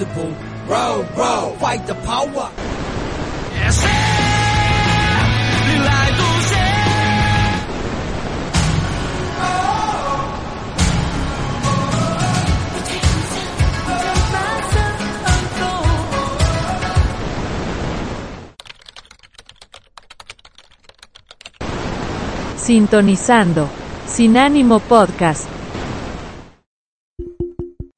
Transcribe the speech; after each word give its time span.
inevitable. 0.00 0.34
Row, 0.66 1.06
row, 1.16 1.56
fight 1.58 1.86
the 1.86 1.94
power. 1.94 2.50
Sintonizando. 22.56 23.68
Sinánimo 24.06 24.78
podcast. 24.80 25.48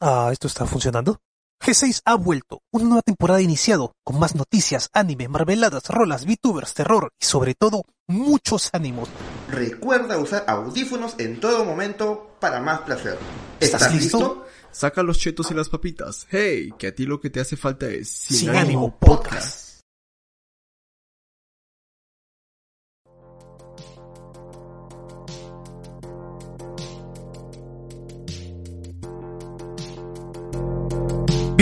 Ah, 0.01 0.31
¿esto 0.33 0.47
está 0.47 0.67
funcionando? 0.67 1.19
G6 1.65 2.01
ha 2.05 2.17
vuelto, 2.17 2.61
una 2.73 2.87
nueva 2.87 3.03
temporada 3.03 3.41
iniciado, 3.41 3.95
con 4.03 4.19
más 4.19 4.35
noticias, 4.35 4.89
anime, 4.93 5.29
marveladas, 5.29 5.89
rolas, 5.91 6.27
VTubers, 6.27 6.75
terror 6.75 7.13
y 7.21 7.25
sobre 7.25 7.55
todo, 7.55 7.85
muchos 8.09 8.69
ánimos. 8.73 9.09
Recuerda 9.49 10.19
usar 10.19 10.45
audífonos 10.49 11.15
en 11.19 11.39
todo 11.39 11.65
momento 11.65 12.35
para 12.41 12.61
más 12.61 12.81
placer. 12.81 13.17
¿Estás 13.61 13.95
listo? 13.95 14.45
Saca 14.73 15.05
los 15.05 15.21
chetos 15.21 15.53
y 15.53 15.55
las 15.55 15.69
papitas. 15.69 16.27
Hey, 16.31 16.73
que 16.77 16.89
a 16.89 16.95
ti 16.97 17.07
lo 17.07 17.21
que 17.21 17.31
te 17.31 17.39
hace 17.39 17.57
falta 17.57 17.87
es 17.87 18.09
Sin, 18.09 18.51
ánimo 18.51 18.99
podcast. 18.99 19.72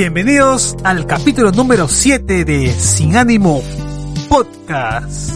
Bienvenidos 0.05 0.77
al 0.83 1.05
capítulo 1.05 1.53
número 1.53 1.87
7 1.87 2.47
de 2.47 2.73
Sin 2.73 3.19
ánimo 3.19 3.63
podcast. 4.31 5.31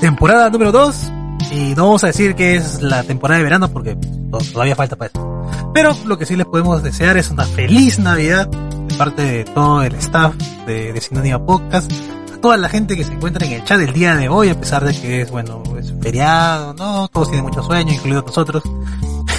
Temporada 0.00 0.50
número 0.50 0.72
2. 0.72 1.12
Y 1.52 1.74
no 1.76 1.84
vamos 1.84 2.02
a 2.02 2.08
decir 2.08 2.34
que 2.34 2.56
es 2.56 2.82
la 2.82 3.04
temporada 3.04 3.38
de 3.38 3.44
verano 3.44 3.68
porque 3.68 3.94
to- 3.94 4.38
todavía 4.52 4.74
falta 4.74 4.96
para 4.96 5.08
eso. 5.14 5.44
Pero 5.72 5.96
lo 6.04 6.18
que 6.18 6.26
sí 6.26 6.34
les 6.34 6.46
podemos 6.46 6.82
desear 6.82 7.16
es 7.16 7.30
una 7.30 7.44
feliz 7.44 8.00
Navidad 8.00 8.48
de 8.48 8.94
parte 8.96 9.22
de 9.22 9.44
todo 9.44 9.84
el 9.84 9.94
staff 9.94 10.34
de, 10.66 10.92
de 10.92 11.00
Sin 11.00 11.18
Ánimo 11.18 11.46
Podcast. 11.46 11.92
A 12.34 12.40
toda 12.40 12.56
la 12.56 12.68
gente 12.68 12.96
que 12.96 13.04
se 13.04 13.12
encuentra 13.12 13.46
en 13.46 13.52
el 13.52 13.62
chat 13.64 13.80
el 13.80 13.92
día 13.92 14.16
de 14.16 14.28
hoy, 14.28 14.48
a 14.48 14.58
pesar 14.58 14.84
de 14.84 15.00
que 15.00 15.20
es, 15.20 15.30
bueno, 15.30 15.62
es 15.78 15.94
feriado, 16.02 16.74
¿no? 16.74 17.06
Todos 17.06 17.28
tienen 17.28 17.44
mucho 17.46 17.62
sueño, 17.62 17.92
incluidos 17.92 18.26
nosotros. 18.26 18.64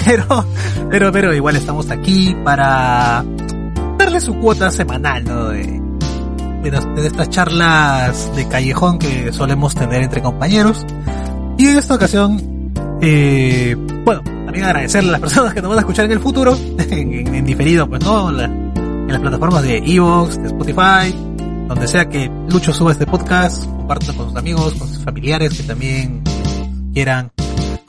Pero, 0.05 0.45
pero, 0.89 1.11
pero 1.11 1.33
igual 1.33 1.55
estamos 1.55 1.89
aquí 1.89 2.35
para 2.43 3.25
darle 3.97 4.21
su 4.21 4.35
cuota 4.35 4.69
semanal, 4.69 5.23
¿no? 5.23 5.49
De, 5.49 5.81
estas 7.05 7.29
charlas 7.29 8.35
de 8.35 8.47
callejón 8.47 8.97
que 8.97 9.31
solemos 9.31 9.75
tener 9.75 10.03
entre 10.03 10.21
compañeros. 10.21 10.85
Y 11.57 11.67
en 11.67 11.77
esta 11.77 11.95
ocasión, 11.95 12.71
eh, 13.01 13.75
bueno, 14.03 14.21
también 14.23 14.65
agradecerle 14.65 15.09
a 15.09 15.11
las 15.13 15.21
personas 15.21 15.53
que 15.53 15.61
nos 15.61 15.69
van 15.69 15.77
a 15.79 15.81
escuchar 15.81 16.05
en 16.05 16.11
el 16.11 16.19
futuro, 16.19 16.57
en, 16.77 17.45
diferido, 17.45 17.87
pues, 17.87 18.03
¿no? 18.03 18.29
En 18.29 19.07
las 19.07 19.19
plataformas 19.19 19.63
de 19.63 19.77
Evox, 19.77 20.41
de 20.41 20.47
Spotify, 20.47 21.15
donde 21.67 21.87
sea 21.87 22.09
que 22.09 22.31
Lucho 22.49 22.73
suba 22.73 22.91
este 22.91 23.05
podcast, 23.05 23.65
compártelo 23.65 24.15
con 24.15 24.29
sus 24.29 24.37
amigos, 24.37 24.73
con 24.73 24.87
sus 24.87 25.03
familiares 25.03 25.53
que 25.53 25.63
también 25.63 26.23
quieran 26.93 27.31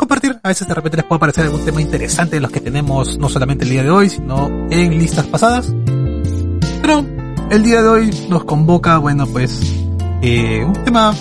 compartir. 0.06 0.39
A 0.43 0.49
veces 0.49 0.69
de 0.69 0.75
repente 0.75 0.97
les 0.99 1.06
puede 1.06 1.19
parecer 1.19 1.44
algún 1.44 1.65
tema 1.65 1.83
interesante 1.83 2.37
de 2.37 2.41
los 2.41 2.50
que 2.53 2.61
tenemos 2.61 3.19
no 3.19 3.28
solamente 3.28 3.65
el 3.65 3.71
día 3.71 3.83
de 3.83 3.91
hoy, 3.91 4.09
sino 4.09 4.47
en 4.71 4.99
listas 4.99 5.27
pasadas. 5.27 5.72
Pero 6.81 7.05
el 7.50 7.62
día 7.65 7.83
de 7.83 7.89
hoy 7.89 8.11
nos 8.28 8.45
convoca, 8.45 8.99
bueno, 8.99 9.27
pues, 9.27 9.61
eh, 10.22 10.65
un 10.65 10.75
tema 10.84 11.12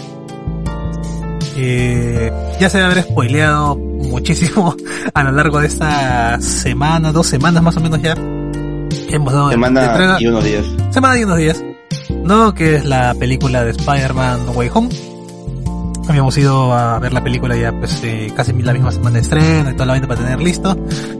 que 1.56 2.31
ya 2.59 2.69
se 2.69 2.78
debe 2.78 2.91
haber 2.91 3.03
spoileado 3.06 3.75
muchísimo 3.75 4.75
a 5.13 5.24
lo 5.24 5.31
largo 5.31 5.59
de 5.59 5.68
esta 5.68 6.40
semana, 6.40 7.12
dos 7.12 7.25
semanas 7.25 7.63
más 7.63 7.75
o 7.78 7.79
menos 7.79 8.01
ya. 8.01 8.13
Hemos 8.13 9.34
dado 9.34 9.50
Semana 9.50 10.18
y 10.19 10.28
unos 10.28 10.44
días. 10.44 10.66
Semana 10.91 11.18
y 11.18 11.24
unos 11.24 11.38
días. 11.38 11.63
¿No? 12.24 12.53
Que 12.53 12.75
es 12.75 12.85
la 12.85 13.16
película 13.16 13.63
de 13.63 13.72
Spider-Man 13.72 14.50
Way 14.56 14.69
Home. 14.74 14.90
Habíamos 16.08 16.38
ido 16.38 16.72
a 16.74 17.00
ver 17.00 17.14
la 17.14 17.24
película 17.24 17.56
ya 17.56 17.72
pues 17.72 18.04
eh, 18.04 18.32
casi 18.36 18.54
la 18.54 18.74
misma 18.74 18.92
semana 18.92 19.16
de 19.16 19.22
estreno 19.22 19.72
y 19.72 19.74
toda 19.74 19.88
la 19.88 20.08
para 20.08 20.22
tener 20.22 20.40
listo. 20.40 20.76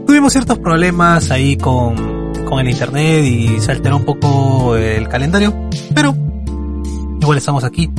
Tuvimos 0.06 0.32
ciertos 0.32 0.58
problemas 0.58 1.30
ahí 1.30 1.56
con, 1.56 2.32
con 2.44 2.60
el 2.60 2.70
internet 2.70 3.24
y 3.24 3.60
se 3.60 3.72
alteró 3.72 3.96
un 3.96 4.04
poco 4.04 4.76
el 4.76 5.08
calendario. 5.08 5.52
Pero 5.94 6.14
igual 7.20 7.38
estamos 7.38 7.64
aquí 7.64 7.90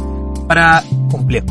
para 0.48 0.82
cumplir. 1.12 1.44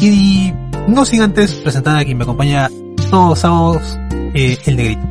Y 0.00 0.52
no 0.86 1.04
sin 1.04 1.22
antes 1.22 1.54
presentar 1.54 1.96
a 1.96 2.04
quien 2.04 2.16
me 2.16 2.24
acompaña 2.24 2.68
todos 3.10 3.42
los 3.42 3.98
eh, 4.34 4.58
el 4.64 4.76
negrito. 4.76 5.02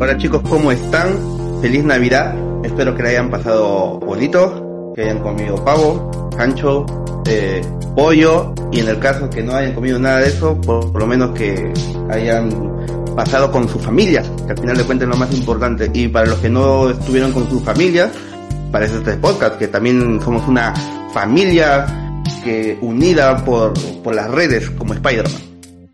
Hola 0.00 0.16
chicos, 0.16 0.42
¿cómo 0.48 0.72
están? 0.72 1.18
Feliz 1.62 1.84
Navidad. 1.84 2.34
Espero 2.64 2.96
que 2.96 3.02
la 3.02 3.08
hayan 3.10 3.30
pasado 3.30 4.00
bonito, 4.00 4.92
que 4.94 5.02
hayan 5.02 5.20
comido 5.20 5.56
pavo, 5.64 6.23
cancho, 6.34 6.86
eh, 7.26 7.62
pollo 7.94 8.54
y 8.72 8.80
en 8.80 8.88
el 8.88 8.98
caso 8.98 9.30
que 9.30 9.42
no 9.42 9.54
hayan 9.54 9.74
comido 9.74 9.98
nada 9.98 10.20
de 10.20 10.28
eso, 10.28 10.60
por, 10.60 10.90
por 10.92 11.00
lo 11.00 11.06
menos 11.06 11.30
que 11.30 11.72
hayan 12.10 12.74
pasado 13.14 13.50
con 13.50 13.68
sus 13.68 13.80
familias, 13.82 14.30
que 14.46 14.52
al 14.52 14.58
final 14.58 14.76
de 14.76 14.84
cuentas 14.84 15.08
es 15.08 15.14
lo 15.14 15.18
más 15.18 15.32
importante. 15.32 15.90
Y 15.94 16.08
para 16.08 16.26
los 16.26 16.38
que 16.38 16.50
no 16.50 16.90
estuvieron 16.90 17.32
con 17.32 17.48
sus 17.48 17.62
familias, 17.62 18.10
para 18.72 18.86
este 18.86 19.16
podcast, 19.16 19.56
que 19.56 19.68
también 19.68 20.20
somos 20.20 20.46
una 20.48 20.74
familia 21.12 22.22
que 22.42 22.76
unida 22.80 23.44
por, 23.44 23.72
por 24.02 24.14
las 24.14 24.30
redes 24.30 24.68
como 24.70 24.94
Spider-Man. 24.94 25.42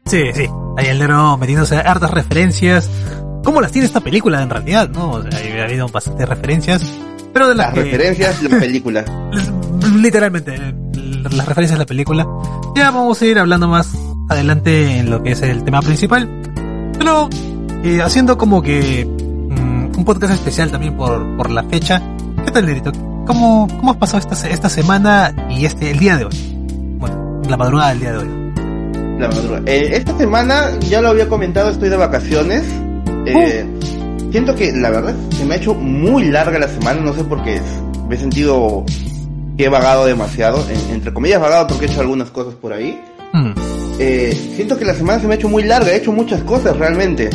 Sí, 0.07 0.22
sí. 0.34 0.49
Ahí 0.77 0.87
el 0.87 0.99
negro 0.99 1.37
metiéndose 1.37 1.77
hartas 1.77 2.11
referencias. 2.11 2.89
¿Cómo 3.45 3.61
las 3.61 3.72
tiene 3.72 3.87
esta 3.87 4.01
película 4.01 4.43
en 4.43 4.51
realidad? 4.51 4.89
No, 4.89 5.12
o 5.12 5.22
sea, 5.22 5.62
ha 5.62 5.65
habido 5.65 5.89
bastantes 5.89 6.28
referencias. 6.28 6.83
Pero 7.32 7.48
de 7.48 7.54
las, 7.54 7.66
Las 7.66 7.74
que, 7.74 7.82
referencias, 7.84 8.42
la 8.42 8.58
película. 8.60 9.04
literalmente, 9.96 10.54
eh, 10.54 10.74
las 11.30 11.46
referencias 11.46 11.78
de 11.78 11.84
la 11.84 11.86
película. 11.86 12.26
Ya 12.74 12.91
vamos 12.91 13.20
a 13.20 13.26
ir 13.26 13.38
hablando 13.38 13.68
más 13.68 13.92
adelante 14.28 14.98
en 14.98 15.10
lo 15.10 15.22
que 15.22 15.32
es 15.32 15.42
el 15.42 15.64
tema 15.64 15.80
principal. 15.80 16.28
Pero 16.98 17.28
eh, 17.82 18.00
haciendo 18.02 18.36
como 18.36 18.62
que 18.62 19.04
mm, 19.06 19.96
un 19.98 20.04
podcast 20.04 20.34
especial 20.34 20.70
también 20.70 20.96
por, 20.96 21.36
por 21.36 21.50
la 21.50 21.62
fecha. 21.64 22.02
¿Qué 22.44 22.50
tal, 22.50 22.66
negrito? 22.66 22.92
¿Cómo, 23.26 23.68
¿Cómo 23.68 23.92
has 23.92 23.97
pasado 23.98 24.18
esta, 24.18 24.48
esta 24.48 24.68
semana 24.68 25.34
y 25.50 25.64
este 25.64 25.91
el 25.91 25.98
día 25.98 26.16
de 26.16 26.24
hoy? 26.24 26.56
Bueno, 26.98 27.42
la 27.48 27.56
madrugada 27.56 27.91
del 27.91 28.00
día 28.00 28.12
de 28.12 28.18
hoy. 28.18 28.28
La 29.18 29.28
madrugada. 29.28 29.62
Eh, 29.66 29.97
esta 29.97 30.16
semana, 30.16 30.70
ya 30.80 31.00
lo 31.00 31.08
había 31.08 31.28
comentado, 31.28 31.70
estoy 31.70 31.91
de 31.91 31.97
vacaciones. 31.97 32.64
Eh, 33.26 33.66
Siento 34.31 34.54
que 34.54 34.72
la 34.72 34.91
verdad 34.91 35.14
se 35.36 35.44
me 35.44 35.54
ha 35.54 35.56
hecho 35.56 35.75
muy 35.75 36.25
larga 36.26 36.58
la 36.58 36.69
semana, 36.69 37.00
no 37.00 37.12
sé 37.14 37.25
por 37.25 37.42
qué. 37.42 37.60
Me 38.08 38.14
he 38.14 38.19
sentido 38.19 38.84
que 39.56 39.64
he 39.64 39.69
vagado 39.69 40.06
demasiado, 40.06 40.64
en- 40.70 40.94
entre 40.94 41.12
comillas 41.12 41.41
vagado 41.41 41.66
porque 41.69 41.86
he 41.86 41.88
hecho 41.91 42.00
algunas 42.00 42.30
cosas 42.30 42.54
por 42.54 42.72
ahí. 42.72 43.00
Mm, 43.32 43.50
Eh, 44.03 44.53
siento 44.56 44.78
que 44.78 44.84
la 44.86 44.94
semana 44.94 45.20
se 45.20 45.26
me 45.26 45.34
ha 45.34 45.36
hecho 45.36 45.48
muy 45.48 45.62
larga, 45.62 45.91
he 45.92 45.97
hecho 45.97 46.10
muchas 46.12 46.42
cosas 46.44 46.77
realmente. 46.78 47.28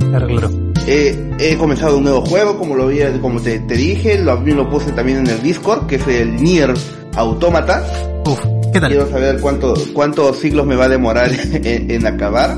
claro, 0.00 0.26
claro. 0.26 0.50
Eh, 0.86 1.30
he 1.38 1.56
comenzado 1.56 1.96
un 1.98 2.04
nuevo 2.04 2.20
juego, 2.22 2.58
como 2.58 2.74
lo 2.74 2.88
vi, 2.88 2.98
como 3.22 3.40
te, 3.40 3.60
te 3.60 3.74
dije, 3.74 4.18
lo, 4.18 4.36
lo 4.40 4.68
puse 4.68 4.90
también 4.92 5.18
en 5.18 5.28
el 5.28 5.42
Discord, 5.42 5.86
que 5.86 5.96
es 5.96 6.06
el 6.08 6.36
Nier 6.36 6.74
Automata. 7.16 7.82
Uf, 8.26 8.40
¿qué 8.72 8.80
tal? 8.80 8.90
Quiero 8.90 9.08
saber 9.08 9.40
cuánto, 9.40 9.74
cuántos 9.94 10.38
siglos 10.40 10.66
me 10.66 10.74
va 10.76 10.86
a 10.86 10.88
demorar 10.88 11.30
en- 11.52 11.90
en 11.90 12.06
acabar. 12.06 12.56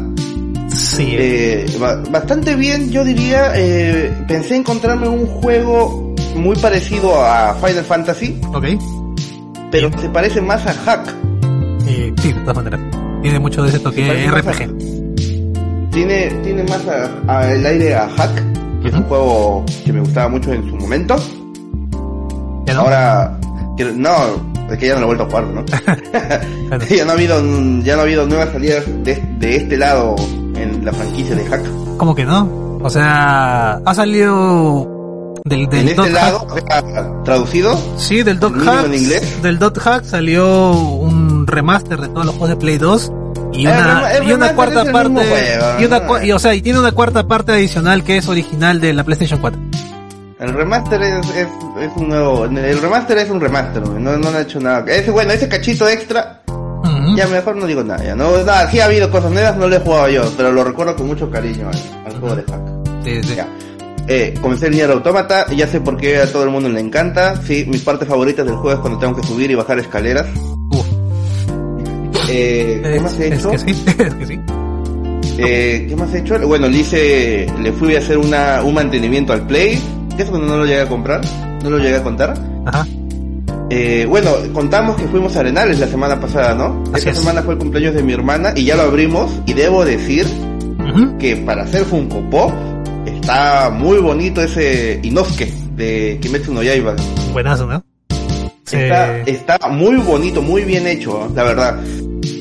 Sí, 0.86 1.16
Eh, 1.18 1.66
ba- 1.80 2.00
bastante 2.10 2.54
bien, 2.54 2.90
yo 2.90 3.04
diría. 3.04 3.52
eh, 3.56 4.12
pensé 4.28 4.56
encontrarme 4.56 5.08
un 5.08 5.26
juego 5.26 6.14
muy 6.36 6.56
parecido 6.56 7.22
a 7.24 7.54
Final 7.54 7.84
Fantasy, 7.84 8.40
ok. 8.52 8.64
pero 9.70 9.90
se 9.98 10.08
parece 10.10 10.40
más 10.40 10.64
a 10.66 10.72
Hack. 10.74 11.14
Eh, 11.88 12.12
sí, 12.20 12.32
de 12.32 12.40
todas 12.40 12.56
maneras. 12.56 12.80
Tiene 13.22 13.38
mucho 13.40 13.62
de 13.62 13.68
ese 13.70 13.78
toque 13.80 14.26
RPG. 14.30 15.90
Tiene, 15.90 16.26
tiene 16.44 16.62
más 16.64 16.82
a- 16.86 17.38
a 17.40 17.52
el 17.52 17.64
aire 17.66 17.94
a 17.94 18.08
Hack, 18.08 18.42
que 18.82 18.88
es 18.88 18.94
un 18.94 19.02
juego 19.04 19.64
que 19.84 19.92
me 19.92 20.00
gustaba 20.00 20.28
mucho 20.28 20.52
en 20.52 20.68
su 20.68 20.76
momento. 20.76 21.16
¿Ya 22.66 22.74
no? 22.74 22.80
Ahora, 22.82 23.38
no, 23.94 24.12
es 24.70 24.78
que 24.78 24.86
ya 24.88 24.94
no 24.94 25.00
lo 25.00 25.04
he 25.12 25.16
vuelto 25.16 25.24
a 25.24 25.26
jugar, 25.26 25.44
¿no? 25.46 25.64
Claro. 26.68 26.84
ya 26.90 27.04
no 27.04 27.10
ha 27.12 27.14
habido, 27.14 27.36
ya 27.82 27.94
no 27.94 28.00
ha 28.00 28.04
habido 28.04 28.26
nuevas 28.26 28.50
salidas 28.52 28.84
de, 29.04 29.14
de 29.38 29.56
este 29.56 29.76
lado 29.76 30.16
en 30.56 30.84
la 30.84 30.92
franquicia 30.92 31.34
de 31.34 31.44
Hack. 31.46 31.62
¿Cómo 31.96 32.14
que 32.14 32.24
no? 32.24 32.78
O 32.82 32.90
sea, 32.90 33.80
ha 33.84 33.94
salido 33.94 35.34
del, 35.44 35.66
del 35.66 35.80
en 35.80 35.88
este 35.88 35.94
Dot 36.02 36.10
lado, 36.10 36.46
Hack. 36.68 37.24
traducido, 37.24 37.78
Sí, 37.96 38.22
del 38.22 38.38
Dot 38.38 38.54
Hack. 38.64 38.86
en 38.86 38.94
inglés. 38.94 39.42
Del 39.42 39.58
Dot 39.58 39.78
Hack 39.78 40.04
salió 40.04 40.72
un 40.72 41.46
remaster 41.46 42.00
de 42.00 42.08
todos 42.08 42.26
los 42.26 42.34
juegos 42.34 42.50
de 42.50 42.56
Play 42.56 42.78
2 42.78 43.12
y 43.52 43.66
una, 43.66 44.10
el 44.12 44.28
y 44.28 44.32
una 44.32 44.54
cuarta 44.54 44.84
parte 44.92 45.14
juego, 45.14 45.80
y 45.80 45.84
una 45.86 46.00
¿no? 46.00 46.22
y, 46.22 46.32
o 46.32 46.38
sea, 46.38 46.54
y 46.54 46.60
tiene 46.62 46.78
una 46.78 46.92
cuarta 46.92 47.26
parte 47.26 47.52
adicional 47.52 48.04
que 48.04 48.18
es 48.18 48.28
original 48.28 48.80
de 48.80 48.92
la 48.92 49.04
PlayStation 49.04 49.40
4. 49.40 49.58
El 50.38 50.52
remaster 50.52 51.00
es, 51.02 51.26
es, 51.30 51.48
es 51.80 51.90
un 51.96 52.08
nuevo, 52.10 52.44
el 52.44 52.78
remaster 52.82 53.16
es 53.18 53.30
un 53.30 53.40
remaster, 53.40 53.88
no, 53.88 54.16
no 54.18 54.28
han 54.28 54.36
hecho 54.42 54.60
nada. 54.60 54.84
Ese, 54.92 55.10
bueno, 55.10 55.32
ese 55.32 55.48
cachito 55.48 55.88
extra, 55.88 56.42
Ya 57.14 57.26
mejor 57.26 57.56
no 57.56 57.66
digo 57.66 57.84
nada, 57.84 58.02
ya, 58.02 58.14
no, 58.16 58.30
nada, 58.38 58.70
sí 58.70 58.80
ha 58.80 58.86
habido 58.86 59.10
cosas 59.10 59.30
nuevas, 59.30 59.56
no 59.56 59.68
lo 59.68 59.76
he 59.76 59.80
jugado 59.80 60.08
yo, 60.08 60.22
pero 60.36 60.50
lo 60.50 60.64
recuerdo 60.64 60.96
con 60.96 61.06
mucho 61.06 61.30
cariño 61.30 61.68
al, 61.68 62.12
al 62.12 62.20
juego 62.20 62.36
de 62.36 62.42
hack. 62.42 62.60
Sí, 63.04 63.22
sí. 63.22 63.34
Ya. 63.36 63.48
Eh, 64.08 64.34
comencé 64.40 64.66
el 64.66 64.72
Nier 64.74 64.90
Automata, 64.90 65.46
ya 65.54 65.66
sé 65.66 65.80
por 65.80 65.96
qué 65.96 66.18
a 66.18 66.30
todo 66.30 66.44
el 66.44 66.50
mundo 66.50 66.68
le 66.68 66.80
encanta, 66.80 67.40
sí, 67.42 67.64
mis 67.68 67.82
partes 67.82 68.08
favoritas 68.08 68.44
del 68.46 68.54
juego 68.56 68.72
es 68.72 68.78
cuando 68.80 68.98
tengo 68.98 69.16
que 69.20 69.26
subir 69.26 69.50
y 69.50 69.54
bajar 69.54 69.78
escaleras. 69.78 70.26
Uf. 70.70 70.86
Eh, 72.28 72.80
¿qué 72.82 72.96
Es, 72.96 73.02
más 73.02 73.18
he 73.20 73.28
es 73.28 73.38
hecho? 73.40 73.50
que 73.50 73.58
sí, 73.58 73.70
es 73.98 74.14
que 74.14 74.26
sí. 74.26 74.40
Eh, 75.38 75.86
¿Qué 75.88 75.96
más 75.96 76.12
he 76.14 76.18
hecho? 76.18 76.38
Bueno, 76.46 76.68
le 76.68 76.78
hice, 76.78 77.46
le 77.60 77.72
fui 77.72 77.94
a 77.94 77.98
hacer 77.98 78.16
una, 78.18 78.62
un 78.62 78.74
mantenimiento 78.74 79.32
al 79.32 79.46
Play, 79.46 79.78
que 80.16 80.22
eso 80.22 80.30
cuando 80.30 80.48
no 80.48 80.56
lo 80.58 80.64
llegué 80.64 80.80
a 80.80 80.88
comprar, 80.88 81.20
no 81.62 81.70
lo 81.70 81.78
llegué 81.78 81.96
a 81.96 82.02
contar. 82.02 82.34
Ajá. 82.64 82.86
Eh, 83.68 84.06
bueno, 84.08 84.30
contamos 84.52 84.96
que 84.96 85.08
fuimos 85.08 85.36
a 85.36 85.40
Arenales 85.40 85.80
la 85.80 85.88
semana 85.88 86.20
pasada, 86.20 86.54
¿no? 86.54 86.82
Así 86.92 86.98
Esta 86.98 87.10
es. 87.10 87.18
semana 87.18 87.42
fue 87.42 87.54
el 87.54 87.58
cumpleaños 87.58 87.94
de 87.94 88.02
mi 88.02 88.12
hermana 88.12 88.52
y 88.54 88.64
ya 88.64 88.76
lo 88.76 88.82
abrimos 88.82 89.32
y 89.46 89.54
debo 89.54 89.84
decir 89.84 90.26
que 91.18 91.36
para 91.36 91.64
hacer 91.64 91.84
Funko 91.84 92.22
Pop 92.30 92.52
está 93.06 93.70
muy 93.70 93.98
bonito 93.98 94.40
ese 94.40 94.98
Inosuke 95.02 95.52
de 95.74 96.18
Kimetsu 96.22 96.54
no 96.54 96.62
Yaiba. 96.62 96.94
Buenazo, 97.32 97.66
¿no? 97.66 97.84
Sí. 98.64 98.76
Está, 98.76 99.18
está 99.20 99.58
muy 99.68 99.96
bonito, 99.96 100.40
muy 100.42 100.62
bien 100.62 100.86
hecho, 100.86 101.26
¿no? 101.28 101.34
la 101.34 101.42
verdad. 101.42 101.80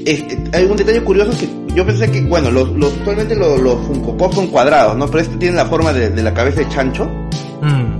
Este, 0.05 0.37
hay 0.53 0.65
un 0.65 0.77
detalle 0.77 1.01
curioso 1.01 1.31
que 1.37 1.47
yo 1.75 1.85
pensé 1.85 2.09
que, 2.09 2.21
bueno, 2.21 2.49
los, 2.51 2.69
los, 2.71 2.93
usualmente 3.01 3.35
los, 3.35 3.59
los 3.59 3.75
Funko 3.87 4.15
Pop 4.15 4.33
son 4.33 4.47
cuadrados, 4.47 4.95
¿no? 4.95 5.07
Pero 5.07 5.19
este 5.23 5.37
tiene 5.37 5.55
la 5.55 5.65
forma 5.65 5.91
de, 5.91 6.09
de 6.11 6.23
la 6.23 6.33
cabeza 6.33 6.61
de 6.61 6.69
chancho. 6.69 7.05
Mm. 7.61 7.94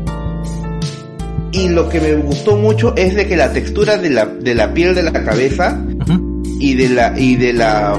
Y 1.58 1.70
lo 1.70 1.88
que 1.88 2.02
me 2.02 2.16
gustó 2.16 2.58
mucho 2.58 2.94
es 2.98 3.16
de 3.16 3.28
que 3.28 3.38
la 3.38 3.54
textura 3.54 3.98
de 3.98 4.10
la, 4.10 4.26
de 4.26 4.54
la 4.56 4.74
piel 4.74 4.94
de 4.94 5.04
la 5.04 5.14
cabeza 5.14 5.80
y 6.60 6.74
de 6.76 6.90
la, 6.90 7.18
y 7.18 7.36
de 7.38 7.54
la 7.54 7.98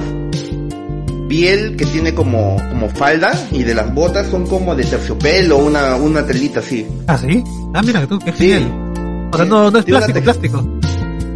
piel 1.29 1.75
que 1.77 1.87
tiene 1.87 2.15
como, 2.15 2.57
como 2.71 2.89
falda 2.91 3.33
y 3.51 3.63
de 3.63 3.75
las 3.75 3.93
botas 3.95 4.29
son 4.29 4.47
como 4.47 4.75
de 4.75 4.85
terciopelo, 4.85 5.57
una, 5.59 5.97
una 5.97 6.25
telita 6.27 6.61
así. 6.61 6.87
Ah, 7.07 7.17
sí. 7.19 7.43
Ah, 7.75 7.83
mira, 7.83 8.07
tú, 8.07 8.19
qué 8.19 8.31
Sí. 8.33 8.39
fiel. 8.39 8.71
O 9.33 9.37
sea, 9.37 9.47
no, 9.47 9.71
no 9.71 9.79
es 9.79 9.85
plástico, 9.85 10.21
plástico. 10.21 10.63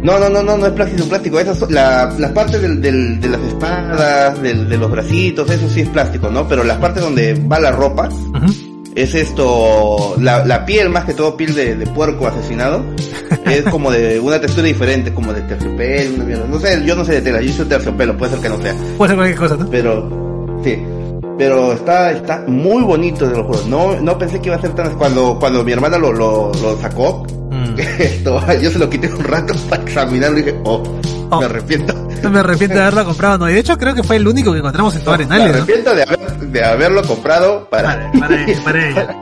No, 0.03 0.17
no, 0.17 0.29
no, 0.29 0.41
no, 0.41 0.57
no 0.57 0.65
es 0.67 0.73
plástico, 0.73 1.05
plástico. 1.07 1.39
Esas 1.39 1.57
son, 1.59 1.73
la, 1.73 2.13
las 2.17 2.31
partes 2.31 2.61
del, 2.61 2.81
del- 2.81 3.19
de 3.19 3.29
las 3.29 3.41
espadas, 3.41 4.41
del- 4.41 4.67
de 4.69 4.77
los 4.77 4.89
bracitos, 4.89 5.49
eso 5.49 5.69
sí 5.69 5.81
es 5.81 5.89
plástico, 5.89 6.29
¿no? 6.29 6.47
Pero 6.47 6.63
las 6.63 6.77
partes 6.77 7.03
donde 7.03 7.33
va 7.51 7.59
la 7.59 7.71
ropa. 7.71 8.09
Es 8.95 9.15
esto, 9.15 10.15
la, 10.19 10.45
la 10.45 10.65
piel 10.65 10.89
más 10.89 11.05
que 11.05 11.13
todo 11.13 11.37
piel 11.37 11.53
de, 11.55 11.75
de 11.75 11.87
puerco 11.87 12.27
asesinado, 12.27 12.83
es 13.45 13.63
como 13.63 13.91
de 13.91 14.19
una 14.19 14.39
textura 14.39 14.67
diferente, 14.67 15.13
como 15.13 15.33
de 15.33 15.41
terciopelo, 15.41 16.15
una 16.15 16.23
mierda. 16.25 16.47
No 16.47 16.59
sé, 16.59 16.83
yo 16.85 16.95
no 16.95 17.05
sé 17.05 17.13
de 17.13 17.21
tela, 17.21 17.41
yo 17.41 17.53
soy 17.53 17.65
terciopelo, 17.65 18.17
puede 18.17 18.33
ser 18.33 18.41
que 18.41 18.49
no 18.49 18.61
sea. 18.61 18.75
Puede 18.97 19.09
ser 19.09 19.17
cualquier 19.17 19.39
cosa, 19.39 19.57
¿no? 19.57 19.69
Pero, 19.69 20.59
sí. 20.63 20.83
Pero 21.37 21.73
está, 21.73 22.11
está 22.11 22.43
muy 22.47 22.83
bonito 22.83 23.27
de 23.27 23.37
los 23.37 23.45
juegos. 23.47 23.65
No, 23.67 23.99
no 23.99 24.17
pensé 24.17 24.39
que 24.39 24.49
iba 24.49 24.57
a 24.57 24.61
ser 24.61 24.73
tan, 24.75 24.95
cuando, 24.95 25.39
cuando 25.39 25.63
mi 25.63 25.71
hermana 25.71 25.97
lo, 25.97 26.11
lo, 26.11 26.51
lo 26.61 26.79
sacó, 26.79 27.25
Mm. 27.51 27.79
esto, 27.99 28.41
yo 28.61 28.71
se 28.71 28.79
lo 28.79 28.89
quité 28.89 29.13
un 29.13 29.23
rato 29.23 29.53
para 29.69 29.83
examinarlo 29.83 30.39
y 30.39 30.43
dije, 30.43 30.57
oh, 30.63 30.81
Oh. 31.31 31.39
me 31.39 31.45
arrepiento. 31.45 31.93
Me 32.29 32.39
arrepiento 32.39 32.75
de 32.75 32.81
haberlo 32.81 33.05
comprado, 33.05 33.37
¿no? 33.39 33.49
Y 33.49 33.53
de 33.53 33.59
hecho 33.59 33.77
creo 33.77 33.95
que 33.95 34.03
fue 34.03 34.17
el 34.17 34.27
único 34.27 34.51
que 34.51 34.59
encontramos 34.59 34.95
en 34.95 35.01
todo 35.03 35.17
me 35.17 35.23
Arenales, 35.23 35.47
¿no? 35.47 35.53
arrepiento 35.63 35.95
de, 35.95 36.03
haber, 36.03 36.19
de 36.39 36.65
haberlo 36.65 37.01
comprado 37.03 37.67
para... 37.69 38.11
Para, 38.11 38.27
para 38.27 38.43
ella, 38.45 38.61
para 38.63 38.89
ella. 38.89 39.17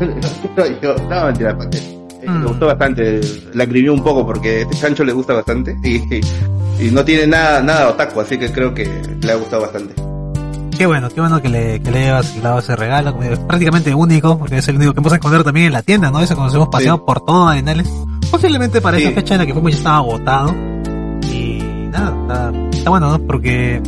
No, 1.10 1.24
mentira, 1.26 1.56
¿para 1.56 1.70
qué? 1.70 1.78
Eh, 1.78 1.96
Mm. 2.28 2.40
Me 2.42 2.46
gustó 2.48 2.66
bastante, 2.66 3.20
la 3.54 3.64
escribió 3.64 3.94
un 3.94 4.02
poco 4.04 4.26
porque 4.26 4.60
este 4.62 4.76
Sancho 4.76 5.04
le 5.04 5.12
gusta 5.12 5.32
bastante 5.32 5.74
y, 5.82 5.96
y, 6.16 6.20
y 6.78 6.90
no 6.90 7.02
tiene 7.02 7.26
nada, 7.26 7.62
nada 7.62 7.88
otaku, 7.88 8.20
así 8.20 8.36
que 8.38 8.52
creo 8.52 8.74
que 8.74 8.84
le 9.22 9.32
ha 9.32 9.36
gustado 9.36 9.62
bastante. 9.62 9.94
Qué 10.76 10.84
bueno, 10.84 11.08
qué 11.08 11.18
bueno 11.20 11.40
que 11.40 11.48
le, 11.48 11.80
que 11.80 11.90
le 11.90 12.10
hayas 12.10 12.42
dado 12.42 12.58
ese 12.58 12.76
regalo. 12.76 13.16
prácticamente 13.48 13.94
único, 13.94 14.38
porque 14.38 14.58
es 14.58 14.68
el 14.68 14.76
único 14.76 14.92
que 14.92 15.00
hemos 15.00 15.12
encontrado 15.14 15.44
también 15.44 15.66
en 15.68 15.72
la 15.72 15.82
tienda, 15.82 16.10
¿no? 16.10 16.20
Eso 16.20 16.34
cuando 16.34 16.48
nos 16.48 16.54
hemos 16.56 16.68
paseado 16.68 16.98
Sí. 16.98 17.02
por 17.06 17.24
todo 17.24 17.48
Arenales. 17.48 17.88
Posiblemente 18.30 18.80
para 18.82 18.98
Sí. 18.98 19.04
esa 19.04 19.14
fecha 19.14 19.34
en 19.34 19.40
la 19.40 19.46
que 19.46 19.52
fuimos 19.54 19.72
ya 19.72 19.78
estaba 19.78 19.96
agotado. 19.96 20.54
Nada, 21.90 22.14
está, 22.22 22.52
está 22.78 22.90
bueno, 22.90 23.10
¿no? 23.10 23.18
Porque 23.26 23.80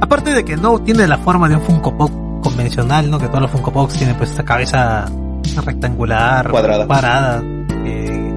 aparte 0.00 0.32
de 0.32 0.44
que 0.44 0.56
no 0.56 0.78
tiene 0.80 1.06
la 1.06 1.18
forma 1.18 1.48
de 1.48 1.56
un 1.56 1.62
Funko 1.62 1.96
Pop 1.96 2.10
convencional, 2.42 3.10
¿no? 3.10 3.18
Que 3.18 3.28
todos 3.28 3.42
los 3.42 3.50
Funko 3.50 3.72
Pops 3.72 3.94
tienen 3.94 4.16
pues 4.16 4.30
esta 4.30 4.44
cabeza 4.44 5.06
rectangular, 5.64 6.50
Cuadrada. 6.50 6.86
parada, 6.86 7.42
que, 7.84 8.32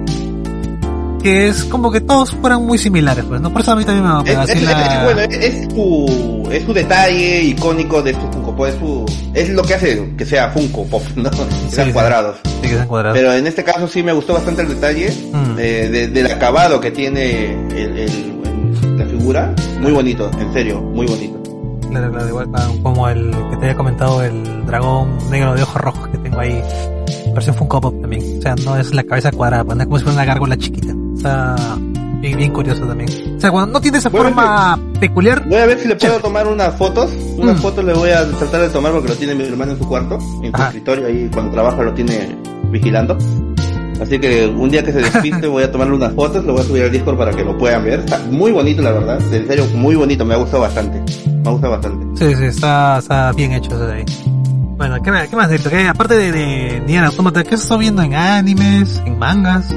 que 1.23 1.47
es 1.47 1.63
como 1.65 1.91
que 1.91 2.01
todos 2.01 2.31
fueran 2.35 2.65
muy 2.65 2.77
similares, 2.77 3.23
pues, 3.25 3.41
¿no? 3.41 3.51
Por 3.51 3.61
eso 3.61 3.71
a 3.71 3.75
mí 3.75 3.83
también 3.85 4.05
me, 4.05 4.23
me 4.23 4.31
Es, 4.31 4.49
es- 4.49 4.67
vacila- 4.67 4.97
es- 4.97 5.03
bueno, 5.03 5.21
es, 5.21 5.73
su, 5.73 6.49
es 6.51 6.63
su 6.65 6.73
detalle 6.73 7.41
icónico 7.43 8.01
de 8.03 8.13
su 8.13 8.19
Funko 8.31 8.55
Pop, 8.55 8.65
es, 8.67 8.75
su, 8.75 9.05
es 9.33 9.49
lo 9.49 9.63
que 9.63 9.73
hace 9.73 10.13
que 10.17 10.25
sea 10.25 10.49
Funko 10.49 10.83
Pop, 10.85 11.03
¿no? 11.15 11.31
Que 11.31 11.37
sean 11.69 11.87
sí. 11.87 11.93
cuadrados. 11.93 12.37
Sí, 12.43 12.61
que 12.69 12.75
sean 12.75 12.87
cuadrados. 12.87 13.17
Pero 13.17 13.33
en 13.33 13.47
este 13.47 13.63
caso 13.63 13.87
sí 13.87 14.03
me 14.03 14.11
gustó 14.13 14.33
bastante 14.33 14.61
el 14.61 14.69
detalle 14.69 15.09
Mm. 15.33 15.55
eh, 15.57 15.89
de- 15.91 16.07
del 16.09 16.31
acabado 16.31 16.79
que 16.79 16.91
tiene 16.91 17.53
el, 17.71 17.97
el- 17.97 18.35
Muy 19.81 19.91
bonito, 19.91 20.29
en 20.39 20.53
serio, 20.53 20.79
muy 20.81 21.07
bonito. 21.07 21.41
Claro, 21.89 22.11
claro, 22.11 22.27
igual 22.29 22.49
como 22.83 23.09
el 23.09 23.31
que 23.31 23.57
te 23.57 23.65
había 23.65 23.75
comentado, 23.75 24.21
el 24.23 24.65
dragón 24.65 25.17
negro 25.31 25.55
de 25.55 25.63
ojos 25.63 25.81
rojos 25.81 26.07
que 26.09 26.17
tengo 26.19 26.39
ahí, 26.39 26.61
versión 27.33 27.55
Funko 27.55 27.81
Pop 27.81 28.01
también. 28.01 28.37
O 28.37 28.41
sea, 28.41 28.55
no 28.55 28.77
es 28.77 28.93
la 28.93 29.03
cabeza 29.03 29.31
cuadrada, 29.31 29.63
pues, 29.63 29.77
no 29.77 29.81
es 29.83 29.87
como 29.87 29.97
si 29.97 30.03
fuera 30.03 30.15
una 30.17 30.25
gárgola 30.25 30.57
chiquita. 30.57 30.93
O 30.93 31.17
sea, 31.17 31.55
bien, 32.19 32.37
bien 32.37 32.51
curioso 32.51 32.85
también. 32.85 33.09
O 33.37 33.39
sea, 33.39 33.49
cuando 33.51 33.71
no 33.73 33.81
tiene 33.81 33.97
esa 33.97 34.09
forma 34.11 34.77
peculiar, 34.99 35.43
Voy 35.47 35.57
a 35.57 35.65
ver 35.65 35.79
si 35.79 35.87
le 35.87 35.95
puedo 35.95 36.19
tomar 36.19 36.47
unas 36.47 36.75
fotos. 36.75 37.11
Unas 37.37 37.57
Mm. 37.57 37.61
fotos 37.61 37.83
le 37.85 37.93
voy 37.93 38.09
a 38.11 38.29
tratar 38.31 38.61
de 38.61 38.69
tomar 38.69 38.91
porque 38.91 39.09
lo 39.09 39.15
tiene 39.15 39.33
mi 39.35 39.43
hermano 39.45 39.71
en 39.71 39.77
su 39.79 39.87
cuarto, 39.87 40.19
en 40.43 40.51
su 40.51 40.55
Ajá. 40.55 40.67
escritorio, 40.67 41.07
ahí 41.07 41.29
cuando 41.33 41.51
trabaja 41.51 41.81
lo 41.81 41.93
tiene 41.93 42.35
vigilando. 42.71 43.17
Así 44.01 44.19
que 44.19 44.45
un 44.47 44.69
día 44.69 44.83
que 44.83 44.91
se 44.91 44.99
despiste 44.99 45.47
voy 45.47 45.63
a 45.63 45.71
tomarle 45.71 45.95
unas 45.95 46.13
fotos, 46.13 46.43
lo 46.45 46.53
voy 46.53 46.61
a 46.61 46.65
subir 46.65 46.83
al 46.83 46.91
Discord 46.91 47.17
para 47.17 47.31
que 47.31 47.43
lo 47.43 47.57
puedan 47.57 47.83
ver. 47.85 47.99
Está 48.01 48.19
muy 48.29 48.51
bonito 48.51 48.81
la 48.81 48.91
verdad, 48.91 49.19
en 49.33 49.47
serio, 49.47 49.65
muy 49.73 49.95
bonito, 49.95 50.25
me 50.25 50.33
ha 50.33 50.37
gustado 50.37 50.61
bastante. 50.63 51.01
Me 51.27 51.49
ha 51.49 51.51
gustado 51.51 51.73
bastante. 51.73 52.05
sí, 52.25 52.35
sí, 52.35 52.45
está, 52.45 52.97
está 52.99 53.31
bien 53.31 53.53
hecho 53.53 53.71
eso 53.71 53.87
de 53.87 53.93
ahí. 53.93 54.05
Bueno, 54.77 54.95
¿qué, 55.01 55.11
qué 55.29 55.35
más? 55.37 55.49
¿Qué- 55.49 55.87
aparte 55.87 56.15
de, 56.15 56.31
de 56.33 56.81
Nier 56.85 57.05
Automata, 57.05 57.43
¿qué 57.43 57.55
estás 57.55 57.79
viendo 57.79 58.01
en 58.01 58.13
animes, 58.13 59.01
en 59.05 59.17
mangas? 59.17 59.73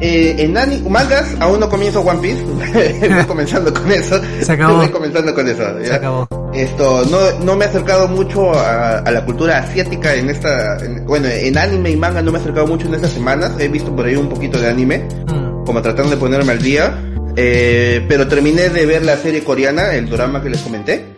Eh, 0.00 0.36
en 0.38 0.56
ani- 0.56 0.80
mangas 0.88 1.34
aún 1.40 1.60
no 1.60 1.68
comienzo 1.68 2.00
One 2.00 2.20
Piece, 2.20 2.42
voy 3.14 3.24
comenzando 3.28 3.72
con 3.74 3.90
eso. 3.92 4.18
Se 4.40 4.52
acabó. 4.52 4.76
Voy 4.76 4.88
comenzando 4.88 5.34
con 5.34 5.46
eso. 5.46 5.62
¿ya? 5.80 5.86
Se 5.86 5.94
acabó. 5.94 6.26
Esto, 6.56 7.04
no, 7.10 7.44
no 7.44 7.54
me 7.56 7.64
he 7.64 7.68
acercado 7.68 8.08
mucho 8.08 8.52
a, 8.54 8.98
a 8.98 9.10
la 9.10 9.24
cultura 9.24 9.58
asiática 9.58 10.14
en 10.14 10.30
esta, 10.30 10.78
en- 10.84 11.04
bueno, 11.06 11.28
en 11.28 11.56
anime 11.58 11.90
y 11.90 11.96
manga 11.96 12.22
no 12.22 12.32
me 12.32 12.38
he 12.38 12.40
acercado 12.40 12.66
mucho 12.66 12.86
en 12.86 12.94
estas 12.94 13.10
semanas, 13.12 13.52
he 13.58 13.68
visto 13.68 13.94
por 13.94 14.06
ahí 14.06 14.16
un 14.16 14.28
poquito 14.28 14.58
de 14.58 14.68
anime, 14.68 15.06
Mm, 15.26 15.64
como 15.64 15.82
tratando 15.82 16.10
de 16.12 16.16
ponerme 16.16 16.52
al 16.52 16.62
día, 16.62 16.98
eh, 17.36 18.04
pero 18.08 18.26
terminé 18.26 18.70
de 18.70 18.86
ver 18.86 19.04
la 19.04 19.16
serie 19.16 19.42
coreana, 19.44 19.92
el 19.94 20.08
drama 20.08 20.42
que 20.42 20.48
les 20.50 20.60
comenté, 20.62 21.16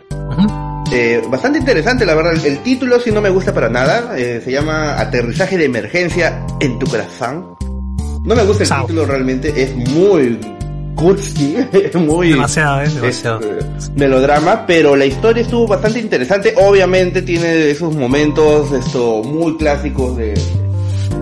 eh, 0.92 1.22
bastante 1.28 1.58
interesante 1.58 2.04
la 2.06 2.14
verdad, 2.14 2.32
el 2.44 2.58
título 2.62 2.98
sí 2.98 3.10
no 3.12 3.20
me 3.20 3.28
gusta 3.30 3.52
para 3.52 3.68
nada, 3.68 4.14
eh, 4.18 4.40
se 4.42 4.50
llama 4.50 4.98
Aterrizaje 4.98 5.56
de 5.58 5.66
Emergencia 5.66 6.44
en 6.60 6.78
tu 6.78 6.86
corazón, 6.86 7.54
no 8.24 8.34
me 8.34 8.42
gusta 8.44 8.64
el 8.64 8.70
título 8.86 9.04
realmente, 9.06 9.52
es 9.62 9.76
muy 9.76 10.38
cursi, 10.98 11.56
muy... 11.94 12.30
Demasiado, 12.30 12.82
¿eh? 12.82 12.88
Demasiado. 12.88 13.40
eh, 13.42 13.58
melodrama, 13.94 14.66
pero 14.66 14.96
la 14.96 15.06
historia 15.06 15.42
estuvo 15.42 15.66
bastante 15.66 16.00
interesante. 16.00 16.54
Obviamente 16.56 17.22
tiene 17.22 17.70
esos 17.70 17.94
momentos 17.94 18.72
esto 18.72 19.22
muy 19.22 19.56
clásicos 19.56 20.16
de, 20.16 20.34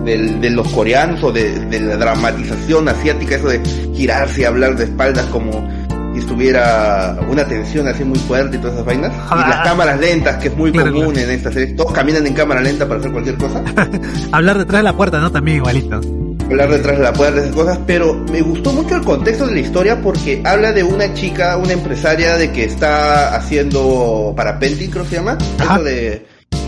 de 0.03 0.49
los 0.49 0.67
coreanos 0.69 1.23
o 1.23 1.31
de, 1.31 1.59
de 1.65 1.79
la 1.79 1.95
dramatización 1.97 2.89
asiática, 2.89 3.35
eso 3.35 3.49
de 3.49 3.61
girarse 3.93 4.41
y 4.41 4.43
hablar 4.45 4.75
de 4.75 4.85
espaldas 4.85 5.25
como 5.27 5.51
si 6.13 6.19
estuviera 6.21 7.15
una 7.29 7.45
tensión 7.45 7.87
así 7.87 8.03
muy 8.03 8.17
fuerte 8.17 8.57
y 8.57 8.59
todas 8.59 8.73
esas 8.73 8.85
vainas. 8.87 9.11
Y 9.31 9.35
las 9.49 9.67
cámaras 9.67 9.99
lentas, 9.99 10.37
que 10.37 10.47
es 10.47 10.57
muy 10.57 10.71
Claro, 10.71 10.91
común 10.91 11.13
claro. 11.13 11.29
en 11.29 11.35
esta 11.35 11.51
serie. 11.51 11.75
Todos 11.75 11.91
caminan 11.91 12.25
en 12.25 12.33
cámara 12.33 12.61
lenta 12.61 12.87
para 12.87 12.99
hacer 12.99 13.11
cualquier 13.11 13.35
cosa. 13.37 13.63
Hablar 14.31 14.57
detrás 14.57 14.79
de 14.79 14.83
la 14.83 14.93
puerta, 14.97 15.19
¿no? 15.19 15.31
También 15.31 15.57
igualito. 15.57 16.01
Hablar 16.47 16.69
detrás 16.69 16.97
de 16.97 17.03
la 17.03 17.13
puerta, 17.13 17.41
esas 17.41 17.53
cosas, 17.53 17.79
pero 17.85 18.13
me 18.31 18.41
gustó 18.41 18.71
mucho 18.71 18.95
el 18.95 19.03
contexto 19.03 19.47
de 19.47 19.53
la 19.53 19.59
historia 19.59 20.01
porque 20.01 20.41
habla 20.45 20.71
de 20.71 20.83
una 20.83 21.13
chica, 21.13 21.57
una 21.57 21.73
empresaria 21.73 22.37
de 22.37 22.51
que 22.51 22.63
está 22.63 23.35
haciendo 23.35 24.33
parapenting, 24.35 24.89
creo 24.89 25.03
que 25.03 25.09
se 25.09 25.15
llama, 25.17 25.37
Ajá. 25.59 25.79
de, 25.79 26.25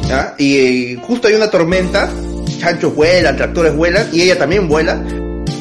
¿ya? 0.07 0.35
y, 0.37 0.57
eh, 0.57 0.99
justo 1.01 1.27
hay 1.27 1.35
una 1.35 1.49
tormenta, 1.49 2.09
chanchos 2.59 2.93
vuelan, 2.93 3.37
tractores 3.37 3.75
vuelan, 3.75 4.07
y 4.11 4.21
ella 4.21 4.37
también 4.37 4.67
vuela, 4.67 5.01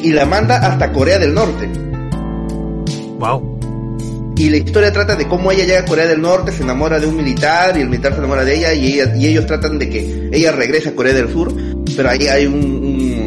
y 0.03 0.11
la 0.11 0.25
manda 0.25 0.57
hasta 0.57 0.91
Corea 0.91 1.17
del 1.17 1.33
Norte. 1.33 1.69
Wow. 3.19 3.59
y 4.37 4.49
la 4.49 4.55
historia 4.55 4.93
trata 4.93 5.17
de 5.17 5.27
cómo 5.27 5.51
ella 5.51 5.65
llega 5.65 5.79
a 5.79 5.85
Corea 5.85 6.07
del 6.07 6.21
Norte, 6.21 6.53
se 6.53 6.63
enamora 6.63 7.01
de 7.01 7.07
un 7.07 7.17
militar 7.17 7.75
y 7.77 7.81
el 7.81 7.89
militar 7.89 8.13
se 8.13 8.19
enamora 8.19 8.45
de 8.45 8.55
ella 8.55 8.73
y, 8.73 8.93
ella, 8.93 9.13
y 9.13 9.27
ellos 9.27 9.45
tratan 9.45 9.77
de 9.77 9.89
que 9.89 10.29
ella 10.31 10.53
regrese 10.53 10.89
a 10.89 10.95
Corea 10.95 11.13
del 11.13 11.29
Sur, 11.29 11.53
pero 11.97 12.09
ahí 12.09 12.27
hay 12.27 12.45
un, 12.45 12.53
un 12.53 13.18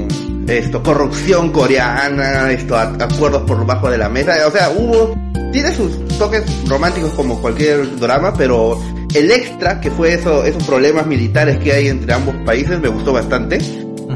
esto 0.48 0.82
corrupción 0.82 1.50
coreana, 1.50 2.50
esto 2.50 2.76
acuerdos 2.76 3.42
por 3.42 3.64
bajo 3.64 3.90
de 3.90 3.98
la 3.98 4.08
mesa, 4.08 4.34
o 4.46 4.50
sea, 4.50 4.70
hubo 4.70 5.14
tiene 5.52 5.74
sus 5.74 6.08
toques 6.18 6.42
románticos 6.66 7.10
como 7.12 7.40
cualquier 7.40 7.98
drama, 7.98 8.32
pero 8.36 8.80
el 9.14 9.30
extra 9.30 9.80
que 9.80 9.90
fue 9.90 10.14
eso, 10.14 10.44
esos 10.44 10.64
problemas 10.64 11.06
militares 11.06 11.58
que 11.58 11.72
hay 11.72 11.88
entre 11.88 12.12
ambos 12.14 12.34
países 12.46 12.80
me 12.80 12.88
gustó 12.88 13.12
bastante. 13.12 13.58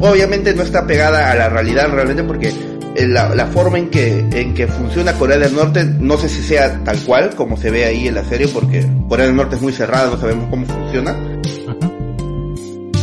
Obviamente 0.01 0.55
no 0.55 0.63
está 0.63 0.87
pegada 0.87 1.31
a 1.31 1.35
la 1.35 1.49
realidad 1.49 1.91
realmente 1.91 2.25
porque 2.25 2.49
eh, 2.49 3.07
la, 3.07 3.35
la 3.35 3.47
forma 3.47 3.79
en 3.79 3.91
que, 3.91 4.19
en 4.19 4.55
que 4.55 4.67
funciona 4.67 5.13
Corea 5.15 5.39
del 5.39 5.55
Norte 5.55 5.85
no 5.85 6.17
sé 6.17 6.29
si 6.29 6.43
sea 6.43 6.83
tal 6.85 6.99
cual 7.01 7.35
como 7.35 7.57
se 7.57 7.71
ve 7.71 7.85
ahí 7.85 8.09
en 8.09 8.15
la 8.15 8.25
serie 8.25 8.49
porque 8.49 8.87
Corea 9.09 9.27
del 9.27 9.37
Norte 9.37 9.57
es 9.57 9.63
muy 9.63 9.73
cerrada, 9.73 10.11
no 10.11 10.19
sabemos 10.19 10.49
cómo 10.51 10.67
funciona. 10.67 11.36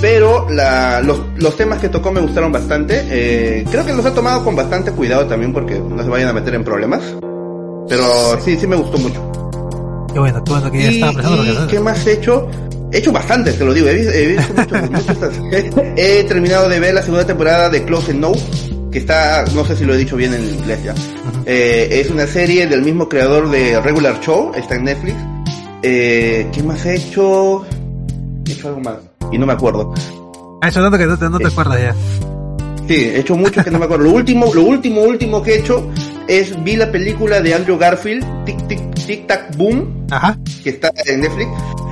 Pero 0.03 0.49
la, 0.49 0.99
los, 0.99 1.17
los 1.37 1.55
temas 1.55 1.79
que 1.79 1.87
tocó 1.87 2.11
me 2.11 2.19
gustaron 2.19 2.51
bastante. 2.51 3.03
Eh, 3.09 3.63
creo 3.71 3.85
que 3.85 3.93
los 3.93 4.05
ha 4.05 4.13
tomado 4.13 4.43
con 4.43 4.53
bastante 4.53 4.91
cuidado 4.91 5.25
también 5.27 5.53
porque 5.53 5.79
no 5.79 6.03
se 6.03 6.09
vayan 6.09 6.27
a 6.27 6.33
meter 6.33 6.55
en 6.55 6.63
problemas. 6.65 7.01
Pero 7.87 8.37
sí, 8.43 8.57
sí 8.59 8.67
me 8.67 8.75
gustó 8.75 8.97
mucho. 8.97 9.31
Qué 10.11 10.19
bueno, 10.19 10.43
qué 10.43 10.51
bueno 10.51 10.69
que 10.69 10.83
ya 10.83 10.91
Y, 10.91 10.95
estaba 10.95 11.13
pensando 11.13 11.43
lo 11.43 11.61
que. 11.67 11.67
¿qué 11.73 11.79
más 11.79 12.05
he 12.05 12.13
hecho? 12.15 12.49
He 12.91 12.97
hecho 12.97 13.13
bastante, 13.13 13.53
te 13.53 13.63
lo 13.63 13.73
digo. 13.73 13.87
He, 13.87 13.93
vis- 13.95 14.13
he 14.13 14.27
visto 14.27 14.53
mucho- 14.53 14.75
muchas- 14.91 15.39
he, 15.95 16.19
he 16.19 16.23
terminado 16.25 16.67
de 16.67 16.81
ver 16.81 16.93
la 16.95 17.01
segunda 17.01 17.25
temporada 17.25 17.69
de 17.69 17.85
Close 17.85 18.11
and 18.11 18.19
No, 18.19 18.33
que 18.91 18.99
está, 18.99 19.45
no 19.55 19.63
sé 19.65 19.77
si 19.77 19.85
lo 19.85 19.93
he 19.93 19.97
dicho 19.97 20.17
bien 20.17 20.33
en 20.33 20.43
inglés 20.43 20.83
ya. 20.83 20.93
Eh, 21.45 22.01
es 22.03 22.09
una 22.11 22.27
serie 22.27 22.67
del 22.67 22.81
mismo 22.81 23.07
creador 23.07 23.49
de 23.49 23.79
Regular 23.79 24.19
Show, 24.19 24.51
está 24.53 24.75
en 24.75 24.83
Netflix. 24.83 25.15
Eh, 25.81 26.47
¿Qué 26.51 26.61
más 26.61 26.85
he 26.85 26.95
hecho? 26.97 27.63
He 28.47 28.51
hecho 28.53 28.67
algo 28.69 28.79
más 28.81 28.95
y 29.31 29.37
no 29.37 29.45
me 29.45 29.53
acuerdo. 29.53 29.93
Ha 30.61 30.69
hecho 30.69 30.81
tanto 30.81 30.97
que 30.97 31.05
no 31.05 31.17
te, 31.17 31.29
no 31.29 31.39
te 31.39 31.47
acuerdas 31.47 31.79
ya. 31.81 31.95
Sí, 32.87 32.95
he 32.95 33.19
hecho 33.19 33.35
mucho 33.35 33.63
que 33.63 33.71
no 33.71 33.79
me 33.79 33.85
acuerdo. 33.85 34.05
Lo 34.05 34.11
último, 34.11 34.53
lo 34.53 34.63
último, 34.63 35.01
último 35.01 35.41
que 35.41 35.55
he 35.55 35.59
hecho 35.59 35.89
es 36.27 36.61
vi 36.63 36.75
la 36.75 36.91
película 36.91 37.41
de 37.41 37.53
Andrew 37.53 37.77
Garfield, 37.77 38.25
Tic 38.45 38.67
Tic 38.67 38.93
Tic 39.05 39.27
Tac 39.27 39.55
Boom, 39.57 40.05
Ajá. 40.11 40.37
que 40.63 40.69
está 40.71 40.91
en 41.05 41.21
Netflix. 41.21 41.49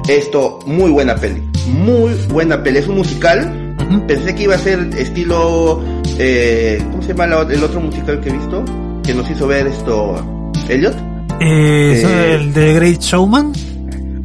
Esto, 0.07 0.59
muy 0.65 0.89
buena 0.91 1.15
peli. 1.15 1.41
Muy 1.67 2.11
buena 2.29 2.61
peli. 2.63 2.79
Es 2.79 2.87
un 2.87 2.95
musical. 2.95 3.75
Pensé 4.07 4.33
que 4.35 4.43
iba 4.43 4.55
a 4.55 4.57
ser 4.57 4.79
estilo, 4.97 5.81
eh, 6.17 6.81
¿cómo 6.91 7.01
se 7.01 7.09
llama 7.09 7.27
la- 7.27 7.41
el 7.53 7.63
otro 7.63 7.81
musical 7.81 8.19
que 8.21 8.29
he 8.29 8.33
visto? 8.33 8.63
Que 9.03 9.13
nos 9.13 9.29
hizo 9.29 9.47
ver 9.47 9.67
esto, 9.67 10.51
Elliot. 10.69 10.95
Eh, 11.41 11.93
¿es 11.95 12.03
Eh. 12.03 12.33
el 12.35 12.53
de 12.53 12.73
Great 12.75 13.01
Showman. 13.01 13.51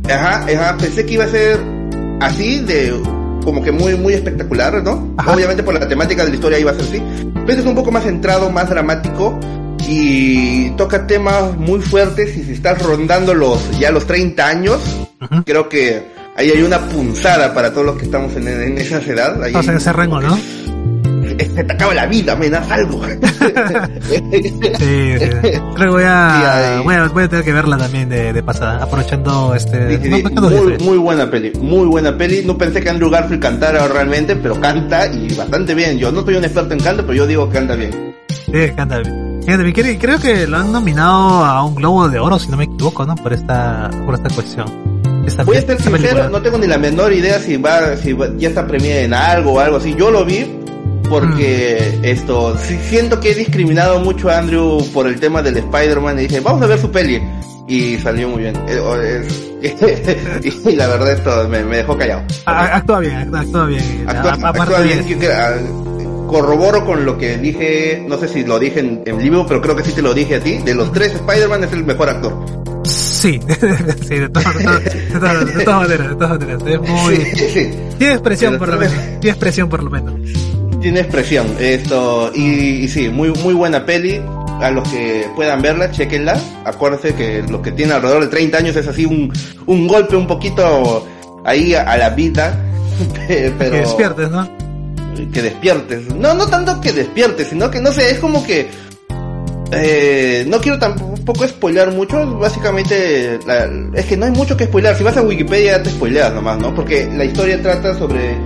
Ajá, 0.09 0.47
ajá, 0.47 0.77
pensé 0.79 1.05
que 1.05 1.15
iba 1.15 1.25
a 1.25 1.29
ser 1.29 1.59
así, 2.21 2.61
de 2.61 2.95
como 3.45 3.63
que 3.63 3.71
muy, 3.71 3.95
muy 3.97 4.15
espectacular, 4.15 4.83
¿no? 4.83 5.15
Ajá. 5.17 5.35
Obviamente 5.35 5.63
por 5.63 5.75
la 5.75 5.87
temática 5.87 6.25
de 6.25 6.31
la 6.31 6.35
historia 6.35 6.59
iba 6.59 6.73
a 6.73 6.75
ser 6.75 6.83
así. 6.85 7.03
Pero 7.47 7.61
es 7.61 7.67
un 7.67 7.75
poco 7.75 7.93
más 7.93 8.05
centrado, 8.05 8.51
más 8.51 8.69
dramático 8.69 9.39
y 9.89 10.71
toca 10.71 11.07
temas 11.07 11.57
muy 11.57 11.81
fuertes 11.81 12.37
y 12.37 12.43
si 12.43 12.53
estás 12.53 12.83
rondando 12.83 13.35
los 13.35 13.79
ya 13.79 13.91
los 13.91 14.07
30 14.07 14.47
años, 14.47 14.81
creo 15.45 15.69
que 15.69 16.03
ahí 16.37 16.51
hay 16.51 16.63
una 16.63 16.81
punzada 16.81 17.55
para 17.55 17.73
todos 17.73 17.87
los 17.87 17.97
que 17.97 18.07
estamos 18.07 18.35
en, 18.35 18.49
en 18.49 18.79
esa 18.79 18.99
edad. 18.99 19.41
Ahí, 19.43 19.55
O 19.55 19.63
sea, 19.63 19.77
ese 19.77 19.93
rango, 19.93 20.21
¿no? 20.21 20.37
Se 21.39 21.65
te 21.65 21.73
acaba 21.73 21.95
la 21.95 22.07
vida, 22.07 22.35
me 22.37 22.49
das 22.51 22.71
algo. 22.71 23.01
Sí, 24.07 24.17
sí. 25.19 25.19
Creo 25.75 25.75
que 25.77 25.87
voy 25.89 26.05
a, 26.07 26.81
voy 26.85 26.95
a, 26.95 27.09
voy 27.09 27.25
a 27.25 27.29
tener 27.29 27.45
que 27.45 27.53
verla 27.53 27.77
también 27.77 28.09
de, 28.09 28.33
de 28.33 28.43
pasada, 28.43 28.83
aprovechando 28.83 29.55
este... 29.55 29.99
Sí, 29.99 30.11
sí, 30.15 30.23
no, 30.33 30.41
muy, 30.51 30.79
muy 30.79 30.99
buena 30.99 31.31
peli, 31.31 31.53
muy 31.61 31.87
buena 31.87 32.17
peli. 32.17 32.43
No 32.45 32.57
pensé 32.57 32.81
que 32.81 32.89
Andrew 32.91 33.11
Garfield 33.11 33.43
cantara 33.43 33.87
realmente, 33.89 34.37
pero 34.37 34.61
canta 34.61 35.07
y 35.07 35.33
bastante 35.35 35.75
bien. 35.75 35.99
Yo 35.99 36.13
no 36.13 36.23
soy 36.23 36.37
un 36.37 36.45
experto 36.45 36.75
en 36.75 36.81
canto, 36.81 37.03
pero 37.03 37.15
yo 37.15 37.27
digo 37.27 37.49
que 37.49 37.55
canta 37.55 37.75
bien. 37.77 38.15
Sí, 38.29 38.71
canta 38.77 38.99
bien. 38.99 39.27
Creo, 40.01 40.19
que 40.19 40.47
lo 40.47 40.57
han 40.57 40.73
nominado 40.73 41.45
a 41.45 41.65
un 41.65 41.75
Globo 41.77 42.09
de 42.09 42.19
Oro, 42.19 42.39
si 42.39 42.49
no 42.51 42.57
me 42.57 42.65
equivoco, 42.65 43.07
¿no? 43.07 43.15
Por 43.15 43.33
esta, 43.33 43.91
por 44.05 44.15
esta 44.15 44.29
cuestión. 44.35 44.67
Esta, 45.27 45.45
Voy 45.45 45.57
a 45.57 45.61
ser 45.61 45.77
sincero, 45.81 45.97
película. 45.99 46.29
no 46.29 46.43
tengo 46.43 46.59
ni 46.59 46.67
la 46.67 46.79
menor 46.79 47.13
idea 47.13 47.39
si 47.39 47.57
va, 47.57 47.97
si 47.97 48.13
va- 48.13 48.29
ya 48.37 48.49
está 48.49 48.67
premiada 48.67 49.01
en 49.03 49.15
algo 49.15 49.55
o 49.55 49.61
algo 49.61 49.77
así. 49.77 49.95
Yo 49.97 50.11
lo 50.11 50.25
vi 50.25 50.47
porque 51.09 51.99
esto, 52.03 52.57
sí 52.59 52.79
siento 52.89 53.21
que 53.21 53.31
he 53.33 53.35
discriminado 53.35 54.01
mucho 54.01 54.29
a 54.31 54.39
Andrew 54.39 54.85
por 54.93 55.07
el 55.07 55.19
tema 55.21 55.43
del 55.43 55.57
Spider-Man 55.57 56.19
y 56.19 56.23
dije, 56.23 56.41
vamos 56.41 56.63
a 56.63 56.67
ver 56.67 56.79
su 56.79 56.91
peli. 56.91 57.21
Y 57.69 57.97
salió 57.99 58.29
muy 58.29 58.43
bien. 58.43 58.55
Eh, 58.69 59.27
y 60.65 60.77
la 60.77 60.87
verdad 60.87 61.13
esto 61.13 61.49
me, 61.49 61.65
me 61.65 61.79
dejó 61.79 61.97
callado. 61.99 62.23
Actúa 62.45 63.01
bien, 63.01 63.35
actúa, 63.35 63.67
bien. 63.67 64.05
Actúa, 64.07 64.49
actúa 64.51 64.81
bien, 64.81 65.07
yo 65.07 65.17
ah, 65.33 65.55
corroboro 66.29 66.85
con 66.85 67.05
lo 67.05 67.19
que 67.19 67.37
dije, 67.39 68.05
no 68.09 68.19
sé 68.19 68.29
si 68.29 68.45
lo 68.45 68.59
dije 68.59 68.81
en, 68.81 69.03
en 69.05 69.19
vivo, 69.19 69.45
pero 69.49 69.61
creo 69.61 69.75
que 69.75 69.83
sí 69.85 69.93
te 69.93 70.03
lo 70.03 70.15
dije 70.15 70.37
a 70.37 70.41
ti. 70.41 70.59
De 70.59 70.75
los 70.75 70.93
tres, 70.93 71.15
Spider-Man 71.15 71.65
es 71.65 71.73
el 71.73 71.85
mejor 71.85 72.09
actor. 72.11 72.35
Sí, 72.85 73.41
sí, 74.09 74.15
de 74.17 74.29
todas, 74.29 74.55
de 74.59 74.65
todas- 74.65 74.85
de 74.85 75.19
todas- 75.19 75.55
de 75.57 75.65
todas 75.65 75.81
maneras, 75.83 76.09
de 76.11 76.15
todas 76.15 76.39
maneras. 76.39 76.63
Es 76.67 76.81
muy... 76.81 77.17
Sí, 77.35 77.49
sí. 77.53 77.71
Tiene 77.99 78.13
expresión 78.15 78.53
Pero 78.53 78.59
por 78.65 78.69
lo 78.75 78.81
menos. 78.81 78.95
Tiene 79.21 79.31
expresión 79.31 79.69
por 79.69 79.83
lo 79.83 79.91
menos. 79.91 80.15
Tiene 80.81 81.01
expresión 81.01 81.57
esto 81.59 82.31
y, 82.35 82.85
y 82.85 82.89
sí, 82.89 83.09
muy 83.09 83.31
muy 83.31 83.55
buena 83.55 83.85
peli. 83.85 84.21
A 84.61 84.71
los 84.71 84.89
que 84.89 85.27
puedan 85.37 85.61
verla, 85.61 85.91
chequenla. 85.91 86.41
Acuérdense 86.65 87.15
que 87.15 87.43
los 87.43 87.61
que 87.61 87.73
tienen 87.73 87.95
alrededor 87.97 88.23
de 88.23 88.29
30 88.29 88.57
años 88.59 88.77
es 88.77 88.87
así 88.89 89.05
un, 89.05 89.31
un 89.67 89.87
golpe 89.87 90.17
un 90.17 90.27
poquito 90.27 91.07
ahí 91.45 91.75
a, 91.75 91.83
a 91.83 91.97
la 91.99 92.11
vida. 92.11 92.59
Pero 93.29 93.71
Que 93.71 93.71
despiertes, 93.81 94.31
¿no? 94.31 94.49
que 95.33 95.43
despiertes. 95.43 96.15
No, 96.15 96.35
no 96.35 96.47
tanto 96.47 96.81
que 96.81 96.93
despiertes, 96.93 97.49
sino 97.49 97.71
que 97.71 97.81
no 97.81 97.91
sé, 97.93 98.11
es 98.11 98.19
como 98.19 98.45
que 98.47 98.69
eh, 99.73 100.45
no 100.49 100.61
quiero 100.61 100.79
tampoco 100.79 101.47
spoilear 101.49 101.93
mucho, 101.93 102.39
básicamente 102.39 103.39
la- 103.47 103.69
es 103.95 104.07
que 104.07 104.17
no 104.17 104.27
hay 104.27 104.33
mucho 104.33 104.57
que 104.57 104.65
spoilear, 104.67 104.97
si 104.97 105.03
vas 105.05 105.17
a 105.17 105.23
Wikipedia 105.23 105.83
te 105.83 105.91
spoileas 105.91 106.33
nomás, 106.33 106.59
¿no? 106.59 106.75
Porque 106.75 107.07
la 107.15 107.25
historia 107.25 107.61
trata 107.61 107.95
sobre 107.99 108.37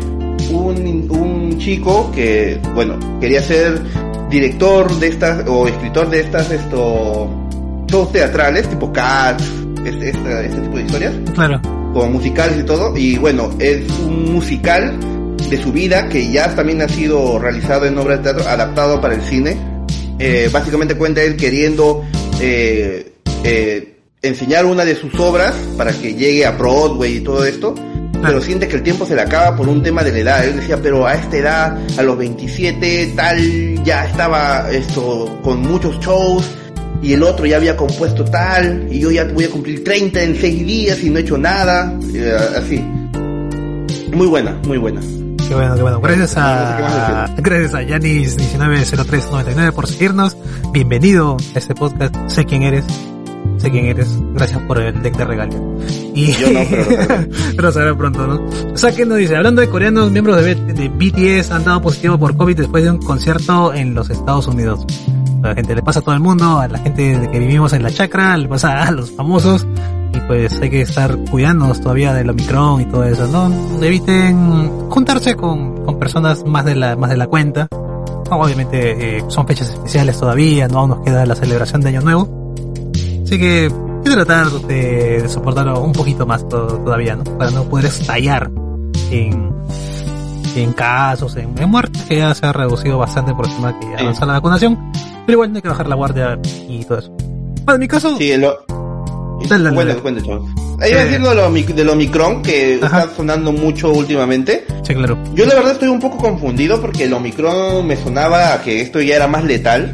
un, 0.53 1.07
un 1.11 1.59
chico 1.59 2.11
que, 2.15 2.61
bueno, 2.75 2.99
quería 3.21 3.43
ser 3.43 3.81
director 4.31 4.93
de 4.99 5.09
estas, 5.09 5.47
o 5.49 5.67
escritor 5.67 6.09
de 6.11 6.21
estas, 6.21 6.51
esto, 6.51 7.29
shows 7.89 8.13
teatrales, 8.13 8.69
tipo 8.69 8.93
Cats, 8.93 9.45
este, 9.85 10.11
esta- 10.11 10.45
este 10.45 10.61
tipo 10.61 10.77
de 10.77 10.83
historias 10.83 11.15
Claro. 11.35 11.61
como 11.93 12.11
musicales 12.11 12.59
y 12.61 12.63
todo. 12.65 12.97
Y 12.97 13.17
bueno, 13.19 13.51
es 13.59 13.83
un 14.07 14.33
musical 14.33 14.97
de 15.49 15.57
su 15.61 15.73
vida 15.73 16.09
que 16.09 16.31
ya 16.31 16.55
también 16.55 16.81
ha 16.83 16.89
sido 16.89 17.39
realizado 17.39 17.87
en 17.87 17.99
obra 17.99 18.19
de 18.19 18.23
teatro, 18.23 18.47
adaptado 18.47 19.01
para 19.01 19.15
el 19.15 19.23
cine. 19.23 19.57
Eh, 20.19 20.49
básicamente 20.53 20.95
cuenta 20.97 21.23
él 21.23 21.35
queriendo 21.37 22.05
eh, 22.41 23.13
eh, 23.43 23.97
enseñar 24.23 24.67
una 24.67 24.85
de 24.85 24.95
sus 24.95 25.19
obras 25.19 25.55
para 25.77 25.93
que 25.93 26.15
llegue 26.15 26.45
a 26.47 26.53
Broadway 26.53 27.17
y 27.17 27.21
todo 27.21 27.45
esto. 27.45 27.75
Pero 28.23 28.41
siente 28.41 28.69
que 28.69 28.77
el 28.77 28.83
tiempo 28.83 29.07
se 29.07 29.15
le 29.15 29.23
acaba 29.23 29.57
por 29.57 29.69
un 29.69 29.83
tema 29.83 30.03
de 30.03 30.13
la 30.13 30.19
edad. 30.19 30.45
Él 30.45 30.57
decía, 30.57 30.79
pero 30.83 31.07
a 31.07 31.15
esta 31.15 31.37
edad, 31.37 31.79
a 31.99 32.03
los 32.03 32.19
27, 32.19 33.13
tal, 33.17 33.85
ya 33.85 34.07
estaba 34.07 34.71
esto 34.71 35.39
con 35.43 35.63
muchos 35.63 35.99
shows 36.01 36.51
y 37.03 37.15
el 37.15 37.23
otro 37.23 37.47
ya 37.47 37.57
había 37.57 37.77
compuesto 37.77 38.25
tal, 38.25 38.87
y 38.91 39.01
yo 39.01 39.11
ya 39.11 39.25
voy 39.25 39.45
a 39.45 39.51
cumplir 39.51 39.83
30 39.83 40.23
en 40.23 40.37
6 40.37 40.67
días 40.67 41.03
y 41.03 41.11
no 41.11 41.19
he 41.19 41.23
hecho 41.23 41.39
nada, 41.39 41.99
eh, 42.15 42.37
así. 42.57 42.79
Muy 44.13 44.27
buena, 44.27 44.59
muy 44.67 44.79
buena. 44.79 45.01
Qué 45.49 45.55
bueno, 45.55 45.75
qué 45.75 45.83
bueno. 45.83 46.01
Gracias 46.01 46.37
a, 46.37 47.35
gracias 47.39 47.75
a 47.75 47.83
Yanis190399 47.83 49.73
por 49.73 49.87
seguirnos. 49.87 50.37
Bienvenido 50.73 51.37
a 51.55 51.59
este 51.59 51.75
podcast. 51.75 52.15
Sé 52.29 52.45
quién 52.45 52.63
eres. 52.63 52.85
Sé 53.61 53.71
quién 53.71 53.87
eres. 53.87 54.19
Gracias 54.35 54.61
por 54.63 54.79
el 54.79 55.03
deck 55.03 55.17
de 55.17 55.25
regalo. 55.25 55.53
Y 56.15 56.33
Yo 56.33 56.51
no, 56.51 56.61
pero 56.71 56.85
pero 57.51 57.63
lo 57.63 57.73
sabrá 57.73 57.95
pronto, 57.99 58.27
¿no? 58.27 58.77
Saki 58.77 59.05
nos 59.05 59.19
dice, 59.19 59.37
hablando 59.37 59.61
de 59.61 59.69
coreanos, 59.69 60.11
miembros 60.11 60.43
de, 60.43 60.55
de 60.55 60.89
BTS 60.89 61.51
han 61.51 61.65
dado 61.65 61.83
positivo 61.83 62.19
por 62.19 62.37
COVID 62.37 62.57
después 62.57 62.85
de 62.85 62.91
un 62.91 62.99
concierto 62.99 63.75
en 63.75 63.95
los 63.95 64.09
Estados 64.09 64.47
Unidos. 64.47 64.87
A 65.43 65.49
la 65.49 65.55
gente 65.55 65.75
le 65.75 65.83
pasa 65.83 66.01
a 66.01 66.03
todo 66.03 66.15
el 66.15 66.21
mundo, 66.21 66.59
a 66.59 66.69
la 66.69 66.79
gente 66.79 67.19
de 67.19 67.31
que 67.31 67.39
vivimos 67.39 67.73
en 67.73 67.83
la 67.83 67.91
chacra, 67.91 68.37
le 68.37 68.49
pasa 68.49 68.83
a 68.83 68.91
los 68.91 69.11
famosos, 69.11 69.67
y 70.15 70.21
pues 70.21 70.59
hay 70.61 70.71
que 70.71 70.81
estar 70.83 71.17
cuidándonos 71.31 71.81
todavía 71.81 72.13
del 72.15 72.31
Omicron 72.31 72.81
y 72.81 72.85
todo 72.87 73.05
eso, 73.05 73.27
¿no? 73.27 73.85
Eviten 73.85 74.89
juntarse 74.91 75.35
con, 75.37 75.85
con 75.85 75.99
personas 75.99 76.45
más 76.45 76.65
de 76.65 76.75
la, 76.75 76.97
más 76.97 77.11
de 77.11 77.17
la 77.17 77.27
cuenta. 77.27 77.69
No, 77.71 78.37
obviamente 78.37 79.19
eh, 79.19 79.25
son 79.29 79.47
fechas 79.47 79.71
especiales 79.71 80.19
todavía, 80.19 80.69
no 80.69 80.81
aún 80.81 80.91
nos 80.91 81.01
queda 81.01 81.27
la 81.27 81.35
celebración 81.35 81.81
de 81.81 81.89
Año 81.89 82.01
Nuevo. 82.01 82.40
Así 83.31 83.39
que 83.39 83.71
hay 83.71 84.03
que 84.05 84.11
tratar 84.11 84.51
de, 84.51 85.23
de 85.23 85.29
soportarlo 85.29 85.81
un 85.81 85.93
poquito 85.93 86.27
más 86.27 86.49
to- 86.49 86.67
todavía, 86.85 87.15
¿no? 87.15 87.23
Para 87.39 87.53
no 87.53 87.63
poder 87.63 87.87
estallar 87.87 88.51
en, 89.13 89.53
en 90.57 90.73
casos, 90.73 91.37
en, 91.37 91.57
en 91.57 91.69
muertes, 91.71 92.03
que 92.09 92.17
ya 92.17 92.35
se 92.35 92.45
ha 92.47 92.53
reducido 92.53 92.99
bastante 92.99 93.33
por 93.33 93.47
el 93.47 93.55
tema 93.55 93.79
que 93.79 93.87
avanza 94.03 94.27
la 94.27 94.33
vacunación. 94.33 94.77
Pero 95.27 95.37
igual 95.37 95.53
no 95.53 95.57
hay 95.59 95.63
que 95.63 95.69
bajar 95.69 95.87
la 95.87 95.95
guardia 95.95 96.41
y 96.69 96.85
todo 96.85 96.99
eso. 96.99 97.13
Bueno, 97.19 97.75
en 97.75 97.81
mi 97.81 97.87
caso, 97.87 98.17
Sí, 98.19 98.37
lo, 98.37 98.59
Dale, 99.49 99.63
dale, 99.65 99.75
Cuenta, 99.77 99.85
dale. 99.93 100.03
cuenta, 100.03 100.23
chavos. 100.25 100.51
Ahí 100.81 100.91
iba 100.91 101.01
a 101.01 101.05
Sí. 101.05 101.09
decir 101.11 101.21
lo 101.21 101.29
de 101.31 101.85
lo 101.85 101.93
Omicron, 101.93 102.43
que 102.43 102.81
Ajá. 102.83 103.03
está 103.03 103.15
sonando 103.15 103.53
mucho 103.53 103.93
últimamente. 103.93 104.65
Sí, 104.83 104.93
claro. 104.93 105.17
Yo 105.35 105.47
la 105.47 105.55
verdad 105.55 105.73
estoy 105.73 105.89
un 105.89 106.01
poco 106.01 106.17
confundido 106.19 106.81
porque 106.81 107.05
el 107.05 107.13
Omicron 107.13 107.87
me 107.87 107.97
sonaba 107.97 108.55
a 108.55 108.63
que 108.63 108.81
esto 108.81 109.01
ya 109.01 109.15
era 109.15 109.29
más 109.29 109.45
letal. 109.45 109.93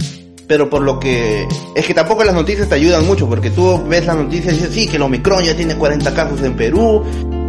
Pero 0.49 0.71
por 0.71 0.83
lo 0.83 1.01
que... 1.01 1.47
Es 1.75 1.85
que 1.87 1.93
tampoco 1.95 2.23
las 2.23 2.35
noticias 2.35 2.69
te 2.69 2.77
ayudan 2.77 3.05
mucho, 3.07 3.29
porque 3.29 3.51
tú 3.51 3.83
ves 3.89 4.07
las 4.07 4.17
noticias 4.17 4.55
y 4.55 4.57
dices, 4.59 4.73
sí, 4.75 4.87
que 4.87 4.97
el 4.97 5.03
Omicron 5.03 5.43
ya 5.45 5.57
tiene 5.57 5.75
40 5.75 6.15
casos 6.15 6.41
en 6.43 6.55
Perú, 6.55 7.03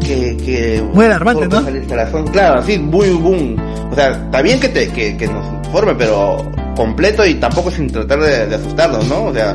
que... 0.03 0.35
que 0.37 0.83
Muy 0.93 1.05
alarmante, 1.05 1.47
¿no? 1.47 1.63
corazón. 1.87 2.27
Claro, 2.27 2.63
sí, 2.63 2.79
muy 2.79 3.09
boom. 3.11 3.55
O 3.91 3.95
sea, 3.95 4.09
está 4.11 4.41
bien 4.41 4.59
que, 4.59 4.69
te, 4.69 4.87
que, 4.89 5.15
que 5.15 5.27
nos 5.27 5.45
informe, 5.65 5.93
pero 5.95 6.51
completo 6.75 7.25
y 7.25 7.35
tampoco 7.35 7.69
sin 7.71 7.87
tratar 7.87 8.19
de, 8.19 8.47
de 8.47 8.55
asustarnos, 8.55 9.07
¿no? 9.07 9.25
O 9.25 9.33
sea, 9.33 9.53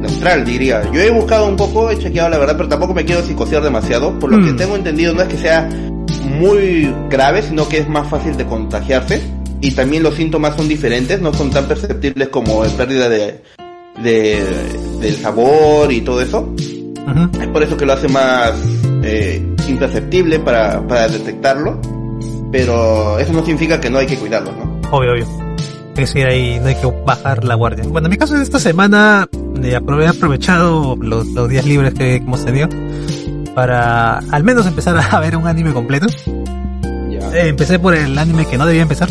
neutral 0.00 0.44
diría. 0.44 0.82
Yo 0.92 1.00
he 1.00 1.10
buscado 1.10 1.46
un 1.48 1.56
poco, 1.56 1.90
he 1.90 1.98
chequeado 1.98 2.28
la 2.28 2.38
verdad, 2.38 2.56
pero 2.56 2.68
tampoco 2.68 2.94
me 2.94 3.04
quiero 3.04 3.22
psicosear 3.22 3.62
demasiado. 3.62 4.16
Por 4.18 4.30
lo 4.30 4.44
que 4.44 4.52
Mm. 4.52 4.56
tengo 4.56 4.76
entendido, 4.76 5.12
no 5.14 5.22
es 5.22 5.28
que 5.28 5.36
sea 5.36 5.68
muy 6.38 6.92
grave, 7.10 7.42
sino 7.42 7.68
que 7.68 7.78
es 7.78 7.88
más 7.88 8.08
fácil 8.08 8.36
de 8.36 8.44
contagiarse. 8.46 9.22
Y 9.64 9.70
también 9.70 10.02
los 10.02 10.14
síntomas 10.14 10.54
son 10.56 10.68
diferentes, 10.68 11.22
no 11.22 11.32
son 11.32 11.50
tan 11.50 11.66
perceptibles 11.66 12.28
como 12.28 12.60
pérdida 12.76 13.08
de, 13.08 13.40
de 14.02 14.44
del 15.00 15.16
sabor 15.16 15.90
y 15.90 16.02
todo 16.02 16.20
eso. 16.20 16.54
Es 17.40 17.48
por 17.48 17.62
eso 17.62 17.74
que 17.74 17.86
lo 17.86 17.94
hace 17.94 18.06
más 18.08 18.52
eh, 19.02 19.42
imperceptible 19.66 20.38
para, 20.40 20.86
para 20.86 21.08
detectarlo. 21.08 21.80
Pero 22.52 23.18
eso 23.18 23.32
no 23.32 23.42
significa 23.42 23.80
que 23.80 23.88
no 23.88 23.96
hay 23.96 24.06
que 24.06 24.18
cuidarlo, 24.18 24.52
¿no? 24.52 24.80
Obvio, 24.90 25.12
obvio. 25.12 25.26
Hay 25.56 25.94
que 25.94 26.06
seguir 26.08 26.26
ahí, 26.26 26.60
no 26.60 26.66
hay 26.66 26.74
que 26.74 26.86
bajar 27.06 27.42
la 27.44 27.54
guardia. 27.54 27.84
Bueno, 27.88 28.08
en 28.08 28.10
mi 28.10 28.18
caso, 28.18 28.36
esta 28.36 28.58
semana 28.58 29.26
eh, 29.62 29.70
he 29.70 29.76
aprovechado 30.06 30.94
los, 31.00 31.26
los 31.28 31.48
días 31.48 31.64
libres 31.64 31.94
que 31.94 32.16
hemos 32.16 32.44
tenido 32.44 32.68
para 33.54 34.18
al 34.18 34.44
menos 34.44 34.66
empezar 34.66 34.94
a 34.98 35.20
ver 35.20 35.38
un 35.38 35.46
anime 35.46 35.72
completo. 35.72 36.06
Ya. 37.08 37.34
Eh, 37.34 37.48
empecé 37.48 37.78
por 37.78 37.94
el 37.94 38.18
anime 38.18 38.44
que 38.44 38.58
no 38.58 38.66
debía 38.66 38.82
empezar. 38.82 39.08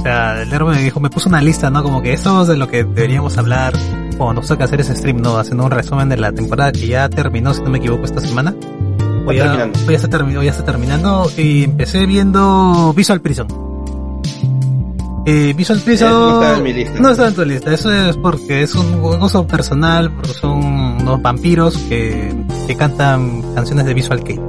O 0.00 0.02
sea, 0.02 0.40
el 0.42 0.64
me 0.64 0.78
dijo, 0.82 0.98
me 0.98 1.10
puso 1.10 1.28
una 1.28 1.42
lista, 1.42 1.68
¿no? 1.68 1.82
Como 1.82 2.00
que 2.00 2.14
esto 2.14 2.40
es 2.42 2.48
de 2.48 2.56
lo 2.56 2.68
que 2.68 2.84
deberíamos 2.84 3.36
hablar 3.36 3.74
cuando 4.16 4.40
nos 4.40 4.48
toca 4.48 4.64
hacer 4.64 4.80
ese 4.80 4.96
stream, 4.96 5.20
¿no? 5.20 5.36
Haciendo 5.36 5.64
un 5.64 5.70
resumen 5.70 6.08
de 6.08 6.16
la 6.16 6.32
temporada 6.32 6.72
que 6.72 6.86
ya 6.86 7.08
terminó, 7.10 7.52
si 7.52 7.60
no 7.62 7.68
me 7.70 7.78
equivoco, 7.78 8.04
esta 8.04 8.20
semana. 8.20 8.54
Hoy 9.26 9.36
ya, 9.36 9.42
terminando. 9.44 9.78
hoy 9.80 9.86
ya 9.90 9.96
está, 9.96 10.08
termi- 10.08 10.36
hoy 10.38 10.44
ya 10.46 10.50
está 10.52 10.64
terminando 10.64 11.30
y 11.36 11.64
empecé 11.64 12.06
viendo 12.06 12.94
Visual 12.96 13.20
Prison. 13.20 13.46
Eh, 15.26 15.52
Visual 15.54 15.80
Prison 15.80 16.08
Eh, 16.08 16.12
no 16.12 16.32
estaba 16.40 16.56
en 16.56 16.62
mi 16.64 16.72
lista. 16.72 16.98
no 16.98 17.10
está 17.10 17.28
en 17.28 17.34
tu 17.34 17.44
lista, 17.44 17.74
eso 17.74 17.92
es 17.92 18.16
porque 18.16 18.62
es 18.62 18.74
un 18.74 19.02
gozo 19.02 19.46
personal, 19.46 20.10
porque 20.12 20.30
son 20.32 20.64
unos 21.02 21.20
vampiros 21.20 21.76
que, 21.76 22.34
que 22.66 22.74
cantan 22.74 23.42
canciones 23.54 23.84
de 23.84 23.92
Visual 23.94 24.24
Kei. 24.24 24.40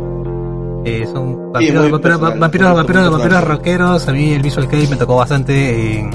Eh, 0.84 1.06
son 1.12 1.52
vampiros, 1.52 1.84
muy 1.84 1.92
vampiros, 1.92 2.20
personal, 2.20 2.40
vampiros, 2.40 2.76
vampiros, 2.76 3.12
vampiros 3.12 3.44
rockeros. 3.44 4.08
A 4.08 4.12
mí 4.14 4.34
el 4.34 4.42
Visual 4.42 4.68
Kei 4.68 4.88
me 4.88 4.96
tocó 4.96 5.16
bastante 5.16 6.00
en, 6.00 6.10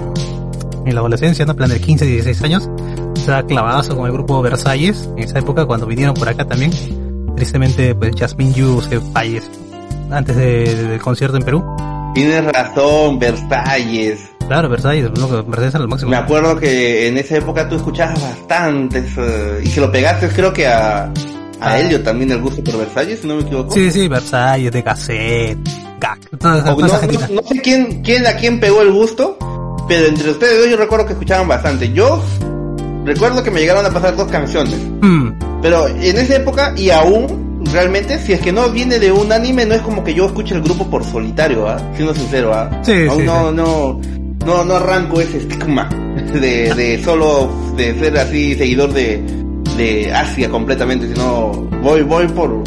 en 0.86 0.94
la 0.94 1.00
adolescencia, 1.00 1.44
¿no? 1.46 1.54
Plan 1.54 1.70
de 1.70 1.80
15, 1.80 2.04
16 2.06 2.42
años. 2.42 2.68
Estaba 3.16 3.44
clavadazo 3.44 3.96
con 3.96 4.06
el 4.06 4.12
grupo 4.12 4.40
Versalles 4.42 5.08
en 5.16 5.24
esa 5.24 5.38
época 5.38 5.66
cuando 5.66 5.86
vinieron 5.86 6.14
por 6.14 6.28
acá 6.28 6.44
también. 6.44 6.70
Tristemente, 7.36 7.94
pues 7.94 8.12
Jasmine 8.18 8.52
Yu 8.52 8.80
se 8.82 9.00
falleció 9.00 9.50
antes 10.10 10.36
de- 10.36 10.64
de- 10.74 10.88
del 10.88 11.00
concierto 11.00 11.36
en 11.36 11.42
Perú. 11.42 11.64
Tienes 12.14 12.44
razón, 12.46 13.18
Versalles. 13.18 14.20
Claro, 14.48 14.68
Versalles, 14.68 15.10
¿no? 15.18 15.28
Versalles 15.44 15.74
era 15.74 15.80
lo 15.84 15.88
máximo. 15.88 16.10
Me 16.10 16.16
acuerdo 16.16 16.56
que 16.56 17.08
en 17.08 17.18
esa 17.18 17.36
época 17.36 17.68
tú 17.68 17.76
escuchabas 17.76 18.22
bastantes 18.22 19.12
eh, 19.18 19.60
y 19.64 19.66
se 19.66 19.80
lo 19.80 19.90
pegaste 19.90 20.28
creo 20.28 20.52
que 20.52 20.66
a, 20.68 21.12
a 21.60 21.72
Ah. 21.72 21.80
Helio 21.80 22.02
también 22.02 22.30
el 22.32 22.40
gusto 22.40 22.62
por 22.64 22.78
Versalles, 22.78 23.20
si 23.20 23.26
no 23.26 23.36
me 23.36 23.42
equivoco. 23.42 23.72
Sí, 23.74 23.90
sí, 23.90 24.08
Versalles, 24.08 24.70
de 24.72 24.82
cassette, 24.82 25.58
gag, 26.00 26.18
toda 26.38 26.58
esa, 26.58 26.74
toda 26.76 26.86
no, 27.06 27.12
no- 27.12 27.42
no 27.42 27.48
sé 27.48 27.60
quién, 27.62 28.02
quién 28.02 28.26
a 28.26 28.32
quién 28.34 28.60
pegó 28.60 28.82
el 28.82 28.92
gusto, 28.92 29.38
pero 29.88 30.06
entre 30.06 30.30
ustedes 30.30 30.58
dos 30.60 30.70
yo 30.70 30.76
recuerdo 30.76 31.06
que 31.06 31.12
escuchaban 31.14 31.48
bastante. 31.48 31.92
Yo 31.92 32.22
recuerdo 33.04 33.42
que 33.42 33.50
me 33.50 33.60
llegaron 33.60 33.84
a 33.86 33.90
pasar 33.90 34.16
dos 34.16 34.28
canciones, 34.30 34.74
Mm, 35.00 35.30
pero 35.62 35.86
en 35.88 36.16
esa 36.16 36.36
época 36.36 36.74
y 36.76 36.90
aún 36.90 37.60
realmente 37.72 38.18
si 38.18 38.32
es 38.32 38.40
que 38.40 38.52
no 38.52 38.68
viene 38.70 38.98
de 38.98 39.10
un 39.12 39.32
anime 39.32 39.64
no 39.66 39.74
es 39.74 39.82
como 39.82 40.02
que 40.04 40.14
yo 40.14 40.26
escuche 40.26 40.54
el 40.54 40.62
grupo 40.62 40.88
por 40.90 41.04
solitario, 41.04 41.68
¿ah? 41.68 41.78
Siendo 41.94 42.14
sincero, 42.14 42.52
¿ah? 42.54 42.70
Sí, 42.84 43.06
aún 43.08 43.20
sí, 43.20 43.24
no, 43.26 43.48
sí. 43.50 43.54
no, 43.56 44.00
no, 44.44 44.64
no 44.64 44.74
arranco 44.76 45.20
ese 45.20 45.38
estigma 45.38 45.88
de, 46.32 46.72
de 46.74 47.02
solo 47.02 47.50
de 47.76 47.98
ser 47.98 48.16
así 48.18 48.54
seguidor 48.54 48.92
de, 48.92 49.22
de 49.76 50.12
Asia 50.12 50.48
completamente, 50.50 51.08
sino 51.08 51.52
voy, 51.82 52.02
voy 52.02 52.26
por 52.28 52.62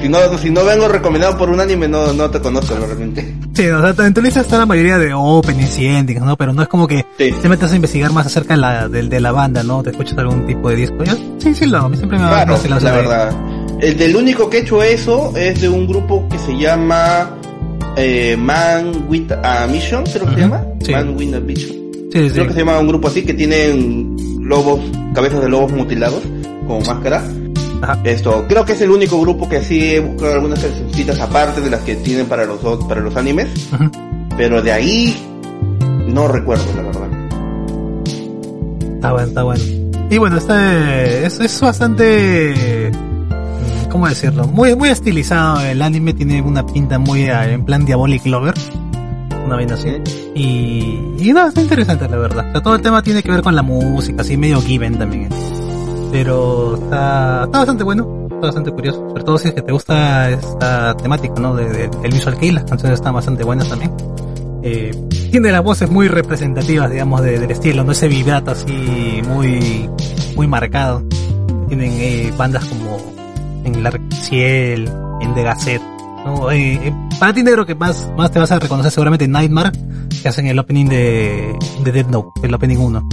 si 0.00 0.08
no, 0.10 0.18
si 0.38 0.50
no 0.50 0.64
vengo 0.64 0.88
recomendado 0.88 1.36
por 1.38 1.48
un 1.48 1.58
anime 1.58 1.88
no, 1.88 2.12
no 2.12 2.28
te 2.30 2.38
conozco 2.40 2.74
realmente. 2.76 3.34
Sí, 3.54 3.66
o 3.68 3.80
sea, 3.94 4.06
en 4.06 4.12
tu 4.12 4.20
lista 4.20 4.40
está 4.42 4.58
la 4.58 4.66
mayoría 4.66 4.98
de 4.98 5.14
openings 5.14 5.78
y 5.78 5.86
endings, 5.86 6.20
¿no? 6.22 6.36
Pero 6.36 6.52
no 6.52 6.60
es 6.62 6.68
como 6.68 6.86
que 6.86 7.06
Sí. 7.18 7.32
te 7.40 7.48
metas 7.48 7.72
a 7.72 7.76
investigar 7.76 8.12
más 8.12 8.26
acerca 8.26 8.54
de 8.54 8.60
la, 8.60 8.88
de, 8.88 9.02
de 9.08 9.20
la 9.20 9.32
banda, 9.32 9.62
¿no? 9.62 9.82
Te 9.82 9.90
escuchas 9.90 10.18
algún 10.18 10.44
tipo 10.46 10.68
de 10.68 10.76
disco. 10.76 11.02
Yo, 11.02 11.14
sí, 11.38 11.54
sí, 11.54 11.64
lo. 11.66 11.78
A 11.78 11.96
siempre 11.96 12.18
me 12.18 12.24
va 12.24 12.30
Claro, 12.44 12.48
me 12.48 12.54
hace 12.54 12.68
la 12.68 12.92
verdad. 12.92 13.30
El 13.80 13.96
del 13.96 14.14
único 14.16 14.50
que 14.50 14.58
he 14.58 14.60
hecho 14.60 14.82
eso 14.82 15.32
es 15.34 15.60
de 15.62 15.68
un 15.70 15.86
grupo 15.86 16.28
que 16.28 16.38
se 16.38 16.56
llama 16.58 17.34
eh, 17.96 18.36
Man 18.38 19.06
with 19.08 19.32
a 19.32 19.66
Mission, 19.66 20.04
creo 20.04 20.26
que 20.26 20.34
se 20.34 20.40
Ujú, 20.40 20.40
llama. 20.40 20.64
sí. 20.84 20.92
Man 20.92 21.16
with 21.16 21.34
a 21.34 21.40
Mission. 21.40 21.72
Sí, 22.12 22.28
sí. 22.28 22.30
Creo 22.30 22.46
que 22.48 22.52
se 22.52 22.58
llama 22.60 22.78
un 22.78 22.88
grupo 22.88 23.08
así 23.08 23.22
que 23.22 23.32
tienen 23.32 24.14
lobos, 24.46 24.80
cabezas 25.14 25.40
de 25.42 25.48
lobos 25.48 25.72
mutilados 25.72 26.22
con 26.66 26.78
máscara. 26.86 27.22
Ajá. 27.82 27.98
Esto, 28.04 28.44
creo 28.48 28.64
que 28.64 28.72
es 28.72 28.80
el 28.80 28.90
único 28.90 29.20
grupo 29.20 29.48
que 29.48 29.62
sí 29.62 29.94
he 29.94 30.00
buscado 30.00 30.34
algunas 30.34 30.60
cancioncitas 30.60 31.20
aparte 31.20 31.60
de 31.60 31.70
las 31.70 31.80
que 31.80 31.96
tienen 31.96 32.26
para 32.26 32.46
los 32.46 32.60
para 32.86 33.00
los 33.00 33.14
animes, 33.16 33.48
pero 34.36 34.62
de 34.62 34.72
ahí 34.72 35.14
no 36.06 36.28
recuerdo 36.28 36.64
la 36.74 36.82
verdad. 36.82 37.08
Está 38.94 39.12
bueno, 39.12 39.28
está 39.28 39.42
bueno. 39.42 39.64
Y 40.08 40.18
bueno, 40.18 40.36
este 40.36 41.26
es, 41.26 41.40
es 41.40 41.60
bastante, 41.60 42.92
¿cómo 43.90 44.08
decirlo? 44.08 44.46
Muy, 44.46 44.74
muy 44.76 44.88
estilizado. 44.88 45.60
El 45.60 45.82
anime 45.82 46.14
tiene 46.14 46.40
una 46.40 46.64
pinta 46.64 46.98
muy 46.98 47.24
eh, 47.24 47.52
en 47.52 47.64
plan 47.64 47.84
Diabolic 47.84 48.24
Lover. 48.24 48.54
Una 49.46 49.56
vaina 49.56 49.74
así. 49.74 49.88
Y, 50.34 51.00
y 51.18 51.32
no, 51.32 51.46
está 51.48 51.60
interesante 51.62 52.08
la 52.08 52.16
verdad. 52.18 52.46
O 52.48 52.52
sea, 52.52 52.62
todo 52.62 52.74
el 52.74 52.82
tema 52.82 53.02
tiene 53.02 53.22
que 53.22 53.30
ver 53.30 53.42
con 53.42 53.54
la 53.54 53.62
música, 53.62 54.22
así 54.22 54.36
medio 54.36 54.60
given 54.60 54.98
también. 54.98 55.28
Pero 56.12 56.74
está, 56.76 57.44
está 57.44 57.58
bastante 57.58 57.84
bueno, 57.84 58.26
está 58.30 58.46
bastante 58.46 58.72
curioso. 58.72 59.08
Sobre 59.08 59.24
todo 59.24 59.38
si 59.38 59.48
es 59.48 59.54
que 59.54 59.62
te 59.62 59.72
gusta 59.72 60.30
esta 60.30 60.96
temática, 60.96 61.34
¿no? 61.40 61.54
De, 61.54 61.68
de- 61.68 61.88
del 61.88 62.12
Visual 62.12 62.36
Kei, 62.38 62.50
las 62.52 62.64
canciones 62.64 62.98
están 62.98 63.14
bastante 63.14 63.44
buenas 63.44 63.68
también. 63.68 63.92
Eh, 64.62 64.90
tiene 65.30 65.52
las 65.52 65.62
voces 65.62 65.90
muy 65.90 66.08
representativas, 66.08 66.90
digamos, 66.90 67.22
de- 67.22 67.38
del 67.38 67.50
estilo, 67.50 67.84
no 67.84 67.92
ese 67.92 68.08
vibrato 68.08 68.50
así 68.52 69.22
muy, 69.28 69.88
muy 70.34 70.46
marcado. 70.48 71.02
Tienen 71.68 71.92
eh, 71.94 72.32
bandas 72.36 72.64
como 72.64 72.96
en 73.64 73.82
Lark 73.82 74.00
Ciel, 74.12 74.90
en 75.20 75.34
The 75.34 75.42
Gazette, 75.42 75.82
¿no? 76.26 76.50
Eh, 76.50 76.92
para 77.18 77.32
ti 77.32 77.42
negro 77.42 77.64
que 77.64 77.74
más, 77.74 78.08
más 78.16 78.30
te 78.30 78.38
vas 78.38 78.50
a 78.52 78.58
reconocer 78.58 78.90
seguramente 78.92 79.26
Nightmare, 79.28 79.70
que 80.22 80.28
hacen 80.28 80.46
el 80.48 80.58
opening 80.58 80.86
de, 80.86 81.54
de 81.84 81.92
Dead 81.92 82.06
Note, 82.06 82.28
el 82.42 82.52
opening 82.54 82.76
1. 82.78 83.08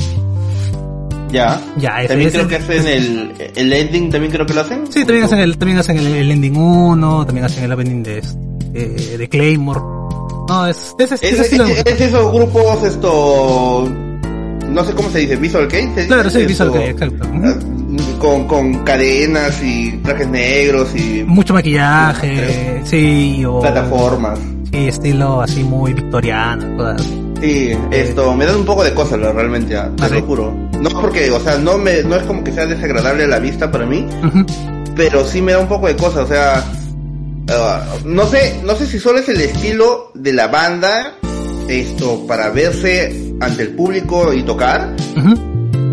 Ya. 1.32 1.60
Ya, 1.78 2.00
ese- 2.00 2.08
También 2.10 2.30
ese- 2.30 2.38
creo 2.38 2.48
que 2.48 2.56
hacen 2.58 2.88
el, 2.88 3.34
el 3.56 3.74
ending, 3.74 4.10
también 4.12 4.32
creo 4.32 4.46
que 4.46 4.54
lo 4.54 4.62
hacen. 4.62 4.86
Sí, 4.92 5.00
también 5.06 5.24
hacen 5.24 5.40
el, 5.40 5.58
también 5.58 5.80
hacen 5.80 5.98
el, 5.98 6.08
el 6.08 6.32
ending 6.32 6.56
1, 6.58 7.26
también 7.26 7.46
hacen 7.46 7.64
el 7.64 7.72
opening 7.72 8.04
de, 8.04 8.22
de 9.18 9.30
Claymore. 9.30 9.80
No, 10.48 10.68
es, 10.68 10.94
es, 11.00 11.12
es, 11.14 11.24
Es, 11.24 11.54
es- 11.54 12.02
esos 12.02 12.34
grupos, 12.34 12.84
esto. 12.84 13.90
No 14.70 14.84
sé 14.84 14.94
cómo 14.94 15.10
se 15.10 15.20
dice, 15.20 15.36
Visual 15.38 15.68
Kei. 15.68 15.90
¿se 15.96 16.08
Claro, 16.08 16.30
sí, 16.30 16.46
Visual 16.46 16.72
Kei, 16.72 16.90
exacto. 16.90 17.28
Con, 18.20 18.48
con 18.48 18.84
cadenas 18.84 19.62
y 19.62 19.92
trajes 19.98 20.28
negros 20.28 20.96
y 20.96 21.24
Mucho 21.24 21.54
maquillaje, 21.54 22.82
sí, 22.86 23.44
o... 23.46 23.60
plataformas. 23.60 24.40
Sí, 24.72 24.88
estilo 24.88 25.42
así 25.42 25.64
muy 25.64 25.94
victoriano, 25.94 26.78
cosas 26.78 27.02
así. 27.02 27.24
Sí, 27.42 27.72
esto, 27.92 28.34
me 28.36 28.46
dan 28.46 28.56
un 28.56 28.66
poco 28.66 28.84
de 28.84 28.94
cosas 28.94 29.20
realmente, 29.20 29.76
te 29.98 30.10
lo 30.10 30.22
juro. 30.22 30.54
No 30.80 30.90
porque, 30.90 31.30
o 31.30 31.40
sea, 31.42 31.58
no 31.58 31.78
me, 31.78 32.02
no 32.04 32.16
es 32.16 32.24
como 32.24 32.44
que 32.44 32.54
sea 32.54 32.66
desagradable 32.66 33.26
a 33.26 33.28
la 33.28 33.40
vista 33.40 33.70
para 33.70 33.86
mí, 33.86 34.08
pero 34.96 35.26
sí 35.26 35.42
me 35.42 35.52
da 35.52 35.60
un 35.60 35.68
poco 35.68 35.88
de 35.88 35.96
cosas, 35.96 36.24
o 36.24 36.28
sea, 36.28 36.64
ah, 37.50 37.84
no 38.06 38.26
sé, 38.28 38.62
no 38.64 38.76
sé 38.76 38.88
si 38.88 38.98
solo 38.98 39.20
es 39.20 39.30
el 39.30 39.42
estilo 39.42 40.12
de 40.14 40.34
la 40.34 40.48
banda, 40.48 41.16
esto, 41.68 42.26
para 42.28 42.50
verse 42.50 43.34
ante 43.40 43.64
el 43.64 43.70
público 43.70 44.34
y 44.34 44.44
tocar. 44.44 44.96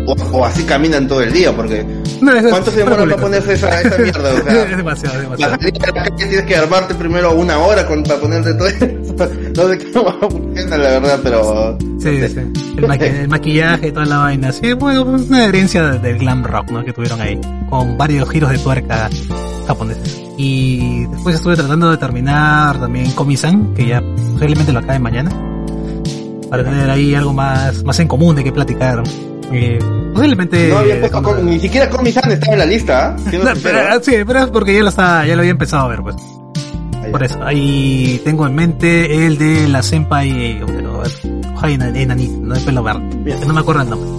O, 0.06 0.12
o 0.12 0.44
así 0.44 0.64
caminan 0.64 1.06
todo 1.08 1.20
el 1.22 1.32
día, 1.32 1.54
porque 1.54 1.84
No, 2.20 2.32
es 2.32 2.44
¿cuánto 2.48 2.70
se 2.70 2.78
demora 2.78 3.04
para 3.04 3.16
ponerse 3.16 3.52
esa, 3.54 3.80
esa 3.80 3.98
mierda? 4.02 4.32
O 4.34 4.42
sea, 4.44 4.62
es 4.70 4.76
demasiado, 4.76 5.20
es 5.20 5.26
para 5.28 5.56
demasiado. 5.56 5.56
salir 5.58 5.82
a 5.82 5.86
la 5.86 5.92
calle 5.92 6.10
tienes 6.16 6.42
que 6.42 6.56
armarte 6.56 6.94
primero 6.94 7.34
una 7.34 7.58
hora 7.58 7.86
con, 7.86 8.02
para 8.02 8.20
ponerte 8.20 8.54
todo 8.54 8.66
eso. 8.68 8.86
No 9.20 9.68
sé 9.68 9.92
cómo 9.92 10.12
funciona 10.30 10.76
la 10.78 10.90
verdad, 10.98 11.20
pero... 11.22 11.76
Sí, 12.00 12.26
sí. 12.28 12.38
El, 12.78 12.86
maqui- 12.88 13.02
el 13.20 13.28
maquillaje 13.28 13.88
y 13.88 13.92
toda 13.92 14.06
la 14.06 14.16
vaina. 14.18 14.50
Sí, 14.52 14.72
bueno, 14.72 15.04
pues 15.04 15.28
una 15.28 15.44
herencia 15.44 15.82
del 15.82 16.18
glam 16.18 16.42
rock, 16.42 16.70
¿no? 16.70 16.82
Que 16.82 16.94
tuvieron 16.94 17.20
ahí. 17.20 17.38
Con 17.68 17.98
varios 17.98 18.30
giros 18.30 18.50
de 18.50 18.56
tuerca 18.58 19.10
japoneses. 19.66 20.22
Y 20.38 21.04
después 21.06 21.34
estuve 21.36 21.54
tratando 21.56 21.90
de 21.90 21.98
terminar 21.98 22.80
también 22.80 23.10
Komi-san, 23.10 23.74
que 23.74 23.88
ya 23.88 24.00
posiblemente 24.32 24.72
lo 24.72 24.78
acabe 24.78 24.98
mañana. 25.00 25.30
Para 26.48 26.64
tener 26.64 26.88
ahí 26.88 27.14
algo 27.14 27.34
más, 27.34 27.84
más 27.84 28.00
en 28.00 28.08
común 28.08 28.34
de 28.36 28.44
qué 28.44 28.52
platicar. 28.52 29.02
Eh, 29.52 29.78
posiblemente... 30.14 30.68
No 30.68 30.78
había 30.78 31.00
puesto, 31.00 31.22
como- 31.22 31.34
con- 31.36 31.46
ni 31.46 31.58
siquiera 31.60 31.88
Comisan 31.90 32.30
estaba 32.30 32.52
en 32.52 32.58
la 32.60 32.66
lista, 32.66 33.08
¿ah? 33.08 33.16
Siendo 33.30 33.52
No, 33.54 33.60
pero, 33.62 33.78
¿ah? 33.80 33.98
sí, 34.02 34.12
pero 34.26 34.38
es 34.40 34.46
porque 34.50 34.74
ya 34.74 34.82
lo, 34.82 34.88
estaba, 34.90 35.26
ya 35.26 35.34
lo 35.34 35.40
había 35.40 35.50
empezado 35.52 35.84
a 35.86 35.88
ver, 35.88 36.00
pues. 36.02 36.16
Ahí. 37.02 37.10
Por 37.10 37.22
eso, 37.24 37.38
ahí 37.42 38.20
tengo 38.24 38.46
en 38.46 38.54
mente 38.54 39.26
el 39.26 39.38
de 39.38 39.68
la 39.68 39.82
Senpai, 39.82 40.60
pero 40.66 41.02
Ojai 41.54 41.74
Enanit, 41.74 42.30
no 42.30 42.54
de 42.54 42.60
pelo 42.60 42.82
verde, 42.82 43.00
no 43.46 43.54
me 43.54 43.60
acuerdo 43.60 43.82
el 43.82 43.90
nombre. 43.90 44.10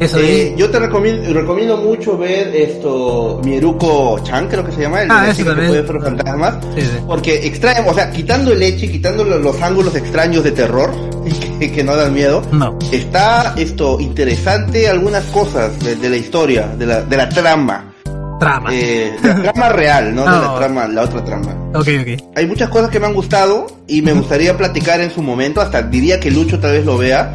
Eso 0.00 0.18
Eh, 0.18 0.54
yo 0.56 0.70
te 0.70 0.78
recomiendo, 0.78 1.30
recomiendo 1.32 1.76
mucho 1.76 2.16
ver 2.16 2.54
esto, 2.56 3.38
Mieruko 3.44 4.18
Chan, 4.22 4.48
creo 4.48 4.64
que 4.64 4.72
se 4.72 4.80
llama, 4.82 5.02
el 5.02 5.10
Ah, 5.10 5.30
que 5.36 5.44
puede 5.44 5.82
ver 5.82 6.00
fantasmas. 6.02 6.54
Sí, 6.74 6.80
sí. 6.80 6.88
Porque 7.06 7.46
extrae, 7.46 7.86
o 7.86 7.92
sea, 7.92 8.10
quitando 8.10 8.50
el 8.52 8.60
leche, 8.60 8.90
quitando 8.90 9.24
lo- 9.24 9.38
los 9.38 9.60
ángulos 9.60 9.94
extraños 9.96 10.42
de 10.42 10.52
terror 10.52 10.90
que, 11.58 11.72
que 11.72 11.84
no 11.84 11.96
dan 11.96 12.12
miedo, 12.14 12.42
No, 12.52 12.78
está 12.92 13.54
esto 13.56 13.98
interesante 14.00 14.88
algunas 14.88 15.24
cosas 15.26 15.78
de, 15.80 15.96
de 15.96 16.10
la 16.10 16.16
historia, 16.16 16.66
de 16.78 16.86
la, 16.86 17.02
de 17.02 17.16
la 17.16 17.28
trama, 17.28 17.92
trama. 18.38 18.70
eh, 18.72 19.12
la 19.22 19.42
trama 19.52 19.68
real, 19.70 20.14
no 20.14 20.22
de 20.22 20.30
la 20.30 20.54
trama, 20.56 20.88
la 20.88 21.02
otra 21.02 21.24
trama. 21.24 21.54
Ok, 21.74 21.88
ok. 22.00 22.22
Hay 22.36 22.46
muchas 22.46 22.68
cosas 22.68 22.90
que 22.90 22.98
me 23.00 23.06
han 23.06 23.14
gustado 23.14 23.66
y 23.86 24.02
me 24.02 24.12
gustaría 24.12 24.56
platicar 24.56 25.00
en 25.00 25.10
su 25.10 25.22
momento, 25.22 25.60
hasta 25.60 25.82
diría 25.82 26.18
que 26.20 26.30
Lucho 26.30 26.58
tal 26.58 26.72
vez 26.72 26.84
lo 26.84 26.96
vea, 26.98 27.34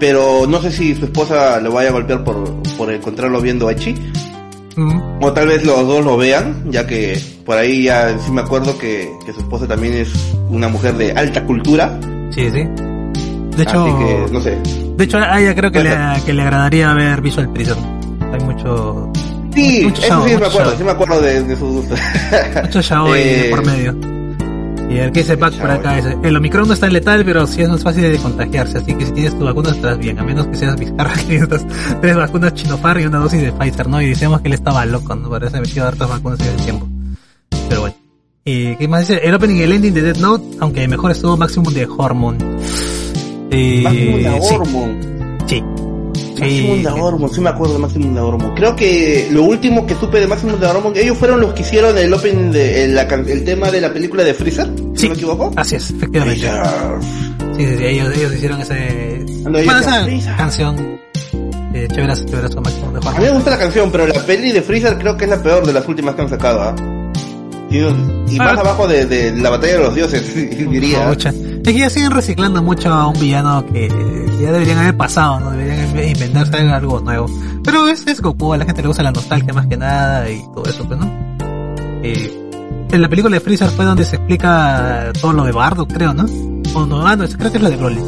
pero 0.00 0.46
no 0.48 0.60
sé 0.60 0.72
si 0.72 0.94
su 0.94 1.04
esposa 1.04 1.60
lo 1.60 1.72
vaya 1.72 1.90
a 1.90 1.92
golpear 1.92 2.24
por, 2.24 2.62
por 2.76 2.92
encontrarlo 2.92 3.40
viendo 3.40 3.70
Echi, 3.70 3.94
Mm, 4.76 5.22
o 5.22 5.32
tal 5.32 5.46
vez 5.46 5.64
los 5.64 5.86
dos 5.86 6.04
lo 6.04 6.16
vean, 6.16 6.64
ya 6.68 6.84
que 6.84 7.16
por 7.46 7.56
ahí 7.56 7.84
ya 7.84 8.18
sí 8.18 8.32
me 8.32 8.40
acuerdo 8.40 8.76
que, 8.76 9.08
que 9.24 9.32
su 9.32 9.38
esposa 9.38 9.68
también 9.68 9.94
es 9.94 10.10
una 10.48 10.66
mujer 10.66 10.94
de 10.96 11.12
alta 11.12 11.44
cultura, 11.44 11.96
sí, 12.30 12.50
sí. 12.50 12.66
De 13.56 13.62
hecho, 13.62 13.84
así 13.84 14.04
que 14.04 14.32
no 14.32 14.40
sé. 14.40 14.58
de 14.96 15.04
hecho 15.04 15.18
a 15.18 15.40
ella 15.40 15.54
creo 15.54 15.70
que 15.70 15.82
le, 15.84 15.96
que 16.26 16.32
le 16.32 16.42
agradaría 16.42 16.92
ver 16.94 17.20
Visual 17.20 17.52
Prison. 17.52 17.78
Hay 18.32 18.40
mucho, 18.44 19.12
Sí, 19.54 19.80
mucho 19.84 20.02
eso 20.02 20.08
show, 20.14 20.24
sí 20.28 20.36
me 20.36 20.46
acuerdo, 20.46 20.70
show. 20.70 20.78
sí 20.78 20.84
me 20.84 20.90
acuerdo 20.90 21.20
de, 21.20 21.42
de 21.44 21.56
su 21.56 21.66
gusto. 21.66 21.94
mucho 22.64 22.82
show 22.82 23.14
Eh, 23.14 23.46
por 23.50 23.64
medio. 23.64 23.94
Y 24.90 24.98
el 24.98 25.10
que 25.12 25.20
dice 25.20 25.36
Pac 25.36 25.54
por 25.54 25.70
acá 25.70 25.94
dice, 25.96 26.16
el 26.22 26.36
Omicron 26.36 26.68
no 26.68 26.74
es 26.74 26.80
tan 26.80 26.92
letal, 26.92 27.24
pero 27.24 27.46
sí 27.46 27.62
es 27.62 27.68
más 27.68 27.82
fácil 27.82 28.02
de 28.02 28.18
contagiarse, 28.18 28.78
así 28.78 28.94
que 28.94 29.06
si 29.06 29.12
tienes 29.12 29.36
tu 29.38 29.44
vacuna 29.44 29.70
estarás 29.70 29.98
bien, 29.98 30.18
a 30.18 30.22
menos 30.24 30.46
que 30.48 30.56
seas 30.56 30.78
Vizcarra, 30.78 31.14
que 31.26 31.38
necesitas 31.38 31.66
tres 32.00 32.16
vacunas 32.16 32.54
Chinofar 32.54 33.00
y 33.00 33.06
una 33.06 33.18
dosis 33.18 33.40
de 33.42 33.52
Pfizer, 33.52 33.88
¿no? 33.88 34.00
Y 34.02 34.08
decíamos 34.10 34.40
que 34.42 34.48
él 34.48 34.54
estaba 34.54 34.84
loco, 34.84 35.14
¿no? 35.14 35.30
Parece 35.30 35.60
metido 35.60 35.86
hartas 35.88 36.08
vacunas 36.08 36.40
en 36.40 36.46
el 36.48 36.56
tiempo. 36.56 36.88
Pero 37.68 37.80
bueno. 37.82 37.96
Y 38.44 38.76
¿qué 38.76 38.86
más 38.88 39.08
dice? 39.08 39.20
El 39.26 39.34
opening 39.34 39.56
y 39.56 39.62
el 39.62 39.72
ending 39.72 39.94
de 39.94 40.02
Death 40.02 40.18
Note, 40.18 40.44
aunque 40.60 40.86
mejor 40.86 41.10
estuvo 41.12 41.36
Maximum 41.36 41.72
de 41.72 41.86
Hormone. 41.86 42.38
Eh, 43.56 43.80
Maximum 43.82 44.22
de 44.22 44.28
sí, 45.46 45.56
sí. 45.56 45.62
Maximum 46.40 46.82
de 46.82 46.88
Hormone, 46.88 47.34
sí 47.34 47.40
me 47.40 47.48
acuerdo 47.50 47.74
de 47.74 47.78
Maximum 47.80 48.14
de 48.14 48.20
Hormone. 48.20 48.54
Creo 48.54 48.74
que 48.76 49.28
lo 49.30 49.44
último 49.44 49.86
que 49.86 49.94
supe 49.94 50.18
de 50.20 50.26
Maximum 50.26 50.58
de 50.58 50.66
Hormone, 50.66 51.00
ellos 51.00 51.16
fueron 51.16 51.40
los 51.40 51.52
que 51.54 51.62
hicieron 51.62 51.96
el 51.96 52.12
open 52.12 52.50
de 52.52 52.84
el, 52.84 52.98
el 52.98 53.44
tema 53.44 53.70
de 53.70 53.80
la 53.80 53.92
película 53.92 54.24
de 54.24 54.34
Freezer, 54.34 54.66
si 54.94 55.00
Sí. 55.00 55.06
no 55.06 55.10
me 55.10 55.14
equivoco. 55.14 55.52
Así 55.56 55.76
es, 55.76 55.90
efectivamente. 55.90 56.40
Sí, 57.56 57.64
sí, 57.66 57.76
sí, 57.78 57.84
ellos, 57.84 58.16
ellos 58.16 58.34
hicieron 58.34 58.60
ese... 58.60 59.24
Bueno, 59.42 59.58
esa 59.58 60.04
"Freezer". 60.04 60.36
canción... 60.36 60.76
Eh, 61.74 61.88
de 61.88 62.02
A 62.02 63.18
mí 63.18 63.24
me 63.24 63.30
gusta 63.30 63.50
la 63.50 63.58
canción, 63.58 63.90
pero 63.90 64.06
la 64.06 64.24
peli 64.24 64.52
de 64.52 64.62
Freezer 64.62 64.96
creo 64.96 65.16
que 65.16 65.24
es 65.24 65.30
la 65.30 65.42
peor 65.42 65.66
de 65.66 65.72
las 65.72 65.86
últimas 65.88 66.14
que 66.14 66.22
han 66.22 66.28
sacado, 66.28 66.62
¿ah? 66.62 66.74
Y, 67.74 68.34
y 68.34 68.38
más 68.38 68.56
Ah. 68.56 68.60
abajo 68.60 68.86
de, 68.86 69.06
de 69.06 69.32
la 69.36 69.50
batalla 69.50 69.72
de 69.74 69.78
los 69.84 69.94
dioses, 69.94 70.34
diría. 70.70 71.06
Mucha. 71.08 71.30
Es 71.30 71.72
que 71.72 71.78
ya 71.78 71.90
siguen 71.90 72.10
reciclando 72.10 72.62
mucho 72.62 72.92
a 72.92 73.08
un 73.08 73.18
villano 73.18 73.64
que 73.66 73.88
ya 74.40 74.52
deberían 74.52 74.78
haber 74.78 74.96
pasado, 74.96 75.40
¿no? 75.40 75.50
Deberían 75.52 76.10
inventarse 76.10 76.56
algo 76.56 77.00
nuevo. 77.00 77.26
Pero 77.64 77.88
es, 77.88 78.06
es 78.06 78.20
Goku, 78.20 78.52
a 78.52 78.58
la 78.58 78.64
gente 78.66 78.82
le 78.82 78.88
gusta 78.88 79.02
la 79.02 79.12
nostalgia 79.12 79.52
más 79.54 79.66
que 79.66 79.76
nada 79.76 80.28
y 80.30 80.42
todo 80.54 80.64
eso, 80.66 80.86
pues, 80.86 80.98
¿no? 81.00 81.06
Eh, 82.02 82.40
en 82.90 83.00
la 83.02 83.08
película 83.08 83.34
de 83.34 83.40
Freezer 83.40 83.70
fue 83.70 83.84
donde 83.86 84.04
se 84.04 84.16
explica 84.16 85.10
todo 85.20 85.32
lo 85.32 85.44
de 85.44 85.52
Bardo, 85.52 85.86
creo, 85.88 86.12
¿no? 86.12 86.26
O 86.74 86.84
no, 86.86 87.06
ah, 87.06 87.16
no, 87.16 87.26
creo 87.26 87.50
que 87.50 87.56
es 87.56 87.62
la 87.62 87.70
de 87.70 87.76
Broly. 87.76 88.00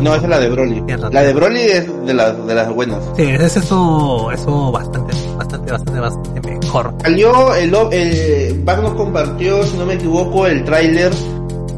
No, 0.00 0.14
esa 0.14 0.24
es 0.24 0.28
la 0.28 0.38
de 0.38 0.48
Broly. 0.48 0.82
La 1.10 1.22
de 1.22 1.32
Broly 1.32 1.60
es 1.60 2.06
de 2.06 2.14
las, 2.14 2.46
de 2.46 2.54
las 2.54 2.74
buenas. 2.74 2.98
Sí, 3.16 3.22
es 3.22 3.56
eso, 3.56 4.30
eso 4.32 4.72
bastante, 4.72 5.14
bastante, 5.36 5.72
bastante, 5.72 6.00
bastante 6.00 6.40
mejor. 6.40 6.94
Salió 7.02 7.54
el, 7.54 7.74
el 7.92 8.62
Bag 8.62 8.82
nos 8.82 8.94
compartió, 8.94 9.64
si 9.64 9.76
no 9.76 9.86
me 9.86 9.94
equivoco, 9.94 10.46
el 10.46 10.64
tráiler 10.64 11.12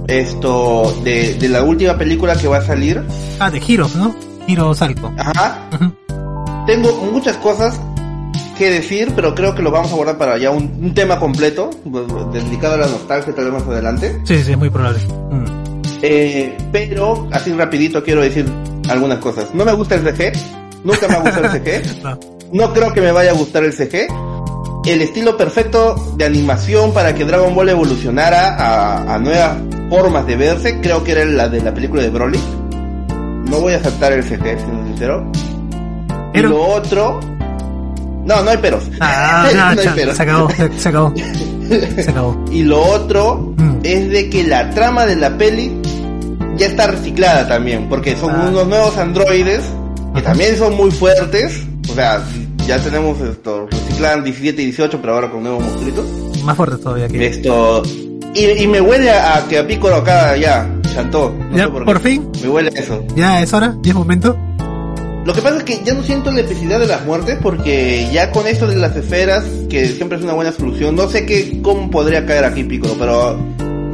esto 0.07 0.95
de, 1.05 1.35
de 1.35 1.49
la 1.49 1.63
última 1.63 1.97
película 1.97 2.35
que 2.35 2.49
va 2.49 2.59
a 2.59 2.63
salir. 2.63 3.05
Ah, 3.39 3.51
de 3.51 3.59
Heroes, 3.59 3.95
¿no? 3.97 4.15
Hero 4.47 4.75
Salto. 4.75 5.13
Ajá. 5.19 5.69
Tengo 6.67 6.93
muchas 7.13 7.37
cosas 7.37 7.79
que 8.57 8.71
decir, 8.71 9.13
pero 9.15 9.35
creo 9.35 9.55
que 9.55 9.63
lo 9.63 9.71
vamos 9.71 9.91
a 9.91 9.95
abordar 9.95 10.19
para 10.19 10.39
ya 10.39 10.51
un, 10.51 10.79
un 10.83 10.95
tema 10.95 11.21
completo, 11.21 11.71
dedicado 12.33 12.75
a 12.75 12.79
la 12.79 12.87
nostalgia 12.87 13.35
tal 13.35 13.45
vez 13.45 13.55
más 13.55 13.63
adelante. 13.65 14.21
Sí, 14.25 14.43
sí, 14.43 14.53
es 14.53 14.59
muy 14.59 14.71
probable. 14.71 14.99
Mm. 15.31 15.68
Eh, 16.03 16.57
pero 16.73 17.29
así 17.33 17.53
rapidito 17.53 18.03
quiero 18.05 18.21
decir 18.23 18.47
algunas 18.89 19.19
cosas. 19.19 19.49
No 19.55 19.65
me 19.65 19.73
gusta 19.73 19.97
el 19.97 20.03
CG, 20.03 20.33
nunca 20.85 21.09
me 21.09 21.15
ha 21.15 21.21
gustado 21.21 21.47
el 21.47 21.51
CG. 21.63 22.03
No. 22.03 22.19
No 22.51 22.73
creo 22.73 22.93
que 22.95 23.01
me 23.03 23.13
vaya 23.13 23.33
a 23.33 23.35
gustar 23.35 23.63
el 23.65 23.73
CG. 23.75 24.07
El 24.87 25.03
estilo 25.03 25.37
perfecto 25.37 26.15
de 26.17 26.25
animación 26.25 26.95
para 26.95 27.15
que 27.15 27.25
Dragon 27.27 27.55
Ball 27.55 27.69
evolucionara 27.69 28.55
a, 28.57 29.15
a 29.15 29.19
nuevas 29.19 29.59
formas 29.91 30.27
de 30.27 30.37
verse, 30.37 30.81
creo 30.81 31.05
que 31.05 31.13
era 31.13 31.27
la 31.27 31.49
de 31.51 31.61
la 31.61 31.75
película 31.75 32.01
de 32.03 32.09
Broly. 32.09 32.39
No 33.51 33.61
voy 33.61 33.75
a 33.75 33.77
aceptar 33.77 34.13
el 34.13 34.23
CG, 34.25 34.43
siendo 34.61 34.85
sincero. 34.87 35.31
Pero- 36.33 36.49
Y 36.49 36.53
lo 36.53 36.63
otro... 36.69 37.21
No, 38.25 38.43
no 38.43 38.51
hay 38.51 38.57
peros. 38.59 38.85
Ah, 39.01 39.49
no 39.55 39.75
no, 39.75 39.81
hay 39.83 39.89
peros. 39.89 40.17
se 40.17 40.23
acabó, 40.23 40.51
se, 40.51 40.79
se 40.79 40.89
acabó. 40.89 41.13
Se 41.69 42.11
acabó. 42.11 42.45
Y 42.51 42.63
lo 42.63 42.81
otro 42.83 43.53
Mm. 43.59 43.81
es 43.83 44.09
de 44.11 44.31
que 44.31 44.45
la 44.45 44.71
trama 44.71 45.05
de 45.05 45.17
la 45.17 45.37
peli 45.37 45.83
ya 46.59 46.67
está 46.67 46.87
reciclada 46.89 47.47
también, 47.49 47.89
porque 47.89 48.17
son 48.17 48.31
Ah. 48.35 48.47
unos 48.51 48.67
nuevos 48.69 48.97
androides 48.99 49.63
que 50.15 50.23
también 50.23 50.57
son 50.57 50.77
muy 50.77 50.91
fuertes. 50.91 51.63
O 51.91 51.95
sea, 51.95 52.23
ya 52.67 52.79
tenemos 52.81 53.19
esto, 53.21 53.67
reciclaban 53.71 54.25
17 54.25 54.61
y 54.63 54.65
18, 54.67 55.01
pero 55.01 55.15
ahora 55.15 55.31
con 55.31 55.43
nuevos 55.43 55.63
monstruitos. 55.63 56.05
Más 56.45 56.57
fuerte 56.57 56.77
todavía 56.77 57.09
que... 57.09 57.27
Esto. 57.27 57.83
Y, 58.35 58.45
y 58.63 58.67
me 58.67 58.81
huele 58.81 59.11
a, 59.11 59.45
que 59.49 59.59
a 59.59 59.67
Piccolo 59.67 59.97
acá 59.97 60.37
ya 60.37 60.69
chantó. 60.95 61.35
No 61.51 61.57
Ya, 61.57 61.65
sé 61.65 61.71
por, 61.71 62.01
fin, 62.01 62.29
Me 62.43 62.49
huele 62.49 62.71
a 62.77 62.79
eso. 62.81 63.03
ya 63.17 63.41
es 63.43 63.53
hora, 63.55 63.75
ya 63.83 63.91
es 63.91 63.97
momento. 63.97 64.37
Lo 65.25 65.35
que 65.35 65.43
pasa 65.43 65.59
es 65.59 65.65
que 65.65 65.81
ya 65.85 65.93
no 65.95 66.03
siento 66.03 66.31
la 66.31 66.41
epicidad 66.41 66.79
de 66.79 66.87
las 66.87 67.05
muertes 67.05 67.39
porque 67.43 68.09
ya 68.13 68.31
con 68.31 68.47
esto 68.47 68.67
de 68.67 68.77
las 68.77 68.95
esferas, 68.97 69.45
que 69.69 69.87
siempre 69.89 70.17
es 70.19 70.25
una 70.25 70.33
buena 70.35 70.53
solución, 70.53 70.95
no 70.95 71.09
sé 71.09 71.27
qué, 71.27 71.61
cómo 71.63 71.91
podría 71.91 72.25
caer 72.25 72.45
aquí 72.45 72.65
Piccolo, 72.65 72.95
pero 72.99 73.39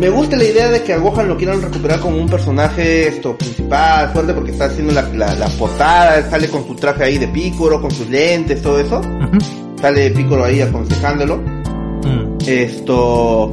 me 0.04 0.10
gusta 0.10 0.36
la 0.36 0.44
idea 0.44 0.70
de 0.70 0.82
que 0.82 0.92
a 0.92 0.98
Gohan 0.98 1.28
lo 1.28 1.34
quieran 1.38 1.62
recuperar 1.62 1.98
como 1.98 2.18
un 2.18 2.28
personaje 2.28 3.08
esto 3.08 3.38
principal, 3.38 4.10
fuerte, 4.10 4.34
porque 4.34 4.50
está 4.50 4.66
haciendo 4.66 4.92
la, 4.92 5.00
la, 5.14 5.34
la 5.34 5.48
portada, 5.48 6.28
sale 6.28 6.46
con 6.50 6.66
su 6.66 6.74
traje 6.74 7.04
ahí 7.04 7.16
de 7.16 7.26
Piccolo, 7.28 7.80
con 7.80 7.90
sus 7.90 8.10
lentes, 8.10 8.60
todo 8.60 8.78
eso. 8.78 8.98
Ujú. 8.98 9.38
Sale 9.80 10.10
Piccolo 10.10 10.44
ahí 10.44 10.60
aconsejándolo. 10.60 11.38
Mm. 11.38 12.36
Esto. 12.46 13.50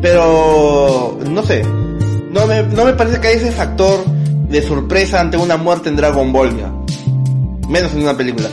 Pero. 0.00 1.18
No 1.28 1.42
sé. 1.42 1.62
No 2.30 2.46
me, 2.46 2.62
no 2.62 2.86
me 2.86 2.94
parece 2.94 3.20
que 3.20 3.28
haya 3.28 3.36
ese 3.36 3.52
factor 3.52 4.06
de 4.48 4.62
sorpresa 4.62 5.20
ante 5.20 5.36
una 5.36 5.58
muerte 5.58 5.90
en 5.90 5.96
Dragon 5.96 6.32
Ball 6.32 6.56
ya. 6.56 6.72
Menos 7.68 7.92
en 7.92 8.04
una 8.04 8.16
película. 8.16 8.48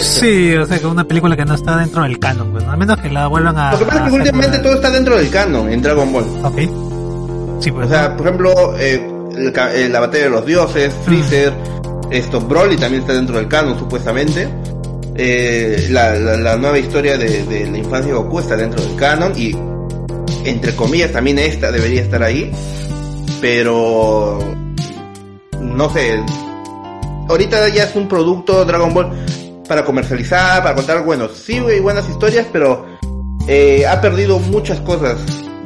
Sí, 0.00 0.54
o 0.54 0.66
sea, 0.66 0.78
que 0.78 0.86
una 0.86 1.04
película 1.04 1.36
que 1.36 1.44
no 1.44 1.54
está 1.54 1.76
dentro 1.78 2.02
del 2.02 2.18
canon, 2.18 2.52
pues, 2.52 2.64
a 2.64 2.76
menos 2.76 2.98
que 2.98 3.08
la 3.10 3.26
vuelvan 3.28 3.56
a... 3.56 3.72
Lo 3.72 3.78
que 3.78 3.84
pasa 3.84 4.04
es 4.04 4.10
que 4.10 4.16
últimamente 4.16 4.58
todo 4.58 4.74
está 4.74 4.90
dentro 4.90 5.16
del 5.16 5.30
canon 5.30 5.70
en 5.70 5.82
Dragon 5.82 6.12
Ball. 6.12 6.24
Ok. 6.42 6.58
Sí, 7.60 7.70
pues. 7.70 7.86
O 7.86 7.88
sea, 7.88 8.16
por 8.16 8.26
ejemplo, 8.26 8.76
eh, 8.78 8.94
el 9.36 9.48
eh, 9.48 9.88
la 9.88 10.00
batalla 10.00 10.24
de 10.24 10.30
los 10.30 10.44
dioses, 10.46 10.92
Freezer, 11.04 11.52
esto, 12.10 12.40
Broly 12.40 12.76
también 12.76 13.02
está 13.02 13.14
dentro 13.14 13.36
del 13.36 13.48
canon 13.48 13.78
supuestamente. 13.78 14.48
Eh, 15.14 15.88
la, 15.90 16.14
la, 16.14 16.36
la 16.36 16.56
nueva 16.56 16.78
historia 16.78 17.16
de, 17.16 17.44
de 17.44 17.70
la 17.70 17.78
infancia 17.78 18.12
de 18.12 18.18
Goku 18.18 18.40
está 18.40 18.56
dentro 18.56 18.82
del 18.82 18.96
canon 18.96 19.32
y 19.34 19.56
entre 20.44 20.76
comillas 20.76 21.10
también 21.12 21.38
esta 21.38 21.72
debería 21.72 22.02
estar 22.02 22.22
ahí. 22.22 22.50
Pero 23.40 24.38
no 25.60 25.90
sé, 25.90 26.22
ahorita 27.28 27.68
ya 27.70 27.84
es 27.84 27.96
un 27.96 28.08
producto 28.08 28.64
Dragon 28.64 28.92
Ball 28.92 29.10
para 29.66 29.84
comercializar, 29.84 30.62
para 30.62 30.74
contar, 30.74 31.02
bueno, 31.04 31.28
sí 31.28 31.60
buenas 31.80 32.08
historias, 32.08 32.46
pero 32.52 32.86
eh, 33.48 33.84
ha 33.86 34.00
perdido 34.00 34.38
muchas 34.38 34.80
cosas 34.80 35.16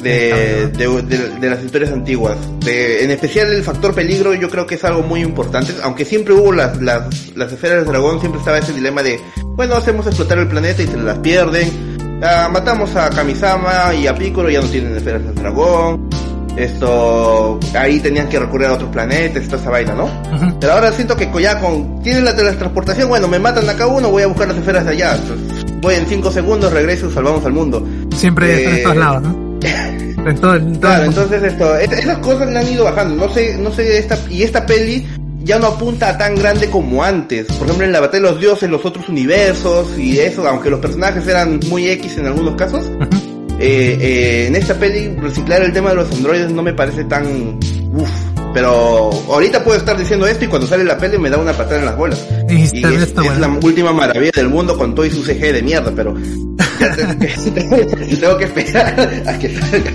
de, 0.02 0.68
de, 0.68 1.02
de- 1.02 1.28
de 1.38 1.50
las 1.50 1.62
historias 1.62 1.92
antiguas. 1.92 2.36
En 2.66 3.10
especial 3.10 3.52
el 3.52 3.62
factor 3.62 3.94
peligro 3.94 4.34
yo 4.34 4.48
creo 4.48 4.66
que 4.66 4.74
es 4.76 4.84
algo 4.84 5.02
muy 5.02 5.20
importante, 5.20 5.72
aunque 5.82 6.04
siempre 6.04 6.32
hubo 6.34 6.52
las, 6.52 6.80
las, 6.80 7.34
las 7.36 7.52
esferas 7.52 7.78
del 7.78 7.86
dragón, 7.88 8.18
siempre 8.20 8.38
estaba 8.40 8.58
ese 8.58 8.72
dilema 8.72 9.02
de, 9.02 9.20
bueno, 9.44 9.76
hacemos 9.76 10.06
explotar 10.06 10.38
el 10.38 10.48
planeta 10.48 10.82
y 10.82 10.86
se 10.86 10.96
las 10.96 11.18
pierden. 11.18 11.98
Ah, 12.22 12.48
matamos 12.52 12.94
a 12.96 13.08
Kamisama 13.10 13.94
y 13.94 14.06
a 14.06 14.14
Piccolo, 14.14 14.50
ya 14.50 14.60
no 14.60 14.68
tienen 14.68 14.94
esferas 14.96 15.24
del 15.24 15.34
dragón. 15.34 16.08
Esto, 16.56 17.58
ahí 17.74 18.00
tenían 18.00 18.28
que 18.28 18.38
recurrir 18.38 18.66
a 18.68 18.74
otros 18.74 18.90
planetas, 18.90 19.44
toda 19.46 19.58
esa 19.60 19.70
vaina, 19.70 19.94
¿no? 19.94 20.04
Ujú. 20.04 20.58
Pero 20.60 20.72
ahora 20.72 20.92
siento 20.92 21.16
que 21.16 21.28
ya 21.40 21.58
con 21.60 22.02
tienen 22.02 22.24
la 22.24 22.34
teletransportación, 22.36 23.08
bueno, 23.08 23.28
me 23.28 23.38
matan 23.38 23.68
acá 23.68 23.86
uno, 23.86 24.10
voy 24.10 24.22
a 24.22 24.26
buscar 24.26 24.48
las 24.48 24.56
esferas 24.58 24.84
de 24.84 24.92
allá. 24.92 25.16
Entonces, 25.16 25.64
voy 25.80 25.94
en 25.94 26.06
5 26.06 26.30
segundos, 26.30 26.72
regreso 26.72 27.08
y 27.08 27.12
salvamos 27.12 27.44
al 27.44 27.52
mundo. 27.52 27.86
Siempre 28.16 28.58
están 28.58 28.72
en 28.74 28.78
Eh, 28.78 28.82
todos 28.82 28.96
lados, 28.96 29.22
¿no? 29.22 29.50
En 30.20 30.38
todo, 30.38 30.54
en 30.56 30.72
todo 30.72 30.80
Claro, 30.80 31.04
entonces 31.04 31.42
esto, 31.42 31.76
es- 31.78 31.92
esas 31.92 32.18
cosas 32.18 32.50
le 32.50 32.58
han 32.58 32.68
ido 32.70 32.84
bajando. 32.84 33.14
No 33.26 33.32
sé, 33.32 33.56
no 33.56 33.72
sé 33.72 33.96
esta 33.98 34.18
y 34.28 34.42
esta 34.42 34.66
peli 34.66 35.06
ya 35.42 35.58
no 35.58 35.68
apunta 35.68 36.10
a 36.10 36.18
tan 36.18 36.34
grande 36.34 36.68
como 36.68 37.02
antes. 37.02 37.46
Por 37.46 37.64
ejemplo, 37.66 37.86
en 37.86 37.92
la 37.92 38.00
batalla 38.00 38.24
de 38.24 38.30
los 38.32 38.40
dioses, 38.40 38.68
los 38.68 38.84
otros 38.84 39.08
universos 39.08 39.98
y 39.98 40.18
eso, 40.18 40.46
aunque 40.46 40.68
los 40.68 40.78
personajes 40.80 41.26
eran 41.26 41.58
muy 41.70 41.88
X 41.88 42.18
en 42.18 42.26
algunos 42.26 42.54
casos, 42.56 42.84
Ujú. 42.84 43.29
Eh, 43.60 43.98
eh, 44.00 44.46
en 44.48 44.56
esta 44.56 44.74
peli 44.78 45.08
reciclar 45.20 45.62
el 45.62 45.72
tema 45.72 45.90
de 45.90 45.96
los 45.96 46.10
androides 46.12 46.50
no 46.50 46.62
me 46.62 46.72
parece 46.72 47.04
tan 47.04 47.58
uff. 47.94 48.10
Pero 48.52 49.10
ahorita 49.28 49.62
puedo 49.62 49.78
estar 49.78 49.96
diciendo 49.96 50.26
esto 50.26 50.44
y 50.44 50.48
cuando 50.48 50.66
sale 50.66 50.82
la 50.82 50.98
peli 50.98 51.18
me 51.18 51.30
da 51.30 51.36
una 51.38 51.52
patada 51.52 51.78
en 51.78 51.84
las 51.86 51.96
bolas. 51.96 52.26
Y 52.48 52.54
Y 52.54 52.62
es, 52.62 52.72
es 52.74 53.14
bueno. 53.14 53.38
la 53.38 53.48
última 53.62 53.92
maravilla 53.92 54.32
del 54.34 54.48
mundo 54.48 54.76
con 54.76 54.92
todo 54.94 55.06
y 55.06 55.10
su 55.10 55.22
CG 55.22 55.52
de 55.52 55.62
mierda, 55.62 55.92
pero 55.94 56.14
tengo 56.14 57.18
que, 57.20 57.26
tengo 58.20 58.36
que 58.38 58.44
esperar 58.44 59.22
a 59.26 59.38
que 59.38 59.48
salga. 59.60 59.90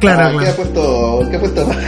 Claro, 0.00 0.38
Ah, 0.38 0.42
¿Qué 0.42 0.48
ha 0.48 0.56
puesto? 0.56 1.26
¿Qué 1.30 1.36
ha 1.36 1.40
puesto? 1.40 1.70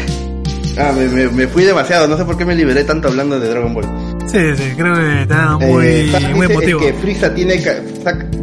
Ah, 0.78 0.92
me, 0.94 1.08
me, 1.08 1.26
me 1.30 1.46
fui 1.48 1.64
demasiado, 1.64 2.06
no 2.06 2.18
sé 2.18 2.24
por 2.26 2.36
qué 2.36 2.44
me 2.44 2.54
liberé 2.54 2.84
tanto 2.84 3.08
hablando 3.08 3.40
de 3.40 3.48
Dragon 3.48 3.72
Ball. 3.72 3.86
Sí, 4.26 4.38
sí, 4.58 4.72
creo 4.76 4.94
que 4.94 5.22
está 5.22 5.56
muy, 5.56 5.86
Eh, 5.86 6.12
muy 6.34 6.46
dice 6.46 6.52
emotivo. 6.52 6.80
que 6.80 6.92
Frieza 6.92 7.32
tiene, 7.34 7.54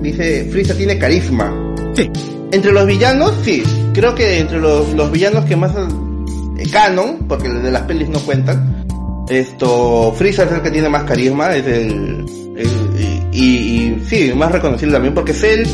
dice, 0.02 0.48
Frieza 0.52 0.74
tiene 0.74 0.98
carisma. 0.98 1.54
Sí, 1.96 2.10
Entre 2.54 2.72
los 2.72 2.86
villanos, 2.86 3.34
sí. 3.44 3.64
Creo 3.94 4.16
que 4.16 4.40
entre 4.40 4.60
los, 4.60 4.94
los 4.94 5.12
villanos 5.12 5.44
que 5.46 5.56
más 5.56 5.72
eh, 5.76 6.64
canon, 6.72 7.26
porque 7.28 7.50
de 7.50 7.72
las 7.72 7.82
pelis 7.84 8.10
no 8.10 8.20
cuentan, 8.20 8.86
esto, 9.30 10.14
Freezer 10.18 10.48
es 10.48 10.54
el 10.54 10.62
que 10.62 10.72
tiene 10.72 10.90
más 10.90 11.04
carisma, 11.04 11.56
es 11.56 11.66
el, 11.66 12.26
el- 12.58 13.28
y, 13.32 13.44
y 13.44 14.04
sí, 14.08 14.32
más 14.36 14.52
reconocible 14.52 14.94
también, 14.94 15.14
porque 15.14 15.34
Cell, 15.34 15.66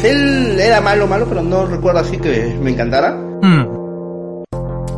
Cell 0.00 0.58
era 0.58 0.80
malo, 0.80 1.06
malo, 1.06 1.26
pero 1.28 1.42
no 1.42 1.66
recuerdo 1.66 2.00
así 2.00 2.16
que 2.16 2.56
me 2.62 2.70
encantara. 2.70 3.12
Mm, 3.42 3.64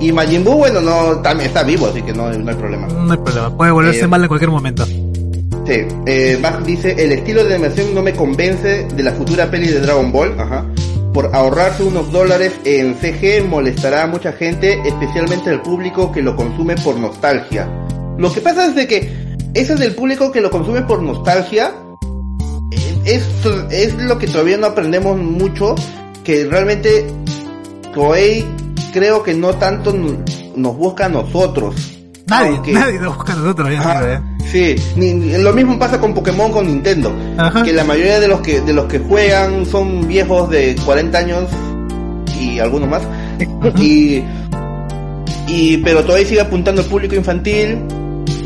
Y 0.00 0.12
Majin 0.12 0.44
Buu, 0.44 0.54
bueno, 0.58 0.80
no, 0.80 1.16
también 1.20 1.48
está 1.48 1.62
vivo, 1.64 1.86
así 1.88 2.00
que 2.02 2.12
no, 2.12 2.30
no 2.32 2.50
hay 2.50 2.56
problema. 2.56 2.86
no 2.86 3.10
hay 3.12 3.18
problema. 3.18 3.56
Puede 3.56 3.72
volverse 3.72 4.04
Eh, 4.04 4.06
mal 4.08 4.22
en 4.22 4.28
cualquier 4.28 4.50
momento. 4.50 4.84
Sí, 4.86 5.74
eh, 6.06 6.38
Bach 6.40 6.60
dice, 6.62 6.94
el 6.98 7.12
estilo 7.12 7.44
de 7.44 7.54
animación 7.54 7.94
no 7.94 8.02
me 8.02 8.12
convence 8.14 8.86
de 8.94 9.02
la 9.02 9.12
futura 9.12 9.50
peli 9.50 9.66
de 9.68 9.80
Dragon 9.80 10.10
Ball, 10.12 10.34
ajá. 10.38 10.64
Por 11.12 11.34
ahorrarse 11.34 11.82
unos 11.82 12.12
dólares 12.12 12.52
en 12.64 12.94
CG 12.94 13.44
molestará 13.48 14.04
a 14.04 14.06
mucha 14.06 14.32
gente, 14.32 14.80
especialmente 14.86 15.50
al 15.50 15.60
público 15.62 16.12
que 16.12 16.22
lo 16.22 16.36
consume 16.36 16.76
por 16.76 16.96
nostalgia. 16.96 17.68
Lo 18.16 18.32
que 18.32 18.40
pasa 18.40 18.66
es 18.66 18.74
de 18.76 18.86
que 18.86 19.36
ese 19.54 19.74
del 19.74 19.94
público 19.94 20.30
que 20.30 20.40
lo 20.40 20.50
consume 20.50 20.82
por 20.82 21.02
nostalgia 21.02 21.72
es, 23.04 23.24
es 23.70 23.94
lo 23.94 24.18
que 24.18 24.28
todavía 24.28 24.56
no 24.58 24.68
aprendemos 24.68 25.16
mucho, 25.18 25.74
que 26.22 26.44
realmente 26.44 27.06
Toei 27.94 28.46
creo 28.92 29.22
que 29.22 29.34
no 29.34 29.54
tanto 29.54 29.92
nos 29.92 30.76
busca 30.76 31.06
a 31.06 31.08
nosotros. 31.08 31.74
Nadie, 32.26 32.50
aunque- 32.56 32.72
nadie 32.72 33.00
nos 33.00 33.16
busca 33.16 33.32
a 33.32 33.36
nosotros, 33.36 33.70
ya 33.70 34.12
¿eh? 34.14 34.20
Sí, 34.50 34.74
ni- 34.96 35.38
lo 35.38 35.52
mismo 35.52 35.78
pasa 35.78 36.00
con 36.00 36.12
Pokémon 36.14 36.50
con 36.50 36.66
Nintendo. 36.66 37.14
Ajá. 37.38 37.62
Que 37.62 37.72
la 37.72 37.84
mayoría 37.84 38.18
de 38.18 38.28
los 38.28 38.40
que 38.40 38.60
de 38.60 38.72
los 38.72 38.86
que 38.86 38.98
juegan 38.98 39.64
son 39.66 40.08
viejos 40.08 40.50
de 40.50 40.74
40 40.84 41.18
años 41.18 41.44
y 42.40 42.58
algunos 42.58 42.88
más. 42.88 43.02
y 43.80 44.22
y 45.46 45.76
pero 45.78 46.04
todavía 46.04 46.26
sigue 46.26 46.40
apuntando 46.40 46.82
al 46.82 46.88
público 46.88 47.14
infantil 47.14 47.78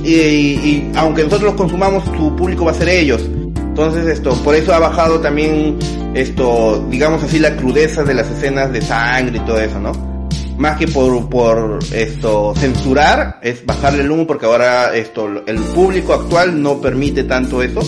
y, 0.02 0.12
y 0.14 0.90
aunque 0.96 1.22
nosotros 1.24 1.50
los 1.50 1.54
consumamos, 1.54 2.04
su 2.16 2.34
público 2.36 2.64
va 2.64 2.72
a 2.72 2.74
ser 2.74 2.88
ellos. 2.88 3.22
Entonces 3.56 4.06
esto, 4.06 4.34
por 4.42 4.54
eso 4.54 4.72
ha 4.74 4.78
bajado 4.78 5.20
también 5.20 5.78
esto, 6.14 6.84
digamos 6.90 7.22
así, 7.24 7.38
la 7.38 7.56
crudeza 7.56 8.04
de 8.04 8.14
las 8.14 8.30
escenas 8.30 8.72
de 8.72 8.80
sangre 8.82 9.38
y 9.38 9.40
todo 9.40 9.58
eso, 9.60 9.80
¿no? 9.80 10.13
Más 10.56 10.76
que 10.76 10.88
por, 10.88 11.28
por 11.28 11.78
esto 11.92 12.54
censurar, 12.56 13.40
es 13.42 13.64
bajarle 13.64 14.02
el 14.02 14.10
humo 14.10 14.26
porque 14.26 14.46
ahora 14.46 14.94
esto, 14.94 15.28
el 15.46 15.58
público 15.58 16.14
actual 16.14 16.62
no 16.62 16.80
permite 16.80 17.24
tanto 17.24 17.62
eso. 17.62 17.80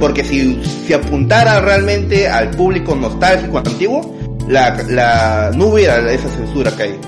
Porque 0.00 0.24
si, 0.24 0.62
si 0.86 0.92
apuntara 0.92 1.60
realmente 1.60 2.28
al 2.28 2.50
público 2.50 2.94
nostálgico 2.94 3.58
antiguo, 3.58 4.16
la, 4.48 4.76
la, 4.88 5.50
no 5.54 5.66
hubiera 5.66 5.98
esa 6.12 6.28
censura 6.28 6.70
que 6.76 6.82
hay. 6.84 7.00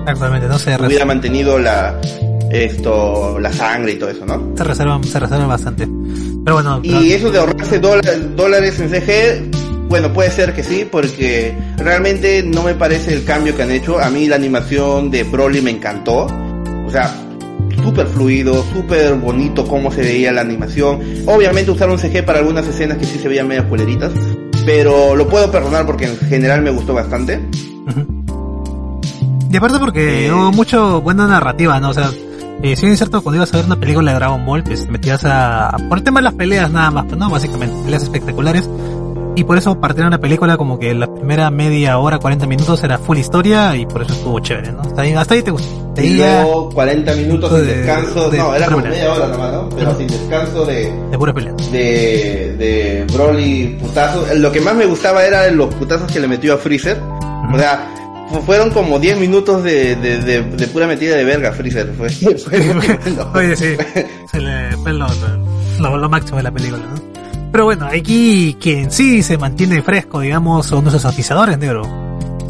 Exactamente, 0.00 0.46
no 0.46 0.58
se, 0.58 0.76
Hubiera 0.76 1.04
mantenido 1.04 1.58
la, 1.58 1.98
esto, 2.50 3.38
la 3.40 3.52
sangre 3.52 3.92
y 3.92 3.96
todo 3.96 4.10
eso, 4.10 4.24
¿no? 4.26 4.56
se 4.56 4.64
reservan, 4.64 5.02
se 5.04 5.18
reservan 5.18 5.48
bastante. 5.48 5.88
Pero 6.44 6.54
bueno, 6.54 6.80
Y 6.82 7.12
eso 7.12 7.30
de 7.30 7.38
ahorrarse 7.38 7.80
dólares, 7.80 8.36
dólares 8.36 8.78
en 8.78 8.88
CG, 8.88 9.65
bueno, 9.88 10.12
puede 10.12 10.30
ser 10.30 10.54
que 10.54 10.62
sí, 10.62 10.86
porque 10.90 11.56
realmente 11.76 12.42
no 12.42 12.62
me 12.62 12.74
parece 12.74 13.12
el 13.12 13.24
cambio 13.24 13.56
que 13.56 13.62
han 13.62 13.70
hecho. 13.70 13.98
A 14.00 14.10
mí 14.10 14.26
la 14.26 14.36
animación 14.36 15.10
de 15.10 15.24
Broly 15.24 15.60
me 15.62 15.70
encantó. 15.70 16.26
O 16.86 16.90
sea, 16.90 17.14
súper 17.82 18.06
fluido, 18.06 18.64
súper 18.72 19.14
bonito 19.14 19.66
cómo 19.66 19.90
se 19.92 20.00
veía 20.02 20.32
la 20.32 20.40
animación. 20.42 21.00
Obviamente 21.26 21.70
usaron 21.70 21.98
CG 21.98 22.24
para 22.24 22.38
algunas 22.40 22.66
escenas 22.66 22.98
que 22.98 23.04
sí 23.06 23.18
se 23.18 23.28
veían 23.28 23.48
medio 23.48 23.68
culeritas. 23.68 24.12
Pero 24.64 25.14
lo 25.14 25.28
puedo 25.28 25.50
perdonar 25.52 25.86
porque 25.86 26.06
en 26.06 26.16
general 26.18 26.62
me 26.62 26.70
gustó 26.70 26.92
bastante. 26.94 27.40
Y 29.52 29.56
aparte 29.56 29.78
porque 29.78 30.26
Eh. 30.26 30.32
hubo 30.32 30.52
mucho 30.52 31.00
buena 31.00 31.26
narrativa, 31.26 31.78
¿no? 31.80 31.90
O 31.90 31.94
sea, 31.94 32.10
eh, 32.62 32.74
si 32.76 32.86
es 32.86 32.98
cierto, 32.98 33.22
cuando 33.22 33.36
ibas 33.36 33.52
a 33.54 33.58
ver 33.58 33.66
una 33.66 33.76
película 33.78 34.10
de 34.12 34.16
Dragon 34.18 34.44
Ball, 34.44 34.64
pues 34.64 34.88
metías 34.88 35.24
a... 35.24 35.76
Por 35.88 35.98
el 35.98 36.04
tema 36.04 36.20
de 36.20 36.24
las 36.24 36.34
peleas 36.34 36.70
nada 36.70 36.90
más, 36.90 37.04
pues, 37.06 37.16
¿no? 37.16 37.30
Básicamente, 37.30 37.74
peleas 37.84 38.02
espectaculares. 38.02 38.68
Y 39.36 39.44
por 39.44 39.58
eso 39.58 39.78
partieron 39.78 40.10
la 40.10 40.18
película 40.18 40.56
como 40.56 40.78
que 40.78 40.94
la 40.94 41.06
primera 41.12 41.50
media 41.50 41.98
hora, 41.98 42.18
40 42.18 42.46
minutos 42.46 42.82
era 42.82 42.96
full 42.98 43.18
historia 43.18 43.76
y 43.76 43.84
por 43.84 44.02
eso 44.02 44.14
estuvo 44.14 44.40
chévere, 44.40 44.72
¿no? 44.72 44.80
Hasta 44.80 45.02
ahí, 45.02 45.12
hasta 45.12 45.34
ahí 45.34 45.42
te 45.42 45.50
gustó. 45.50 45.68
Y 46.02 46.14
luego 46.14 46.70
40 46.70 47.14
minutos 47.14 47.50
sin 47.52 47.66
de- 47.66 47.76
descanso. 47.76 48.30
de- 48.30 48.38
no, 48.38 48.54
era 48.54 48.66
como 48.66 48.78
media 48.82 49.12
hora 49.12 49.26
nomás, 49.28 49.52
¿no? 49.52 49.68
Pero 49.70 49.94
sin 49.98 50.06
descanso 50.06 50.64
de, 50.64 50.90
de 51.10 51.18
pura 51.18 51.32
pelea. 51.34 51.52
de, 51.70 52.54
de 52.58 53.06
Broly 53.12 53.76
putazos. 53.80 54.34
Lo 54.36 54.50
que 54.50 54.60
más 54.60 54.74
me 54.74 54.86
gustaba 54.86 55.22
era 55.24 55.50
los 55.50 55.72
putazos 55.74 56.10
que 56.10 56.18
le 56.20 56.28
metió 56.28 56.54
a 56.54 56.56
Freezer. 56.56 56.98
O 57.52 57.58
sea, 57.58 57.88
fu- 58.30 58.40
fueron 58.40 58.70
como 58.70 58.98
10 58.98 59.18
minutos 59.18 59.62
de, 59.62 59.96
de, 59.96 60.18
de, 60.18 60.42
de 60.42 60.66
pura 60.68 60.86
metida 60.86 61.14
de 61.14 61.24
verga 61.24 61.52
Freezer. 61.52 61.92
Fue, 61.96 62.08
fue 62.38 62.58
bueno. 62.72 63.30
Oye, 63.34 63.54
sí, 63.56 63.76
se 64.30 64.40
le 64.40 64.76
fue 64.78 64.92
lo, 64.94 65.06
lo, 65.78 65.96
lo 65.98 66.08
máximo 66.08 66.38
de 66.38 66.42
la 66.42 66.50
película, 66.50 66.82
¿no? 66.82 67.15
Pero 67.52 67.64
bueno, 67.64 67.86
aquí 67.86 68.56
quien 68.60 68.90
sí 68.90 69.22
se 69.22 69.38
mantiene 69.38 69.82
fresco, 69.82 70.20
digamos, 70.20 70.66
son 70.66 70.84
nuestros 70.84 71.04
auspiciadores, 71.04 71.58
negro. 71.58 71.82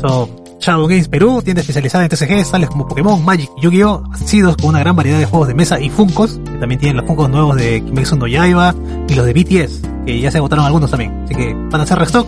Son 0.00 0.46
Shadow 0.58 0.86
Games 0.86 1.08
Perú, 1.08 1.42
tienda 1.42 1.60
especializada 1.60 2.04
en 2.04 2.10
TCG, 2.10 2.50
tales 2.50 2.70
como 2.70 2.88
Pokémon, 2.88 3.24
Magic 3.24 3.50
y 3.58 3.60
Yu-Gi-Oh! 3.62 4.02
Sidos 4.24 4.56
con 4.56 4.70
una 4.70 4.80
gran 4.80 4.96
variedad 4.96 5.18
de 5.18 5.26
juegos 5.26 5.48
de 5.48 5.54
mesa 5.54 5.78
y 5.78 5.90
Funkos, 5.90 6.40
que 6.44 6.58
también 6.58 6.80
tienen 6.80 6.96
los 6.96 7.06
Funkos 7.06 7.30
nuevos 7.30 7.56
de 7.56 7.82
Kimetsu 7.84 8.16
no 8.16 8.26
Yaiba 8.26 8.74
y 9.08 9.14
los 9.14 9.26
de 9.26 9.32
BTS, 9.32 9.82
que 10.06 10.20
ya 10.20 10.30
se 10.30 10.38
agotaron 10.38 10.64
algunos 10.64 10.90
también. 10.90 11.12
Así 11.24 11.34
que 11.34 11.54
van 11.54 11.80
a 11.80 11.84
hacer 11.84 11.98
restock. 11.98 12.26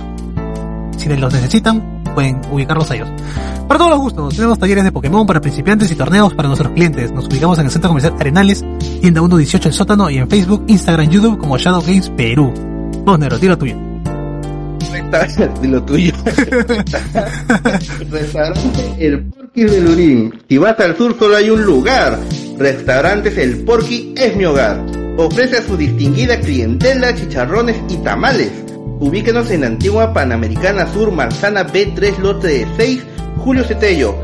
Si 0.96 1.08
los 1.08 1.32
necesitan, 1.32 1.97
pueden 2.18 2.40
ubicarlos 2.50 2.90
a 2.90 2.96
ellos. 2.96 3.08
Para 3.68 3.78
todos 3.78 3.92
los 3.92 4.00
gustos, 4.00 4.34
tenemos 4.34 4.58
talleres 4.58 4.82
de 4.82 4.90
Pokémon 4.90 5.24
para 5.24 5.40
principiantes 5.40 5.92
y 5.92 5.94
torneos 5.94 6.34
para 6.34 6.48
nuestros 6.48 6.72
clientes. 6.72 7.12
Nos 7.12 7.28
ubicamos 7.28 7.60
en 7.60 7.66
el 7.66 7.70
Centro 7.70 7.90
Comercial 7.90 8.14
Arenales, 8.18 8.64
tienda 9.00 9.20
118 9.20 9.68
El 9.68 9.74
Sótano 9.74 10.10
y 10.10 10.18
en 10.18 10.28
Facebook, 10.28 10.64
Instagram, 10.66 11.08
YouTube 11.08 11.38
como 11.38 11.56
Shadow 11.58 11.80
Games 11.80 12.10
Perú. 12.10 12.52
Vos, 13.04 13.20
Nero, 13.20 13.38
tuyo. 13.38 13.56
tuyo. 15.86 16.12
Restaurante 18.10 18.94
El 18.98 19.22
Porqui 19.22 19.62
de 19.62 19.80
Lurín. 19.80 20.34
Si 20.48 20.58
vas 20.58 20.80
al 20.80 20.96
sur 20.96 21.16
solo 21.16 21.36
hay 21.36 21.50
un 21.50 21.62
lugar. 21.62 22.18
Restaurantes 22.58 23.38
El 23.38 23.58
Porqui 23.58 24.12
es 24.16 24.34
mi 24.34 24.44
hogar. 24.44 24.84
Ofrece 25.18 25.58
a 25.58 25.62
su 25.62 25.76
distinguida 25.76 26.40
clientela 26.40 27.14
chicharrones 27.14 27.76
y 27.88 27.96
tamales. 27.98 28.50
Ubíquenos 29.00 29.50
en 29.50 29.60
la 29.62 29.68
antigua 29.68 30.12
Panamericana 30.12 30.86
Sur, 30.92 31.10
Manzana 31.12 31.66
B3, 31.66 32.18
lote 32.18 32.48
de 32.48 32.66
6, 32.76 33.02
Julio 33.38 33.64
Cetello. 33.64 34.14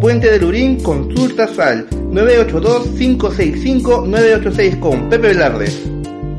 Puente 0.00 0.30
de 0.30 0.38
Lurín, 0.38 0.80
consultas 0.82 1.58
al 1.58 1.88
982-565-986 1.90 4.78
con 4.80 5.08
Pepe 5.08 5.28
Velarde. 5.28 5.72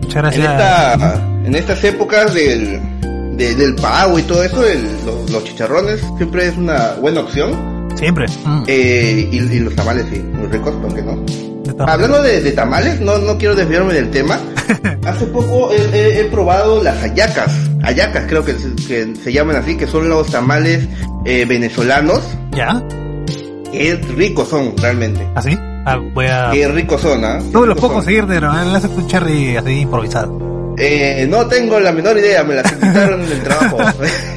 Muchas 0.01 0.15
En, 0.15 0.21
gracias. 0.21 0.51
esta, 0.51 1.15
en 1.45 1.55
estas 1.55 1.83
épocas 1.83 2.31
del, 2.33 2.79
de- 3.37 3.55
del 3.55 3.75
pago 3.75 4.19
y 4.19 4.23
todo 4.23 4.43
eso, 4.43 4.63
el- 4.65 4.83
los, 5.05 5.29
los 5.31 5.43
chicharrones 5.45 6.01
siempre 6.17 6.47
es 6.47 6.57
una 6.57 6.93
buena 7.01 7.21
opción. 7.21 7.74
Siempre. 7.95 8.25
Mm, 8.45 8.63
Eh, 8.67 9.29
y, 9.31 9.37
y 9.37 9.59
los 9.59 9.75
tamales, 9.75 10.05
sí, 10.11 10.19
muy 10.19 10.47
ricos, 10.47 10.73
¿por 10.75 10.93
qué 10.93 11.01
no? 11.01 11.15
de 11.17 11.83
Hablando 11.91 12.21
de, 12.21 12.41
de 12.41 12.51
tamales, 12.51 12.99
no, 13.01 13.17
no 13.17 13.37
quiero 13.37 13.55
desviarme 13.55 13.93
del 13.93 14.11
tema. 14.11 14.39
Hace 15.05 15.25
poco 15.27 15.71
he, 15.71 15.77
he- 15.97 16.21
he 16.21 16.25
probado 16.25 16.83
las 16.83 16.97
hallacas. 17.01 17.51
Hallacas 17.81 18.25
creo 18.27 18.43
que, 18.45 18.53
se- 18.53 18.75
que 18.87 19.15
se 19.15 19.33
llaman 19.33 19.55
así, 19.57 19.75
que 19.75 19.87
son 19.87 20.07
los 20.09 20.27
tamales 20.31 20.87
eh, 21.25 21.45
venezolanos. 21.47 22.21
¿Ya? 22.51 22.81
Qué 23.71 23.95
ricos 24.15 24.47
son, 24.49 24.75
realmente. 24.77 25.27
¿Así? 25.35 25.57
Ah, 25.87 25.97
voy 26.13 26.25
a... 26.27 26.49
Qué 26.51 26.67
ricos 26.67 27.01
son, 27.01 27.23
¿ah? 27.25 27.39
Qué 27.39 27.49
No 27.51 27.61
me 27.61 27.67
lo 27.67 27.73
ricos 27.73 27.79
puedo 27.81 27.87
son. 27.89 27.93
conseguir, 27.95 28.25
pero 28.27 28.51
le 28.53 28.75
haces 28.77 28.91
un 28.95 29.07
cherry 29.07 29.55
así 29.57 29.71
improvisado. 29.81 30.54
Eh, 30.77 31.25
no 31.29 31.45
tengo 31.47 31.79
la 31.79 31.91
menor 31.91 32.17
idea, 32.17 32.43
me 32.43 32.55
las 32.55 32.71
quitaron 32.71 33.21
en 33.23 33.31
el 33.31 33.43
trabajo. 33.43 33.77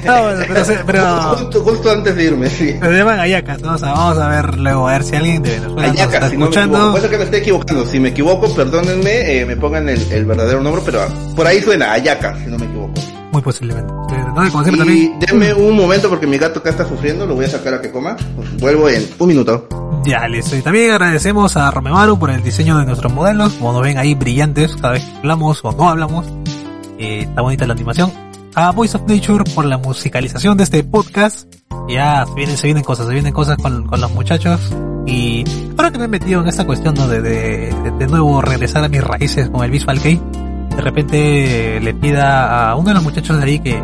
No, 0.05 0.22
bueno, 0.22 0.44
pero, 0.48 0.64
pero, 0.87 1.20
justo, 1.35 1.61
justo 1.62 1.90
antes 1.90 2.16
de 2.16 2.24
irme, 2.24 2.48
sí. 2.48 2.77
pero 2.81 2.92
se 2.92 2.98
llaman 2.98 3.61
¿no? 3.62 3.74
O 3.74 3.79
sea, 3.79 3.92
vamos 3.92 4.18
a 4.18 4.29
ver 4.29 4.59
luego, 4.59 4.88
a 4.88 4.92
ver 4.92 5.03
si 5.05 5.16
alguien 5.16 5.42
de 5.42 5.51
Venezuela 5.51 5.88
nos 5.88 6.01
está 6.01 6.11
si 6.11 6.12
no 6.12 6.20
me 6.20 6.27
equivoco. 6.29 6.44
escuchando. 6.44 6.90
Puede 6.90 7.01
ser 7.03 7.11
que 7.11 7.18
me 7.18 7.24
esté 7.24 7.37
equivocando. 7.38 7.87
Si 7.87 8.01
me 8.01 8.09
equivoco, 8.11 8.55
perdónenme, 8.55 9.40
eh, 9.40 9.46
me 9.46 9.57
pongan 9.57 9.88
el, 9.88 10.01
el 10.12 10.24
verdadero 10.24 10.62
nombre, 10.62 10.83
pero 10.85 11.01
por 11.35 11.46
ahí 11.46 11.61
suena 11.61 11.92
Hallacas, 11.92 12.38
si 12.44 12.46
no 12.51 12.59
me 12.59 12.66
equivoco. 12.66 12.94
Muy 13.33 13.42
posiblemente. 13.42 13.92
Eh, 14.11 14.24
No, 14.35 14.46
y 14.46 14.51
como 14.51 14.64
siempre 14.64 14.87
Y 14.87 15.09
también. 15.09 15.20
denme 15.20 15.55
un 15.55 15.77
momento 15.77 16.09
porque 16.09 16.27
mi 16.27 16.38
gato 16.38 16.61
acá 16.61 16.70
está 16.70 16.88
sufriendo, 16.88 17.27
lo 17.27 17.35
voy 17.35 17.44
a 17.44 17.48
sacar 17.48 17.74
a 17.74 17.81
que 17.81 17.90
coma. 17.90 18.16
Vuelvo 18.59 18.88
en 18.88 19.07
un 19.18 19.29
minuto. 19.29 19.68
Ya. 20.04 20.26
Y 20.28 20.62
también 20.62 20.90
agradecemos 20.92 21.56
a 21.56 21.70
Romemaru 21.70 22.18
por 22.18 22.30
el 22.30 22.42
diseño 22.42 22.78
de 22.78 22.87
nuestros 22.87 23.12
modelos. 23.12 23.52
Como 23.54 23.72
nos 23.72 23.82
ven 23.82 23.98
ahí 23.98 24.14
brillantes 24.14 24.74
cada 24.76 24.94
vez 24.94 25.04
que 25.04 25.16
hablamos 25.18 25.61
o 25.64 25.72
no 25.72 25.88
hablamos. 25.88 26.26
Eh, 26.98 27.20
está 27.28 27.42
bonita 27.42 27.66
la 27.66 27.74
animación. 27.74 28.11
A 28.54 28.70
Voice 28.72 28.96
of 28.96 29.02
Nature 29.06 29.44
por 29.54 29.64
la 29.66 29.76
musicalización 29.78 30.56
de 30.56 30.64
este 30.64 30.82
podcast. 30.84 31.52
Ya 31.88 32.24
se 32.26 32.34
vienen, 32.34 32.56
se 32.56 32.66
vienen 32.66 32.84
cosas, 32.84 33.06
se 33.06 33.12
vienen 33.12 33.32
cosas 33.32 33.56
con, 33.58 33.87
con 33.87 34.00
los 34.00 34.11
muchachos. 34.12 34.61
Y 35.06 35.44
ahora 35.76 35.90
que 35.90 35.98
me 35.98 36.04
he 36.04 36.08
metido 36.08 36.40
en 36.42 36.48
esta 36.48 36.64
cuestión 36.66 36.94
de, 36.94 37.22
de, 37.22 37.72
de, 37.98 38.06
nuevo 38.06 38.42
regresar 38.42 38.84
a 38.84 38.88
mis 38.88 39.02
raíces 39.02 39.48
con 39.48 39.64
el 39.64 39.70
Visual 39.70 40.00
Kei, 40.00 40.20
de 40.76 40.82
repente 40.82 41.80
le 41.80 41.94
pida 41.94 42.70
a 42.70 42.76
uno 42.76 42.88
de 42.88 42.94
los 42.94 43.02
muchachos 43.02 43.38
de 43.38 43.44
ahí 43.44 43.58
que 43.58 43.82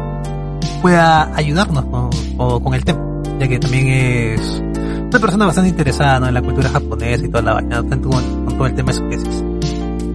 pueda 0.82 1.34
ayudarnos 1.34 1.84
con- 1.86 2.60
con 2.62 2.74
el 2.74 2.84
tema, 2.84 3.00
ya 3.40 3.48
que 3.48 3.58
también 3.58 3.86
es 3.88 4.62
una 5.08 5.18
persona 5.18 5.46
bastante 5.46 5.70
interesada 5.70 6.20
¿no? 6.20 6.28
en 6.28 6.34
la 6.34 6.42
cultura 6.42 6.68
japonesa 6.68 7.24
y 7.24 7.28
toda 7.28 7.42
la 7.42 7.54
vaina, 7.54 7.82
tanto 7.82 8.10
con, 8.10 8.44
con 8.44 8.54
todo 8.56 8.66
el 8.66 8.74
tema 8.74 8.92
de 8.92 8.98
suqueses. 8.98 9.42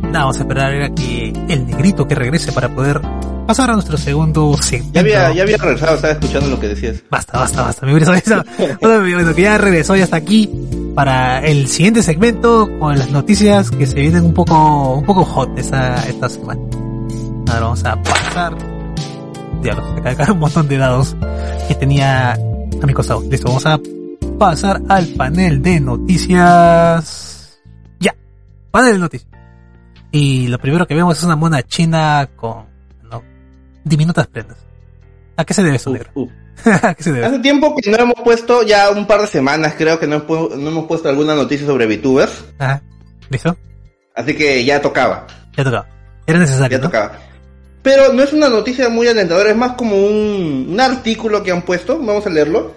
Nada, 0.03 0.19
vamos 0.19 0.37
a 0.37 0.41
esperar 0.41 0.81
a 0.81 0.89
que 0.89 1.33
el 1.49 1.67
negrito 1.67 2.07
que 2.07 2.15
regrese 2.15 2.51
para 2.51 2.69
poder 2.69 2.99
pasar 3.49 3.71
a 3.71 3.73
nuestro 3.73 3.97
segundo 3.97 4.55
segmento. 4.61 4.93
Ya 4.93 5.01
había, 5.01 5.33
ya 5.33 5.41
había 5.43 5.57
regresado, 5.57 5.95
estaba 5.95 6.13
escuchando 6.13 6.49
lo 6.49 6.59
que 6.59 6.67
decías. 6.67 7.03
Basta, 7.09 7.39
basta, 7.39 7.63
basta. 7.63 7.85
Me 7.85 7.93
hubiera 7.93 8.05
sabido. 8.05 8.43
Bueno, 8.81 9.01
bueno, 9.01 9.33
que 9.35 9.41
ya 9.41 9.57
regresó, 9.57 9.95
ya 9.95 10.03
está 10.03 10.17
aquí 10.17 10.49
para 10.95 11.39
el 11.39 11.67
siguiente 11.67 12.03
segmento 12.03 12.69
con 12.79 12.97
las 12.97 13.09
noticias 13.09 13.71
que 13.71 13.87
se 13.87 13.95
vienen 13.95 14.25
un 14.25 14.33
poco, 14.33 14.95
un 14.95 15.05
poco 15.05 15.25
hot 15.25 15.57
esta, 15.57 15.95
esta 16.07 16.29
semana. 16.29 16.61
Ahora 17.47 17.59
vamos 17.61 17.85
a 17.85 18.01
pasar. 18.01 18.55
Diablos, 19.63 19.85
se 19.95 20.15
caen 20.15 20.31
un 20.31 20.39
montón 20.39 20.67
de 20.67 20.77
dados 20.77 21.15
que 21.67 21.75
tenía 21.75 22.33
a 22.33 22.85
mi 22.85 22.93
costado. 22.93 23.21
Listo, 23.21 23.47
vamos 23.47 23.65
a 23.65 23.79
pasar 24.39 24.81
al 24.89 25.07
panel 25.09 25.61
de 25.61 25.79
noticias. 25.79 27.59
Ya, 27.99 28.15
panel 28.71 28.93
de 28.93 28.99
noticias. 28.99 29.29
Y 30.11 30.47
lo 30.47 30.57
primero 30.57 30.87
que 30.87 30.95
vemos 30.95 31.17
es 31.17 31.23
una 31.23 31.35
mona 31.35 31.61
china 31.61 32.27
con 32.35 32.65
no, 33.03 33.21
diminutas 33.83 34.25
prendas. 34.27 34.57
¿A 35.37 35.45
qué 35.45 35.53
se 35.53 35.61
debe 35.63 35.75
eso. 35.75 35.93
Hace 36.65 37.39
tiempo 37.39 37.75
que 37.75 37.89
no 37.89 37.97
hemos 37.97 38.15
puesto, 38.23 38.63
ya 38.63 38.89
un 38.89 39.05
par 39.07 39.21
de 39.21 39.27
semanas 39.27 39.75
creo 39.77 39.97
que 39.99 40.07
no, 40.07 40.15
hemos 40.17 40.27
pu- 40.27 40.55
no 40.57 40.69
hemos 40.69 40.85
puesto 40.87 41.07
alguna 41.07 41.35
noticia 41.35 41.65
sobre 41.67 41.85
VTubers. 41.85 42.45
Ajá. 42.57 42.81
¿Listo? 43.29 43.55
Así 44.15 44.35
que 44.35 44.65
ya 44.65 44.81
tocaba, 44.81 45.25
Ya 45.55 45.63
tocaba. 45.63 45.87
Era 46.27 46.39
necesario, 46.39 46.77
ya 46.77 46.81
¿no? 46.83 46.89
tocaba. 46.89 47.13
Pero 47.81 48.11
no 48.11 48.21
es 48.23 48.33
una 48.33 48.49
noticia 48.49 48.89
muy 48.89 49.07
alentadora, 49.07 49.51
es 49.51 49.55
más 49.55 49.73
como 49.73 49.95
un, 49.95 50.67
un 50.69 50.79
artículo 50.81 51.41
que 51.43 51.51
han 51.51 51.61
puesto, 51.61 51.97
vamos 51.97 52.25
a 52.25 52.29
leerlo. 52.29 52.75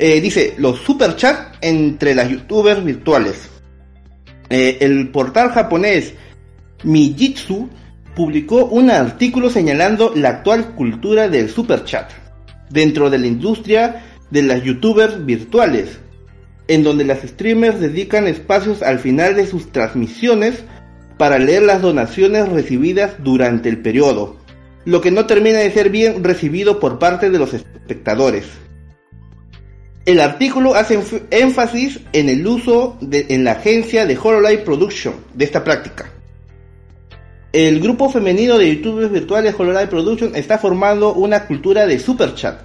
Eh, 0.00 0.20
dice, 0.20 0.54
los 0.58 0.78
superchats 0.78 1.58
entre 1.60 2.14
las 2.14 2.28
youtubers 2.28 2.84
virtuales. 2.84 3.48
Eh, 4.48 4.78
el 4.80 5.08
portal 5.08 5.50
japonés 5.50 6.14
Mijitsu 6.84 7.68
publicó 8.14 8.66
un 8.66 8.90
artículo 8.90 9.50
señalando 9.50 10.12
la 10.14 10.28
actual 10.28 10.74
cultura 10.76 11.28
del 11.28 11.50
superchat 11.50 12.12
dentro 12.70 13.10
de 13.10 13.18
la 13.18 13.26
industria 13.26 14.04
de 14.30 14.42
las 14.42 14.62
youtubers 14.62 15.26
virtuales, 15.26 15.98
en 16.68 16.84
donde 16.84 17.04
las 17.04 17.22
streamers 17.22 17.80
dedican 17.80 18.28
espacios 18.28 18.82
al 18.82 19.00
final 19.00 19.34
de 19.34 19.48
sus 19.48 19.72
transmisiones 19.72 20.62
para 21.16 21.40
leer 21.40 21.62
las 21.62 21.82
donaciones 21.82 22.48
recibidas 22.48 23.14
durante 23.24 23.68
el 23.68 23.78
periodo, 23.78 24.36
lo 24.84 25.00
que 25.00 25.10
no 25.10 25.26
termina 25.26 25.58
de 25.58 25.72
ser 25.72 25.90
bien 25.90 26.22
recibido 26.22 26.78
por 26.78 27.00
parte 27.00 27.30
de 27.30 27.38
los 27.38 27.52
espectadores. 27.52 28.46
El 30.08 30.20
artículo 30.20 30.74
hace 30.74 30.98
énfasis 31.30 32.00
en 32.14 32.30
el 32.30 32.46
uso 32.46 32.96
de, 33.02 33.26
en 33.28 33.44
la 33.44 33.52
agencia 33.52 34.06
de 34.06 34.16
Hololive 34.16 34.62
Production 34.62 35.12
de 35.34 35.44
esta 35.44 35.62
práctica. 35.62 36.10
El 37.52 37.78
grupo 37.78 38.08
femenino 38.08 38.56
de 38.56 38.74
youtubers 38.74 39.12
virtuales 39.12 39.54
Hololive 39.58 39.88
Production 39.88 40.34
está 40.34 40.56
formando 40.56 41.12
una 41.12 41.46
cultura 41.46 41.86
de 41.86 41.98
super 41.98 42.34
chat, 42.34 42.58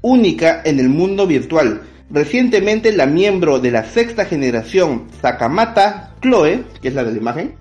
única 0.00 0.62
en 0.64 0.80
el 0.80 0.88
mundo 0.88 1.26
virtual. 1.26 1.82
Recientemente 2.08 2.90
la 2.92 3.04
miembro 3.04 3.58
de 3.58 3.70
la 3.70 3.84
sexta 3.84 4.24
generación 4.24 5.08
Sakamata 5.20 6.14
Chloe, 6.22 6.64
que 6.80 6.88
es 6.88 6.94
la 6.94 7.04
de 7.04 7.12
la 7.12 7.18
imagen, 7.18 7.54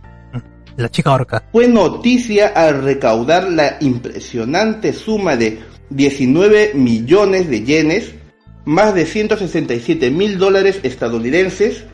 La 0.78 0.88
chica 0.88 1.12
orca. 1.12 1.44
fue 1.52 1.68
noticia 1.68 2.54
al 2.56 2.82
recaudar 2.82 3.52
la 3.52 3.76
impresionante 3.82 4.94
suma 4.94 5.36
de 5.36 5.60
19 5.90 6.72
millones 6.76 7.50
de 7.50 7.66
yenes, 7.66 8.21
más 8.66 8.94
de 8.94 9.06
167 9.06 10.12
mil 10.12 10.38
dólares 10.38 10.80
estadounidenses, 10.84 11.86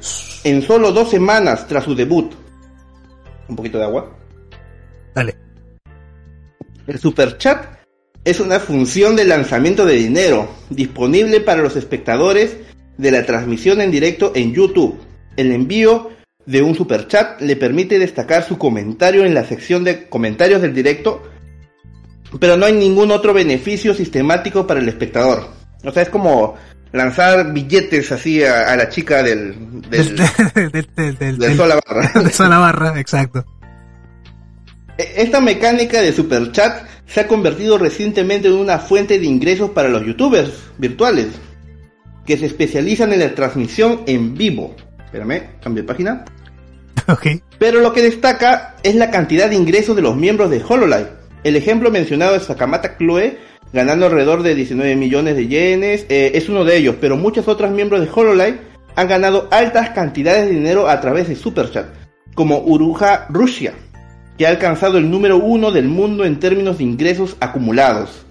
en 0.43 0.61
solo 0.61 0.91
dos 0.91 1.09
semanas 1.09 1.67
tras 1.67 1.83
su 1.83 1.95
debut. 1.95 2.33
Un 3.47 3.55
poquito 3.55 3.77
de 3.77 3.85
agua. 3.85 4.17
Dale. 5.15 5.35
El 6.85 6.99
Super 6.99 7.37
Chat 7.37 7.77
es 8.23 8.39
una 8.39 8.59
función 8.59 9.15
de 9.15 9.25
lanzamiento 9.25 9.85
de 9.85 9.95
dinero 9.95 10.49
disponible 10.69 11.39
para 11.39 11.61
los 11.61 11.75
espectadores 11.75 12.57
de 12.97 13.11
la 13.11 13.25
transmisión 13.25 13.81
en 13.81 13.91
directo 13.91 14.31
en 14.35 14.53
YouTube. 14.53 14.99
El 15.35 15.51
envío 15.51 16.09
de 16.45 16.61
un 16.61 16.75
Super 16.75 17.07
Chat 17.07 17.41
le 17.41 17.55
permite 17.55 17.99
destacar 17.99 18.43
su 18.43 18.57
comentario 18.57 19.25
en 19.25 19.33
la 19.33 19.45
sección 19.45 19.83
de 19.83 20.07
comentarios 20.09 20.61
del 20.61 20.73
directo, 20.73 21.23
pero 22.39 22.57
no 22.57 22.65
hay 22.65 22.73
ningún 22.73 23.11
otro 23.11 23.33
beneficio 23.33 23.93
sistemático 23.93 24.65
para 24.65 24.79
el 24.79 24.89
espectador. 24.89 25.47
O 25.83 25.91
sea, 25.91 26.03
es 26.03 26.09
como 26.09 26.55
lanzar 26.91 27.53
billetes 27.53 28.11
así 28.11 28.43
a, 28.43 28.71
a 28.71 28.75
la 28.75 28.89
chica 28.89 29.21
del, 29.23 29.81
del, 29.89 30.15
Del, 30.15 30.17
del, 30.55 30.71
del, 30.71 30.87
del, 30.95 31.17
del 31.17 31.37
del- 31.37 31.57
Sola 31.57 31.79
Barra. 31.87 32.21
de 32.23 32.31
Sola 32.31 32.57
Barra, 32.57 32.99
exacto. 32.99 33.45
E- 34.97 35.13
Esta 35.17 35.39
mecánica 35.41 36.01
de 36.01 36.13
super 36.13 36.51
chat 36.51 36.83
se 37.05 37.21
ha 37.21 37.27
convertido 37.27 37.77
recientemente 37.77 38.47
en 38.47 38.55
una 38.55 38.79
fuente 38.79 39.19
de 39.19 39.25
ingresos 39.25 39.69
para 39.71 39.89
los 39.89 40.05
youtubers 40.05 40.51
virtuales 40.77 41.27
que 42.25 42.37
se 42.37 42.45
especializan 42.47 43.13
en 43.13 43.19
la 43.21 43.33
transmisión 43.33 44.01
en 44.05 44.33
vivo. 44.35 44.75
Espérame, 45.05 45.43
cambio 45.61 45.83
de 45.83 45.87
página. 45.87 46.25
Ok. 47.09 47.25
Pero 47.57 47.79
lo 47.79 47.93
que 47.93 48.01
destaca 48.01 48.75
es 48.83 48.95
la 48.95 49.09
cantidad 49.09 49.49
de 49.49 49.55
ingresos 49.55 49.95
de 49.95 50.01
los 50.01 50.15
miembros 50.17 50.49
de 50.49 50.61
HoloLive. 50.67 51.07
El 51.45 51.55
ejemplo 51.55 51.89
mencionado 51.89 52.35
es 52.35 52.43
Sakamata 52.43 52.97
Chloe, 52.97 53.37
ganando 53.73 54.05
alrededor 54.05 54.43
de 54.43 54.55
19 54.55 54.95
millones 54.95 55.35
de 55.35 55.47
yenes. 55.47 56.05
eh, 56.09 56.31
es 56.35 56.49
uno 56.49 56.63
de 56.63 56.77
ellos, 56.77 56.95
pero 56.99 57.17
muchos 57.17 57.47
otros 57.47 57.71
miembros 57.71 58.01
de 58.01 58.09
HoloLive 58.13 58.59
han 58.95 59.07
ganado 59.07 59.47
altas 59.51 59.91
cantidades 59.91 60.47
de 60.47 60.53
dinero 60.53 60.89
a 60.89 60.99
través 60.99 61.27
de 61.27 61.35
Super 61.35 61.69
Chat, 61.71 61.85
como 62.33 62.59
Uruja 62.59 63.27
Rusia, 63.29 63.73
que 64.37 64.47
ha 64.47 64.49
alcanzado 64.49 64.97
el 64.97 65.09
número 65.09 65.37
uno 65.37 65.71
del 65.71 65.87
mundo 65.87 66.25
en 66.25 66.39
términos 66.39 66.79
de 66.79 66.83
ingresos 66.85 67.35
acumulados. 67.39 68.25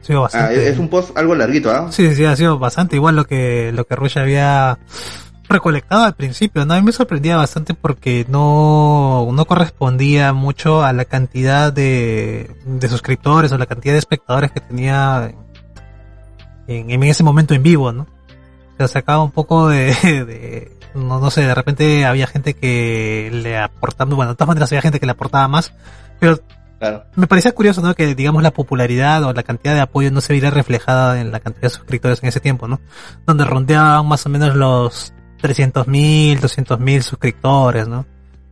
Ha 0.00 0.04
sido 0.04 0.28
Ah, 0.32 0.52
es 0.52 0.78
un 0.78 0.88
post 0.88 1.16
algo 1.16 1.34
larguito, 1.34 1.70
¿ah? 1.70 1.86
Sí, 1.90 2.14
sí, 2.14 2.24
ha 2.24 2.34
sido 2.36 2.58
bastante 2.58 2.96
igual 2.96 3.14
lo 3.16 3.24
que, 3.24 3.70
lo 3.72 3.86
que 3.86 3.94
Rush 3.94 4.18
había 4.18 4.78
recolectado 5.52 6.04
al 6.04 6.14
principio, 6.14 6.64
¿no? 6.64 6.74
A 6.74 6.76
mí 6.78 6.82
me 6.82 6.92
sorprendía 6.92 7.36
bastante 7.36 7.74
porque 7.74 8.26
no, 8.28 9.28
no 9.32 9.44
correspondía 9.44 10.32
mucho 10.32 10.82
a 10.82 10.92
la 10.92 11.04
cantidad 11.04 11.72
de, 11.72 12.50
de 12.64 12.88
suscriptores 12.88 13.52
o 13.52 13.58
la 13.58 13.66
cantidad 13.66 13.94
de 13.94 13.98
espectadores 13.98 14.50
que 14.50 14.60
tenía 14.60 15.32
en, 16.66 16.90
en 16.90 17.02
ese 17.04 17.22
momento 17.22 17.54
en 17.54 17.62
vivo, 17.62 17.92
¿no? 17.92 18.06
Se 18.78 18.88
sacaba 18.88 19.22
un 19.22 19.30
poco 19.30 19.68
de, 19.68 19.86
de 20.02 20.78
no, 20.94 21.20
no 21.20 21.30
sé, 21.30 21.42
de 21.42 21.54
repente 21.54 22.04
había 22.04 22.26
gente 22.26 22.54
que 22.54 23.30
le 23.32 23.58
aportaba, 23.58 24.14
bueno, 24.14 24.32
de 24.32 24.36
todas 24.36 24.48
maneras 24.48 24.70
había 24.72 24.82
gente 24.82 25.00
que 25.00 25.06
le 25.06 25.12
aportaba 25.12 25.48
más, 25.48 25.72
pero 26.18 26.38
Claro. 26.78 27.04
me 27.14 27.28
parecía 27.28 27.52
curioso, 27.52 27.80
¿no? 27.80 27.94
Que 27.94 28.12
digamos 28.16 28.42
la 28.42 28.50
popularidad 28.50 29.22
o 29.22 29.32
la 29.32 29.44
cantidad 29.44 29.72
de 29.72 29.80
apoyo 29.82 30.10
no 30.10 30.20
se 30.20 30.32
viera 30.32 30.50
reflejada 30.50 31.20
en 31.20 31.30
la 31.30 31.38
cantidad 31.38 31.62
de 31.62 31.70
suscriptores 31.70 32.20
en 32.24 32.28
ese 32.28 32.40
tiempo, 32.40 32.66
¿no? 32.66 32.80
Donde 33.24 33.44
rondeaban 33.44 34.04
más 34.08 34.26
o 34.26 34.28
menos 34.28 34.56
los 34.56 35.14
300 35.42 35.86
mil, 35.88 36.40
200 36.40 36.80
mil 36.80 37.02
suscriptores, 37.02 37.86
¿no? 37.88 38.06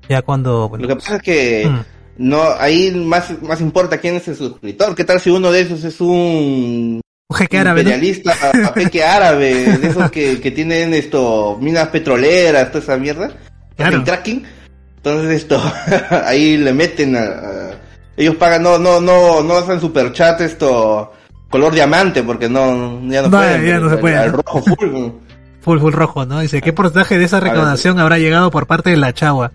Ya 0.08 0.20
cuando, 0.22 0.68
bueno, 0.68 0.82
Lo 0.82 0.88
que 0.88 0.96
pasa 0.96 1.16
es 1.16 1.22
que 1.22 1.66
mm, 1.70 2.28
no, 2.28 2.42
ahí 2.58 2.90
más, 2.90 3.40
más 3.42 3.60
importa 3.62 3.96
quién 3.98 4.16
es 4.16 4.28
el 4.28 4.36
suscriptor. 4.36 4.94
¿Qué 4.94 5.04
tal 5.04 5.20
si 5.20 5.30
uno 5.30 5.50
de 5.50 5.60
esos 5.62 5.82
es 5.84 6.00
un 6.00 7.00
un 7.30 7.36
jeque 7.36 7.58
árabe, 7.58 7.84
¿no? 7.84 7.90
imperialista 7.90 8.34
a- 8.68 8.74
peque 8.74 9.04
árabe, 9.04 9.54
de 9.78 9.88
esos 9.88 10.10
que, 10.10 10.40
que 10.40 10.50
tienen 10.50 10.92
esto, 10.94 11.56
minas 11.60 11.88
petroleras, 11.88 12.72
toda 12.72 12.82
esa 12.82 12.96
mierda? 12.96 13.30
Claro. 13.76 13.96
El 13.98 14.04
tracking. 14.04 14.42
Entonces 14.96 15.30
esto, 15.42 15.62
ahí 16.26 16.56
le 16.58 16.72
meten 16.74 17.14
a, 17.16 17.20
a- 17.20 17.70
ellos 18.16 18.34
pagan, 18.34 18.64
no, 18.64 18.78
no, 18.78 19.00
no, 19.00 19.42
no 19.42 19.56
hacen 19.56 19.80
super 19.80 20.12
chat 20.12 20.40
esto, 20.42 21.12
color 21.48 21.72
diamante, 21.72 22.22
porque 22.24 22.48
no, 22.48 23.00
ya 23.08 23.22
no, 23.22 23.28
No, 23.28 23.38
pueden. 23.38 23.64
ya 23.64 23.78
no 23.78 23.88
se 23.90 23.96
puede, 23.96 24.16
al 24.16 24.32
¿no? 24.32 24.38
rojo 24.38 24.62
full. 24.62 25.08
Full 25.60 25.78
full 25.78 25.92
rojo, 25.92 26.24
¿no? 26.26 26.40
Dice, 26.40 26.60
¿qué 26.62 26.72
porcentaje 26.72 27.18
de 27.18 27.24
esa 27.24 27.40
recaudación 27.40 27.98
habrá 27.98 28.18
llegado 28.18 28.50
por 28.50 28.66
parte 28.66 28.90
de 28.90 28.96
la 28.96 29.12
chagua? 29.12 29.52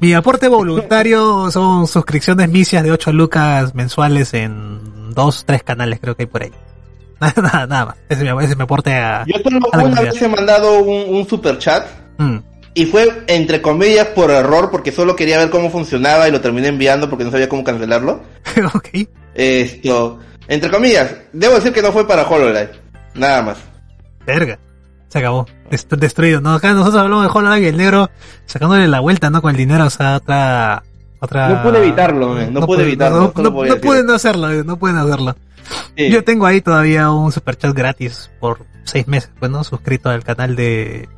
Mi 0.00 0.12
aporte 0.12 0.48
voluntario 0.48 1.50
son 1.52 1.86
suscripciones 1.86 2.48
misias 2.48 2.82
de 2.82 2.90
8 2.92 3.12
lucas 3.12 3.74
mensuales 3.74 4.34
en 4.34 5.14
dos, 5.14 5.44
tres 5.46 5.62
canales, 5.62 6.00
creo 6.00 6.16
que 6.16 6.24
hay 6.24 6.26
por 6.26 6.42
ahí. 6.42 6.52
Nada, 7.20 7.40
nada, 7.40 7.66
nada 7.66 7.86
más. 7.86 7.96
Ese 8.10 8.24
ese 8.26 8.44
es 8.44 8.56
mi 8.58 8.64
aporte 8.64 8.92
a... 8.92 9.24
Yo 9.26 9.38
solo 9.42 9.56
a 9.72 9.78
la 9.78 9.84
una 9.84 9.94
comunidad. 9.94 10.12
vez 10.12 10.22
he 10.22 10.28
mandado 10.28 10.80
un, 10.80 11.14
un 11.16 11.26
super 11.26 11.56
chat 11.56 11.86
Mm. 12.18 12.38
Y 12.74 12.86
fue, 12.86 13.24
entre 13.26 13.62
comillas, 13.62 14.08
por 14.08 14.30
error, 14.30 14.70
porque 14.70 14.92
solo 14.92 15.16
quería 15.16 15.38
ver 15.38 15.50
cómo 15.50 15.70
funcionaba 15.70 16.28
y 16.28 16.32
lo 16.32 16.40
terminé 16.40 16.68
enviando 16.68 17.08
porque 17.08 17.24
no 17.24 17.30
sabía 17.30 17.48
cómo 17.48 17.64
cancelarlo. 17.64 18.22
ok. 18.74 18.88
Esto, 19.34 20.18
entre 20.48 20.70
comillas, 20.70 21.14
debo 21.32 21.54
decir 21.54 21.72
que 21.72 21.82
no 21.82 21.92
fue 21.92 22.06
para 22.06 22.28
HoloLive. 22.28 22.70
Nada 23.14 23.42
más. 23.42 23.58
Verga. 24.26 24.58
Se 25.08 25.18
acabó. 25.18 25.46
Dest- 25.70 25.96
destruido. 25.96 26.40
No, 26.40 26.54
acá 26.54 26.72
nosotros 26.72 27.00
hablamos 27.02 27.24
de 27.24 27.30
Hollow 27.30 27.48
Knight 27.50 27.64
y 27.64 27.68
el 27.68 27.76
negro 27.76 28.10
sacándole 28.46 28.88
la 28.88 29.00
vuelta, 29.00 29.30
¿no? 29.30 29.40
Con 29.42 29.50
el 29.52 29.56
dinero, 29.56 29.84
o 29.86 29.90
sea, 29.90 30.16
otra... 30.16 30.82
otra... 31.20 31.48
No 31.48 31.62
pude 31.62 31.78
evitarlo, 31.78 32.28
man, 32.34 32.52
no 32.52 32.66
pude 32.66 32.82
evitarlo, 32.82 33.32
No, 33.36 33.42
no, 33.50 33.64
no 33.64 33.76
pueden 33.80 34.10
hacerlo, 34.10 34.50
eh, 34.50 34.62
no 34.64 34.76
pueden 34.78 34.96
hacerlo. 34.98 35.36
Sí. 35.96 36.10
Yo 36.10 36.22
tengo 36.24 36.46
ahí 36.46 36.60
todavía 36.60 37.10
un 37.10 37.32
superchat 37.32 37.74
gratis 37.74 38.30
por 38.40 38.60
seis 38.84 39.06
meses, 39.08 39.30
pues, 39.38 39.50
¿no? 39.50 39.64
Suscrito 39.64 40.10
al 40.10 40.22
canal 40.24 40.54
de... 40.56 41.08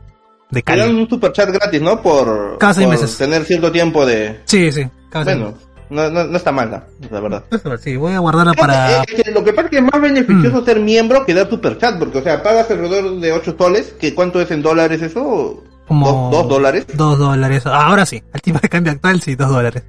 De 0.50 0.62
Cali. 0.62 0.82
un 0.82 1.06
super 1.08 1.30
chat 1.32 1.50
gratis, 1.50 1.82
¿no? 1.82 2.00
Por, 2.00 2.56
Cada 2.58 2.72
seis 2.72 2.86
por 2.86 2.94
meses. 2.94 3.18
tener 3.18 3.44
cierto 3.44 3.70
tiempo 3.70 4.06
de... 4.06 4.40
Sí, 4.46 4.72
sí. 4.72 4.86
cada 5.10 5.26
seis 5.26 5.36
Bueno, 5.38 5.58
no, 5.90 6.10
no, 6.10 6.24
no 6.24 6.36
está 6.36 6.52
mal, 6.52 6.70
la, 6.70 6.84
la 7.10 7.20
verdad. 7.20 7.44
Sí, 7.80 7.96
voy 7.96 8.12
a 8.12 8.18
guardarla 8.18 8.54
para... 8.54 9.04
que 9.06 9.30
lo 9.30 9.42
que 9.44 9.52
pasa 9.52 9.66
es 9.66 9.70
que 9.70 9.76
es 9.78 9.82
más 9.82 9.98
Mm. 9.98 10.02
beneficioso 10.02 10.64
ser 10.64 10.80
miembro 10.80 11.24
que 11.26 11.34
dar 11.34 11.48
super 11.48 11.78
chat, 11.78 11.98
porque, 11.98 12.18
o 12.18 12.22
sea, 12.22 12.42
pagas 12.42 12.70
alrededor 12.70 13.18
de 13.20 13.32
8 13.32 13.54
soles, 13.58 13.94
que 13.98 14.14
¿cuánto 14.14 14.40
es 14.40 14.50
en 14.50 14.62
dólares 14.62 15.02
eso? 15.02 15.64
Como... 15.86 16.06
¿Dos, 16.06 16.30
dos 16.32 16.48
dólares? 16.48 16.86
Dos 16.94 17.18
dólares. 17.18 17.64
Ahora 17.66 18.04
sí. 18.06 18.22
Al 18.32 18.42
tipo 18.42 18.58
de 18.58 18.68
cambio 18.68 18.92
actual, 18.92 19.20
sí, 19.22 19.34
dos 19.34 19.48
dólares. 19.48 19.82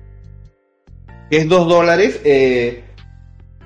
es 1.30 1.48
2 1.48 1.68
dólares, 1.68 2.20
eh, 2.24 2.84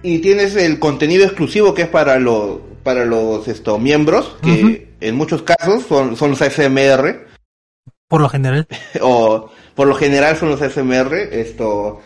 y 0.01 0.19
tienes 0.19 0.55
el 0.55 0.79
contenido 0.79 1.23
exclusivo 1.25 1.73
que 1.73 1.83
es 1.83 1.87
para 1.87 2.19
los 2.19 2.57
para 2.83 3.05
los 3.05 3.47
esto, 3.47 3.79
miembros, 3.79 4.35
que 4.43 4.89
en 4.99 5.15
muchos 5.15 5.41
casos 5.43 5.83
son, 5.87 6.17
son 6.17 6.31
los 6.31 6.41
ASMR, 6.41 7.27
Por 8.09 8.19
lo 8.19 8.27
general. 8.27 8.67
o 9.01 9.49
por 9.73 9.87
lo 9.87 9.95
general 9.95 10.35
son 10.35 10.49
los 10.49 10.61
ASMR, 10.61 11.13
esto, 11.31 12.01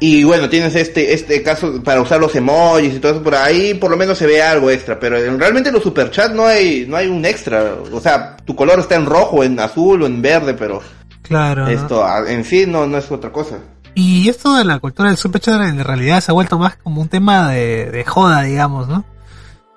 y 0.00 0.24
bueno, 0.24 0.48
tienes 0.48 0.74
este, 0.74 1.12
este 1.12 1.42
caso 1.42 1.82
para 1.84 2.00
usar 2.00 2.18
los 2.20 2.34
emojis 2.34 2.94
y 2.94 2.98
todo 2.98 3.12
eso, 3.12 3.22
por 3.22 3.34
ahí 3.34 3.74
por 3.74 3.90
lo 3.90 3.96
menos 3.96 4.16
se 4.18 4.26
ve 4.26 4.42
algo 4.42 4.70
extra, 4.70 4.98
pero 4.98 5.18
en- 5.18 5.38
realmente 5.38 5.68
en 5.68 5.74
los 5.74 5.84
superchats 5.84 6.34
no 6.34 6.46
hay, 6.46 6.86
no 6.88 6.96
hay 6.96 7.06
un 7.08 7.24
extra, 7.24 7.74
o 7.92 8.00
sea, 8.00 8.36
tu 8.44 8.56
color 8.56 8.80
está 8.80 8.94
en 8.96 9.06
rojo, 9.06 9.44
en 9.44 9.60
azul 9.60 10.02
o 10.02 10.06
en 10.06 10.20
verde, 10.22 10.54
pero 10.54 10.80
Claro. 11.22 11.68
esto 11.68 12.04
a- 12.04 12.30
en 12.30 12.44
sí 12.44 12.64
no, 12.66 12.86
no 12.86 12.98
es 12.98 13.10
otra 13.12 13.30
cosa. 13.30 13.58
Y 13.94 14.28
esto 14.28 14.56
de 14.56 14.64
la 14.64 14.78
cultura 14.78 15.08
del 15.10 15.18
superchat 15.18 15.60
en 15.62 15.84
realidad 15.84 16.20
se 16.20 16.30
ha 16.30 16.34
vuelto 16.34 16.58
más 16.58 16.76
como 16.76 17.00
un 17.02 17.08
tema 17.08 17.50
de, 17.50 17.90
de 17.90 18.04
joda, 18.04 18.42
digamos, 18.42 18.88
¿no? 18.88 19.04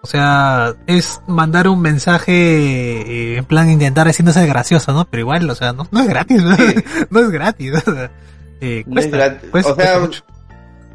O 0.02 0.08
sea, 0.08 0.74
es 0.86 1.22
mandar 1.28 1.68
un 1.68 1.82
mensaje 1.82 2.34
eh, 2.34 3.38
en 3.38 3.46
plan 3.46 3.70
intentar 3.70 4.08
haciéndose 4.08 4.46
gracioso, 4.46 4.92
¿no? 4.94 5.06
Pero 5.06 5.22
igual, 5.22 5.50
o 5.50 5.56
sea, 5.56 5.74
no, 5.74 5.88
no 5.92 6.02
es 6.02 6.08
gratis, 6.08 6.44
¿no? 6.44 6.56
Sí. 6.58 6.76
no 7.10 7.20
es 7.22 7.30
gratis. 7.32 7.72
o 7.88 7.94
sea, 7.94 8.12
eh, 8.64 8.84
cuesta, 8.90 9.18
gratis. 9.18 9.50
cuesta- 9.52 9.72
O 9.72 9.76
sea, 9.76 9.86
cuesta 9.86 10.00
mucho. 10.00 10.24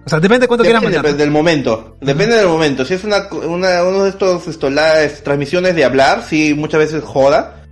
O 0.06 0.08
sea, 0.08 0.20
depende 0.20 0.44
de 0.44 0.48
cuánto 0.48 0.64
quieras 0.64 0.82
Depende 0.82 1.12
del 1.18 1.30
momento, 1.30 1.96
depende 2.00 2.36
del 2.36 2.46
momento. 2.48 2.84
Si 2.84 2.94
es 2.94 3.04
una, 3.04 3.28
una 3.46 3.82
uno 3.84 4.04
de 4.04 4.10
estos 4.10 4.46
esto, 4.48 4.70
las 4.70 5.22
transmisiones 5.22 5.74
de 5.76 5.84
hablar, 5.84 6.22
sí, 6.26 6.54
muchas 6.54 6.80
veces 6.80 7.04
joda. 7.04 7.62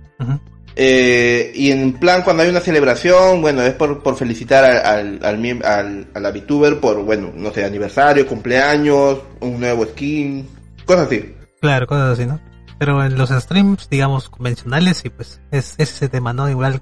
Eh, 0.79 1.51
y 1.55 1.71
en 1.71 1.93
plan 1.93 2.21
cuando 2.21 2.43
hay 2.43 2.49
una 2.49 2.59
celebración, 2.59 3.41
bueno, 3.41 3.63
es 3.63 3.73
por, 3.73 4.03
por 4.03 4.15
felicitar 4.15 4.63
al, 4.63 5.19
al, 5.23 5.61
al, 5.65 6.07
a 6.13 6.19
la 6.19 6.29
VTuber 6.31 6.79
por, 6.79 7.01
bueno, 7.03 7.31
no 7.35 7.51
sé, 7.51 7.65
aniversario, 7.65 8.27
cumpleaños, 8.27 9.17
un 9.39 9.59
nuevo 9.59 9.85
skin, 9.85 10.47
cosas 10.85 11.07
así. 11.07 11.33
Claro, 11.61 11.87
cosas 11.87 12.13
así, 12.19 12.27
¿no? 12.27 12.39
Pero 12.77 13.03
en 13.03 13.17
los 13.17 13.31
streams, 13.31 13.89
digamos, 13.89 14.29
convencionales, 14.29 14.97
sí, 14.97 15.09
pues, 15.09 15.41
es, 15.49 15.73
es 15.79 15.89
ese 15.93 16.09
tema, 16.09 16.31
¿no? 16.33 16.47
Igual, 16.47 16.79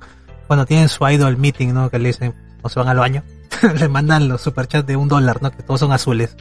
cuando 0.47 0.65
tienen 0.65 0.89
su 0.89 1.07
idol 1.07 1.37
meeting, 1.37 1.69
¿no? 1.73 1.89
Que 1.89 1.97
le 1.97 2.07
dicen, 2.09 2.33
o 2.65 2.69
se 2.69 2.79
van 2.79 2.89
al 2.89 2.97
baño, 2.97 3.23
le 3.79 3.87
mandan 3.87 4.27
los 4.27 4.41
superchats 4.41 4.87
de 4.87 4.95
un 4.95 5.07
dólar, 5.07 5.41
¿no? 5.41 5.51
Que 5.51 5.61
todos 5.63 5.79
son 5.79 5.91
azules. 5.91 6.35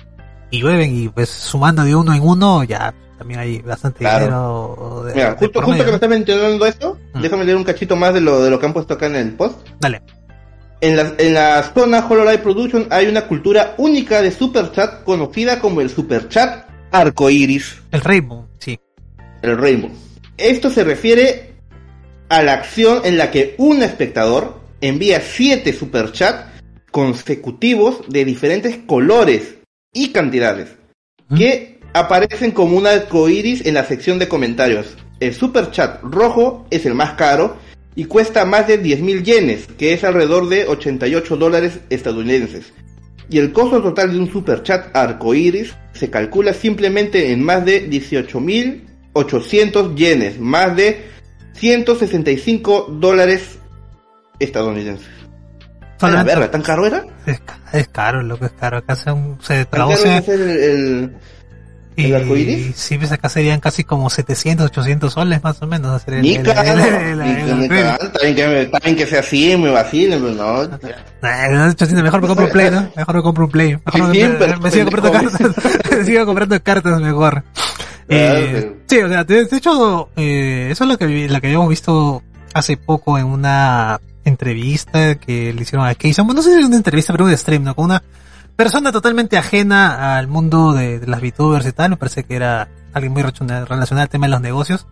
Y 0.51 0.61
llueven, 0.61 0.95
y 0.97 1.09
pues, 1.09 1.29
sumando 1.29 1.85
de 1.85 1.95
uno 1.95 2.15
en 2.15 2.23
uno, 2.23 2.65
ya 2.65 2.95
también 3.19 3.41
hay 3.41 3.59
bastante 3.61 3.99
Claro. 4.01 4.25
dinero. 4.25 5.03
De, 5.05 5.15
Mira, 5.15 5.31
de 5.33 5.37
justo, 5.39 5.61
justo 5.63 5.79
que 5.79 5.85
me 5.85 5.91
¿no? 5.91 5.95
está 5.97 6.09
mencionando 6.09 6.67
esto, 6.67 6.99
Mm. 7.13 7.21
déjame 7.21 7.45
leer 7.45 7.57
un 7.57 7.65
cachito 7.65 7.97
más 7.97 8.15
de 8.15 8.21
lo, 8.21 8.43
de 8.43 8.51
lo 8.51 8.59
que 8.59 8.67
han 8.67 8.73
puesto 8.73 8.95
acá 8.95 9.07
en 9.07 9.17
el 9.17 9.33
post. 9.35 9.57
Dale. 9.81 10.03
En 10.81 10.97
la, 10.97 11.13
en 11.19 11.35
la 11.35 11.63
zona 11.75 12.07
HoloLive 12.09 12.39
Production 12.39 12.87
hay 12.91 13.07
una 13.07 13.23
cultura 13.27 13.75
única 13.79 14.21
de 14.23 14.31
superchat 14.31 15.03
conocida 15.05 15.59
como 15.61 15.81
el 15.81 15.89
superchat 15.91 16.67
arcoiris, 16.93 17.83
El 17.91 18.01
Rainbow, 18.03 18.47
sí. 18.59 18.79
el 19.43 19.57
Rainbow. 19.59 19.91
Esto 20.37 20.71
se 20.71 20.85
refiere 20.85 21.55
a 22.29 22.43
la 22.43 22.55
acción 22.55 23.01
en 23.05 23.17
la 23.19 23.31
que 23.31 23.55
un 23.59 23.83
espectador 23.83 24.61
envía 24.89 25.21
siete 25.21 25.73
superchats 25.73 26.51
consecutivos 26.91 28.03
de 28.09 28.27
diferentes 28.27 28.77
colores 28.87 29.55
y 29.95 30.11
cantidades 30.11 30.77
que 31.35 31.81
aparecen 31.95 32.51
como 32.51 32.77
un 32.77 32.87
arcoiris 32.87 33.65
en 33.65 33.73
la 33.75 33.87
sección 33.87 34.19
de 34.19 34.29
comentarios. 34.29 34.95
El 35.21 35.33
superchat 35.33 36.03
rojo 36.03 36.67
es 36.71 36.85
el 36.85 36.93
más 36.95 37.15
caro 37.15 37.57
y 37.97 38.05
cuesta 38.05 38.45
más 38.45 38.69
de 38.69 38.83
10.000 38.83 39.23
yenes, 39.23 39.67
que 39.79 39.95
es 39.95 40.05
alrededor 40.05 40.51
de 40.51 40.67
88 40.67 41.39
dólares 41.39 41.81
estadounidenses. 41.89 42.75
Y 43.31 43.39
el 43.39 43.53
costo 43.53 43.81
total 43.81 44.13
de 44.13 44.19
un 44.19 44.31
superchat 44.31 44.95
arcoiris 44.95 45.75
se 45.95 46.11
calcula 46.11 46.53
simplemente 46.53 47.33
en 47.33 47.43
más 47.43 47.65
de 47.65 47.89
18.800 47.89 49.95
yenes, 49.95 50.39
más 50.39 50.77
de 50.77 51.07
165 51.55 52.89
dólares 53.01 53.61
estadounidenses. 54.39 55.07
¿A 55.07 55.85
la 55.85 55.99
Solamente- 55.99 56.35
verga? 56.35 56.51
¿Tan 56.51 56.63
caro 56.63 56.87
era? 56.87 57.05
Es, 57.27 57.41
es 57.73 57.89
caro, 57.89 58.23
lo 58.23 58.39
que 58.39 58.47
es 58.47 58.53
caro. 58.53 58.79
Acá 58.79 58.95
se, 58.97 59.05
se 59.41 59.65
¿Tan 59.65 59.81
caro 59.89 59.89
traduce. 59.97 60.33
el, 60.35 60.41
el- 60.51 61.17
Y 61.97 62.07
¿El 62.07 62.15
arcoíris? 62.17 62.75
sí, 62.77 62.99
pues 62.99 63.13
acá 63.13 63.29
serían 63.29 63.61
casi 63.61 63.85
como 63.85 64.11
700, 64.11 64.67
800 64.67 65.13
soles 65.13 65.43
más 65.45 65.63
o 65.63 65.67
menos. 65.69 65.93
hacer 65.95 66.15
el- 66.15 66.23
Ni 66.23 66.31
bien 66.31 66.43
que, 66.43 66.53
sea 69.07 69.21
así, 69.21 69.57
me 69.57 69.71
vacilen, 69.71 70.21
pero 70.21 70.35
no. 70.35 70.65
Nah, 71.23 71.49
no, 71.51 71.67
800, 71.71 72.03
mejor 72.03 72.21
me 72.21 72.27
compro 72.29 72.47
un 72.47 72.53
play, 72.53 72.71
¿no? 72.71 72.89
Mejor 72.97 73.15
me 73.17 73.23
compro 73.23 73.45
un 73.45 73.51
play. 73.53 73.77
Me, 74.61 74.71
sigo 74.71 74.91
comprando 74.91 75.13
cartas. 75.13 75.41
me 75.99 76.05
sigo 76.05 76.27
comprando 76.27 76.63
cartas 76.63 77.01
mejor. 77.01 77.45
Eh, 78.09 78.61
Claro, 78.61 78.77
sí, 78.87 78.99
o 78.99 79.09
sea, 79.09 79.25
de, 79.25 79.49
hecho, 79.51 80.09
eh, 80.17 80.69
eso 80.71 80.85
es 80.85 80.91
lo 80.91 80.99
que, 80.99 81.07
lo 81.29 81.41
que 81.41 81.47
habíamos 81.47 81.69
visto 81.71 82.23
hace 82.53 82.77
poco 82.77 83.17
en 83.19 83.25
una 83.27 83.99
entrevista 84.25 85.15
que 85.17 85.53
le 85.53 85.63
hicieron 85.63 85.87
a 85.87 85.95
Keyson. 85.95 86.27
Bueno, 86.27 86.39
no 86.41 86.43
sé 86.43 86.53
si 86.55 86.61
es 86.61 86.67
una 86.67 86.77
entrevista, 86.77 87.13
pero 87.13 87.25
un 87.27 87.37
stream, 87.37 87.63
¿no? 87.65 87.75
Con 87.75 87.87
una 87.87 88.03
persona 88.57 88.93
totalmente 88.93 89.37
ajena 89.37 90.17
al 90.17 90.29
mundo 90.29 90.73
de, 90.73 90.99
de 91.01 91.07
las 91.07 91.21
VTubers 91.21 91.67
y 91.67 91.73
tal. 91.73 91.91
Me 91.91 91.97
parece 91.97 92.25
que 92.25 92.37
era 92.37 92.69
alguien 92.93 93.13
muy 93.13 93.23
relaciona- 93.23 93.65
relacionado 93.65 94.03
al 94.03 94.09
tema 94.09 94.27
de 94.27 94.31
los 94.31 94.41
negocios. 94.41 94.87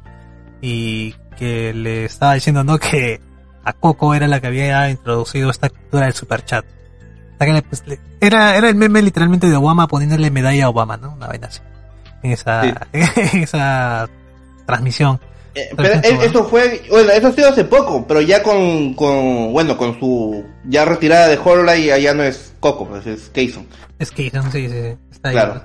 Y 0.61 1.15
que 1.37 1.73
le 1.75 2.05
estaba 2.05 2.35
diciendo, 2.35 2.63
¿no? 2.65 2.79
Que 2.79 3.21
a 3.65 3.73
Coco 3.73 4.15
era 4.15 4.27
la 4.29 4.41
que 4.41 4.49
había 4.49 4.91
introducido 4.91 5.51
esta 5.51 5.69
cultura 5.71 6.05
del 6.07 6.15
superchat. 6.15 6.65
O 6.65 7.39
sea, 7.39 7.47
que 7.47 7.53
le- 7.53 7.63
pues, 7.63 7.83
le- 7.87 8.01
era, 8.21 8.57
era 8.57 8.69
el 8.69 8.75
meme 8.77 9.03
literalmente 9.03 9.49
de 9.49 9.57
Obama 9.57 9.89
poniéndole 9.89 10.31
medalla 10.31 10.67
a 10.67 10.69
Obama, 10.69 10.97
¿no? 10.97 11.13
Una 11.15 11.27
vaina 11.29 11.49
así. 11.49 11.61
En 12.23 12.31
esa, 12.33 12.63
en 12.93 13.43
esa 13.43 14.09
transmisión. 14.67 15.21
Eh, 15.55 15.71
pero 15.77 15.95
e- 15.95 16.27
eso 16.27 16.45
fue, 16.45 16.83
bueno, 16.89 17.11
eso 17.11 17.29
ha 17.29 17.33
sido 17.33 17.49
hace 17.49 17.65
poco, 17.65 18.07
pero 18.07 18.21
ya 18.21 18.43
con, 18.43 18.95
con 18.95 19.53
bueno, 19.53 19.77
con 19.77 19.99
su 19.99 20.45
ya 20.65 20.85
retirada 20.85 21.29
de 21.29 21.39
Hololive 21.39 21.87
ya, 21.87 21.99
ya 21.99 22.15
no 22.15 22.23
es 22.23 22.55
Coco, 22.61 22.89
pues 22.89 23.07
es 23.07 23.29
Keyson. 23.31 23.67
Es 23.99 24.11
que 24.11 24.31
sí, 24.31 24.69
sí, 24.69 24.97
está 25.11 25.29
ahí. 25.29 25.35
Claro. 25.35 25.63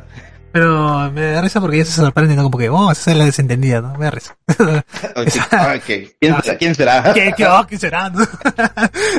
Pero 0.51 1.11
me 1.11 1.21
da 1.31 1.41
risa 1.41 1.61
porque 1.61 1.77
ya 1.77 1.85
se 1.85 1.91
sorprende, 1.91 2.35
¿no? 2.35 2.43
Como 2.43 2.57
que, 2.57 2.69
oh, 2.69 2.91
esa 2.91 3.11
es 3.11 3.17
la 3.17 3.25
desentendida, 3.25 3.81
¿no? 3.81 3.93
Me 3.97 4.05
da 4.05 4.11
risa. 4.11 4.37
Oye, 5.15 5.29
sí, 5.29 5.39
ay, 5.51 5.79
¿qué? 5.85 6.15
¿Quién 6.19 6.35
será? 6.41 6.57
¿Quién 6.57 6.75
será? 6.75 7.03
¿Qué, 7.13 7.33
qué, 7.37 7.45
oh, 7.45 7.67
¿qué 7.67 7.77
será? 7.77 8.09
no? 8.09 8.25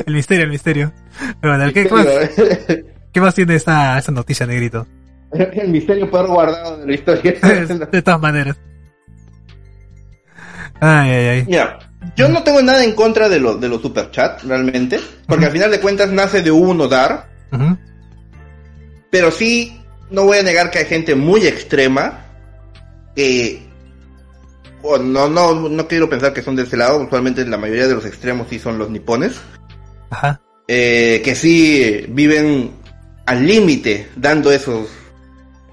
el 0.05 0.13
misterio, 0.13 0.43
el 0.43 0.49
misterio. 0.49 0.91
Pero 1.41 1.55
bueno, 1.55 1.71
¿qué, 1.73 1.87
qué 1.87 1.93
más, 1.93 2.07
qué 3.13 3.21
más 3.21 3.35
tiene 3.35 3.55
esta, 3.55 3.97
esta 3.97 4.11
noticia, 4.11 4.45
negrito? 4.45 4.85
El 5.31 5.69
misterio 5.69 6.09
peor 6.09 6.27
guardado 6.27 6.77
de 6.77 6.87
la 6.87 6.93
historia. 6.93 7.33
de 7.91 8.01
todas 8.01 8.19
maneras. 8.19 8.57
Ay, 10.81 11.09
ay, 11.11 11.27
ay. 11.27 11.45
Mira, 11.47 11.79
yo 12.15 12.29
no 12.29 12.43
tengo 12.43 12.61
nada 12.61 12.83
en 12.83 12.93
contra 12.93 13.27
de 13.29 13.39
los 13.39 13.59
de 13.59 13.67
los 13.69 13.81
superchats, 13.81 14.43
realmente, 14.43 14.99
porque 15.27 15.45
al 15.45 15.51
final 15.51 15.71
de 15.71 15.79
cuentas 15.79 16.09
nace 16.11 16.41
de 16.41 16.51
uno 16.51 16.87
dar, 16.87 17.27
pero 19.09 19.31
sí 19.31 19.81
no 20.09 20.23
voy 20.23 20.37
a 20.39 20.43
negar 20.43 20.71
que 20.71 20.79
hay 20.79 20.85
gente 20.85 21.15
muy 21.15 21.45
extrema 21.45 22.25
que 23.15 23.67
no 24.83 25.27
no 25.29 25.53
no 25.69 25.87
quiero 25.87 26.09
pensar 26.09 26.33
que 26.33 26.41
son 26.41 26.55
de 26.55 26.63
ese 26.63 26.77
lado, 26.77 27.03
usualmente 27.03 27.45
la 27.45 27.57
mayoría 27.57 27.87
de 27.87 27.95
los 27.95 28.05
extremos 28.05 28.47
sí 28.49 28.59
son 28.59 28.77
los 28.77 28.89
nipones, 28.89 29.35
Ajá. 30.09 30.41
eh, 30.67 31.21
que 31.23 31.35
sí 31.35 32.05
viven 32.09 32.71
al 33.25 33.45
límite 33.45 34.07
dando 34.15 34.51
esos 34.51 34.87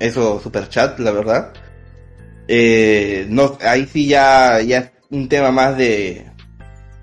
esos 0.00 0.42
superchats, 0.42 0.98
la 1.00 1.10
verdad. 1.12 1.52
Eh, 2.48 3.26
no, 3.28 3.58
ahí 3.60 3.88
sí 3.92 4.06
ya, 4.06 4.60
ya 4.60 4.92
un 5.10 5.28
tema 5.28 5.50
más 5.50 5.76
de, 5.76 6.26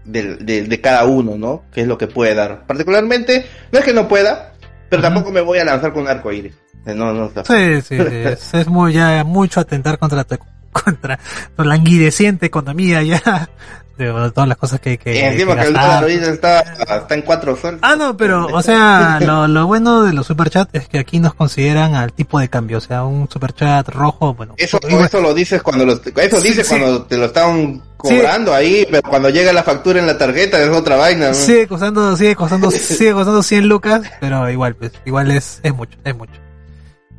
de, 0.05 0.35
de, 0.37 0.63
de 0.63 0.81
cada 0.81 1.05
uno, 1.05 1.37
¿no? 1.37 1.63
Que 1.71 1.81
es 1.81 1.87
lo 1.87 1.97
que 1.97 2.07
puede 2.07 2.35
dar. 2.35 2.65
Particularmente, 2.65 3.45
no 3.71 3.79
es 3.79 3.85
que 3.85 3.93
no 3.93 4.07
pueda, 4.07 4.53
pero 4.89 5.01
tampoco 5.01 5.31
me 5.31 5.41
voy 5.41 5.59
a 5.59 5.65
lanzar 5.65 5.93
con 5.93 6.07
arco 6.07 6.31
iris. 6.31 6.55
No, 6.85 7.13
no, 7.13 7.29
Sí, 7.29 7.81
sí, 7.81 7.97
sí, 7.97 7.97
es, 7.97 8.53
es 8.53 8.67
muy, 8.67 8.93
ya 8.93 9.23
mucho 9.23 9.61
atentar 9.61 9.97
contra 9.97 10.25
tu, 10.25 10.37
contra 10.71 11.17
tu 11.55 11.63
languideciente 11.63 12.45
economía 12.47 13.01
ya, 13.03 13.49
de 13.97 14.31
todas 14.31 14.47
las 14.49 14.57
cosas 14.57 14.79
que, 14.79 14.97
que, 14.97 15.15
Y 15.15 15.19
encima 15.19 15.55
que 15.55 15.61
que 15.61 15.67
el 15.67 15.73
gastar. 15.73 16.01
dólar 16.01 16.03
ahorita 16.03 16.29
está, 16.31 16.59
está 16.97 17.13
en 17.15 17.21
cuatro 17.21 17.55
soles. 17.55 17.79
Ah, 17.83 17.95
no, 17.95 18.17
pero, 18.17 18.47
o 18.47 18.61
sea, 18.61 19.19
lo, 19.25 19.47
lo 19.47 19.67
bueno 19.67 20.03
de 20.03 20.13
los 20.13 20.25
superchats 20.27 20.69
es 20.73 20.87
que 20.87 20.99
aquí 20.99 21.19
nos 21.19 21.33
consideran 21.35 21.93
al 21.95 22.11
tipo 22.13 22.39
de 22.39 22.49
cambio, 22.49 22.79
o 22.79 22.81
sea, 22.81 23.03
un 23.03 23.29
superchat 23.29 23.87
rojo, 23.89 24.33
bueno, 24.33 24.55
Eso, 24.57 24.79
igual- 24.87 25.05
eso 25.05 25.21
lo 25.21 25.33
dices 25.33 25.61
cuando 25.61 25.85
lo, 25.85 25.93
eso 25.93 26.41
Sí, 26.41 26.47
dices 26.49 26.67
sí. 26.67 26.75
cuando 26.77 27.03
te 27.03 27.17
lo 27.17 27.25
están 27.25 27.81
cobrando 27.97 28.53
ahí, 28.53 28.85
pero 28.89 29.01
cuando 29.09 29.29
llega 29.29 29.53
la 29.53 29.63
factura 29.63 29.99
en 29.99 30.07
la 30.07 30.17
tarjeta 30.17 30.61
es 30.61 30.69
otra 30.69 30.95
vaina. 30.97 31.29
¿no? 31.29 31.33
sigue 31.35 31.67
costando, 31.67 32.15
sigue 32.17 32.35
costando, 32.35 32.71
sigue 32.71 33.13
costando 33.13 33.43
100 33.43 33.67
lucas, 33.67 34.01
pero 34.19 34.49
igual, 34.49 34.75
pues, 34.75 34.91
igual 35.05 35.31
es, 35.31 35.59
es 35.63 35.73
mucho, 35.73 35.97
es 36.03 36.15
mucho. 36.17 36.33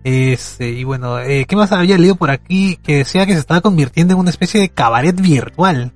Este, 0.02 0.68
y 0.68 0.84
bueno, 0.84 1.18
eh, 1.18 1.46
¿qué 1.48 1.56
más 1.56 1.72
había 1.72 1.96
leído 1.96 2.16
por 2.16 2.30
aquí? 2.30 2.78
Que 2.82 2.96
decía 2.98 3.24
que 3.24 3.32
se 3.32 3.38
estaba 3.38 3.62
convirtiendo 3.62 4.12
en 4.12 4.20
una 4.20 4.28
especie 4.30 4.60
de 4.60 4.68
cabaret 4.68 5.18
virtual. 5.18 5.92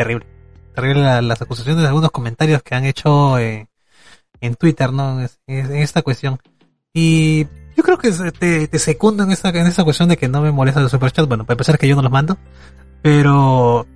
Terrible. 0.00 0.26
Terrible 0.74 1.02
la- 1.02 1.20
las 1.20 1.42
acusaciones 1.42 1.82
de 1.82 1.88
algunos 1.88 2.10
comentarios 2.10 2.62
que 2.62 2.74
han 2.74 2.86
hecho 2.86 3.38
eh, 3.38 3.68
en 4.40 4.54
Twitter, 4.54 4.90
¿no? 4.94 5.20
En, 5.20 5.28
en 5.46 5.76
esta 5.76 6.00
cuestión. 6.00 6.38
Y 6.94 7.44
yo 7.76 7.82
creo 7.82 7.98
que 7.98 8.10
te, 8.32 8.66
te 8.66 8.78
secundo 8.78 9.24
en 9.24 9.30
esta, 9.30 9.50
en 9.50 9.66
esta 9.66 9.84
cuestión 9.84 10.08
de 10.08 10.16
que 10.16 10.26
no 10.26 10.40
me 10.40 10.52
molesta 10.52 10.80
los 10.80 10.90
superchats. 10.90 11.28
Bueno, 11.28 11.44
para 11.44 11.52
empezar 11.54 11.76
que 11.78 11.86
yo 11.86 11.96
no 11.96 12.02
los 12.02 12.10
mando. 12.10 12.38
Pero 13.02 13.86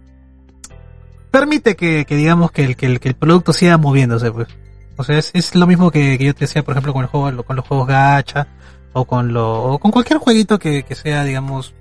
permite 1.31 1.75
que, 1.75 2.05
que 2.05 2.17
digamos 2.17 2.53
que 2.53 2.65
el, 2.65 2.77
que 2.77 2.87
el, 2.87 3.01
que 3.01 3.09
el 3.09 3.15
producto 3.15 3.53
siga 3.55 3.79
moviéndose, 3.79 4.31
pues. 4.31 4.49
O 4.97 5.05
sea, 5.05 5.19
es, 5.19 5.31
es 5.33 5.55
lo 5.55 5.67
mismo 5.67 5.91
que, 5.91 6.19
que 6.19 6.25
yo 6.27 6.35
te 6.35 6.41
decía, 6.41 6.63
por 6.63 6.73
ejemplo, 6.75 6.93
con 6.93 7.03
el 7.03 7.09
juego, 7.09 7.43
con 7.45 7.57
los 7.57 7.67
juegos 7.67 7.89
gacha, 7.89 8.47
o 8.93 9.07
con 9.07 9.33
lo, 9.33 9.63
o 9.65 9.79
con 9.79 9.91
cualquier 9.91 10.19
jueguito 10.19 10.59
que, 10.59 10.83
que 10.85 10.95
sea, 10.95 11.25
digamos, 11.25 11.75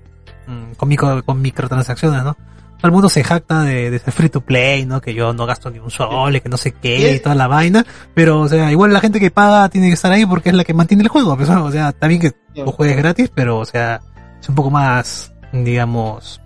mm, 0.46 0.72
con, 0.76 0.88
micro, 0.88 1.22
con 1.24 1.40
microtransacciones, 1.42 2.24
¿no? 2.24 2.36
Todo 2.84 2.90
el 2.90 2.92
mundo 2.92 3.08
se 3.08 3.24
jacta 3.24 3.62
de, 3.62 3.90
de 3.90 3.98
ser 3.98 4.12
free 4.12 4.28
to 4.28 4.42
play, 4.42 4.84
¿no? 4.84 5.00
Que 5.00 5.14
yo 5.14 5.32
no 5.32 5.46
gasto 5.46 5.70
ni 5.70 5.78
un 5.78 5.90
sol, 5.90 6.36
y 6.36 6.42
que 6.42 6.50
no 6.50 6.58
sé 6.58 6.72
qué, 6.72 7.14
y 7.14 7.18
toda 7.18 7.34
la 7.34 7.46
vaina. 7.46 7.86
Pero, 8.12 8.42
o 8.42 8.46
sea, 8.46 8.70
igual 8.70 8.92
la 8.92 9.00
gente 9.00 9.18
que 9.18 9.30
paga 9.30 9.70
tiene 9.70 9.86
que 9.88 9.94
estar 9.94 10.12
ahí 10.12 10.26
porque 10.26 10.50
es 10.50 10.54
la 10.54 10.64
que 10.64 10.74
mantiene 10.74 11.02
el 11.02 11.08
juego. 11.08 11.34
Pues, 11.34 11.48
o 11.48 11.72
sea, 11.72 11.92
también 11.92 12.20
que 12.20 12.32
tú 12.54 12.70
juegues 12.72 12.98
gratis, 12.98 13.30
pero, 13.34 13.58
o 13.58 13.64
sea, 13.64 14.02
es 14.38 14.46
un 14.50 14.54
poco 14.54 14.70
más, 14.70 15.32
digamos, 15.50 16.42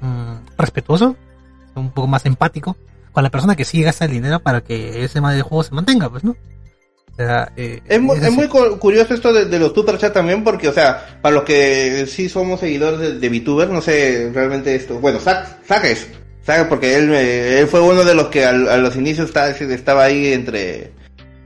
mm, 0.00 0.58
respetuoso, 0.58 1.14
un 1.76 1.90
poco 1.92 2.08
más 2.08 2.26
empático 2.26 2.76
con 3.12 3.22
la 3.22 3.30
persona 3.30 3.54
que 3.54 3.64
sí 3.64 3.80
gasta 3.80 4.06
el 4.06 4.10
dinero 4.10 4.40
para 4.40 4.62
que 4.62 5.04
ese 5.04 5.14
tema 5.14 5.32
de 5.32 5.42
juego 5.42 5.62
se 5.62 5.72
mantenga, 5.72 6.10
pues, 6.10 6.24
¿no? 6.24 6.34
O 7.18 7.22
sea, 7.22 7.50
eh, 7.56 7.80
Es 7.88 8.00
muy, 8.00 8.16
es 8.18 8.30
muy 8.30 8.46
cu- 8.46 8.78
curioso 8.78 9.14
esto 9.14 9.32
de, 9.32 9.46
de 9.46 9.58
los 9.58 9.72
superchats 9.72 10.12
también, 10.12 10.44
porque, 10.44 10.68
o 10.68 10.72
sea, 10.72 11.18
para 11.22 11.34
los 11.36 11.44
que 11.44 12.06
sí 12.06 12.28
somos 12.28 12.60
seguidores 12.60 13.00
de, 13.00 13.18
de 13.18 13.28
VTuber, 13.30 13.70
no 13.70 13.80
sé 13.80 14.30
realmente 14.34 14.74
esto. 14.74 14.98
Bueno, 15.00 15.18
Zack, 15.18 15.64
Zack 15.66 15.84
es. 15.84 16.06
Zack, 16.44 16.68
porque 16.68 16.94
él, 16.96 17.08
me- 17.08 17.58
él 17.58 17.66
fue 17.68 17.80
uno 17.80 18.04
de 18.04 18.14
los 18.14 18.26
que 18.28 18.44
al- 18.44 18.68
a 18.68 18.76
los 18.76 18.94
inicios 18.96 19.28
estaba, 19.28 19.48
estaba 19.48 20.04
ahí 20.04 20.32
entre. 20.32 20.92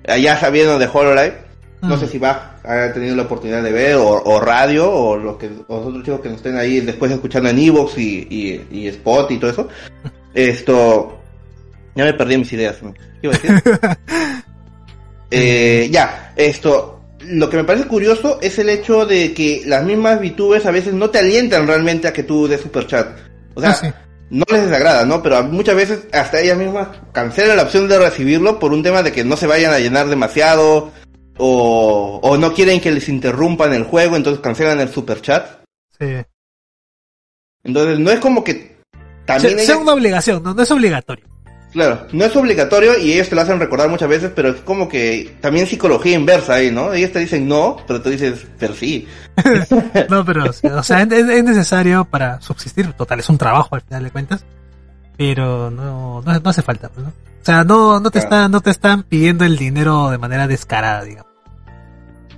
Allá 0.08 0.36
sabiendo 0.38 0.78
de 0.78 0.86
HoloLive. 0.92 1.50
No 1.82 1.96
Mm. 1.96 2.00
sé 2.00 2.08
si 2.08 2.18
va 2.18 2.58
ha 2.62 2.92
tenido 2.92 3.16
la 3.16 3.22
oportunidad 3.22 3.62
de 3.62 3.72
ver, 3.72 3.94
o, 3.94 4.06
o 4.22 4.38
radio, 4.40 4.90
o 4.92 5.16
los, 5.16 5.38
que, 5.38 5.48
o 5.68 5.78
los 5.78 5.86
otros 5.86 6.04
chicos 6.04 6.20
que 6.20 6.28
nos 6.28 6.36
estén 6.36 6.58
ahí 6.58 6.80
después 6.80 7.10
escuchando 7.10 7.48
en 7.48 7.58
Evox 7.58 7.96
y, 7.96 8.26
y, 8.28 8.66
y 8.70 8.88
Spot 8.88 9.30
y 9.30 9.38
todo 9.38 9.50
eso. 9.50 9.68
Esto. 10.34 11.18
Ya 11.94 12.04
me 12.04 12.12
perdí 12.14 12.36
mis 12.38 12.52
ideas. 12.52 12.76
¿Qué 13.22 13.28
iba 13.28 13.34
a 13.34 13.38
decir? 13.38 13.62
Eh, 15.30 15.88
ya, 15.90 16.32
esto, 16.36 17.00
lo 17.20 17.48
que 17.50 17.56
me 17.56 17.64
parece 17.64 17.86
curioso 17.86 18.38
es 18.42 18.58
el 18.58 18.68
hecho 18.68 19.06
de 19.06 19.32
que 19.34 19.62
las 19.66 19.84
mismas 19.84 20.20
VTubers 20.20 20.66
a 20.66 20.70
veces 20.70 20.92
no 20.94 21.10
te 21.10 21.18
alientan 21.18 21.66
realmente 21.66 22.08
a 22.08 22.12
que 22.12 22.22
tú 22.24 22.48
des 22.48 22.60
superchat. 22.60 23.16
O 23.54 23.60
sea, 23.60 23.70
Ah, 23.70 23.74
sí. 23.74 23.86
no 24.30 24.44
les 24.50 24.64
desagrada, 24.64 25.04
¿no? 25.04 25.22
Pero 25.22 25.42
muchas 25.44 25.76
veces 25.76 26.00
hasta 26.12 26.40
ellas 26.40 26.56
mismas 26.58 26.88
cancelan 27.12 27.56
la 27.56 27.62
opción 27.64 27.88
de 27.88 27.98
recibirlo 27.98 28.58
por 28.58 28.72
un 28.72 28.82
tema 28.82 29.02
de 29.02 29.12
que 29.12 29.24
no 29.24 29.36
se 29.36 29.46
vayan 29.46 29.72
a 29.72 29.78
llenar 29.78 30.08
demasiado 30.08 30.92
o, 31.38 32.20
o 32.22 32.36
no 32.36 32.52
quieren 32.52 32.80
que 32.80 32.90
les 32.92 33.08
interrumpan 33.08 33.72
el 33.72 33.84
juego, 33.84 34.16
entonces 34.16 34.40
cancelan 34.42 34.80
el 34.80 34.88
superchat. 34.90 35.60
Sí. 35.98 36.06
Entonces 37.62 37.98
no 37.98 38.10
es 38.10 38.20
como 38.20 38.42
que 38.42 38.76
también 39.26 39.56
sea, 39.56 39.64
sea 39.66 39.74
ellas- 39.74 39.82
una 39.82 39.92
obligación, 39.94 40.42
no, 40.42 40.54
no 40.54 40.62
es 40.62 40.70
obligatorio. 40.70 41.26
Claro, 41.72 42.06
no 42.12 42.24
es 42.24 42.34
obligatorio 42.34 42.98
y 42.98 43.12
ellos 43.12 43.28
te 43.28 43.36
lo 43.36 43.42
hacen 43.42 43.60
recordar 43.60 43.88
muchas 43.88 44.08
veces, 44.08 44.32
pero 44.34 44.48
es 44.48 44.56
como 44.62 44.88
que 44.88 45.36
también 45.40 45.68
psicología 45.68 46.16
inversa 46.16 46.54
ahí, 46.54 46.70
¿no? 46.72 46.92
Ellos 46.92 47.12
te 47.12 47.20
dicen 47.20 47.46
no, 47.46 47.76
pero 47.86 48.02
tú 48.02 48.10
dices, 48.10 48.44
pero 48.58 48.74
sí. 48.74 49.06
No, 50.08 50.24
pero, 50.24 50.44
o 50.46 50.82
sea, 50.82 51.02
es, 51.02 51.12
es 51.12 51.44
necesario 51.44 52.04
para 52.04 52.40
subsistir. 52.40 52.92
Total, 52.94 53.20
es 53.20 53.28
un 53.28 53.38
trabajo 53.38 53.76
al 53.76 53.82
final 53.82 54.02
de 54.04 54.10
cuentas. 54.10 54.44
Pero 55.16 55.70
no, 55.70 56.22
no, 56.22 56.40
no 56.40 56.50
hace 56.50 56.62
falta, 56.62 56.88
pues, 56.88 57.06
¿no? 57.06 57.10
O 57.10 57.44
sea, 57.44 57.62
no, 57.64 58.00
no 58.00 58.10
te 58.10 58.20
Claro. 58.20 58.34
están, 58.36 58.50
no 58.50 58.60
te 58.60 58.70
están 58.70 59.02
pidiendo 59.04 59.44
el 59.44 59.56
dinero 59.56 60.10
de 60.10 60.18
manera 60.18 60.48
descarada, 60.48 61.04
digamos. 61.04 61.30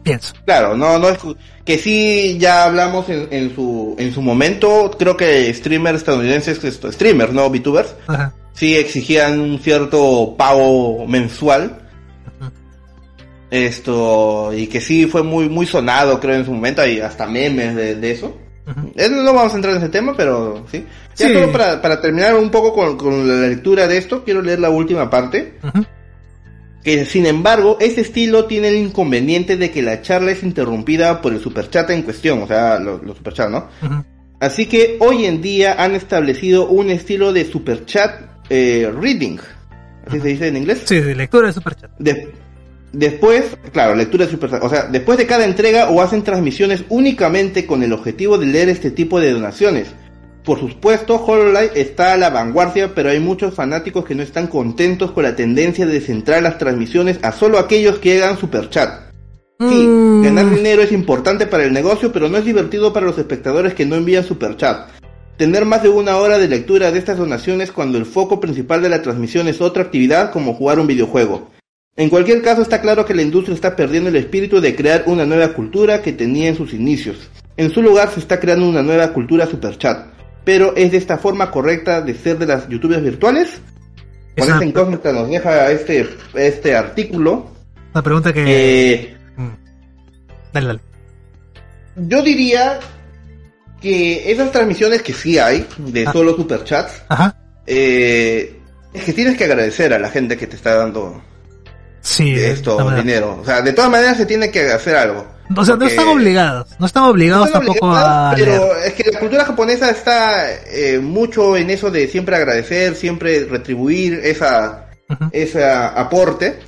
Pienso. 0.03 0.35
Claro, 0.45 0.77
no, 0.77 0.99
no 0.99 1.09
es 1.09 1.19
que 1.65 1.79
sí 1.79 2.37
ya 2.39 2.65
hablamos 2.65 3.09
en, 3.09 3.29
en 3.31 3.55
su 3.55 3.95
en 3.99 4.13
su 4.13 4.21
momento, 4.21 4.91
creo 4.99 5.17
que 5.17 5.53
streamers 5.55 5.99
estadounidenses, 5.99 6.59
streamers, 6.93 7.33
no 7.33 7.49
VTubers, 7.49 7.95
Ajá. 8.09 8.33
Sí 8.53 8.77
exigían 8.77 9.41
un 9.41 9.59
cierto 9.59 10.35
pago 10.37 11.07
mensual. 11.07 11.79
Esto, 13.51 14.51
y 14.57 14.67
que 14.67 14.81
sí 14.81 15.05
fue 15.07 15.23
muy, 15.23 15.49
muy 15.51 15.67
sonado, 15.67 16.19
creo, 16.19 16.37
en 16.37 16.45
su 16.47 16.53
momento, 16.53 16.81
hay 16.81 17.01
hasta 17.01 17.27
memes 17.27 17.75
de, 17.77 17.97
de 17.97 18.11
eso. 18.11 18.39
No 18.97 19.35
vamos 19.35 19.53
a 19.53 19.57
entrar 19.57 19.75
en 19.75 19.81
ese 19.83 19.91
tema, 19.91 20.15
pero 20.17 20.65
sí. 20.71 20.87
Ya 21.17 21.27
Sí. 21.29 21.35
solo 21.35 21.53
para, 21.53 21.83
para 21.83 22.01
terminar 22.01 22.35
un 22.37 22.51
poco 22.51 22.73
con, 22.73 22.97
con 22.97 23.29
la 23.29 23.47
lectura 23.49 23.87
de 23.87 23.99
esto, 23.99 24.25
quiero 24.25 24.41
leer 24.41 24.61
la 24.61 24.71
última 24.71 25.11
parte. 25.11 25.59
Que 26.83 27.05
sin 27.05 27.27
embargo, 27.27 27.77
este 27.79 28.01
estilo 28.01 28.47
tiene 28.47 28.69
el 28.69 28.77
inconveniente 28.77 29.59
de 29.59 29.71
que 29.71 29.83
la 29.83 30.01
charla 30.01 30.31
es 30.31 30.43
interrumpida 30.43 31.21
por 31.21 31.35
el 31.35 31.41
superchat 31.41 31.91
en 31.91 32.03
cuestión, 32.03 32.43
o 32.43 32.47
sea, 32.47 32.79
los 32.79 33.03
los 33.03 33.19
superchats, 33.19 33.51
¿no? 33.51 33.69
Así 34.41 34.65
que 34.67 34.97
hoy 35.01 35.27
en 35.27 35.43
día 35.43 35.77
han 35.79 35.95
establecido 35.95 36.67
un 36.69 36.89
estilo 36.91 37.33
de 37.35 37.45
superchat 37.45 38.42
eh, 38.53 38.93
reading. 39.01 39.39
¿Así 40.07 40.21
se 40.21 40.29
dice 40.29 40.49
en 40.49 40.57
inglés? 40.59 40.83
Sí, 40.85 41.01
lectura 41.01 41.47
de 41.47 41.53
superchat. 41.55 41.91
De- 41.99 42.33
después, 42.93 43.57
claro, 43.73 43.95
lectura 43.95 44.27
de 44.27 44.31
superchat. 44.33 44.63
O 44.63 44.69
sea, 44.69 44.85
después 44.85 45.17
de 45.19 45.27
cada 45.27 45.45
entrega 45.45 45.89
o 45.91 46.03
hacen 46.03 46.23
transmisiones 46.23 46.85
únicamente 46.89 47.65
con 47.67 47.83
el 47.83 47.93
objetivo 47.93 48.37
de 48.39 48.47
leer 48.47 48.69
este 48.69 48.91
tipo 48.91 49.21
de 49.21 49.33
donaciones. 49.33 49.89
Por 50.45 50.59
supuesto, 50.59 51.17
HoloLive 51.25 51.71
está 51.81 52.15
a 52.15 52.17
la 52.17 52.29
vanguardia, 52.31 52.93
pero 52.95 53.11
hay 53.11 53.21
muchos 53.21 53.55
fanáticos 53.55 54.05
que 54.05 54.17
no 54.17 54.23
están 54.25 54.49
contentos 54.49 55.13
con 55.13 55.23
la 55.23 55.37
tendencia 55.37 55.87
de 55.87 56.01
centrar 56.01 56.43
las 56.43 56.59
transmisiones 56.59 57.21
a 57.23 57.31
solo 57.31 57.59
aquellos 57.61 57.99
que 58.01 58.21
hagan 58.21 58.37
superchat. 58.37 59.13
Sí, 59.61 59.87
Mm. 59.87 60.25
ganar 60.25 60.51
dinero 60.51 60.83
es 60.83 60.91
importante 60.91 61.47
para 61.47 61.63
el 61.63 61.73
negocio, 61.73 62.11
pero 62.13 62.29
no 62.29 62.37
es 62.39 62.45
divertido 62.45 62.93
para 62.93 63.07
los 63.07 63.17
espectadores 63.19 63.75
que 63.75 63.87
no 63.87 63.95
envían 63.95 64.25
superchat. 64.25 64.89
Tener 65.37 65.65
más 65.65 65.83
de 65.83 65.89
una 65.89 66.17
hora 66.17 66.39
de 66.39 66.49
lectura 66.49 66.91
de 66.91 66.99
estas 66.99 67.19
donaciones 67.19 67.73
cuando 67.73 67.99
el 67.99 68.07
foco 68.07 68.41
principal 68.41 68.83
de 68.83 68.89
la 68.89 69.03
transmisión 69.03 69.49
es 69.49 69.61
otra 69.61 69.85
actividad 69.85 70.33
como 70.33 70.55
jugar 70.55 70.79
un 70.79 70.87
videojuego. 70.87 71.51
En 71.97 72.09
cualquier 72.09 72.43
caso 72.43 72.63
está 72.63 72.81
claro 72.81 73.05
que 73.05 73.15
la 73.15 73.23
industria 73.23 73.55
está 73.55 73.77
perdiendo 73.77 74.09
el 74.09 74.17
espíritu 74.17 74.61
de 74.61 74.75
crear 74.75 75.05
una 75.07 75.27
nueva 75.27 75.53
cultura 75.53 76.01
que 76.03 76.13
tenía 76.13 76.49
en 76.49 76.57
sus 76.57 76.73
inicios. 76.73 77.29
En 77.57 77.71
su 77.71 77.83
lugar 77.83 78.11
se 78.11 78.21
está 78.21 78.41
creando 78.41 78.69
una 78.69 78.83
nueva 78.83 79.13
cultura 79.13 79.47
superchat. 79.47 80.07
Pero 80.45 80.75
¿es 80.75 80.91
de 80.91 80.97
esta 80.97 81.19
forma 81.19 81.51
correcta 81.51 82.01
de 82.01 82.15
ser 82.15 82.39
de 82.39 82.47
las 82.47 82.69
youtubers 82.69 83.03
virtuales? 83.03 83.61
Con 84.37 84.49
esta 84.49 84.65
incógnita 84.65 85.13
nos 85.13 85.29
deja 85.29 85.71
este, 85.71 86.09
este 86.35 86.75
artículo. 86.75 87.51
Una 87.93 88.03
pregunta 88.03 88.33
que... 88.33 88.45
Eh, 88.47 89.17
Mm. 89.37 89.55
Dale, 90.53 90.67
dale. 90.67 90.81
yo 91.97 92.23
diría 92.23 92.81
que 93.83 94.31
esas 94.33 94.51
transmisiones 94.53 95.03
que 95.03 95.13
sí 95.13 95.39
hay, 95.39 95.67
de 95.79 96.07
Ah. 96.07 96.13
solo 96.13 96.35
superchats, 96.37 97.03
Ajá. 97.09 97.37
eh, 97.67 98.59
es 98.95 99.05
que 99.05 99.13
tienes 99.13 99.37
que 99.37 99.45
agradecer 99.45 99.93
a 99.93 99.99
la 99.99 100.09
gente 100.11 100.37
que 100.37 100.47
te 100.47 100.57
está 100.57 100.77
dando 100.77 101.23
Sí, 102.01 102.35
esto, 102.35 102.91
dinero. 102.97 103.39
O 103.41 103.45
sea, 103.45 103.61
de 103.63 103.73
todas 103.73 103.91
maneras 103.91 104.17
se 104.17 104.27
tiene 104.27 104.51
que 104.51 104.71
hacer 104.73 104.97
algo. 104.97 105.25
O 105.57 105.65
sea, 105.65 105.77
no 105.77 105.87
están 105.87 106.09
obligados. 106.09 106.67
No 106.79 106.87
están 106.87 107.05
obligados 107.05 107.43
No 107.43 107.47
están 107.47 107.63
tampoco 107.67 107.87
obligados, 107.87 108.33
a 108.33 108.37
leer. 108.37 108.49
pero 108.49 108.77
es 108.85 108.93
que 108.95 109.11
la 109.13 109.19
cultura 109.21 109.45
japonesa 109.45 109.91
está 109.91 110.53
eh, 110.67 110.99
mucho 111.01 111.57
en 111.57 111.71
eso 111.71 111.91
de 111.91 112.09
siempre 112.09 112.35
agradecer, 112.37 112.97
siempre 112.97 113.45
retribuir 113.45 114.15
esa, 114.25 114.87
ese 115.31 115.65
aporte. 115.65 116.59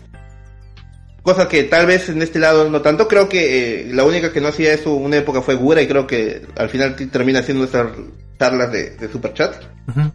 Cosa 1.24 1.48
que 1.48 1.62
tal 1.64 1.86
vez 1.86 2.10
en 2.10 2.20
este 2.20 2.38
lado 2.38 2.68
no 2.68 2.82
tanto. 2.82 3.08
Creo 3.08 3.30
que 3.30 3.80
eh, 3.80 3.86
la 3.94 4.04
única 4.04 4.30
que 4.30 4.42
no 4.42 4.48
hacía 4.48 4.74
eso 4.74 4.92
una 4.92 5.16
época 5.16 5.40
fue 5.40 5.54
Gura 5.54 5.80
y 5.80 5.88
creo 5.88 6.06
que 6.06 6.42
al 6.54 6.68
final 6.68 6.96
termina 7.10 7.38
haciendo 7.38 7.64
estas 7.64 7.86
charlas 8.38 8.70
de, 8.70 8.90
de 8.90 9.10
superchat. 9.10 9.54
Ujú. 9.88 10.12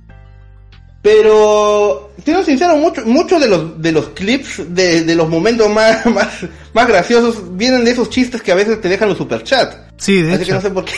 Pero, 1.02 2.12
siendo 2.24 2.44
sincero, 2.44 2.76
muchos 2.76 3.08
mucho 3.08 3.40
de 3.40 3.48
los 3.48 3.82
de 3.82 3.92
los 3.92 4.10
clips 4.10 4.62
de, 4.76 5.04
de 5.04 5.16
los 5.16 5.28
momentos 5.28 5.68
más, 5.68 6.06
más, 6.14 6.46
más 6.74 6.88
graciosos 6.88 7.58
vienen 7.58 7.86
de 7.86 7.92
esos 7.92 8.12
chistes 8.12 8.44
que 8.44 8.52
a 8.52 8.56
veces 8.56 8.80
te 8.80 8.88
dejan 8.88 9.10
los 9.10 9.18
superchats. 9.18 9.89
Sí, 10.00 10.22
de 10.24 10.30
Así 10.34 10.38
que 10.40 10.44
hecho. 10.46 10.56
no 10.56 10.62
sé 10.62 10.70
por 10.72 10.86
qué, 10.86 10.94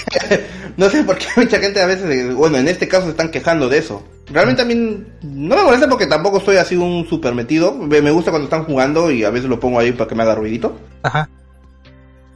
no 0.78 0.90
sé 0.90 1.04
por 1.04 1.18
qué 1.18 1.26
mucha 1.36 1.60
gente 1.60 1.82
a 1.82 1.86
veces, 1.88 2.34
bueno, 2.36 2.58
en 2.60 2.68
este 2.70 2.88
caso 2.88 3.06
se 3.06 3.12
están 3.12 3.32
quejando 3.32 3.68
de 3.68 3.80
eso. 3.80 4.04
Realmente 4.28 4.62
a 4.62 4.66
mí 4.66 4.76
no 4.76 5.56
me 5.58 5.64
molesta 5.64 5.90
porque 5.90 6.06
tampoco 6.08 6.40
soy 6.40 6.56
así 6.58 6.76
un 6.78 7.06
super 7.10 7.34
metido. 7.36 7.74
Me 7.74 8.12
gusta 8.12 8.32
cuando 8.32 8.46
están 8.46 8.64
jugando 8.64 9.12
y 9.12 9.24
a 9.26 9.30
veces 9.30 9.50
lo 9.50 9.60
pongo 9.60 9.80
ahí 9.80 9.92
para 9.92 10.08
que 10.08 10.16
me 10.16 10.24
haga 10.24 10.36
ruidito. 10.36 10.78
Ajá. 11.04 11.28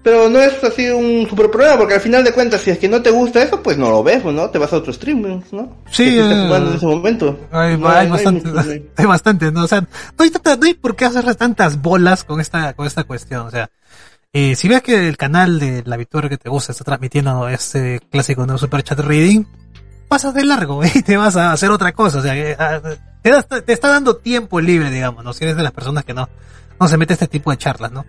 Pero 0.03 0.29
no 0.29 0.39
es 0.39 0.63
así 0.63 0.87
un 0.89 1.27
super 1.27 1.49
problema 1.49 1.77
porque 1.79 1.95
al 1.95 1.99
final 2.01 2.23
de 2.23 2.31
cuentas 2.31 2.61
si 2.61 2.69
es 2.69 2.77
que 2.77 2.87
no 2.87 3.01
te 3.01 3.09
gusta 3.09 3.41
eso, 3.41 3.63
pues 3.63 3.75
no 3.77 3.89
lo 3.89 4.03
ves, 4.03 4.23
¿no? 4.23 4.49
Te 4.51 4.59
vas 4.59 4.71
a 4.71 4.77
otro 4.77 4.93
stream, 4.93 5.21
¿no? 5.51 5.73
Sí, 5.89 6.05
Que 6.05 6.11
sí 6.11 6.19
estás 6.19 6.37
eh, 6.37 6.45
jugando 6.47 6.69
en 6.71 6.77
ese 6.77 6.85
momento. 6.85 7.39
Hay, 7.51 7.75
No 7.77 7.89
hay 7.89 8.05
no 8.07 8.13
bastante, 8.13 8.47
mucho- 8.47 8.69
hay 8.97 9.05
bastante, 9.05 9.51
¿no? 9.51 9.63
O 9.63 9.67
sea, 9.67 9.81
no 9.81 10.23
hay, 10.23 10.29
tanta- 10.29 10.57
no 10.57 10.65
hay 10.67 10.73
por 10.75 10.95
qué 10.95 11.05
hacer 11.05 11.33
tantas 11.35 11.81
bolas 11.81 12.23
con 12.23 12.39
esta, 12.39 12.73
con 12.73 12.85
esta 12.85 13.03
cuestión. 13.03 13.47
O 13.47 13.51
sea, 13.51 13.71
eh, 14.37 14.55
si 14.57 14.67
ves 14.67 14.81
que 14.81 15.07
el 15.07 15.15
canal 15.15 15.59
de 15.59 15.81
la 15.85 15.95
victoria 15.95 16.29
que 16.29 16.37
te 16.37 16.49
gusta 16.49 16.73
está 16.73 16.83
transmitiendo 16.83 17.47
este 17.47 18.01
clásico 18.11 18.45
de 18.45 18.57
Super 18.57 18.83
Chat 18.83 18.99
Reading, 18.99 19.45
pasas 20.09 20.33
de 20.33 20.43
largo 20.43 20.83
y 20.93 21.01
te 21.03 21.15
vas 21.15 21.37
a 21.37 21.53
hacer 21.53 21.71
otra 21.71 21.93
cosa. 21.93 22.19
O 22.19 22.21
sea, 22.21 22.33
que, 22.33 22.55
ah, 22.59 22.81
te, 23.21 23.29
das- 23.31 23.47
te 23.47 23.71
está 23.71 23.87
dando 23.87 24.17
tiempo 24.17 24.59
libre, 24.59 24.91
digamos, 24.91 25.23
¿no? 25.23 25.31
Si 25.31 25.45
eres 25.45 25.55
de 25.55 25.63
las 25.63 25.71
personas 25.71 26.03
que 26.03 26.13
no, 26.13 26.27
no 26.79 26.87
se 26.89 26.97
mete 26.97 27.13
a 27.13 27.15
este 27.15 27.27
tipo 27.27 27.49
de 27.51 27.57
charlas, 27.57 27.91
¿no? 27.93 28.05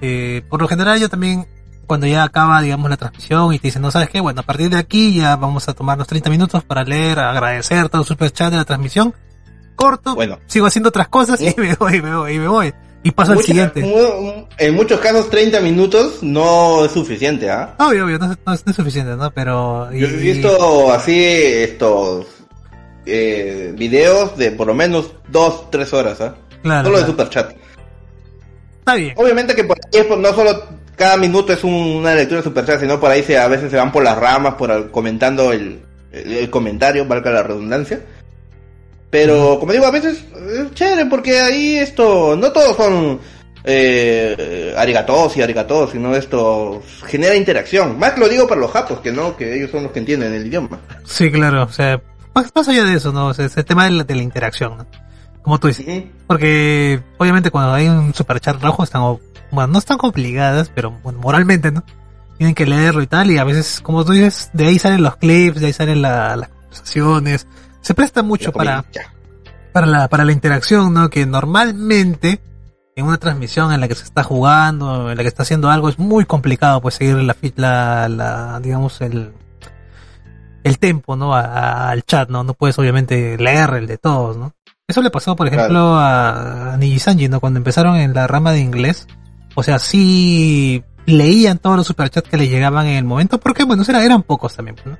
Eh, 0.00 0.42
por 0.48 0.62
lo 0.62 0.68
general 0.68 1.00
yo 1.00 1.08
también, 1.08 1.46
cuando 1.88 2.06
ya 2.06 2.22
acaba, 2.22 2.62
digamos, 2.62 2.88
la 2.88 2.96
transmisión 2.96 3.52
y 3.52 3.58
te 3.58 3.66
dicen, 3.68 3.82
no 3.82 3.90
sabes 3.90 4.10
qué, 4.10 4.20
bueno, 4.20 4.42
a 4.42 4.44
partir 4.44 4.70
de 4.70 4.76
aquí 4.78 5.14
ya 5.14 5.34
vamos 5.34 5.68
a 5.68 5.72
tomar 5.74 5.98
los 5.98 6.06
30 6.06 6.30
minutos 6.30 6.62
para 6.62 6.84
leer, 6.84 7.18
agradecer 7.18 7.88
todo 7.88 8.02
el 8.02 8.06
super 8.06 8.30
chat 8.30 8.50
de 8.52 8.58
la 8.58 8.64
transmisión. 8.64 9.12
Corto, 9.74 10.14
Bueno. 10.14 10.38
sigo 10.46 10.66
haciendo 10.66 10.90
otras 10.90 11.08
cosas 11.08 11.40
y 11.40 11.52
me 11.58 11.74
voy, 11.74 12.00
me 12.00 12.14
voy, 12.14 12.32
y 12.34 12.38
me 12.38 12.46
voy. 12.48 12.72
Y 13.04 13.10
paso 13.12 13.32
al 13.32 13.40
siguiente. 13.42 13.80
mu- 13.82 14.46
En 14.58 14.74
muchos 14.74 14.98
casos 14.98 15.28
30 15.30 15.60
minutos 15.60 16.22
no 16.22 16.84
es 16.84 16.90
suficiente, 16.90 17.50
¿ah? 17.50 17.74
Obvio, 17.78 18.06
obvio, 18.06 18.18
no, 18.18 18.32
es- 18.32 18.38
no 18.46 18.52
no 18.64 18.70
es 18.70 18.76
suficiente, 18.76 19.14
¿no? 19.14 19.30
Pero... 19.30 19.92
Yo 19.92 20.06
he 20.08 20.10
y- 20.10 20.32
visto 20.32 20.92
así 20.92 21.22
estos 21.24 22.26
eh, 23.06 23.74
videos 23.76 24.36
de 24.38 24.50
por 24.52 24.66
lo 24.66 24.74
menos 24.74 25.12
2, 25.28 25.70
3 25.70 25.92
horas, 25.92 26.20
¿ah? 26.22 26.34
Claro, 26.62 26.84
Solo 26.86 26.96
de 26.98 27.04
claro. 27.04 27.12
superchat. 27.12 27.52
Está 28.78 28.94
bien. 28.94 29.12
Obviamente 29.16 29.54
que 29.54 29.64
por 29.64 29.76
ahí 29.78 30.00
es 30.00 30.06
por- 30.06 30.18
no 30.18 30.32
solo 30.32 30.64
cada 30.96 31.16
minuto 31.18 31.52
es 31.52 31.62
un- 31.64 31.72
una 31.74 32.14
lectura 32.14 32.38
de 32.40 32.44
superchat, 32.44 32.80
sino 32.80 32.98
por 32.98 33.10
ahí 33.10 33.22
se, 33.22 33.36
a 33.38 33.48
veces 33.48 33.70
se 33.70 33.76
van 33.76 33.92
por 33.92 34.02
las 34.02 34.16
ramas, 34.16 34.54
por 34.54 34.70
al- 34.70 34.90
comentando 34.90 35.52
el, 35.52 35.82
el, 36.12 36.32
el 36.32 36.50
comentario, 36.50 37.04
valga 37.06 37.30
la 37.30 37.42
redundancia. 37.42 38.00
Pero, 39.14 39.60
como 39.60 39.70
digo, 39.70 39.86
a 39.86 39.92
veces 39.92 40.24
es 40.58 40.74
chévere 40.74 41.06
porque 41.06 41.38
ahí 41.40 41.76
esto, 41.76 42.34
no 42.36 42.50
todos 42.50 42.76
son 42.76 43.20
eh, 43.62 44.74
arigatos 44.76 45.36
y 45.36 45.42
arigatos, 45.42 45.92
sino 45.92 46.16
esto 46.16 46.82
genera 47.06 47.36
interacción. 47.36 47.96
Más 47.96 48.18
lo 48.18 48.28
digo 48.28 48.48
para 48.48 48.60
los 48.60 48.72
japos, 48.72 48.98
que 48.98 49.12
no, 49.12 49.36
que 49.36 49.54
ellos 49.54 49.70
son 49.70 49.84
los 49.84 49.92
que 49.92 50.00
entienden 50.00 50.34
el 50.34 50.44
idioma. 50.48 50.80
Sí, 51.04 51.30
claro, 51.30 51.62
o 51.62 51.68
sea, 51.70 52.02
más, 52.34 52.50
más 52.56 52.66
allá 52.66 52.82
de 52.82 52.94
eso, 52.94 53.12
¿no? 53.12 53.28
O 53.28 53.34
sea, 53.34 53.44
ese 53.46 53.62
tema 53.62 53.84
de 53.84 53.92
la, 53.92 54.02
de 54.02 54.16
la 54.16 54.22
interacción, 54.24 54.78
¿no? 54.78 54.86
Como 55.42 55.60
tú 55.60 55.68
dices. 55.68 55.86
Porque, 56.26 57.00
obviamente, 57.16 57.52
cuando 57.52 57.72
hay 57.72 57.86
un 57.88 58.12
superchat 58.14 58.60
rojo, 58.60 58.82
están, 58.82 59.02
bueno, 59.52 59.72
no 59.72 59.78
están 59.78 59.98
obligadas, 60.02 60.72
pero 60.74 60.90
bueno, 61.04 61.20
moralmente, 61.20 61.70
¿no? 61.70 61.84
Tienen 62.36 62.56
que 62.56 62.66
leerlo 62.66 63.00
y 63.00 63.06
tal, 63.06 63.30
y 63.30 63.38
a 63.38 63.44
veces, 63.44 63.78
como 63.80 64.04
tú 64.04 64.10
dices, 64.10 64.50
de 64.54 64.66
ahí 64.66 64.80
salen 64.80 65.04
los 65.04 65.14
clips, 65.18 65.60
de 65.60 65.66
ahí 65.68 65.72
salen 65.72 66.02
la- 66.02 66.34
las 66.34 66.48
conversaciones. 66.48 67.46
Se 67.84 67.94
presta 67.94 68.22
mucho 68.22 68.50
para, 68.52 68.84
para 69.72 69.86
la, 69.86 70.08
para 70.08 70.24
la 70.24 70.32
interacción, 70.32 70.92
¿no? 70.94 71.10
Que 71.10 71.26
normalmente, 71.26 72.40
en 72.96 73.04
una 73.06 73.18
transmisión 73.18 73.72
en 73.72 73.80
la 73.80 73.88
que 73.88 73.94
se 73.94 74.04
está 74.04 74.22
jugando, 74.22 75.10
en 75.10 75.16
la 75.16 75.22
que 75.22 75.28
está 75.28 75.42
haciendo 75.42 75.70
algo, 75.70 75.88
es 75.88 75.98
muy 75.98 76.24
complicado, 76.24 76.80
pues, 76.80 76.94
seguir 76.94 77.16
la, 77.16 77.36
la, 77.56 78.08
la 78.08 78.60
digamos, 78.60 79.00
el, 79.00 79.32
el 80.64 80.78
tempo, 80.78 81.16
¿no? 81.16 81.34
A- 81.34 81.40
a- 81.42 81.90
al 81.90 82.04
chat, 82.04 82.28
¿no? 82.30 82.42
No 82.42 82.54
puedes, 82.54 82.78
obviamente, 82.78 83.36
leer 83.38 83.74
el 83.74 83.86
de 83.86 83.98
todos, 83.98 84.36
¿no? 84.36 84.52
Eso 84.86 85.00
le 85.02 85.10
pasó, 85.10 85.34
por 85.36 85.46
ejemplo, 85.46 85.94
a, 85.96 86.74
a 86.74 86.76
Niji 86.76 86.98
Sanji, 86.98 87.28
¿no? 87.28 87.40
Cuando 87.40 87.58
empezaron 87.58 87.96
en 87.96 88.12
la 88.14 88.26
rama 88.26 88.52
de 88.52 88.60
inglés. 88.60 89.06
O 89.54 89.62
sea, 89.62 89.78
sí 89.78 90.82
leían 91.06 91.58
todos 91.58 91.76
los 91.76 91.86
superchats 91.86 92.28
que 92.28 92.36
les 92.38 92.50
llegaban 92.50 92.86
en 92.86 92.96
el 92.96 93.04
momento, 93.04 93.38
porque, 93.38 93.64
bueno, 93.64 93.82
eran, 93.86 94.02
eran 94.02 94.22
pocos 94.22 94.54
también, 94.56 94.76
¿no? 94.84 94.96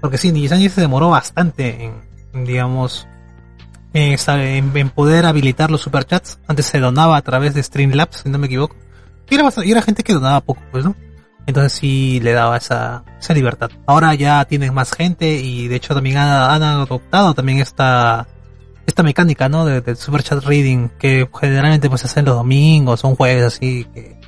Porque 0.00 0.18
sí, 0.18 0.32
Niji 0.32 0.48
Sanji 0.48 0.68
se 0.68 0.80
demoró 0.80 1.10
bastante 1.10 1.84
en, 1.84 1.92
digamos, 2.34 3.06
en, 3.92 4.18
en- 4.76 4.90
poder 4.90 5.26
habilitar 5.26 5.70
los 5.70 5.82
superchats. 5.82 6.38
Antes 6.48 6.66
se 6.66 6.80
donaba 6.80 7.16
a 7.16 7.22
través 7.22 7.54
de 7.54 7.62
Streamlabs, 7.62 8.18
si 8.24 8.28
no 8.28 8.38
me 8.38 8.46
equivoco. 8.46 8.76
Y 9.30 9.34
era, 9.34 9.44
bastante- 9.44 9.70
era 9.70 9.82
gente 9.82 10.02
que 10.02 10.12
donaba 10.12 10.40
poco, 10.40 10.62
pues, 10.72 10.84
¿no? 10.84 10.94
Entonces 11.46 11.72
sí 11.74 12.20
le 12.20 12.32
daba 12.32 12.56
esa, 12.56 13.04
esa 13.20 13.34
libertad. 13.34 13.70
Ahora 13.86 14.14
ya 14.14 14.44
tienen 14.46 14.72
más 14.74 14.92
gente 14.92 15.34
y 15.36 15.68
de 15.68 15.76
hecho 15.76 15.94
también 15.94 16.16
han, 16.16 16.62
adoptado 16.62 17.34
también 17.34 17.58
esta, 17.58 18.26
esta 18.86 19.02
mecánica, 19.02 19.48
¿no? 19.48 19.64
De- 19.66 19.80
Del 19.82 19.96
super 19.96 20.22
chat 20.22 20.42
reading 20.44 20.88
que 20.98 21.28
generalmente 21.38 21.88
pues 21.88 22.00
se 22.00 22.06
hacen 22.06 22.24
los 22.24 22.34
domingos 22.36 23.04
o 23.04 23.08
un 23.08 23.16
jueves 23.16 23.44
así 23.44 23.86
que, 23.94 24.18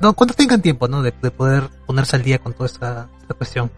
no, 0.00 0.12
cuando 0.12 0.34
tengan 0.34 0.60
tiempo, 0.60 0.88
¿no? 0.88 1.02
De, 1.02 1.14
de 1.22 1.30
poder 1.30 1.70
ponerse 1.86 2.16
al 2.16 2.22
día 2.22 2.38
con 2.38 2.52
toda 2.52 2.66
esta, 2.66 3.08
esta 3.22 3.34
cuestión. 3.34 3.70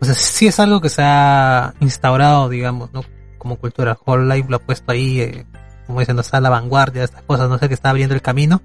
O 0.00 0.04
sea, 0.04 0.14
sí 0.14 0.46
es 0.46 0.60
algo 0.60 0.80
que 0.82 0.90
se 0.90 1.02
ha 1.02 1.72
instaurado, 1.80 2.48
digamos, 2.50 2.92
¿no? 2.92 3.02
Como 3.44 3.56
cultura. 3.56 3.96
Whole 4.04 4.24
Life 4.34 4.48
lo 4.48 4.56
ha 4.56 4.58
puesto 4.58 4.90
ahí, 4.90 5.20
eh, 5.20 5.46
como 5.86 6.00
diciendo, 6.00 6.22
está 6.22 6.38
a 6.38 6.40
la 6.40 6.48
vanguardia 6.48 7.02
de 7.02 7.04
estas 7.04 7.22
cosas, 7.22 7.50
no 7.50 7.58
sé, 7.58 7.68
que 7.68 7.74
está 7.74 7.90
abriendo 7.90 8.14
el 8.14 8.22
camino 8.22 8.62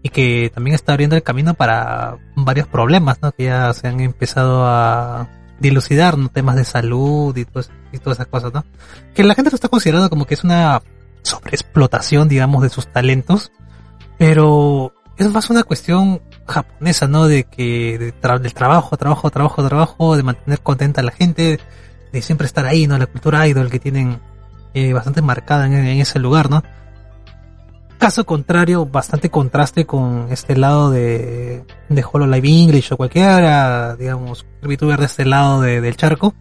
y 0.00 0.10
que 0.10 0.50
también 0.54 0.74
está 0.76 0.92
abriendo 0.92 1.16
el 1.16 1.24
camino 1.24 1.54
para 1.54 2.18
varios 2.36 2.68
problemas, 2.68 3.20
¿no? 3.20 3.32
Que 3.32 3.46
ya 3.46 3.72
se 3.74 3.88
han 3.88 3.98
empezado 4.00 4.64
a 4.64 5.28
dilucidar, 5.58 6.16
¿no? 6.16 6.28
Temas 6.28 6.54
de 6.54 6.64
salud 6.64 7.36
y, 7.36 7.44
todo, 7.44 7.64
y 7.92 7.98
todas 7.98 8.18
esas 8.18 8.28
cosas, 8.28 8.54
¿no? 8.54 8.64
Que 9.12 9.24
la 9.24 9.34
gente 9.34 9.50
lo 9.50 9.56
está 9.56 9.68
considerando 9.68 10.08
como 10.08 10.24
que 10.24 10.34
es 10.34 10.44
una 10.44 10.80
sobreexplotación, 11.22 12.28
digamos, 12.28 12.62
de 12.62 12.68
sus 12.68 12.86
talentos, 12.86 13.50
pero 14.18 14.92
es 15.16 15.28
más 15.32 15.50
una 15.50 15.64
cuestión 15.64 16.22
japonesa, 16.46 17.08
¿no? 17.08 17.26
De 17.26 17.44
que 17.44 17.98
de 17.98 18.14
tra- 18.14 18.38
del 18.38 18.54
trabajo, 18.54 18.96
trabajo, 18.96 19.30
trabajo, 19.30 19.66
trabajo, 19.68 20.16
de 20.16 20.22
mantener 20.22 20.60
contenta 20.60 21.00
a 21.00 21.04
la 21.04 21.12
gente, 21.12 21.58
de 22.12 22.22
siempre 22.22 22.46
estar 22.46 22.66
ahí, 22.66 22.86
¿no? 22.86 22.98
La 22.98 23.06
cultura 23.06 23.46
idol 23.48 23.70
que 23.70 23.78
tienen 23.80 24.20
eh, 24.74 24.92
bastante 24.92 25.22
marcada 25.22 25.66
en, 25.66 25.72
en 25.74 26.00
ese 26.00 26.18
lugar, 26.18 26.50
¿no? 26.50 26.62
Caso 27.98 28.24
contrario, 28.26 28.84
bastante 28.84 29.30
contraste 29.30 29.86
con 29.86 30.26
este 30.30 30.56
lado 30.56 30.90
de, 30.90 31.64
de 31.88 32.04
Hololive 32.10 32.48
English 32.48 32.92
o 32.92 32.96
cualquiera, 32.96 33.94
digamos, 33.94 34.44
VTuber 34.60 34.98
de 34.98 35.06
este 35.06 35.24
lado 35.24 35.60
de- 35.60 35.80
del 35.80 35.96
charco, 35.96 36.34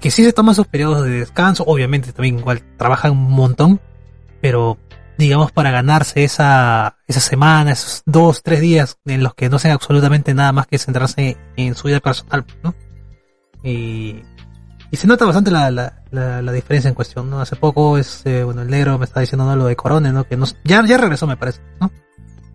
que 0.00 0.10
sí 0.10 0.22
se 0.22 0.34
toman 0.34 0.54
sus 0.54 0.66
periodos 0.66 1.04
de 1.04 1.10
descanso, 1.20 1.64
obviamente 1.66 2.12
también 2.12 2.38
igual 2.38 2.62
trabajan 2.76 3.12
un 3.12 3.32
montón, 3.32 3.80
pero 4.42 4.76
digamos 5.16 5.50
para 5.50 5.70
ganarse 5.70 6.24
esa, 6.24 6.98
esa 7.06 7.20
semana, 7.20 7.72
esos 7.72 8.02
dos, 8.04 8.42
tres 8.42 8.60
días 8.60 8.98
en 9.06 9.22
los 9.22 9.32
que 9.34 9.48
no 9.48 9.56
hacen 9.56 9.72
absolutamente 9.72 10.34
nada 10.34 10.52
más 10.52 10.66
que 10.66 10.78
centrarse 10.78 11.38
en 11.56 11.74
su 11.74 11.88
vida 11.88 12.00
personal, 12.00 12.44
¿no? 12.62 12.74
Y 13.64 14.22
Y 14.90 14.96
se 14.96 15.06
nota 15.06 15.24
bastante 15.26 15.50
la, 15.50 15.70
la, 15.70 15.92
la, 16.10 16.40
la 16.40 16.52
diferencia 16.52 16.88
en 16.88 16.94
cuestión, 16.94 17.28
¿no? 17.28 17.40
Hace 17.40 17.56
poco, 17.56 17.98
este, 17.98 18.42
bueno, 18.44 18.62
el 18.62 18.68
negro 18.68 18.98
me 18.98 19.04
estaba 19.04 19.20
diciendo, 19.20 19.44
¿no? 19.44 19.54
Lo 19.54 19.66
de 19.66 19.76
Corone, 19.76 20.12
¿no? 20.12 20.24
Que 20.24 20.36
no, 20.36 20.46
ya, 20.64 20.84
ya 20.86 20.96
regresó, 20.96 21.26
me 21.26 21.36
parece, 21.36 21.60
¿no? 21.80 21.90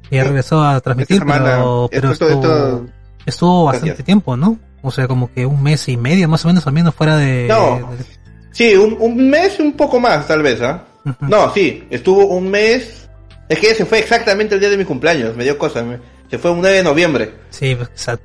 Ya 0.09 0.23
regresó 0.23 0.63
a 0.63 0.79
transmitir, 0.79 1.19
semana, 1.19 1.43
pero, 1.45 1.89
pero 1.91 2.11
esto- 2.11 2.27
estuvo, 2.29 2.43
esto- 2.43 2.86
estuvo 3.25 3.63
bastante 3.65 3.88
Gracias. 3.89 4.05
tiempo, 4.05 4.36
¿no? 4.38 4.57
O 4.81 4.91
sea, 4.91 5.07
como 5.07 5.31
que 5.31 5.45
un 5.45 5.61
mes 5.63 5.88
y 5.89 5.97
medio, 5.97 6.27
más 6.27 6.43
o 6.45 6.47
menos, 6.49 6.65
al 6.67 6.73
menos 6.73 6.93
fuera 6.93 7.15
de... 7.17 7.47
No. 7.49 7.89
de- 7.97 8.05
Sí, 8.51 8.75
un, 8.75 8.95
un 8.99 9.29
mes, 9.29 9.59
un 9.59 9.73
poco 9.73 9.99
más, 9.99 10.27
tal 10.27 10.43
vez, 10.43 10.61
¿ah? 10.61 10.84
Ujú. 11.05 11.25
No, 11.27 11.51
sí, 11.53 11.88
estuvo 11.89 12.25
un 12.27 12.49
mes. 12.49 13.09
Es 13.49 13.59
que 13.59 13.73
se 13.73 13.86
fue 13.86 13.99
exactamente 13.99 14.53
el 14.55 14.61
día 14.61 14.69
de 14.69 14.77
mi 14.77 14.86
cumpleaños, 14.86 15.36
me 15.36 15.43
dio 15.43 15.57
cosa. 15.57 15.81
me- 15.84 15.99
Se 16.29 16.38
fue 16.38 16.51
un 16.51 16.61
9 16.61 16.77
de 16.77 16.84
noviembre. 16.84 17.34
Sí, 17.49 17.73
pues, 17.75 17.89
exacto. 17.89 18.23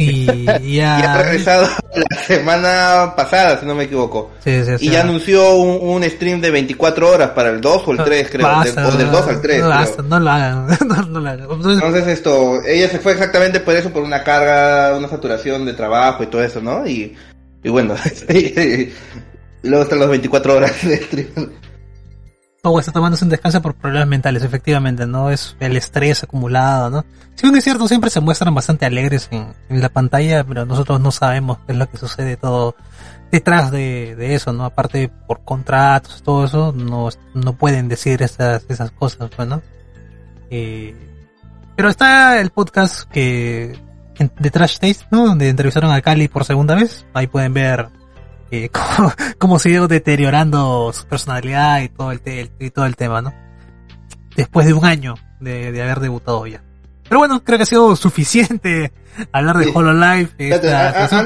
Y 0.00 0.30
Y 0.62 0.80
ha 0.80 1.00
ya... 1.00 1.22
regresado 1.22 1.68
la 1.94 2.16
semana 2.22 3.12
pasada, 3.16 3.58
si 3.60 3.66
no 3.66 3.74
me 3.74 3.84
equivoco. 3.84 4.30
Sí, 4.44 4.62
sí, 4.64 4.70
o 4.72 4.76
Y 4.80 4.90
ya 4.90 5.00
anunció 5.02 5.54
un, 5.54 6.02
un 6.02 6.10
stream 6.10 6.40
de 6.40 6.50
24 6.50 7.08
horas 7.10 7.30
para 7.30 7.50
el 7.50 7.60
2 7.60 7.82
o 7.86 7.92
el 7.92 7.98
3, 8.04 8.28
creo. 8.30 8.46
basta, 8.46 8.82
de- 8.82 8.88
o 8.88 8.90
del 8.96 9.10
2 9.10 9.26
al 9.28 9.40
3. 9.42 9.62
No, 9.62 9.68
basta, 9.68 10.02
no 10.02 10.20
lo 10.20 10.30
hagan, 10.30 10.66
no, 10.88 10.96
no 11.02 11.20
lo 11.20 11.28
hagan. 11.28 11.40
Entonces, 11.50 11.74
Entonces 11.74 12.06
esto, 12.06 12.62
ella 12.66 12.88
se 12.88 12.98
fue 12.98 13.12
exactamente 13.12 13.60
por 13.60 13.74
eso, 13.74 13.90
por 13.90 14.02
una 14.02 14.22
carga, 14.24 14.96
una 14.96 15.08
saturación 15.08 15.64
de 15.66 15.74
trabajo 15.74 16.22
y 16.22 16.26
todo 16.28 16.42
eso, 16.42 16.60
¿no? 16.60 16.86
Y, 16.86 17.14
y 17.62 17.68
bueno, 17.68 17.94
luego 19.62 19.82
están 19.82 19.98
las 20.00 20.08
24 20.08 20.56
horas 20.56 20.72
de 20.86 20.96
stream. 20.96 21.50
Pogo 22.62 22.80
está 22.80 22.92
tomándose 22.92 23.24
un 23.24 23.30
descanso 23.30 23.62
por 23.62 23.74
problemas 23.74 24.08
mentales, 24.08 24.42
efectivamente, 24.42 25.06
¿no? 25.06 25.30
Es 25.30 25.56
el 25.60 25.76
estrés 25.76 26.22
acumulado, 26.22 26.90
¿no? 26.90 27.04
Si 27.34 27.46
bien 27.46 27.56
es 27.56 27.64
cierto, 27.64 27.88
siempre 27.88 28.10
se 28.10 28.20
muestran 28.20 28.54
bastante 28.54 28.84
alegres 28.84 29.28
en, 29.30 29.54
la 29.68 29.88
pantalla, 29.88 30.44
pero 30.44 30.66
nosotros 30.66 31.00
no 31.00 31.10
sabemos 31.10 31.58
qué 31.66 31.72
es 31.72 31.78
lo 31.78 31.88
que 31.88 31.96
sucede 31.96 32.36
todo 32.36 32.76
detrás 33.32 33.70
de, 33.70 34.34
eso, 34.34 34.52
¿no? 34.52 34.64
Aparte, 34.64 35.10
por 35.26 35.42
contratos, 35.42 36.22
todo 36.22 36.44
eso, 36.44 36.72
no, 36.76 37.08
no 37.32 37.52
pueden 37.54 37.88
decir 37.88 38.22
esas, 38.22 38.64
esas 38.68 38.90
cosas, 38.90 39.30
pues, 39.34 39.48
¿no? 39.48 39.62
Eh, 40.50 40.94
pero 41.76 41.88
está 41.88 42.40
el 42.40 42.50
podcast 42.50 43.08
que, 43.10 43.78
de 44.38 44.50
Trash 44.50 44.78
Taste, 44.78 45.06
¿no? 45.10 45.26
Donde 45.28 45.48
entrevistaron 45.48 45.92
a 45.92 46.02
Cali 46.02 46.28
por 46.28 46.44
segunda 46.44 46.74
vez. 46.74 47.06
Ahí 47.14 47.26
pueden 47.26 47.54
ver 47.54 47.88
eh, 48.50 48.68
cómo, 48.96 49.12
cómo 49.38 49.58
se 49.58 49.68
ha 49.68 49.72
ido 49.72 49.88
deteriorando 49.88 50.92
su 50.92 51.06
personalidad 51.06 51.80
y 51.82 51.88
todo 51.88 52.12
el, 52.12 52.20
te- 52.20 52.50
y 52.58 52.70
todo 52.70 52.86
el 52.86 52.96
tema, 52.96 53.22
¿no? 53.22 53.32
Después 54.36 54.66
de 54.66 54.72
un 54.72 54.84
año 54.84 55.14
de, 55.40 55.72
de 55.72 55.82
haber 55.82 56.00
debutado 56.00 56.46
ya. 56.46 56.62
Pero 57.08 57.18
bueno, 57.18 57.42
creo 57.42 57.58
que 57.58 57.64
ha 57.64 57.66
sido 57.66 57.96
suficiente 57.96 58.92
hablar 59.32 59.56
de 59.58 59.64
Sí. 59.64 59.72
Hololive. 59.74 60.28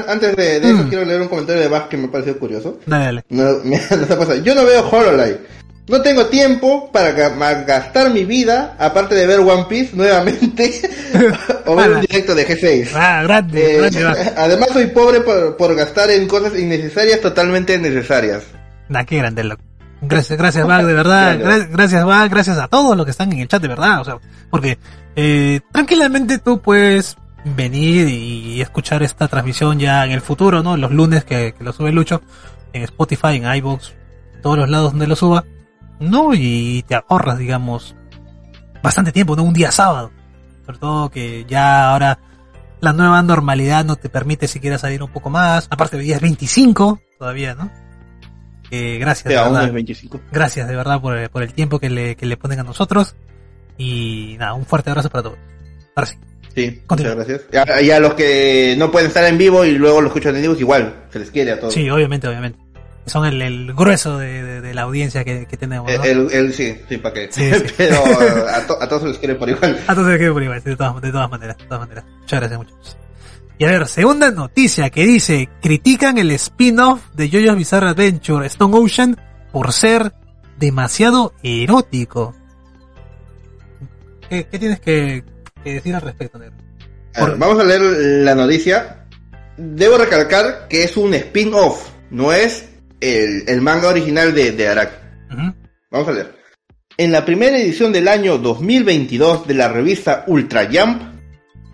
Antes 0.07 0.35
de, 0.35 0.59
de 0.59 0.69
eso 0.71 0.83
Mm. 0.83 0.89
quiero 0.89 1.05
leer 1.05 1.21
un 1.21 1.27
comentario 1.27 1.61
de 1.61 1.67
Bach 1.67 1.87
que 1.87 1.97
me 1.97 2.07
pareció 2.07 2.37
curioso. 2.39 2.79
Dale, 2.85 3.05
dale. 3.05 3.25
No, 3.29 3.43
mira, 3.63 3.83
no 4.09 4.17
pasa. 4.17 4.35
Yo 4.37 4.55
no 4.55 4.65
veo 4.65 4.89
Hololive. 4.89 5.41
No 5.87 6.01
tengo 6.01 6.25
tiempo 6.27 6.89
para 6.91 7.11
gastar 7.11 8.09
mi 8.09 8.25
vida, 8.25 8.75
aparte 8.79 9.13
de 9.13 9.27
ver 9.27 9.39
One 9.41 9.65
Piece 9.69 9.95
nuevamente, 9.95 10.81
o 11.67 11.75
ver 11.75 11.91
un 11.91 12.01
directo 12.01 12.33
de 12.33 12.47
G6. 12.47 12.89
Ah, 12.95 13.21
grande, 13.23 13.75
Eh, 13.75 13.89
grande, 13.91 14.33
además 14.37 14.69
soy 14.73 14.87
pobre 14.87 15.21
por, 15.21 15.55
por 15.57 15.75
gastar 15.75 16.09
en 16.09 16.27
cosas 16.27 16.57
innecesarias, 16.57 17.21
totalmente 17.21 17.77
necesarias. 17.77 18.43
Nah, 18.89 19.03
qué 19.03 19.17
grande, 19.17 19.43
loco. 19.43 19.61
Gracias, 20.01 20.37
gracias, 20.39 20.65
Bag, 20.65 20.85
de 20.87 20.93
verdad. 21.01 21.37
Gra- 21.39 21.67
gracias, 21.71 22.03
Bag, 22.03 22.29
gracias 22.31 22.57
a 22.57 22.67
todos 22.67 22.97
los 22.97 23.05
que 23.05 23.11
están 23.11 23.31
en 23.31 23.39
el 23.39 23.47
chat, 23.47 23.61
de 23.61 23.67
verdad. 23.67 24.01
O 24.01 24.05
sea, 24.05 24.17
porque 24.49 24.79
eh, 25.15 25.61
tranquilamente 25.71 26.39
tú 26.39 26.61
puedes 26.61 27.15
venir 27.43 28.07
y 28.09 28.59
escuchar 28.59 29.03
esta 29.03 29.27
transmisión 29.27 29.77
ya 29.79 30.03
en 30.03 30.11
el 30.11 30.21
futuro, 30.21 30.63
¿no? 30.63 30.77
Los 30.77 30.91
lunes 30.91 31.23
que, 31.25 31.53
que 31.55 31.63
lo 31.63 31.73
sube 31.73 31.91
Lucho, 31.91 32.23
en 32.73 32.81
Spotify, 32.81 33.35
en 33.35 33.45
iVoox, 33.57 33.91
todos 34.41 34.57
los 34.57 34.67
lados 34.69 34.91
donde 34.93 35.05
lo 35.05 35.15
suba, 35.15 35.43
¿no? 35.99 36.33
Y 36.33 36.83
te 36.87 36.95
ahorras, 36.95 37.37
digamos, 37.37 37.95
bastante 38.81 39.11
tiempo, 39.11 39.35
¿no? 39.35 39.43
Un 39.43 39.53
día 39.53 39.71
sábado. 39.71 40.11
Sobre 40.65 40.79
todo 40.79 41.09
que 41.09 41.45
ya 41.47 41.91
ahora 41.91 42.19
la 42.81 42.93
nueva 42.93 43.21
normalidad 43.21 43.85
no 43.85 43.95
te 43.95 44.09
permite 44.09 44.47
siquiera 44.47 44.77
salir 44.77 45.01
un 45.03 45.11
poco 45.11 45.29
más. 45.29 45.67
Aparte, 45.69 45.97
hoy 45.97 46.03
día 46.05 46.15
es 46.15 46.21
25 46.21 46.99
todavía, 47.17 47.55
¿no? 47.55 47.71
Eh, 48.71 48.97
gracias, 48.99 49.25
de 49.25 49.35
verdad. 49.35 49.65
es 49.65 49.73
25. 49.73 50.19
Gracias 50.31 50.67
de 50.67 50.75
verdad 50.75 50.99
por, 50.99 51.29
por 51.29 51.43
el 51.43 51.53
tiempo 51.53 51.79
que 51.79 51.89
le, 51.89 52.15
que 52.15 52.25
le 52.25 52.37
ponen 52.37 52.59
a 52.59 52.63
nosotros. 52.63 53.15
Y 53.77 54.35
nada, 54.39 54.53
un 54.53 54.65
fuerte 54.65 54.89
abrazo 54.89 55.09
para 55.09 55.23
todos. 55.23 55.37
Ahora 55.95 56.07
sí. 56.09 56.17
Sí, 56.55 56.81
Continúa. 56.87 57.15
muchas 57.15 57.27
gracias. 57.27 57.49
Y 57.67 57.71
a, 57.71 57.81
y 57.81 57.91
a 57.91 57.99
los 57.99 58.13
que 58.13 58.75
no 58.77 58.89
pueden 58.89 59.09
estar 59.09 59.25
en 59.25 59.37
vivo 59.37 59.65
y 59.65 59.71
luego 59.73 59.99
lo 59.99 60.07
escuchan 60.07 60.35
en 60.35 60.41
vivo, 60.43 60.55
igual, 60.55 61.05
se 61.11 61.19
les 61.19 61.29
quiere 61.29 61.51
a 61.51 61.59
todos. 61.59 61.73
Sí, 61.73 61.89
obviamente, 61.89 62.27
obviamente. 62.27 62.59
Son 63.05 63.25
el, 63.25 63.41
el 63.41 63.73
grueso 63.73 64.17
de, 64.17 64.41
de- 64.43 64.61
de 64.61 64.73
la 64.73 64.81
audiencia 64.83 65.23
que, 65.23 65.45
que 65.45 65.57
tenemos, 65.57 65.91
¿no? 65.95 66.03
El, 66.03 66.31
el- 66.31 66.53
sí, 66.53 66.75
sí, 66.89 66.97
para 66.97 67.13
qué. 67.13 67.27
Sí, 67.31 67.51
sí. 67.53 67.63
Pero 67.77 67.97
a, 68.49 68.65
to- 68.65 68.81
a 68.81 68.87
todos 68.89 69.03
se 69.03 69.07
les 69.09 69.17
quiere 69.19 69.35
por 69.35 69.47
igual. 69.49 69.79
A 69.87 69.93
todos 69.93 70.11
se 70.11 70.17
quedó 70.17 70.33
por 70.33 70.41
igual, 70.43 70.63
de 70.63 70.75
todas, 70.75 71.01
de 71.01 71.11
todas 71.11 71.29
maneras, 71.29 71.57
de 71.57 71.63
todas 71.65 71.79
maneras. 71.81 72.05
Muchas 72.21 72.39
gracias, 72.39 72.57
muchachos. 72.59 72.97
Y 73.57 73.63
a 73.65 73.71
ver, 73.71 73.87
segunda 73.87 74.31
noticia 74.31 74.89
que 74.89 75.05
dice, 75.05 75.47
critican 75.61 76.17
el 76.17 76.31
spin-off 76.31 77.01
de 77.13 77.29
JoJo's 77.29 77.55
Bizarre 77.55 77.89
Adventure 77.89 78.45
Stone 78.47 78.75
Ocean 78.77 79.17
por 79.53 79.71
ser 79.71 80.11
demasiado 80.57 81.33
erótico. 81.43 82.35
¿Qué, 84.29 84.47
qué 84.51 84.59
tienes 84.59 84.79
que, 84.79 85.23
que 85.63 85.73
decir 85.75 85.95
al 85.95 86.01
respecto, 86.01 86.39
negro? 86.39 86.55
A 87.15 87.25
ver, 87.25 87.37
vamos 87.37 87.59
a 87.59 87.63
leer 87.63 87.81
la 87.81 88.35
noticia. 88.35 89.05
Debo 89.57 89.97
recalcar 89.97 90.67
que 90.67 90.83
es 90.83 90.97
un 90.97 91.13
spin-off, 91.13 91.87
no 92.09 92.33
es 92.33 92.67
el, 92.99 93.43
el 93.47 93.61
manga 93.61 93.89
original 93.89 94.33
de, 94.33 94.51
de 94.51 94.67
Araki. 94.67 94.95
Vamos 95.91 96.07
a 96.07 96.11
leer. 96.11 96.35
En 96.97 97.11
la 97.11 97.25
primera 97.25 97.57
edición 97.57 97.91
del 97.91 98.07
año 98.07 98.37
2022 98.37 99.47
de 99.47 99.53
la 99.53 99.67
revista 99.67 100.23
Ultra 100.27 100.69
Jump, 100.71 101.01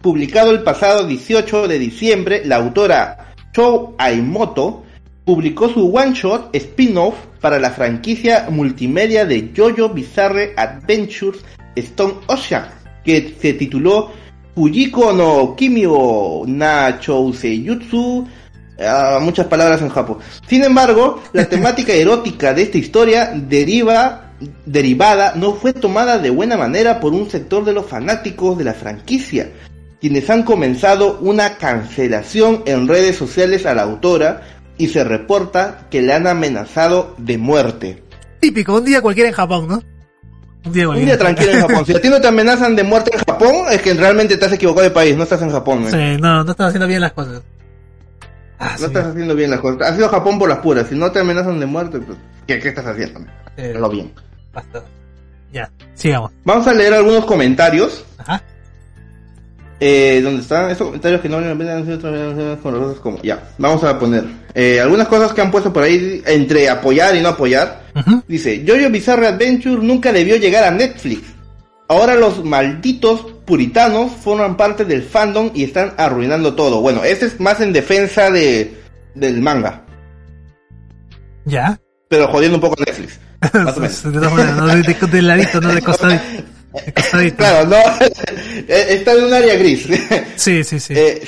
publicado 0.02 0.52
el 0.52 0.64
pasado 0.64 1.06
18 1.06 1.68
de 1.68 1.80
diciembre, 1.80 2.42
la 2.46 2.58
autora 2.58 3.34
Chou 3.54 3.96
Aimoto 3.98 4.84
publicó 5.26 5.70
su 5.70 5.96
one-shot 5.96 6.56
spin-off 6.56 7.16
para 7.40 7.60
la 7.60 7.70
franquicia 7.70 8.48
multimedia 8.50 9.26
de 9.26 9.52
JoJo 9.56 9.90
Bizarre 9.90 10.54
Adventures 10.58 11.40
Stone 11.76 12.16
Ocean, 12.28 12.70
que 13.04 13.36
se 13.40 13.54
tituló 13.54 14.12
Fujiko 14.56 15.14
no 15.14 15.56
Kimio 15.56 16.44
na 16.48 17.00
Chouseyutsu, 17.00 18.28
Ah, 18.86 19.20
muchas 19.22 19.48
palabras 19.48 19.82
en 19.82 19.90
Japón. 19.90 20.18
Sin 20.48 20.64
embargo, 20.64 21.22
la 21.34 21.46
temática 21.50 21.94
erótica 21.94 22.54
de 22.54 22.64
esta 22.64 22.78
historia 22.78 23.32
deriva, 23.36 24.32
derivada 24.66 25.34
no 25.36 25.54
fue 25.54 25.74
tomada 25.74 26.18
de 26.18 26.30
buena 26.30 26.58
manera 26.58 27.00
por 27.00 27.14
un 27.14 27.30
sector 27.30 27.64
de 27.66 27.74
los 27.74 27.86
fanáticos 27.86 28.58
de 28.58 28.64
la 28.64 28.74
franquicia, 28.74 29.52
quienes 30.00 30.30
han 30.30 30.44
comenzado 30.44 31.20
una 31.22 31.58
cancelación 31.58 32.64
en 32.66 32.88
redes 32.88 33.16
sociales 33.16 33.66
a 33.66 33.74
la 33.74 33.84
autora 33.84 34.42
y 34.78 34.88
se 34.88 35.04
reporta 35.04 35.88
que 35.92 36.02
le 36.02 36.14
han 36.14 36.26
amenazado 36.28 37.14
de 37.18 37.38
muerte. 37.38 38.04
Típico, 38.40 38.76
un 38.76 38.86
día 38.86 39.02
cualquiera 39.02 39.30
en 39.30 39.36
Japón, 39.36 39.68
¿no? 39.68 39.84
Un 40.66 40.74
día 40.74 40.90
Un 40.90 41.06
día 41.06 41.18
tranquilo 41.18 41.52
en 41.52 41.62
Japón. 41.68 41.86
Si 41.86 41.94
a 41.94 42.02
ti 42.02 42.10
no 42.10 42.20
te 42.20 42.28
amenazan 42.28 42.76
de 42.76 42.84
muerte 42.84 43.12
en 43.14 43.20
Japón, 43.20 43.66
es 43.72 43.82
que 43.82 43.94
realmente 43.94 44.38
te 44.38 44.46
has 44.46 44.54
equivocado 44.54 44.84
de 44.84 44.92
país, 44.92 45.16
no 45.16 45.24
estás 45.24 45.42
en 45.42 45.52
Japón. 45.52 45.86
Sí, 45.90 46.18
no, 46.20 46.44
no 46.44 46.52
estás 46.52 46.70
haciendo 46.70 46.88
bien 46.88 47.02
las 47.02 47.14
cosas. 47.14 47.42
Ah, 48.62 48.72
No 48.74 48.78
sí, 48.78 48.86
estás 48.86 49.08
haciendo 49.08 49.36
bien 49.36 49.50
las 49.52 49.60
cosas. 49.60 49.82
Has 49.90 49.98
ido 49.98 50.06
a 50.06 50.10
Japón 50.10 50.38
por 50.40 50.48
las 50.48 50.60
puras. 50.60 50.88
Si 50.88 50.96
no 50.96 51.12
te 51.12 51.20
amenazan 51.20 51.60
de 51.60 51.66
muerte, 51.66 52.00
pues, 52.00 52.18
¿qué, 52.48 52.60
qué 52.60 52.70
estás 52.70 52.86
haciendo? 52.86 53.22
eh, 53.58 53.72
Hazlo 53.76 53.90
bien. 53.90 54.12
basta. 54.54 54.84
Ya, 55.52 55.70
sigamos. 55.96 56.32
Vamos 56.46 56.66
a 56.68 56.74
leer 56.74 56.94
algunos 56.94 57.26
comentarios. 57.26 58.06
Ajá. 58.20 58.42
Eh, 59.84 60.22
donde 60.24 60.44
están 60.44 60.70
esos 60.70 60.86
comentarios 60.88 61.22
que 61.22 61.28
no 61.28 61.42
la 61.42 61.56
pena 61.56 61.84
con 62.62 62.74
los 62.74 62.82
otros 62.84 63.00
como. 63.00 63.20
Ya, 63.24 63.50
vamos 63.58 63.84
a 63.84 63.98
poner. 63.98 64.26
Eh, 64.54 64.80
algunas 64.80 65.08
cosas 65.08 65.34
que 65.34 65.42
han 65.42 65.50
puesto 65.50 65.74
por 65.74 65.82
ahí 65.82 66.22
entre 66.28 66.70
apoyar 66.70 67.16
y 67.16 67.22
no 67.22 67.30
apoyar. 67.30 67.82
Dice, 68.28 68.64
Jojo 68.68 68.92
Bizarre 68.92 69.26
Adventure 69.28 69.82
nunca 69.84 70.14
debió 70.14 70.36
llegar 70.36 70.64
a 70.66 70.72
Netflix. 70.72 71.24
Ahora 71.92 72.16
los 72.16 72.42
malditos 72.46 73.20
puritanos 73.46 74.14
forman 74.14 74.56
parte 74.56 74.86
del 74.86 75.04
fandom 75.04 75.52
y 75.54 75.66
están 75.66 75.94
arruinando 75.98 76.56
todo. 76.56 76.80
Bueno, 76.80 77.04
este 77.04 77.26
es 77.26 77.38
más 77.42 77.60
en 77.60 77.74
defensa 77.74 78.32
de 78.32 78.78
del 79.14 79.42
manga, 79.42 79.84
Ya. 81.44 81.78
pero 82.08 82.30
jodiendo 82.30 82.56
un 82.58 82.62
poco 82.62 82.82
Netflix. 82.82 83.20
Más 83.54 83.76
o 83.76 83.82
menos. 83.82 84.04
de 84.04 84.12
todas 84.14 84.32
maneras, 84.32 84.56
¿no? 84.56 84.68
de, 84.68 84.82
de- 84.84 85.08
de 85.08 85.22
ladito, 85.22 85.60
no 85.60 85.74
de 85.74 85.82
costadito. 85.82 86.24
De 86.86 86.94
costadito. 86.94 87.36
Claro, 87.36 87.68
no, 87.68 87.76
eh, 88.70 88.86
está 88.90 89.12
en 89.12 89.24
un 89.26 89.34
área 89.34 89.56
gris. 89.56 89.86
Sí, 90.38 90.64
sí, 90.64 90.80
sí. 90.80 90.94
Eh, 90.96 91.22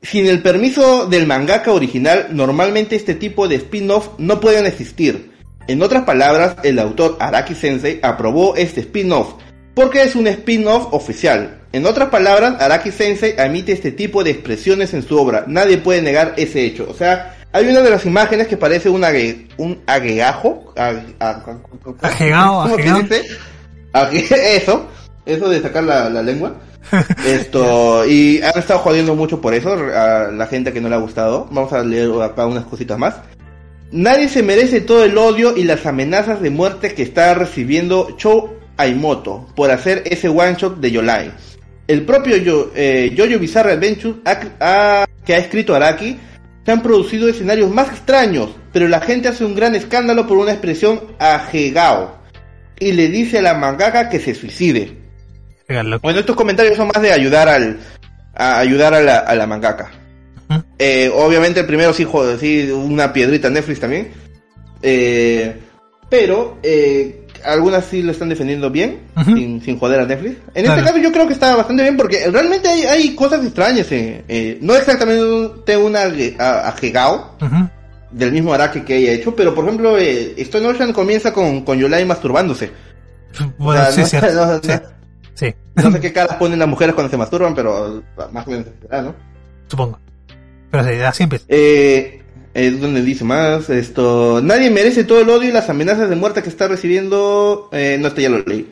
sin 0.00 0.26
el 0.28 0.42
permiso 0.42 1.06
del 1.06 1.26
mangaka 1.26 1.72
original, 1.72 2.28
normalmente 2.30 2.94
este 2.94 3.16
tipo 3.16 3.48
de 3.48 3.56
spin-off 3.56 4.10
no 4.18 4.38
pueden 4.38 4.64
existir. 4.66 5.32
En 5.66 5.82
otras 5.82 6.04
palabras, 6.04 6.54
el 6.62 6.78
autor 6.78 7.16
Araki 7.18 7.56
Sensei 7.56 7.98
aprobó 8.00 8.54
este 8.54 8.80
spin-off 8.82 9.34
porque 9.78 10.02
es 10.02 10.16
un 10.16 10.26
spin-off 10.26 10.88
oficial. 10.92 11.58
En 11.72 11.86
otras 11.86 12.08
palabras, 12.08 12.60
Araki 12.60 12.90
Sensei 12.90 13.34
emite 13.38 13.70
este 13.72 13.92
tipo 13.92 14.24
de 14.24 14.30
expresiones 14.30 14.92
en 14.92 15.02
su 15.02 15.16
obra. 15.16 15.44
Nadie 15.46 15.78
puede 15.78 16.02
negar 16.02 16.34
ese 16.36 16.64
hecho. 16.64 16.88
O 16.90 16.94
sea, 16.94 17.36
hay 17.52 17.68
una 17.68 17.80
de 17.82 17.90
las 17.90 18.04
imágenes 18.04 18.48
que 18.48 18.56
parece 18.56 18.88
un, 18.88 19.04
ague, 19.04 19.46
un 19.56 19.78
aguegajo. 19.86 20.72
ag- 20.76 21.14
ag- 21.20 21.60
Ajegao, 22.02 22.62
¿cómo 22.62 22.74
ajegao. 22.74 22.96
se 22.98 23.02
dice? 23.02 23.22
Ague- 23.92 24.26
Eso, 24.56 24.86
eso 25.24 25.48
de 25.48 25.62
sacar 25.62 25.84
la, 25.84 26.10
la 26.10 26.22
lengua. 26.22 26.54
Esto, 27.26 28.04
y 28.06 28.40
han 28.42 28.58
estado 28.58 28.80
jodiendo 28.80 29.14
mucho 29.14 29.40
por 29.40 29.52
eso, 29.54 29.72
a 29.74 30.30
la 30.32 30.46
gente 30.46 30.72
que 30.72 30.80
no 30.80 30.88
le 30.88 30.94
ha 30.96 30.98
gustado. 30.98 31.46
Vamos 31.52 31.72
a 31.72 31.84
leer 31.84 32.10
acá 32.22 32.46
unas 32.46 32.64
cositas 32.64 32.98
más. 32.98 33.14
Nadie 33.92 34.28
se 34.28 34.42
merece 34.42 34.80
todo 34.80 35.04
el 35.04 35.16
odio 35.16 35.56
y 35.56 35.64
las 35.64 35.86
amenazas 35.86 36.40
de 36.42 36.50
muerte 36.50 36.94
que 36.94 37.02
está 37.02 37.32
recibiendo 37.34 38.16
Cho 38.16 38.54
Aimoto 38.78 39.46
por 39.54 39.70
hacer 39.70 40.02
ese 40.06 40.28
one 40.28 40.54
shot 40.56 40.78
de 40.78 40.90
Yolai. 40.90 41.30
El 41.86 42.02
propio 42.02 42.36
Yo, 42.38 42.70
eh, 42.74 43.14
Jojo 43.16 43.38
Bizarre 43.38 43.72
Adventure 43.72 44.14
ha- 44.24 44.40
ha- 44.60 45.06
que 45.24 45.34
ha 45.34 45.38
escrito 45.38 45.74
Araki 45.74 46.18
se 46.64 46.72
han 46.72 46.82
producido 46.82 47.28
escenarios 47.28 47.70
más 47.70 47.88
extraños, 47.88 48.50
pero 48.72 48.88
la 48.88 49.00
gente 49.00 49.28
hace 49.28 49.44
un 49.44 49.54
gran 49.54 49.74
escándalo 49.74 50.26
por 50.26 50.36
una 50.38 50.52
expresión 50.52 51.00
ajegao 51.18 52.18
y 52.78 52.92
le 52.92 53.08
dice 53.08 53.38
a 53.38 53.42
la 53.42 53.54
mangaka 53.54 54.08
que 54.08 54.20
se 54.20 54.34
suicide. 54.34 54.96
Bueno, 56.02 56.20
estos 56.20 56.36
comentarios 56.36 56.76
son 56.76 56.88
más 56.94 57.02
de 57.02 57.12
ayudar 57.12 57.48
al 57.48 57.78
a 58.34 58.58
ayudar 58.58 58.94
a 58.94 59.00
la, 59.00 59.18
a 59.18 59.34
la 59.34 59.46
mangaka. 59.46 59.90
Eh, 60.78 61.10
obviamente 61.12 61.60
el 61.60 61.66
primero 61.66 61.92
sí, 61.92 62.04
jo- 62.04 62.36
sí 62.38 62.70
una 62.70 63.12
piedrita 63.12 63.50
Netflix 63.50 63.80
también. 63.80 64.08
Eh, 64.82 65.56
pero 66.08 66.58
eh, 66.62 67.26
algunas 67.44 67.84
sí 67.84 68.02
lo 68.02 68.12
están 68.12 68.28
defendiendo 68.28 68.70
bien, 68.70 69.00
sin, 69.24 69.60
sin 69.62 69.78
joder 69.78 70.00
a 70.00 70.06
Netflix. 70.06 70.36
En 70.54 70.64
Claro. 70.64 70.80
este 70.80 70.90
caso 70.92 71.02
yo 71.02 71.12
creo 71.12 71.26
que 71.26 71.32
está 71.34 71.54
bastante 71.56 71.82
bien 71.82 71.96
porque 71.96 72.28
realmente 72.30 72.68
hay, 72.68 72.82
hay 72.82 73.14
cosas 73.14 73.44
extrañas. 73.44 73.90
eh, 73.92 74.24
eh, 74.28 74.58
no 74.60 74.74
exactamente 74.74 76.36
a- 76.38 76.68
ajegao 76.68 77.36
Ujú. 77.40 77.68
del 78.12 78.32
mismo 78.32 78.52
Araki 78.52 78.80
que 78.82 78.94
haya 78.96 79.12
hecho, 79.12 79.34
pero 79.36 79.54
por 79.54 79.64
ejemplo 79.64 79.98
eh, 79.98 80.34
Stone 80.38 80.66
Ocean 80.68 80.92
comienza 80.92 81.32
con, 81.32 81.62
con 81.62 81.78
Yolai 81.78 82.04
masturbándose. 82.04 82.70
Bueno, 83.58 83.82
O 83.88 83.92
sea, 83.92 83.92
sí, 83.92 84.00
no- 84.00 84.06
cierto. 84.06 84.34
no- 84.34 84.60
Sí, 84.62 84.68
no- 84.68 84.82
sí, 85.34 85.54
no 85.76 85.92
sé 85.92 86.00
qué 86.00 86.12
caras 86.12 86.36
ponen 86.36 86.58
las 86.58 86.68
mujeres 86.68 86.94
cuando 86.94 87.10
se 87.10 87.16
masturban, 87.16 87.54
pero 87.54 88.02
más 88.32 88.46
o 88.46 88.50
menos 88.50 88.66
¿no? 88.90 89.14
supongo. 89.68 89.98
Pero 90.70 90.84
sí, 90.84 90.90
así 91.00 91.22
empieza. 91.22 91.44
Eh, 91.48 92.22
es 92.58 92.80
donde 92.80 93.02
dice 93.02 93.24
más 93.24 93.70
esto. 93.70 94.40
Nadie 94.42 94.70
merece 94.70 95.04
todo 95.04 95.20
el 95.20 95.30
odio 95.30 95.48
y 95.48 95.52
las 95.52 95.70
amenazas 95.70 96.10
de 96.10 96.16
muerte 96.16 96.42
que 96.42 96.48
está 96.48 96.66
recibiendo. 96.66 97.68
Eh, 97.72 97.96
no, 98.00 98.08
esto 98.08 98.20
ya 98.20 98.30
lo 98.30 98.40
leí. 98.40 98.68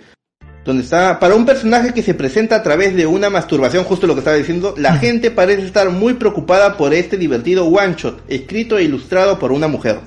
Donde 0.65 0.83
está. 0.83 1.21
Para 1.21 1.37
un 1.37 1.47
personaje 1.47 1.95
que 1.95 2.03
se 2.03 2.15
presenta 2.15 2.57
a 2.57 2.63
través 2.65 2.97
de 2.97 3.07
una 3.07 3.31
masturbación, 3.31 3.85
justo 3.85 4.09
lo 4.09 4.15
que 4.15 4.21
estaba 4.21 4.37
diciendo, 4.37 4.75
la 4.77 4.95
gente 4.95 5.31
parece 5.31 5.65
estar 5.65 5.89
muy 5.91 6.15
preocupada 6.15 6.77
por 6.77 6.93
este 6.93 7.17
divertido 7.17 7.67
one 7.67 7.95
shot, 7.97 8.25
escrito 8.29 8.77
e 8.77 8.83
ilustrado 8.83 9.39
por 9.39 9.53
una 9.53 9.69
mujer. 9.69 10.01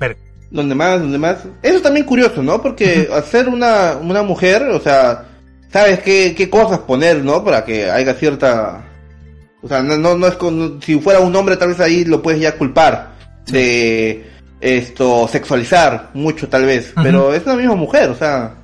Pero, 0.00 0.16
Donde 0.50 0.74
más, 0.74 1.00
donde 1.00 1.18
más. 1.18 1.38
Eso 1.62 1.76
es 1.76 1.82
también 1.82 2.04
curioso, 2.04 2.42
¿no? 2.42 2.60
Porque 2.60 3.08
hacer 3.12 3.48
una, 3.48 3.96
una 4.02 4.24
mujer, 4.24 4.64
o 4.64 4.80
sea, 4.80 5.26
sabes 5.72 6.00
qué, 6.00 6.34
qué 6.36 6.50
cosas 6.50 6.80
poner, 6.80 7.22
¿no? 7.22 7.44
Para 7.44 7.64
que 7.64 7.88
haya 7.88 8.14
cierta. 8.14 8.88
O 9.62 9.68
sea, 9.68 9.82
no, 9.82 9.96
no, 9.96 10.16
no 10.16 10.26
es 10.26 10.34
con. 10.34 10.80
Si 10.82 10.98
fuera 10.98 11.20
un 11.20 11.34
hombre, 11.34 11.56
tal 11.56 11.68
vez 11.68 11.80
ahí 11.80 12.04
lo 12.04 12.20
puedes 12.20 12.40
ya 12.40 12.56
culpar 12.56 13.12
de 13.46 14.24
esto, 14.60 15.28
sexualizar 15.28 16.10
mucho, 16.14 16.48
tal 16.48 16.64
vez. 16.64 16.92
Pero 17.02 17.32
es 17.32 17.44
una 17.44 17.56
misma 17.56 17.74
mujer, 17.74 18.10
o 18.10 18.14
sea, 18.14 18.54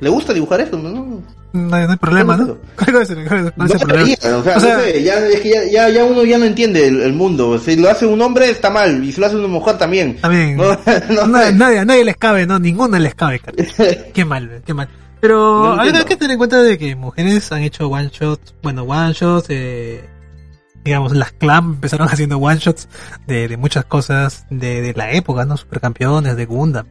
le 0.00 0.08
gusta 0.08 0.32
dibujar 0.32 0.60
eso, 0.60 0.78
¿no? 0.78 1.22
no 1.52 1.76
hay, 1.76 1.84
no 1.84 1.92
hay 1.92 1.96
problema, 1.96 2.36
¿no? 2.36 2.58
¿Cuál 2.76 3.02
es 3.02 3.10
el, 3.10 3.24
No 3.24 3.66
ya, 3.66 5.18
es 5.28 5.40
que 5.40 5.50
ya, 5.50 5.64
ya, 5.64 5.88
ya 5.88 6.04
uno 6.04 6.24
ya 6.24 6.38
no 6.38 6.44
entiende 6.44 6.86
el, 6.86 7.02
el 7.02 7.12
mundo. 7.12 7.58
Si 7.58 7.76
lo 7.76 7.90
hace 7.90 8.06
un 8.06 8.20
hombre 8.20 8.50
está 8.50 8.70
mal, 8.70 9.02
y 9.04 9.12
si 9.12 9.20
lo 9.20 9.26
hace 9.26 9.36
una 9.36 9.48
mujer 9.48 9.78
también. 9.78 10.16
También, 10.16 10.56
No, 10.56 10.76
no 11.26 11.26
nadie, 11.52 11.78
a 11.78 11.84
nadie 11.84 12.04
les 12.04 12.16
cabe, 12.16 12.46
no, 12.46 12.58
ninguno 12.58 12.98
les 12.98 13.14
cabe. 13.14 13.40
Qué 14.14 14.24
mal, 14.24 14.62
qué 14.64 14.74
mal. 14.74 14.88
Pero 15.20 15.76
No 15.76 15.80
hay 15.80 15.92
que 16.04 16.16
tener 16.16 16.32
en 16.32 16.38
cuenta 16.38 16.62
de 16.62 16.76
que 16.78 16.96
mujeres 16.96 17.52
han 17.52 17.62
hecho 17.62 17.88
one 17.88 18.10
shots, 18.12 18.54
bueno, 18.62 18.82
one 18.82 19.12
shots, 19.12 19.46
eh, 19.50 20.04
digamos, 20.84 21.12
las 21.12 21.32
clam 21.32 21.74
empezaron 21.74 22.08
haciendo 22.10 22.38
one 22.38 22.58
shots 22.58 22.88
de, 23.26 23.48
de 23.48 23.56
muchas 23.56 23.84
cosas 23.84 24.46
de, 24.50 24.80
de 24.82 24.92
la 24.94 25.12
época, 25.12 25.44
¿no? 25.44 25.56
Supercampeones, 25.56 26.36
de 26.36 26.44
Gundam. 26.46 26.86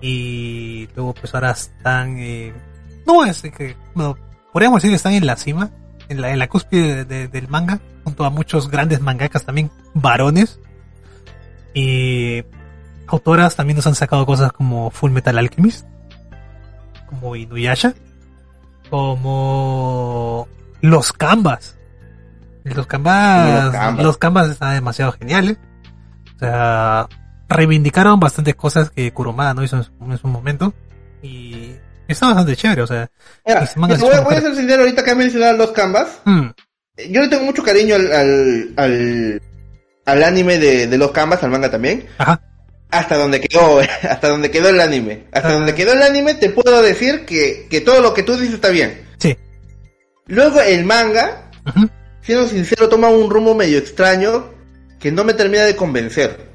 Y 0.00 0.88
luego 0.94 1.14
pues 1.14 1.34
ahora 1.34 1.52
están, 1.52 2.16
eh, 2.18 2.52
no 3.06 3.24
es 3.24 3.40
que, 3.42 3.74
podríamos 4.52 4.78
decir 4.82 4.90
que 4.90 4.96
están 4.96 5.14
en 5.14 5.26
la 5.26 5.36
cima, 5.36 5.70
en 6.08 6.20
la, 6.20 6.30
en 6.30 6.38
la 6.38 6.48
cúspide 6.48 6.96
de- 6.96 7.04
de- 7.04 7.28
del 7.28 7.48
manga, 7.48 7.80
junto 8.04 8.24
a 8.24 8.30
muchos 8.30 8.70
grandes 8.70 9.00
mangakas 9.00 9.44
también, 9.46 9.70
varones. 9.94 10.60
Y 11.72 12.44
autoras 13.06 13.56
también 13.56 13.76
nos 13.76 13.86
han 13.86 13.94
sacado 13.94 14.26
cosas 14.26 14.52
como 14.52 14.90
Full 14.90 15.10
Metal 15.10 15.38
Alchemist, 15.38 15.86
como 17.08 17.34
Inuyasha, 17.36 17.94
como 18.90 20.48
los 20.80 21.12
Canvas. 21.12 21.73
Los 22.64 22.86
Canvas, 22.86 23.64
Los 23.64 23.72
Canvas. 23.72 24.04
los 24.04 24.18
Canvas 24.18 24.50
están 24.50 24.74
demasiado 24.74 25.12
geniales. 25.12 25.56
O 26.36 26.38
sea, 26.38 27.06
reivindicaron 27.48 28.18
bastantes 28.18 28.54
cosas 28.54 28.90
que 28.90 29.12
Kurumada 29.12 29.54
no 29.54 29.62
hizo 29.62 29.76
en 29.76 29.84
su, 29.84 29.92
en 30.00 30.18
su 30.18 30.26
momento. 30.28 30.72
Y 31.22 31.72
está 32.08 32.26
bastante 32.26 32.56
chévere, 32.56 32.82
o 32.82 32.86
sea. 32.86 33.10
Mira, 33.46 33.68
voy, 33.76 34.34
a 34.34 34.40
ser 34.40 34.54
sincero 34.56 34.82
ahorita 34.82 35.04
que 35.04 35.14
mencionado 35.14 35.56
los 35.58 35.70
canvas. 35.72 36.20
mm, 36.24 36.46
Yo 37.10 37.20
le 37.20 37.28
tengo 37.28 37.44
mucho 37.44 37.62
cariño 37.62 37.94
al, 37.96 38.12
al, 38.12 38.74
al, 38.76 39.42
al 40.06 40.22
anime 40.24 40.58
de, 40.58 40.86
de 40.86 40.98
los 40.98 41.10
canvas, 41.12 41.42
al 41.42 41.50
manga 41.50 41.70
también. 41.70 42.06
ajá. 42.18 42.40
Hasta 42.90 43.16
donde 43.16 43.40
quedó, 43.40 43.80
hasta 44.08 44.28
donde 44.28 44.50
quedó 44.50 44.68
el 44.68 44.80
anime. 44.80 45.24
Hasta 45.32 45.48
Ah. 45.48 45.52
donde 45.54 45.74
quedó 45.74 45.92
el 45.94 46.02
anime 46.02 46.34
te 46.34 46.48
puedo 46.50 46.80
decir 46.80 47.24
que, 47.26 47.66
que 47.68 47.80
todo 47.80 48.00
lo 48.00 48.14
que 48.14 48.22
tú 48.22 48.36
dices 48.36 48.54
está 48.54 48.68
bien. 48.68 49.02
Sí. 49.18 49.36
Luego 50.26 50.60
el 50.60 50.84
manga, 50.84 51.50
ujú. 51.66 51.88
Siendo 52.24 52.48
sincero, 52.48 52.88
toma 52.88 53.08
un 53.08 53.30
rumbo 53.30 53.54
medio 53.54 53.78
extraño 53.78 54.46
que 54.98 55.12
no 55.12 55.24
me 55.24 55.34
termina 55.34 55.64
de 55.64 55.76
convencer. 55.76 56.52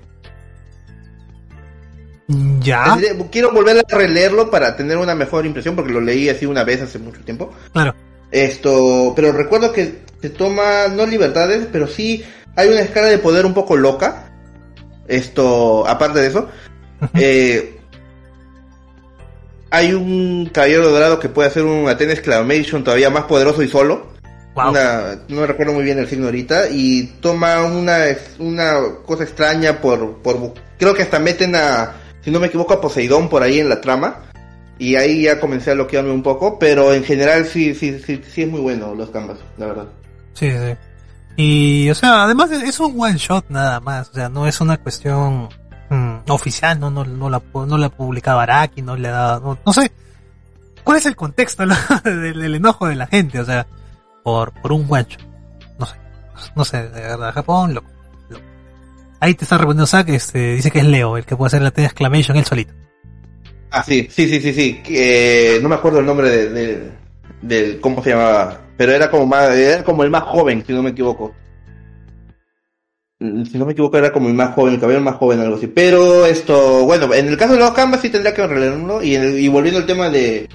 Ya, 2.60 2.96
Quiero 3.32 3.52
volver 3.52 3.78
a 3.78 3.96
releerlo 3.98 4.52
para 4.52 4.76
tener 4.76 4.98
una 4.98 5.16
mejor 5.16 5.48
impresión 5.48 5.76
porque 5.76 5.92
lo 5.92 6.00
leí 6.00 6.30
así 6.30 6.46
una 6.46 6.64
vez 6.64 6.82
hace 6.82 7.00
mucho 7.00 7.22
tiempo. 7.22 7.52
claro. 7.74 7.96
Esto, 8.32 9.14
pero 9.16 9.32
recuerdo 9.32 9.72
que 9.72 10.02
se 10.22 10.30
toma, 10.30 10.88
no 10.88 11.08
libertades, 11.08 11.68
pero 11.72 11.88
sí 11.88 12.24
hay 12.56 12.70
una 12.70 12.82
escala 12.82 13.08
de 13.08 13.18
poder 13.18 13.46
un 13.46 13.56
poco 13.56 13.76
loca. 13.76 14.32
Esto, 15.08 15.88
aparte 15.88 16.20
de 16.20 16.28
eso, 16.28 16.48
eh, 17.16 17.80
hay 19.72 19.94
un 19.94 20.50
caballero 20.54 20.90
dorado 20.92 21.20
que 21.20 21.30
puede 21.30 21.48
hacer 21.48 21.64
un 21.64 21.90
Athena 21.90 22.14
Exclamation 22.14 22.84
todavía 22.84 23.10
más 23.10 23.24
poderoso 23.24 23.64
y 23.64 23.68
solo. 23.68 24.19
Wow. 24.56 24.72
Una, 24.72 25.20
no 25.28 25.46
recuerdo 25.46 25.74
muy 25.74 25.84
bien 25.84 26.00
el 26.00 26.08
signo 26.08 26.26
ahorita. 26.26 26.70
Y 26.70 27.04
toma 27.22 27.64
una, 27.64 28.06
una 28.40 28.80
cosa 29.06 29.24
extraña 29.24 29.80
por, 29.80 30.22
por. 30.22 30.54
Creo 30.78 30.94
que 30.94 31.04
hasta 31.04 31.20
meten 31.20 31.56
a. 31.56 31.94
Si 32.22 32.32
no 32.32 32.40
me 32.40 32.48
equivoco, 32.48 32.74
a 32.74 32.82
Poseidón 32.82 33.30
por 33.30 33.44
ahí 33.44 33.60
en 33.60 33.70
la 33.70 33.82
trama. 33.82 34.24
Y 34.78 34.96
ahí 34.96 35.24
ya 35.24 35.40
comencé 35.40 35.72
a 35.72 35.76
bloquearme 35.76 36.12
un 36.12 36.24
poco. 36.24 36.58
Pero 36.60 36.94
en 36.94 37.04
general 37.04 37.46
sí, 37.46 37.76
sí, 37.76 38.00
sí, 38.00 38.22
sí 38.28 38.44
es 38.44 38.50
muy 38.50 38.62
bueno 38.62 38.96
los 38.96 39.10
canvas, 39.10 39.38
la 39.58 39.66
verdad. 39.68 39.86
Sí, 40.34 40.50
sí. 40.50 40.76
Y, 41.42 41.90
o 41.90 41.96
sea, 41.96 42.24
además 42.24 42.52
es 42.52 42.80
un 42.82 43.00
one 43.00 43.18
shot 43.18 43.46
nada 43.50 43.80
más. 43.80 44.10
O 44.10 44.14
sea, 44.14 44.28
no 44.28 44.46
es 44.46 44.60
una 44.60 44.78
cuestión 44.78 45.48
mm, 45.90 46.30
oficial, 46.30 46.78
no, 46.80 46.92
no, 46.92 47.06
no 47.06 47.30
la, 47.30 47.42
no 47.54 47.78
la 47.78 47.90
publicaba 47.90 48.44
Araki, 48.44 48.82
no 48.82 48.98
le 48.98 49.08
ha 49.08 49.12
dado, 49.12 49.40
no, 49.40 49.60
no 49.66 49.74
sé. 49.74 49.90
¿Cuál 50.84 50.98
es 50.98 51.06
el 51.06 51.16
contexto 51.16 51.64
del, 52.04 52.42
del 52.42 52.56
enojo 52.56 52.88
de 52.88 52.96
la 52.96 53.08
gente? 53.08 53.40
O 53.40 53.46
sea, 53.46 53.66
por, 54.24 54.52
por 54.62 54.72
un 54.72 54.88
shot. 54.88 55.18
No 55.80 55.86
sé. 55.86 55.96
No 56.56 56.66
sé, 56.66 56.78
de 56.90 57.02
verdad, 57.02 57.34
Japón, 57.34 57.74
loco. 57.74 57.88
loco. 58.30 58.44
Ahí 59.20 59.34
te 59.36 59.44
está 59.46 59.58
respondiendo 59.58 59.88
Zack, 59.88 60.10
este, 60.10 60.56
dice 60.56 60.72
que 60.72 60.80
es 60.80 60.86
Leo, 60.86 61.18
el 61.18 61.26
que 61.26 61.36
puede 61.36 61.48
hacer 61.48 61.62
la 61.62 61.72
T 61.72 61.84
exclamation 61.84 62.38
él 62.38 62.46
solito. 62.46 62.74
Ah, 63.72 63.84
sí, 63.84 64.08
sí, 64.10 64.28
sí, 64.28 64.42
sí, 64.42 64.54
sí. 64.54 64.82
eh, 64.90 65.60
no 65.62 65.70
me 65.70 65.76
acuerdo 65.76 66.00
el 66.00 66.06
nombre 66.06 66.30
de, 66.30 66.92
de, 67.42 67.80
cómo 67.80 68.02
se 68.04 68.12
llamaba. 68.12 68.62
Pero 68.78 68.94
era 68.94 69.12
como 69.12 69.26
más, 69.28 69.50
era 69.52 69.84
como 69.84 70.04
el 70.04 70.10
más 70.10 70.24
joven, 70.24 70.64
si 70.66 70.74
no 70.74 70.82
me 70.82 70.90
equivoco. 70.92 71.36
Mm, 73.20 73.44
Si 73.46 73.58
no 73.58 73.66
me 73.66 73.74
equivoco, 73.74 73.98
era 73.98 74.12
como 74.12 74.28
el 74.30 74.34
más 74.34 74.56
joven, 74.56 74.74
el 74.76 74.80
caballero 74.80 75.04
más 75.04 75.16
joven, 75.18 75.40
algo 75.42 75.58
así. 75.58 75.68
Pero 75.68 76.26
esto, 76.26 76.86
bueno, 76.86 77.14
en 77.14 77.28
el 77.28 77.38
caso 77.38 77.54
de 77.54 77.60
los 77.60 77.72
canvas 77.72 78.02
sí 78.02 78.10
tendría 78.10 78.34
que 78.34 78.48
releerlo. 78.48 79.04
Y, 79.04 79.16
y 79.16 79.48
volviendo 79.50 79.80
al 79.80 79.86
tema 79.86 80.10
de, 80.10 80.50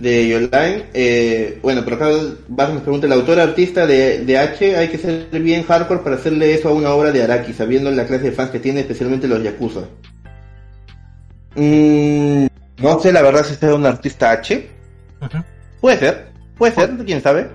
de 0.00 0.28
Yoline, 0.28 0.84
eh, 0.94 1.58
bueno, 1.62 1.82
pero 1.84 1.96
acá 1.96 2.08
vas 2.48 2.72
nos 2.72 2.82
pregunta, 2.82 3.06
el 3.06 3.12
autor 3.12 3.38
artista 3.40 3.86
de, 3.86 4.24
de 4.24 4.38
H, 4.38 4.76
hay 4.76 4.88
que 4.88 4.98
ser 4.98 5.28
bien 5.40 5.62
hardcore 5.64 6.00
para 6.00 6.16
hacerle 6.16 6.54
eso 6.54 6.68
a 6.68 6.72
una 6.72 6.90
obra 6.92 7.12
de 7.12 7.22
Araki, 7.22 7.52
sabiendo 7.52 7.90
la 7.90 8.06
clase 8.06 8.24
de 8.24 8.32
fans 8.32 8.50
que 8.50 8.60
tiene, 8.60 8.80
especialmente 8.80 9.28
los 9.28 9.42
Yakuza. 9.42 9.80
Mm, 11.54 12.46
no 12.78 13.00
sé 13.00 13.12
la 13.12 13.22
verdad 13.22 13.44
si 13.44 13.54
sea 13.54 13.74
un 13.74 13.86
artista 13.86 14.30
H. 14.32 14.68
Puede 15.80 15.98
ser, 15.98 16.28
puede 16.56 16.74
ser, 16.74 16.90
quién 17.04 17.22
sabe. 17.22 17.48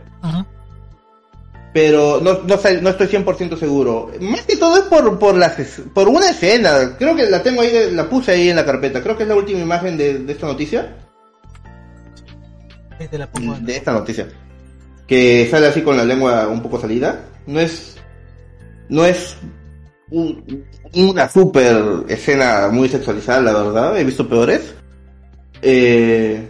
pero 1.73 2.19
no, 2.21 2.39
no, 2.47 2.57
sé- 2.57 2.81
no 2.81 2.89
estoy 2.89 3.07
100% 3.07 3.57
seguro. 3.57 4.11
Más 4.21 4.41
que 4.43 4.55
todo 4.55 4.77
es 4.77 4.83
por, 4.83 5.19
por, 5.19 5.35
las, 5.35 5.59
es- 5.59 5.81
por 5.93 6.07
una 6.07 6.29
escena, 6.29 6.95
creo 6.97 7.15
que 7.15 7.25
la 7.29 7.43
tengo 7.43 7.61
ahí, 7.61 7.91
la 7.91 8.07
puse 8.09 8.31
ahí 8.31 8.49
en 8.49 8.55
la 8.55 8.65
carpeta, 8.65 9.01
creo 9.03 9.17
que 9.17 9.23
es 9.23 9.29
la 9.29 9.35
última 9.35 9.59
imagen 9.59 9.97
de, 9.97 10.19
de 10.19 10.31
esta 10.33 10.47
noticia, 10.47 10.95
de 13.61 13.75
esta 13.77 13.91
noticia, 13.93 14.27
que 15.07 15.47
sale 15.49 15.67
así 15.67 15.81
con 15.81 15.97
la 15.97 16.03
lengua 16.05 16.47
un 16.47 16.61
poco 16.61 16.79
salida, 16.79 17.19
no 17.47 17.59
es, 17.59 17.97
no 18.89 19.05
es 19.05 19.37
un- 20.09 20.63
una 20.95 21.27
super 21.29 22.03
escena 22.07 22.69
muy 22.71 22.87
sexualizada, 22.89 23.41
la 23.41 23.53
verdad, 23.53 23.97
he 23.99 24.03
visto 24.03 24.27
peores. 24.29 24.73
Eh, 25.61 26.47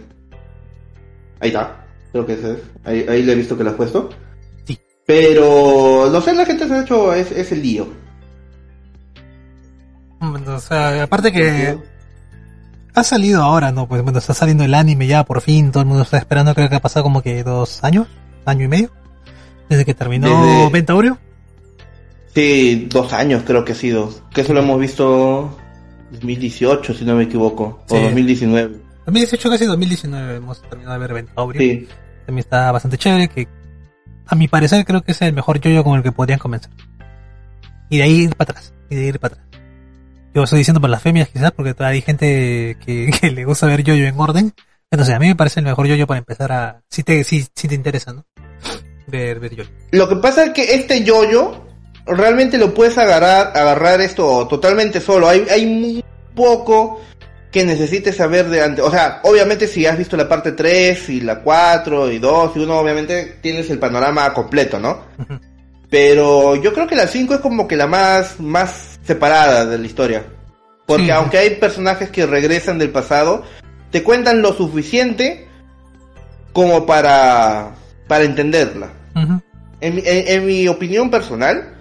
ahí 1.40 1.48
está, 1.48 1.86
creo 2.12 2.26
que 2.26 2.34
ese 2.34 2.52
es, 2.52 2.58
ahí, 2.84 3.06
ahí 3.08 3.22
le 3.22 3.32
he 3.32 3.36
visto 3.36 3.56
que 3.56 3.64
la 3.64 3.70
has 3.70 3.76
puesto. 3.76 4.10
Sí. 4.64 4.78
Pero, 5.06 6.08
no 6.12 6.20
sé, 6.20 6.34
la 6.34 6.44
gente 6.44 6.66
se 6.66 6.74
ha 6.74 6.82
hecho 6.82 7.14
es, 7.14 7.30
es 7.32 7.52
el 7.52 7.62
lío. 7.62 7.88
O 10.20 10.58
sea, 10.60 11.02
aparte 11.02 11.30
que 11.32 11.78
ha 12.96 13.04
salido 13.04 13.42
ahora, 13.42 13.70
¿no? 13.72 13.86
Pues 13.86 14.02
bueno, 14.02 14.18
está 14.18 14.34
saliendo 14.34 14.64
el 14.64 14.74
anime 14.74 15.06
ya 15.06 15.24
por 15.24 15.40
fin, 15.40 15.70
todo 15.70 15.82
el 15.82 15.86
mundo 15.88 16.02
está 16.02 16.16
esperando, 16.18 16.54
creo 16.54 16.68
que 16.68 16.76
ha 16.76 16.80
pasado 16.80 17.04
como 17.04 17.22
que 17.22 17.42
dos 17.44 17.84
años, 17.84 18.08
año 18.44 18.64
y 18.64 18.68
medio, 18.68 18.90
desde 19.68 19.84
que 19.84 19.94
terminó 19.94 20.28
Desde- 20.28 20.70
Ventaurio. 20.70 21.18
Sí, 22.34 22.86
dos 22.90 23.12
años 23.12 23.42
creo 23.46 23.64
que 23.64 23.72
ha 23.72 23.76
sido. 23.76 24.10
Que 24.34 24.42
eso 24.42 24.52
lo 24.52 24.60
hemos 24.60 24.78
visto 24.78 25.56
2018, 26.12 26.92
si 26.94 27.04
no 27.04 27.14
me 27.16 27.24
equivoco. 27.24 27.82
Sí. 27.88 27.96
O 27.96 28.00
2019. 28.02 28.76
2018 29.06 29.50
casi 29.50 29.64
2019 29.66 30.36
hemos 30.36 30.60
terminado 30.62 30.94
de 30.94 30.98
ver 30.98 31.14
Ventaurio. 31.14 31.60
Sí. 31.60 31.88
También 32.26 32.40
está 32.44 32.72
bastante 32.72 32.98
chévere, 32.98 33.28
que 33.28 33.48
a 34.26 34.34
mi 34.34 34.48
parecer 34.48 34.84
creo 34.84 35.02
que 35.02 35.12
es 35.12 35.22
el 35.22 35.32
mejor 35.32 35.60
yoyo 35.60 35.84
con 35.84 35.96
el 35.96 36.02
que 36.02 36.12
podrían 36.12 36.38
comenzar. 36.38 36.70
Y 37.88 37.98
de 37.98 38.02
ahí 38.02 38.12
ir 38.22 38.34
para 38.36 38.50
atrás, 38.50 38.74
y 38.90 38.96
de 38.96 39.00
ahí 39.02 39.08
ir 39.08 39.20
para 39.20 39.34
atrás. 39.34 39.45
Yo 40.36 40.44
estoy 40.44 40.58
diciendo 40.58 40.82
por 40.82 40.90
las 40.90 41.00
femias 41.00 41.30
quizás, 41.30 41.50
porque 41.52 41.72
todavía 41.72 41.94
hay 41.94 42.02
gente 42.02 42.76
que, 42.84 43.10
que 43.20 43.30
le 43.30 43.46
gusta 43.46 43.66
ver 43.68 43.82
yoyo 43.82 44.04
en 44.04 44.20
orden. 44.20 44.52
Entonces 44.90 45.14
a 45.14 45.18
mí 45.18 45.28
me 45.28 45.34
parece 45.34 45.60
el 45.60 45.66
mejor 45.66 45.86
yoyo 45.86 46.06
para 46.06 46.18
empezar 46.18 46.52
a... 46.52 46.82
Si 46.90 47.02
te, 47.02 47.24
si, 47.24 47.46
si 47.54 47.68
te 47.68 47.74
interesa, 47.74 48.12
¿no? 48.12 48.26
Ver, 49.06 49.40
ver 49.40 49.56
yoyo. 49.56 49.70
Lo 49.92 50.06
que 50.06 50.16
pasa 50.16 50.44
es 50.44 50.50
que 50.50 50.74
este 50.74 51.04
yoyo 51.04 51.64
realmente 52.04 52.58
lo 52.58 52.74
puedes 52.74 52.98
agarrar, 52.98 53.56
agarrar 53.56 54.02
esto 54.02 54.46
totalmente 54.46 55.00
solo. 55.00 55.26
Hay, 55.26 55.46
hay 55.50 55.64
muy 55.64 56.04
poco 56.34 57.00
que 57.50 57.64
necesites 57.64 58.16
saber 58.16 58.50
de 58.50 58.62
antes. 58.62 58.84
O 58.84 58.90
sea, 58.90 59.20
obviamente 59.22 59.66
si 59.66 59.86
has 59.86 59.96
visto 59.96 60.18
la 60.18 60.28
parte 60.28 60.52
3 60.52 61.08
y 61.08 61.20
la 61.22 61.40
4 61.40 62.12
y 62.12 62.18
2 62.18 62.52
y 62.56 62.58
1, 62.58 62.78
obviamente 62.78 63.38
tienes 63.40 63.70
el 63.70 63.78
panorama 63.78 64.34
completo, 64.34 64.78
¿no? 64.78 65.00
Pero 65.88 66.56
yo 66.56 66.74
creo 66.74 66.86
que 66.86 66.94
la 66.94 67.06
5 67.06 67.36
es 67.36 67.40
como 67.40 67.66
que 67.66 67.76
la 67.76 67.86
más, 67.86 68.38
más 68.38 68.95
separada 69.06 69.66
de 69.66 69.78
la 69.78 69.86
historia. 69.86 70.24
Porque 70.86 71.04
Sí. 71.06 71.10
aunque 71.10 71.38
hay 71.38 71.50
personajes 71.56 72.10
que 72.10 72.26
regresan 72.26 72.78
del 72.78 72.90
pasado, 72.90 73.44
te 73.90 74.02
cuentan 74.02 74.42
lo 74.42 74.52
suficiente 74.52 75.46
como 76.52 76.86
para, 76.86 77.74
para 78.08 78.24
entenderla. 78.24 78.90
En, 79.80 79.94
mi- 79.94 80.02
en- 80.04 80.28
en 80.28 80.46
mi 80.46 80.68
opinión 80.68 81.10
personal, 81.10 81.74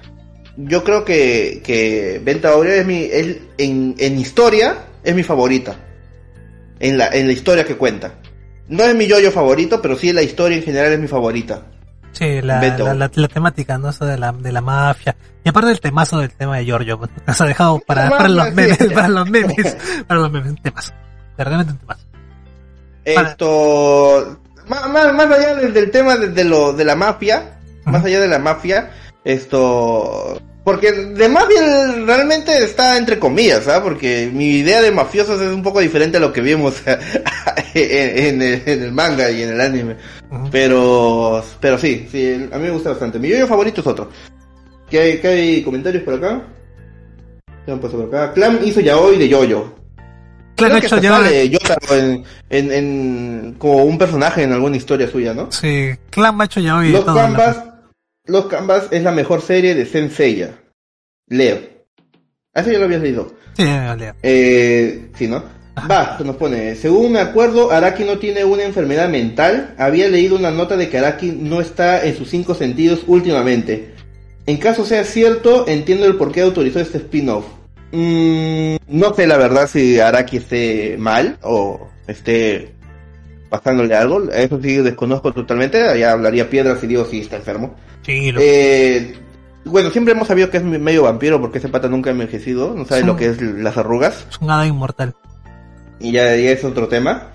yo 0.58 0.84
creo 0.84 1.04
que, 1.06 1.62
que 1.64 2.22
Venta 2.24 2.50
Aurea 2.50 2.76
es 2.78 2.86
mi, 2.86 3.04
es- 3.04 3.38
en, 3.58 3.96
en 3.98 4.20
historia, 4.20 4.78
es 5.04 5.16
mi 5.16 5.24
favorita. 5.24 5.76
En 6.80 6.98
la, 6.98 7.08
en 7.08 7.28
la 7.28 7.34
historia 7.34 7.64
que 7.66 7.76
cuenta. 7.78 8.16
No 8.68 8.84
es 8.84 8.96
mi 8.96 9.06
yoyo 9.08 9.32
favorito, 9.32 9.82
pero 9.82 9.98
sí 9.98 10.12
la 10.12 10.24
historia 10.24 10.58
en 10.58 10.64
general 10.64 10.92
es 10.92 11.00
mi 11.00 11.08
favorita. 11.08 11.62
Sí, 12.18 12.42
la, 12.42 12.60
la, 12.62 12.94
la- 12.94 13.12
la 13.14 13.28
temática, 13.28 13.78
¿no? 13.78 13.90
Eso 13.90 14.06
de 14.06 14.18
la, 14.18 14.32
de 14.32 14.52
la 14.52 14.62
mafia. 14.62 15.16
Y 15.44 15.50
aparte 15.50 15.68
del 15.68 15.80
temazo 15.82 16.18
del 16.20 16.32
tema 16.32 16.58
de 16.58 16.66
Giorgio. 16.66 17.00
Nos 17.28 17.42
ha 17.42 17.46
dejado 17.46 17.80
para, 17.80 18.10
para 18.10 18.30
los 18.30 18.54
memes, 18.54 18.78
para 18.94 19.08
los 19.10 19.30
memes, 19.30 19.78
para 20.08 20.20
los 20.22 20.32
memes, 20.32 20.50
un 20.52 20.58
temazo. 20.58 20.94
Realmente 21.38 21.74
un 21.74 21.80
temazo. 21.80 22.02
Para- 23.14 23.30
Esto, 23.30 24.40
más, 24.68 24.90
más, 24.90 25.14
más 25.14 25.26
allá 25.32 25.56
del, 25.56 25.92
tema 25.92 26.16
de, 26.16 26.30
de 26.30 26.44
lo, 26.46 26.74
de 26.74 26.86
la 26.86 26.96
mafia, 26.96 27.60
más 27.84 28.04
allá 28.04 28.20
de 28.22 28.28
la 28.28 28.40
mafia, 28.40 28.92
esto, 29.24 30.42
porque 30.64 30.92
de 30.92 31.30
mafia 31.30 31.62
realmente 32.06 32.58
está 32.58 32.98
entre 32.98 33.20
comillas, 33.20 33.68
¿ah? 33.68 33.84
Porque 33.84 34.30
mi 34.34 34.52
idea 34.58 34.82
de 34.82 34.92
mafiosos 34.92 35.40
es 35.42 35.54
un 35.54 35.62
poco 35.62 35.82
diferente 35.82 36.18
a 36.18 36.20
lo 36.20 36.34
que 36.34 36.42
vimos 36.42 36.76
en, 36.88 36.98
en 37.76 38.42
en 38.42 38.84
el 38.84 38.92
manga 38.92 39.30
y 39.30 39.44
en 39.44 39.50
el 39.52 39.62
anime. 39.62 39.98
Pero, 40.52 41.44
pero 41.60 41.78
sí, 41.78 42.08
sí, 42.12 42.48
a 42.52 42.58
mí 42.58 42.64
me 42.66 42.72
gusta 42.72 42.90
bastante. 42.90 43.20
Mi 43.20 43.30
yoyo 43.30 43.48
favorito 43.48 43.82
es 43.82 43.88
otro. 43.88 44.10
¿Qué 44.90 45.00
hay, 45.00 45.18
qué 45.20 45.28
hay 45.28 45.64
comentarios 45.64 46.04
por 46.04 46.14
acá? 46.16 46.42
¿Qué 47.66 47.72
han 47.72 47.80
puesto 47.80 47.98
por 47.98 48.08
acá? 48.08 48.34
Clam 48.34 48.60
hizo 48.64 48.80
yaoi 48.82 49.18
de 49.18 49.28
yoyo. 49.30 49.74
Claro, 50.56 50.78
hecho 50.78 50.98
ya. 51.00 51.10
sale 51.18 51.50
Yotaro 51.50 51.96
en, 51.98 52.24
en, 52.50 52.72
en- 52.72 53.56
como 53.58 53.84
un 53.84 53.98
personaje 53.98 54.44
en 54.44 54.54
alguna 54.54 54.78
historia 54.78 55.08
suya, 55.10 55.34
¿no? 55.34 55.52
Sí, 55.52 55.90
Clan 56.12 56.36
Macho 56.38 56.62
ya 56.62 56.78
hoy 56.78 56.92
Los. 56.92 57.04
Canvas, 57.04 57.58
Los 58.26 58.46
Canvas 58.46 58.88
es 58.92 59.04
la 59.04 59.12
mejor 59.12 59.42
serie 59.42 59.76
de 59.76 59.86
Senseiya. 59.86 60.52
Leo. 61.28 61.60
¿A 62.54 62.62
eso 62.62 62.72
ya 62.72 62.80
lo 62.80 62.86
habías 62.86 63.02
leído? 63.02 63.34
Sí, 63.58 63.66
ya, 63.66 63.96
leo. 63.98 64.14
Eh, 64.24 65.10
sí, 65.18 65.28
¿no? 65.28 65.44
Va, 65.90 66.18
nos 66.24 66.38
pone, 66.38 66.76
según 66.76 67.12
me 67.14 67.20
acuerdo, 67.20 67.70
Araki 67.72 68.04
no 68.06 68.18
tiene 68.18 68.46
una 68.46 68.64
enfermedad 68.64 69.10
mental. 69.10 69.76
Había 69.78 70.08
leído 70.08 70.38
una 70.38 70.50
nota 70.52 70.78
de 70.78 70.90
que 70.90 70.98
Araki 70.98 71.32
no 71.34 71.60
está 71.60 72.06
en 72.06 72.16
sus 72.16 72.30
cinco 72.30 72.56
sentidos 72.56 73.02
últimamente. 73.08 73.94
En 74.46 74.58
caso 74.58 74.86
sea 74.86 75.04
cierto, 75.04 75.66
entiendo 75.68 76.06
el 76.06 76.16
por 76.16 76.32
qué 76.32 76.42
autorizó 76.42 76.80
este 76.80 77.00
spin-off. 77.00 77.46
Mm, 77.92 78.76
no 78.88 79.14
sé 79.14 79.28
la 79.28 79.38
verdad 79.38 79.68
si 79.68 80.00
Araki 80.00 80.38
esté 80.38 80.96
mal 80.98 81.38
o 81.42 81.88
esté 82.08 82.72
pasándole 83.50 83.96
algo. 83.96 84.32
Eso 84.32 84.60
sí 84.62 84.78
desconozco 84.78 85.34
totalmente. 85.34 86.00
Ya 86.00 86.12
hablaría 86.12 86.50
piedras 86.50 86.84
y 86.84 86.88
digo 86.88 87.06
si 87.06 87.20
está 87.22 87.36
enfermo. 87.38 87.76
Sí, 88.06 88.32
lo- 88.32 88.40
Eh, 88.42 89.16
bueno, 89.66 89.90
siempre 89.90 90.14
hemos 90.14 90.28
sabido 90.28 90.50
que 90.50 90.58
es 90.58 90.64
medio 90.64 91.04
vampiro 91.04 91.42
porque 91.42 91.58
ese 91.58 91.68
pata 91.70 91.88
nunca 91.88 92.10
ha 92.12 92.14
envejecido. 92.14 92.74
No 92.76 92.86
sabe 92.86 93.02
lo 93.04 93.16
que 93.18 93.28
es 93.28 93.42
las 93.42 93.78
arrugas 93.78 94.26
es 94.30 94.38
un 94.40 94.52
hada 94.52 94.66
inmortal. 94.68 95.16
Y 96.00 96.12
ya, 96.12 96.36
ya 96.36 96.52
es 96.52 96.64
otro 96.64 96.88
tema. 96.88 97.32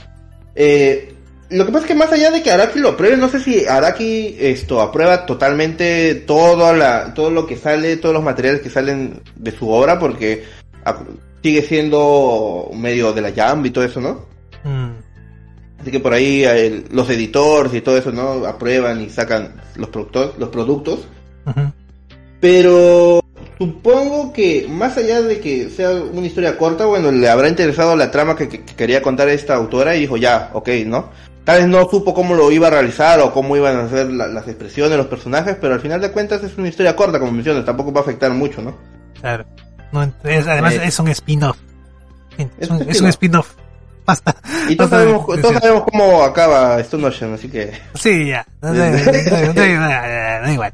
Eh, 0.54 1.14
lo 1.50 1.66
que 1.66 1.72
pasa 1.72 1.84
es 1.84 1.88
que 1.88 1.96
más 1.96 2.12
allá 2.12 2.30
de 2.30 2.42
que 2.42 2.50
Araki 2.50 2.78
lo 2.78 2.90
apruebe, 2.90 3.16
no 3.16 3.28
sé 3.28 3.40
si 3.40 3.66
Araki 3.66 4.36
esto 4.38 4.80
aprueba 4.80 5.26
totalmente 5.26 6.14
todo, 6.14 6.72
la, 6.74 7.12
todo 7.12 7.30
lo 7.30 7.46
que 7.46 7.56
sale, 7.56 7.96
todos 7.96 8.14
los 8.14 8.22
materiales 8.22 8.60
que 8.60 8.70
salen 8.70 9.20
de 9.34 9.50
su 9.50 9.68
obra, 9.68 9.98
porque 9.98 10.44
sigue 11.42 11.62
siendo 11.62 12.70
medio 12.74 13.12
de 13.12 13.20
la 13.20 13.32
Jam 13.32 13.66
y 13.66 13.70
todo 13.70 13.84
eso, 13.84 14.00
¿no? 14.00 14.26
Mm. 14.62 14.90
Así 15.80 15.90
que 15.90 16.00
por 16.00 16.12
ahí 16.12 16.44
los 16.90 17.08
editores 17.10 17.72
y 17.74 17.80
todo 17.80 17.96
eso, 17.96 18.12
¿no? 18.12 18.44
Aprueban 18.44 19.00
y 19.00 19.10
sacan 19.10 19.60
los 19.76 19.88
productos, 19.88 20.38
los 20.38 20.50
productos. 20.50 21.08
Pero 22.40 23.24
supongo 23.60 24.32
que 24.32 24.66
más 24.70 24.96
allá 24.96 25.20
de 25.20 25.38
que 25.38 25.68
sea 25.68 25.90
una 25.90 26.26
historia 26.26 26.56
corta, 26.56 26.86
bueno, 26.86 27.12
le 27.12 27.28
habrá 27.28 27.46
interesado 27.46 27.94
la 27.94 28.10
trama 28.10 28.34
que, 28.34 28.48
que- 28.48 28.64
que 28.64 28.74
quería 28.74 29.02
contar 29.02 29.28
esta 29.28 29.54
autora 29.54 29.94
y 29.94 30.00
dijo, 30.00 30.16
ya, 30.16 30.48
ok, 30.54 30.68
¿no? 30.86 31.10
Tal 31.44 31.58
vez 31.60 31.68
no 31.68 31.86
supo 31.90 32.14
cómo 32.14 32.34
lo 32.34 32.50
iba 32.50 32.68
a 32.68 32.70
realizar 32.70 33.20
o 33.20 33.32
cómo 33.32 33.54
iban 33.58 33.76
a 33.76 33.84
hacer 33.84 34.10
la- 34.10 34.28
las 34.28 34.48
expresiones, 34.48 34.96
los 34.96 35.08
personajes, 35.08 35.56
pero 35.60 35.74
al 35.74 35.80
final 35.80 36.00
de 36.00 36.10
cuentas 36.10 36.42
es 36.42 36.56
una 36.56 36.68
historia 36.68 36.96
corta, 36.96 37.18
como 37.18 37.32
mencionas, 37.32 37.64
tampoco 37.66 37.92
va 37.92 38.00
a 38.00 38.02
afectar 38.04 38.30
mucho, 38.30 38.62
¿no? 38.62 38.74
Claro. 39.20 39.44
No, 39.92 40.04
es- 40.24 40.46
además 40.46 40.74
Eh, 40.74 40.80
es 40.84 40.98
un 40.98 41.08
spin-off. 41.08 41.58
Es, 42.58 42.70
un, 42.70 42.76
un 42.76 42.88
es 42.88 43.00
un 43.02 43.08
spin-off. 43.08 43.52
Basta. 44.06 44.34
Y 44.70 44.76
todos 44.76 44.90
Basta 44.90 45.04
sabemos, 45.04 45.26
todos 45.42 45.56
sabemos 45.60 45.84
cómo 45.90 46.22
acaba 46.22 46.80
Stone 46.80 47.06
Ocean, 47.06 47.34
así 47.34 47.48
que... 47.50 47.72
Sí, 47.94 48.28
ya. 48.28 48.46
Da- 48.62 48.72
da- 48.72 50.40
da 50.40 50.52
igual. 50.52 50.72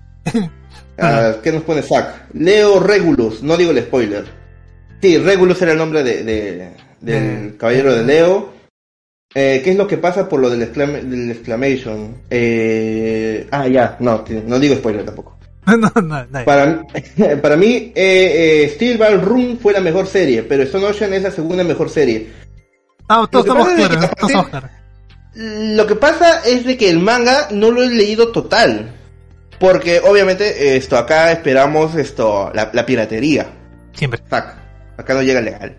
¿Qué 1.43 1.53
nos 1.53 1.63
pone 1.63 1.83
Zack? 1.83 2.29
Leo 2.35 2.81
Regulus, 2.81 3.43
no 3.43 3.57
digo 3.57 3.71
el 3.73 3.81
spoiler. 3.83 4.25
Sí, 5.03 5.19
Regulus 5.19 5.61
era 5.63 5.73
el 5.73 5.79
nombre 5.79 6.03
de, 6.03 6.25
de- 6.25 6.71
del 7.01 7.51
De- 7.53 7.57
caballero 7.59 7.95
de 7.95 8.05
Leo. 8.05 8.55
Eh, 9.35 9.61
¿Qué 9.63 9.73
es 9.73 9.77
lo 9.77 9.87
que 9.87 9.99
pasa 9.99 10.27
por 10.29 10.41
lo 10.41 10.49
del, 10.49 10.63
exclam- 10.73 11.03
del 11.03 11.31
exclamation? 11.31 12.23
Eh, 12.31 13.47
ah, 13.51 13.69
ya, 13.69 13.97
no, 14.01 14.25
no 14.47 14.59
digo 14.59 14.75
spoiler 14.77 15.05
tampoco. 15.05 15.37
No, 15.67 15.77
no, 15.77 15.91
no. 16.01 16.25
no. 16.31 16.45
Para, 16.45 16.81
para 17.43 17.57
mí, 17.57 17.93
eh, 17.95 18.63
eh, 18.65 18.71
Steel 18.77 18.99
Ball 18.99 19.21
Room 19.21 19.59
fue 19.61 19.73
la 19.73 19.81
mejor 19.81 20.07
serie, 20.07 20.45
pero 20.45 20.63
Stone 20.63 20.87
Ocean 20.87 21.13
es 21.13 21.23
la 21.25 21.31
segunda 21.33 21.65
mejor 21.65 21.91
serie. 21.91 22.29
Ah, 23.09 23.27
todos 23.31 23.47
estamos 23.47 23.69
es 23.73 23.89
que 23.89 23.89
claros. 23.89 24.71
Lo 25.35 25.87
que 25.87 25.97
pasa 25.97 26.41
es 26.47 26.65
de 26.65 26.77
que 26.79 26.89
el 26.89 27.01
manga 27.01 27.49
no 27.51 27.71
lo 27.73 27.83
he 27.83 27.89
leído 27.91 28.29
total. 28.33 28.93
Porque 29.59 30.01
obviamente 30.01 30.77
esto 30.77 30.97
acá 30.97 31.33
esperamos 31.33 31.95
esto 31.95 32.51
la, 32.55 32.71
la 32.73 32.85
piratería. 32.87 33.47
Siempre. 33.93 34.21
Acá 34.31 35.15
no 35.15 35.23
llega 35.23 35.41
legal. 35.41 35.77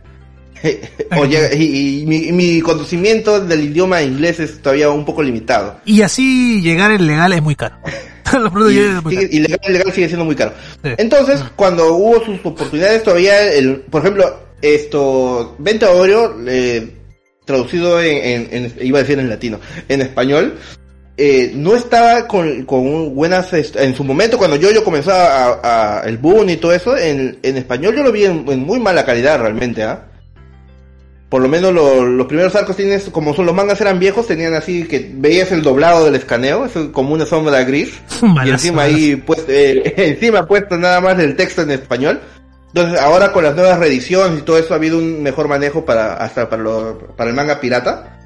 o 1.18 1.26
llega- 1.26 1.54
y, 1.54 2.02
y 2.02 2.06
mi, 2.08 2.32
mi 2.32 2.62
conocimiento 2.62 3.40
del 3.40 3.66
idioma 3.66 4.02
inglés 4.02 4.40
es 4.40 4.60
todavía 4.62 4.90
un 4.90 5.06
poco 5.06 5.22
limitado. 5.22 5.80
Y 5.86 6.02
así 6.02 6.62
llegar 6.62 6.92
el 6.92 7.06
legal 7.06 7.34
es 7.34 7.42
muy 7.42 7.56
caro. 7.56 7.76
Y, 8.28 8.76
yoyo 8.76 9.02
muy 9.04 9.14
sigue- 9.16 9.22
caros. 9.22 9.34
ilegal, 9.34 9.60
ilegal 9.70 9.94
sigue 9.94 10.08
siendo 10.08 10.26
muy 10.26 10.36
caro. 10.36 10.54
Sí. 10.84 10.90
Entonces, 10.98 11.42
cuando 11.56 11.94
hubo 11.94 12.26
sus 12.26 12.40
oportunidades 12.44 13.02
todavía, 13.04 13.54
el, 13.54 13.78
por 13.82 14.02
ejemplo, 14.02 14.40
esto, 14.62 15.56
Venta 15.60 15.92
Oreo, 15.92 16.36
eh, 16.48 16.92
traducido 17.46 18.02
en, 18.02 18.50
en- 18.52 18.66
en- 18.66 18.86
iba 18.86 19.00
a 19.00 19.04
decir 19.04 19.18
en 19.20 19.30
latino, 19.30 19.60
en 19.88 20.02
español, 20.02 20.58
eh, 21.18 21.52
no 21.56 21.76
estaba 21.76 22.28
con, 22.28 22.64
con 22.66 22.80
un 22.86 23.16
buenas, 23.16 23.52
en 23.54 23.96
su 23.96 24.04
momento 24.04 24.38
cuando 24.38 24.56
yo, 24.56 24.72
yo 24.72 24.84
comenzó 24.84 25.12
a, 25.12 26.00
a- 26.02 26.02
el 26.06 26.18
boom 26.18 26.50
y 26.50 26.58
todo 26.58 26.72
eso, 26.74 26.96
en, 26.96 27.40
en 27.42 27.58
español 27.58 27.96
yo 27.96 28.04
lo 28.04 28.12
vi 28.12 28.26
en, 28.26 28.46
en 28.48 28.60
muy 28.60 28.80
mala 28.80 29.04
calidad 29.06 29.40
realmente, 29.40 29.84
¿ah? 29.84 30.04
Por 31.30 31.42
lo 31.42 31.50
menos 31.50 31.74
lo- 31.74 32.06
los 32.06 32.26
primeros 32.28 32.56
arcos 32.56 32.78
tienes, 32.78 33.10
como 33.10 33.34
son 33.34 33.46
los 33.48 33.54
mangas 33.56 33.82
eran 33.82 34.00
viejos, 34.00 34.28
tenían 34.28 34.54
así 34.54 34.84
que 34.86 35.12
veías 35.14 35.52
el 35.52 35.62
doblado 35.62 36.06
del 36.06 36.16
escaneo, 36.16 36.66
eso 36.66 36.90
como 36.94 37.14
una 37.14 37.26
sombra 37.26 37.64
gris, 37.64 38.00
y 38.46 38.50
encima 38.54 38.84
ahí 38.84 39.16
pues, 39.18 39.44
eh, 39.50 39.94
encima 39.98 40.48
puesto 40.48 40.78
nada 40.78 41.02
más 41.02 41.20
el 41.20 41.36
texto 41.36 41.64
en 41.64 41.72
español. 41.72 42.22
Entonces 42.74 43.00
ahora 43.00 43.32
con 43.34 43.44
las 43.44 43.56
nuevas 43.56 43.80
reediciones 43.80 44.40
y 44.40 44.42
todo 44.44 44.58
eso 44.58 44.74
ha 44.74 44.78
habido 44.78 45.00
un 45.00 45.24
mejor 45.24 45.48
manejo 45.48 45.84
para 45.84 46.14
hasta 46.14 46.48
para, 46.50 46.62
lo- 46.64 46.98
para 47.18 47.30
el 47.30 47.36
manga 47.36 47.60
pirata. 47.60 48.17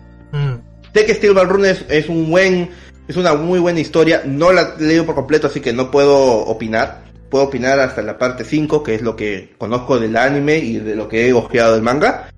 Sé 0.94 1.06
que 1.06 1.14
Steel 1.16 1.34
Ball 1.34 1.48
Run 1.50 1.66
es, 1.66 1.86
es 1.90 2.10
un 2.10 2.30
buen, 2.30 2.70
es 3.08 3.16
una 3.18 3.34
muy 3.36 3.60
buena 3.60 3.80
historia. 3.80 4.24
No 4.26 4.52
la 4.52 4.76
he 4.80 4.84
leído 4.84 5.06
por 5.06 5.16
completo, 5.16 5.48
así 5.48 5.60
que 5.62 5.74
no 5.74 5.90
puedo 5.92 6.18
opinar. 6.18 7.04
Puedo 7.30 7.46
opinar 7.46 7.80
hasta 7.80 8.02
la 8.02 8.18
parte 8.18 8.44
5, 8.44 8.84
que 8.84 8.96
es 8.96 9.02
lo 9.02 9.16
que 9.16 9.54
conozco 9.58 9.98
del 10.00 10.18
anime 10.18 10.58
y 10.58 10.78
de 10.80 10.96
lo 10.96 11.08
que 11.08 11.28
he 11.28 11.34
ojeado 11.34 11.74
del 11.76 11.82
manga. 11.82 12.30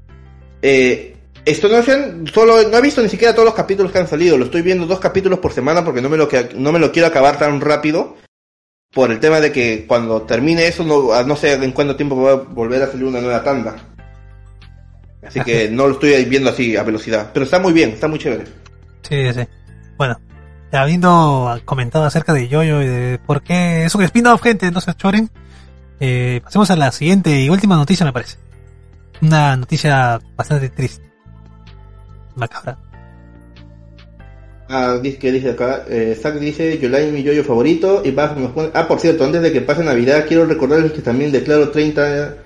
Eh, 0.62 1.16
esto 1.46 1.68
no, 1.68 1.82
sean- 1.84 2.26
solo, 2.32 2.62
no 2.70 2.78
he 2.78 2.82
visto 2.82 3.02
ni 3.02 3.10
siquiera 3.10 3.34
todos 3.34 3.46
los 3.48 3.56
capítulos 3.56 3.92
que 3.92 3.98
han 4.00 4.08
salido. 4.08 4.38
Lo 4.38 4.46
estoy 4.46 4.62
viendo 4.62 4.86
dos 4.86 5.00
capítulos 5.00 5.40
por 5.40 5.52
semana 5.52 5.84
porque 5.84 6.02
no 6.02 6.10
me 6.10 6.18
lo, 6.18 6.30
no 6.56 6.72
me 6.72 6.80
lo 6.80 6.92
quiero 6.92 7.08
acabar 7.08 7.40
tan 7.40 7.60
rápido. 7.60 8.16
Por 8.94 9.10
el 9.12 9.20
tema 9.20 9.40
de 9.42 9.52
que 9.52 9.86
cuando 9.88 10.22
termine 10.22 10.68
eso, 10.68 10.84
no, 10.84 11.24
no 11.24 11.36
sé 11.36 11.54
en 11.54 11.72
cuánto 11.72 11.96
tiempo 11.96 12.22
va 12.22 12.32
a 12.34 12.36
volver 12.36 12.84
a 12.84 12.88
salir 12.92 13.06
una 13.06 13.20
nueva 13.22 13.44
tanda. 13.44 13.93
Así 15.26 15.42
que 15.42 15.70
no 15.70 15.88
lo 15.88 15.94
estoy 15.94 16.26
viendo 16.26 16.50
así 16.50 16.76
a 16.76 16.84
velocidad. 16.84 17.32
Pero 17.34 17.46
está 17.46 17.60
muy 17.60 17.74
bien, 17.74 17.92
está 17.92 18.08
muy 18.08 18.20
chévere. 18.20 18.46
Sí, 19.02 19.34
sí. 19.34 19.42
Bueno, 19.98 20.20
habiendo 20.72 21.60
comentado 21.66 22.06
acerca 22.06 22.34
de 22.34 22.48
Yoyo 22.48 22.82
y 22.82 22.88
de 22.88 23.20
por 23.20 23.42
qué 23.42 23.86
es 23.86 23.96
un 23.96 24.04
spin-off, 24.04 24.42
gente, 24.42 24.72
no 24.72 24.82
se 24.82 24.94
choren. 24.96 25.30
Eh, 26.00 26.42
pasemos 26.44 26.70
a 26.72 26.76
la 26.76 26.92
siguiente 26.92 27.42
y 27.42 27.50
última 27.50 27.76
noticia, 27.76 28.06
me 28.06 28.14
parece. 28.14 28.38
Una 29.22 29.56
noticia 29.56 30.20
bastante 30.36 30.70
triste. 30.70 31.10
Macabra. 32.36 32.78
Ah, 34.70 34.98
dice 35.02 35.18
que 35.18 35.32
dice 35.32 35.52
acá, 35.52 35.86
eh, 35.88 36.18
Zack 36.20 36.40
dice, 36.40 36.80
Yolai 36.80 37.12
mi 37.12 37.22
yoyo 37.22 37.44
favorito, 37.44 38.02
y 38.04 38.12
Baf 38.12 38.36
nos 38.38 38.52
pone, 38.54 38.72
ah, 38.74 38.88
por 38.88 39.00
cierto, 39.00 39.24
antes 39.24 39.42
de 39.42 39.52
que 39.52 39.62
pase 39.62 39.84
Navidad, 39.84 40.26
quiero 40.28 40.46
recordarles 40.46 40.94
que 40.94 41.02
también 41.02 41.32
declaro 41.32 41.70
30, 41.70 42.38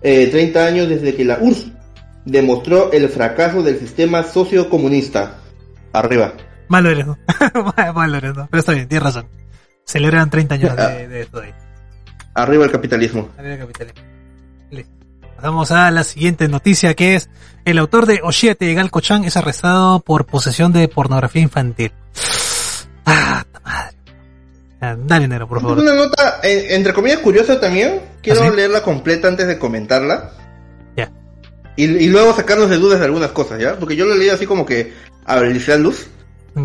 eh, 0.00 0.28
30 0.28 0.64
años 0.64 0.88
desde 0.88 1.14
que 1.14 1.24
la 1.24 1.38
URSS 1.38 1.75
demostró 2.26 2.92
el 2.92 3.08
fracaso 3.08 3.62
del 3.62 3.78
sistema 3.78 4.22
sociocomunista. 4.22 5.38
Arriba. 5.94 6.34
Malo 6.68 6.90
eres, 6.90 7.06
¿no? 7.06 7.16
Malo 7.94 8.16
eres, 8.18 8.34
¿no? 8.36 8.48
Pero 8.50 8.58
está 8.60 8.72
bien, 8.72 8.86
tienes 8.88 9.04
razón. 9.04 9.26
Celebran 9.86 10.28
30 10.28 10.54
años 10.56 10.76
de, 10.76 11.08
de 11.08 11.20
esto 11.22 11.40
ahí. 11.40 11.54
Arriba 12.34 12.64
el 12.64 12.70
capitalismo. 12.70 13.30
Arriba 13.38 13.56
capitalismo. 13.58 14.02
Listo. 14.70 14.92
Pasamos 15.36 15.70
a 15.70 15.90
la 15.90 16.02
siguiente 16.04 16.48
noticia 16.48 16.94
que 16.94 17.14
es 17.14 17.30
el 17.64 17.78
autor 17.78 18.06
de 18.06 18.20
Oshiete 18.22 18.72
Galco-chan 18.74 19.24
es 19.24 19.36
arrestado 19.36 20.00
por 20.00 20.26
posesión 20.26 20.72
de 20.72 20.88
pornografía 20.88 21.42
infantil. 21.42 21.92
Ah, 23.04 23.44
madre. 23.64 23.96
Ah, 24.80 24.96
Dale, 24.98 25.28
Nero, 25.28 25.48
por 25.48 25.60
favor. 25.60 25.78
una 25.78 25.94
nota, 25.94 26.40
entre 26.42 26.92
comillas, 26.92 27.18
curiosa 27.20 27.58
también. 27.60 28.00
Quiero 28.22 28.42
¿Ah, 28.42 28.50
sí? 28.50 28.56
leerla 28.56 28.82
completa 28.82 29.28
antes 29.28 29.46
de 29.46 29.58
comentarla. 29.58 30.32
Y, 31.76 31.84
y 31.84 32.06
luego 32.08 32.34
sacarnos 32.34 32.70
de 32.70 32.76
dudas 32.78 32.98
de 33.00 33.06
algunas 33.06 33.30
cosas, 33.32 33.60
¿ya? 33.60 33.78
Porque 33.78 33.96
yo 33.96 34.06
lo 34.06 34.14
leí 34.14 34.28
así 34.30 34.46
como 34.46 34.64
que 34.64 34.92
a 35.24 35.38
velocidad 35.40 35.78
luz. 35.78 36.06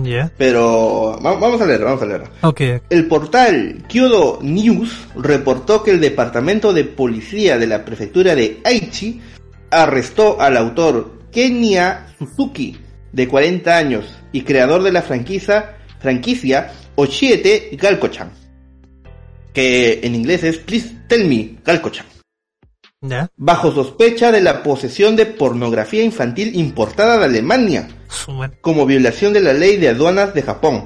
Ya. 0.04 0.32
Pero 0.38 1.20
va- 1.24 1.36
vamos 1.38 1.60
a 1.62 1.66
leer, 1.66 1.84
vamos 1.84 2.02
a 2.02 2.06
leer. 2.06 2.24
Ok. 2.44 2.62
El 2.90 3.08
portal 3.08 3.84
Kyodo 3.90 4.40
News 4.42 5.08
reportó 5.18 5.84
que 5.84 5.92
el 5.92 6.00
departamento 6.00 6.72
de 6.72 6.86
policía 6.86 7.58
de 7.58 7.68
la 7.68 7.84
prefectura 7.84 8.34
de 8.34 8.62
Aichi 8.64 9.20
arrestó 9.70 10.40
al 10.40 10.56
autor 10.56 11.20
Kenya 11.32 12.08
Suzuki, 12.18 12.78
de 13.12 13.28
40 13.28 13.78
años 13.78 14.06
y 14.32 14.44
creador 14.44 14.82
de 14.84 14.94
la 14.94 15.02
franquicia, 15.02 15.76
franquicia 16.00 16.72
Oshiete 16.96 17.70
Galko-chan, 17.74 18.32
que 19.54 20.00
en 20.04 20.16
inglés 20.16 20.44
es 20.44 20.58
Please 20.58 20.96
Tell 21.08 21.28
Me 21.28 21.56
Galko-chan, 21.66 22.06
Ya. 23.04 23.32
bajo 23.36 23.72
sospecha 23.72 24.32
de 24.32 24.42
la 24.42 24.62
posesión 24.62 25.16
de 25.16 25.26
pornografía 25.26 26.04
infantil 26.04 26.56
importada 26.56 27.18
de 27.18 27.26
Alemania 27.26 27.88
como 28.62 28.86
violación 28.86 29.34
de 29.34 29.40
la 29.40 29.54
ley 29.54 29.78
de 29.78 29.90
aduanas 29.90 30.36
de 30.36 30.44
Japón. 30.44 30.86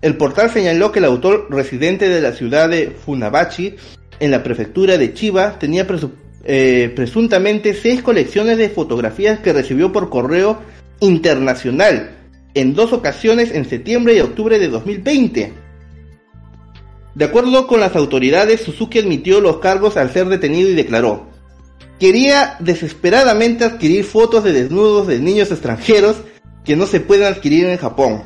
El 0.00 0.16
portal 0.16 0.48
señaló 0.50 0.92
que 0.92 1.00
el 1.00 1.06
autor 1.06 1.48
residente 1.50 2.08
de 2.08 2.20
la 2.20 2.30
ciudad 2.32 2.68
de 2.68 2.90
Funabachi, 2.92 3.74
en 4.20 4.30
la 4.30 4.44
prefectura 4.44 4.96
de 4.96 5.12
Chiba, 5.12 5.58
tenía 5.58 5.88
presu- 5.88 6.12
eh, 6.44 6.92
presuntamente 6.94 7.74
seis 7.74 8.00
colecciones 8.00 8.58
de 8.58 8.68
fotografías 8.68 9.40
que 9.40 9.52
recibió 9.52 9.90
por 9.92 10.08
correo 10.08 10.60
internacional 11.00 12.10
en 12.54 12.74
dos 12.74 12.92
ocasiones 12.92 13.50
en 13.50 13.64
septiembre 13.68 14.14
y 14.14 14.20
octubre 14.20 14.60
de 14.60 14.68
2020. 14.68 15.52
De 17.16 17.24
acuerdo 17.24 17.66
con 17.66 17.80
las 17.80 17.96
autoridades, 17.96 18.60
Suzuki 18.60 19.00
admitió 19.00 19.40
los 19.40 19.58
cargos 19.58 19.96
al 19.96 20.12
ser 20.12 20.26
detenido 20.28 20.68
y 20.70 20.74
declaró, 20.74 21.34
quería 21.98 22.56
desesperadamente 22.60 23.64
adquirir 23.64 24.04
fotos 24.04 24.44
de 24.44 24.52
desnudos 24.52 25.06
de 25.06 25.18
niños 25.18 25.50
extranjeros 25.50 26.16
que 26.64 26.76
no 26.76 26.86
se 26.86 27.00
pueden 27.00 27.32
adquirir 27.32 27.66
en 27.66 27.78
Japón. 27.78 28.22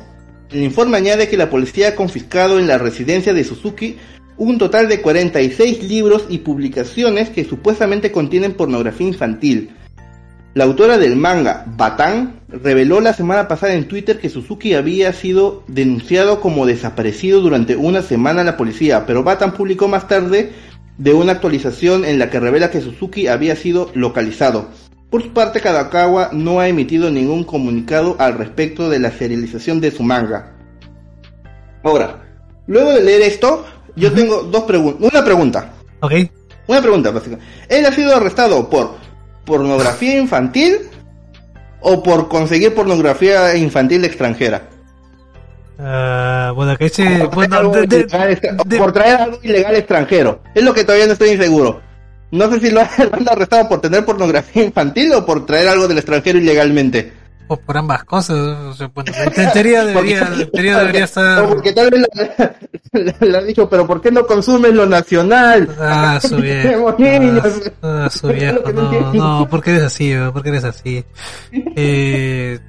El 0.51 0.63
informe 0.63 0.97
añade 0.97 1.29
que 1.29 1.37
la 1.37 1.49
policía 1.49 1.89
ha 1.89 1.95
confiscado 1.95 2.59
en 2.59 2.67
la 2.67 2.77
residencia 2.77 3.33
de 3.33 3.43
Suzuki 3.43 3.97
un 4.37 4.57
total 4.57 4.89
de 4.89 5.01
46 5.01 5.83
libros 5.83 6.25
y 6.27 6.39
publicaciones 6.39 7.29
que 7.29 7.45
supuestamente 7.45 8.11
contienen 8.11 8.53
pornografía 8.53 9.07
infantil. 9.07 9.69
La 10.53 10.65
autora 10.65 10.97
del 10.97 11.15
manga, 11.15 11.63
Batan, 11.77 12.41
reveló 12.49 12.99
la 12.99 13.13
semana 13.13 13.47
pasada 13.47 13.73
en 13.73 13.87
Twitter 13.87 14.19
que 14.19 14.29
Suzuki 14.29 14.73
había 14.73 15.13
sido 15.13 15.63
denunciado 15.67 16.41
como 16.41 16.65
desaparecido 16.65 17.39
durante 17.39 17.77
una 17.77 18.01
semana 18.01 18.41
a 18.41 18.43
la 18.43 18.57
policía, 18.57 19.05
pero 19.05 19.23
Batan 19.23 19.53
publicó 19.53 19.87
más 19.87 20.09
tarde 20.09 20.51
de 21.01 21.15
una 21.15 21.31
actualización 21.31 22.05
en 22.05 22.19
la 22.19 22.29
que 22.29 22.39
revela 22.39 22.69
que 22.69 22.79
Suzuki 22.79 23.25
había 23.25 23.55
sido 23.55 23.89
localizado. 23.95 24.69
Por 25.09 25.23
su 25.23 25.33
parte, 25.33 25.59
Kadakawa 25.59 26.29
no 26.31 26.59
ha 26.59 26.67
emitido 26.67 27.09
ningún 27.09 27.43
comunicado 27.43 28.15
al 28.19 28.37
respecto 28.37 28.87
de 28.87 28.99
la 28.99 29.09
serialización 29.09 29.81
de 29.81 29.89
su 29.89 30.03
manga. 30.03 30.55
Ahora, 31.81 32.21
luego 32.67 32.93
de 32.93 33.01
leer 33.01 33.23
esto, 33.23 33.65
yo 33.95 34.11
tengo 34.13 34.43
dos 34.43 34.63
preguntas. 34.65 35.11
Una 35.11 35.25
pregunta. 35.25 35.73
Ok. 36.01 36.13
Una 36.67 36.81
pregunta, 36.81 37.09
básicamente. 37.09 37.51
¿Él 37.67 37.83
ha 37.83 37.91
sido 37.91 38.15
arrestado 38.15 38.69
por 38.69 38.95
pornografía 39.43 40.19
infantil 40.19 40.81
o 41.79 42.03
por 42.03 42.29
conseguir 42.29 42.75
pornografía 42.75 43.55
infantil 43.55 44.05
extranjera? 44.05 44.69
Ah, 45.83 46.51
bueno, 46.55 46.77
que 46.77 46.85
ese. 46.85 47.03
Por 47.03 47.17
traer 47.17 47.29
Bueno, 47.33 47.57
algo 47.57 47.71
de- 47.73 47.87
de- 47.87 47.95
ilegal 47.97 48.29
extra- 48.31 48.55
o 48.59 48.63
de- 48.63 48.77
por 48.77 48.91
traer 48.93 49.15
algo 49.21 49.39
ilegal 49.41 49.75
extranjero. 49.75 50.41
Es 50.53 50.63
lo 50.63 50.73
que 50.73 50.83
todavía 50.83 51.07
no 51.07 51.13
estoy 51.13 51.37
seguro. 51.37 51.81
No 52.31 52.49
sé 52.51 52.59
si 52.59 52.69
lo 52.71 52.81
han 53.13 53.27
arrestado 53.29 53.67
por 53.67 53.81
tener 53.81 54.05
pornografía 54.05 54.63
infantil 54.63 55.11
o 55.13 55.25
por 55.25 55.45
traer 55.45 55.67
algo 55.69 55.87
del 55.87 55.97
extranjero 55.97 56.37
ilegalmente. 56.39 57.13
o 57.47 57.57
por 57.57 57.77
ambas 57.77 58.03
cosas. 58.05 58.37
O 58.37 58.73
sea, 58.73 58.87
bueno, 58.93 59.11
en 59.35 59.51
teoría 59.51 59.83
debería, 59.83 60.19
en 60.39 60.51
teoría 60.51 60.77
debería 60.79 61.03
estar. 61.03 61.45
Porque 61.49 61.73
tal 61.73 61.89
vez 61.89 62.05
le, 62.93 63.37
han 63.37 63.47
dicho, 63.47 63.67
pero 63.69 63.85
¿por 63.85 63.99
qué 64.01 64.11
no 64.11 64.25
consumes 64.25 64.73
lo 64.73 64.85
nacional? 64.85 65.67
Ah, 65.79 66.19
su 66.21 66.37
viejo. 66.37 66.95
Ah, 67.81 68.09
su 68.09 68.27
viejo. 68.29 68.71
no 68.71 69.11
No, 69.13 69.47
¿por 69.49 69.61
qué 69.61 69.71
eres 69.71 69.83
así? 69.83 70.13
¿Por 70.31 70.41
qué 70.43 70.49
eres 70.49 70.63
así? 70.63 71.03
Eh, 71.51 72.59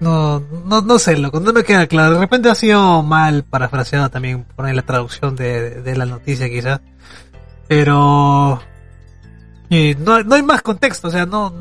no, 0.00 0.40
no, 0.40 0.82
no 0.82 0.98
sé, 0.98 1.16
loco, 1.16 1.40
no 1.40 1.52
me 1.52 1.64
queda 1.64 1.86
claro. 1.86 2.14
De 2.14 2.20
repente 2.20 2.48
ha 2.48 2.54
sido 2.54 3.02
mal 3.02 3.44
parafraseado 3.44 4.10
también 4.10 4.44
poner 4.44 4.74
la 4.74 4.82
traducción 4.82 5.36
de, 5.36 5.82
de 5.82 5.96
la 5.96 6.06
noticia 6.06 6.48
quizás. 6.48 6.80
Pero 7.66 8.60
eh, 9.70 9.96
no, 9.98 10.22
no 10.22 10.34
hay 10.34 10.42
más 10.42 10.62
contexto, 10.62 11.08
o 11.08 11.10
sea, 11.10 11.26
no 11.26 11.52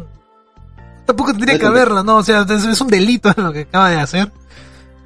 tampoco 1.08 1.32
tendría 1.32 1.58
que 1.58 1.66
haberlo, 1.66 2.04
no, 2.04 2.18
o 2.18 2.24
sea, 2.24 2.42
es, 2.42 2.66
es 2.66 2.82
un 2.82 2.90
delito 2.90 3.34
lo 3.38 3.52
que 3.52 3.62
acaba 3.62 3.90
de 3.90 3.98
hacer. 3.98 4.32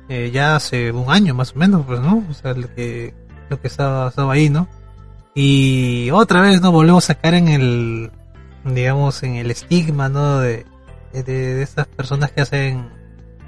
Eh, 0.10 0.30
ya 0.34 0.58
hace 0.58 0.92
un 0.92 1.10
año 1.10 1.34
más 1.34 1.54
o 1.56 1.60
menos, 1.60 1.86
pues, 1.86 2.02
¿no? 2.02 2.26
O 2.30 2.34
sea, 2.34 2.54
lo 2.54 2.68
que, 2.76 3.14
lo 3.48 3.62
que 3.62 3.68
estaba, 3.68 4.10
estaba 4.10 4.34
ahí, 4.34 4.50
¿no? 4.50 4.68
Y 5.34 6.10
otra 6.12 6.42
vez, 6.42 6.60
¿no? 6.60 6.74
Volvemos 6.74 7.10
a 7.10 7.16
caer 7.16 7.36
en 7.36 7.48
el, 7.48 8.12
digamos, 8.66 9.24
en 9.24 9.36
el 9.36 9.52
estigma, 9.52 10.10
¿no? 10.10 10.40
De, 10.40 10.66
de, 11.14 11.24
de 11.24 11.64
estas 11.64 11.88
personas 11.88 12.32
que 12.32 12.42
hacen 12.42 12.90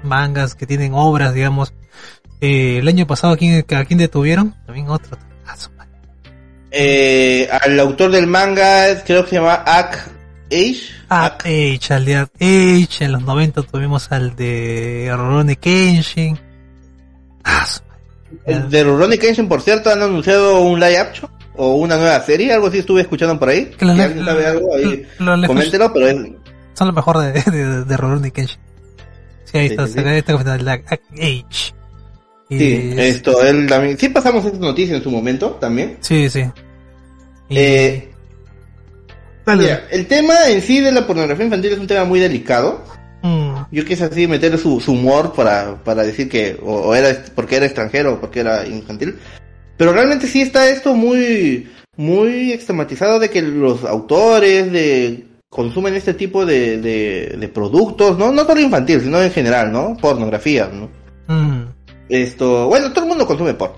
mangas, 0.04 0.54
que 0.54 0.66
tienen 0.66 0.92
obras, 0.94 1.34
digamos, 1.34 1.72
Eh, 2.40 2.78
el 2.78 2.88
año 2.88 3.06
pasado, 3.06 3.32
¿a 3.32 3.36
quién, 3.38 3.64
¿a 3.74 3.84
quién 3.84 3.98
detuvieron? 3.98 4.54
También 4.66 4.88
otro. 4.90 5.16
Ah. 5.46 5.54
Eh, 6.70 7.48
al 7.62 7.78
autor 7.80 8.10
del 8.10 8.26
manga, 8.26 9.02
creo 9.04 9.22
que 9.24 9.30
se 9.30 9.36
llama 9.36 9.62
Ak 9.64 10.10
Age. 10.50 10.80
Ah, 11.08 11.38
Age, 11.40 11.80
al 11.94 12.04
de 12.04 12.16
Art 12.16 12.32
Age, 12.36 13.04
en 13.04 13.12
los 13.12 13.22
90 13.22 13.62
tuvimos 13.62 14.10
al 14.12 14.34
de 14.36 15.10
Rurouni 15.16 15.56
Kenshin. 15.56 16.38
Ah. 17.44 17.66
El 18.44 18.68
de 18.68 18.82
Rurouni 18.84 19.16
Kenshin, 19.18 19.48
por 19.48 19.62
cierto, 19.62 19.90
han 19.90 20.02
anunciado 20.02 20.60
un 20.62 20.80
live 20.80 20.98
action 20.98 21.30
o 21.56 21.76
una 21.76 21.96
nueva 21.96 22.20
serie, 22.22 22.52
algo 22.52 22.66
así 22.66 22.78
estuve 22.78 23.02
escuchando 23.02 23.38
por 23.38 23.48
ahí. 23.50 23.66
Que 23.66 23.86
si 23.86 24.00
alguien 24.00 24.24
sabe 24.24 24.46
algo 24.46 24.74
ahí, 24.74 25.06
lo- 25.20 25.36
lo- 25.36 25.46
coméntelo, 25.46 25.92
pero 25.92 26.08
es, 26.08 26.16
Son 26.74 26.88
lo 26.88 26.92
mejor 26.92 27.18
de, 27.18 27.32
de, 27.50 27.84
de 27.84 27.96
Rurouni 27.96 28.32
Kenshin. 28.32 28.58
Age. 31.12 31.74
Y- 32.50 32.58
sí, 32.58 32.94
esto, 32.96 33.42
él 33.42 33.66
también, 33.66 33.96
sí 33.98 34.08
pasamos 34.10 34.44
esta 34.44 34.58
noticia 34.58 34.96
en 34.96 35.02
su 35.02 35.10
momento, 35.10 35.52
también. 35.60 35.96
Sí, 36.00 36.28
sí. 36.28 36.44
Y- 37.48 37.58
Eh, 37.58 38.08
mira, 39.46 39.84
el 39.90 40.06
tema 40.06 40.34
en 40.48 40.60
sí 40.62 40.80
de 40.80 40.92
la 40.92 41.06
pornografía 41.06 41.44
infantil 41.44 41.72
es 41.72 41.78
un 41.78 41.86
tema 41.86 42.04
muy 42.04 42.20
delicado. 42.20 42.84
Mm, 43.22 43.54
Yo 43.72 43.84
quise 43.84 44.04
así 44.04 44.26
meterle 44.26 44.58
su, 44.58 44.80
su 44.80 44.92
humor 44.92 45.32
para, 45.32 45.82
para 45.82 46.02
decir 46.02 46.28
que 46.28 46.58
o, 46.62 46.74
o 46.88 46.94
era 46.94 47.24
porque 47.34 47.56
era 47.56 47.64
extranjero 47.66 48.14
o 48.14 48.20
porque 48.20 48.40
era 48.40 48.66
infantil. 48.66 49.16
Pero 49.76 49.92
realmente 49.92 50.26
sí 50.26 50.42
está 50.42 50.68
esto 50.68 50.94
muy, 50.94 51.70
muy 51.96 52.52
estigmatizado 52.52 53.18
de 53.18 53.30
que 53.30 53.40
los 53.42 53.84
autores 53.84 54.70
de 54.70 55.24
consumen 55.54 55.94
este 55.94 56.14
tipo 56.14 56.44
de, 56.44 56.78
de, 56.78 57.36
de 57.38 57.48
productos, 57.48 58.18
¿no? 58.18 58.32
No 58.32 58.44
solo 58.44 58.60
infantil, 58.60 59.00
sino 59.00 59.22
en 59.22 59.30
general, 59.30 59.70
¿no? 59.70 59.96
Pornografía, 59.96 60.68
¿no? 60.72 60.90
mm. 61.32 61.68
Esto, 62.08 62.66
bueno, 62.66 62.90
todo 62.90 63.04
el 63.04 63.08
mundo 63.10 63.24
consume 63.24 63.54
porno. 63.54 63.76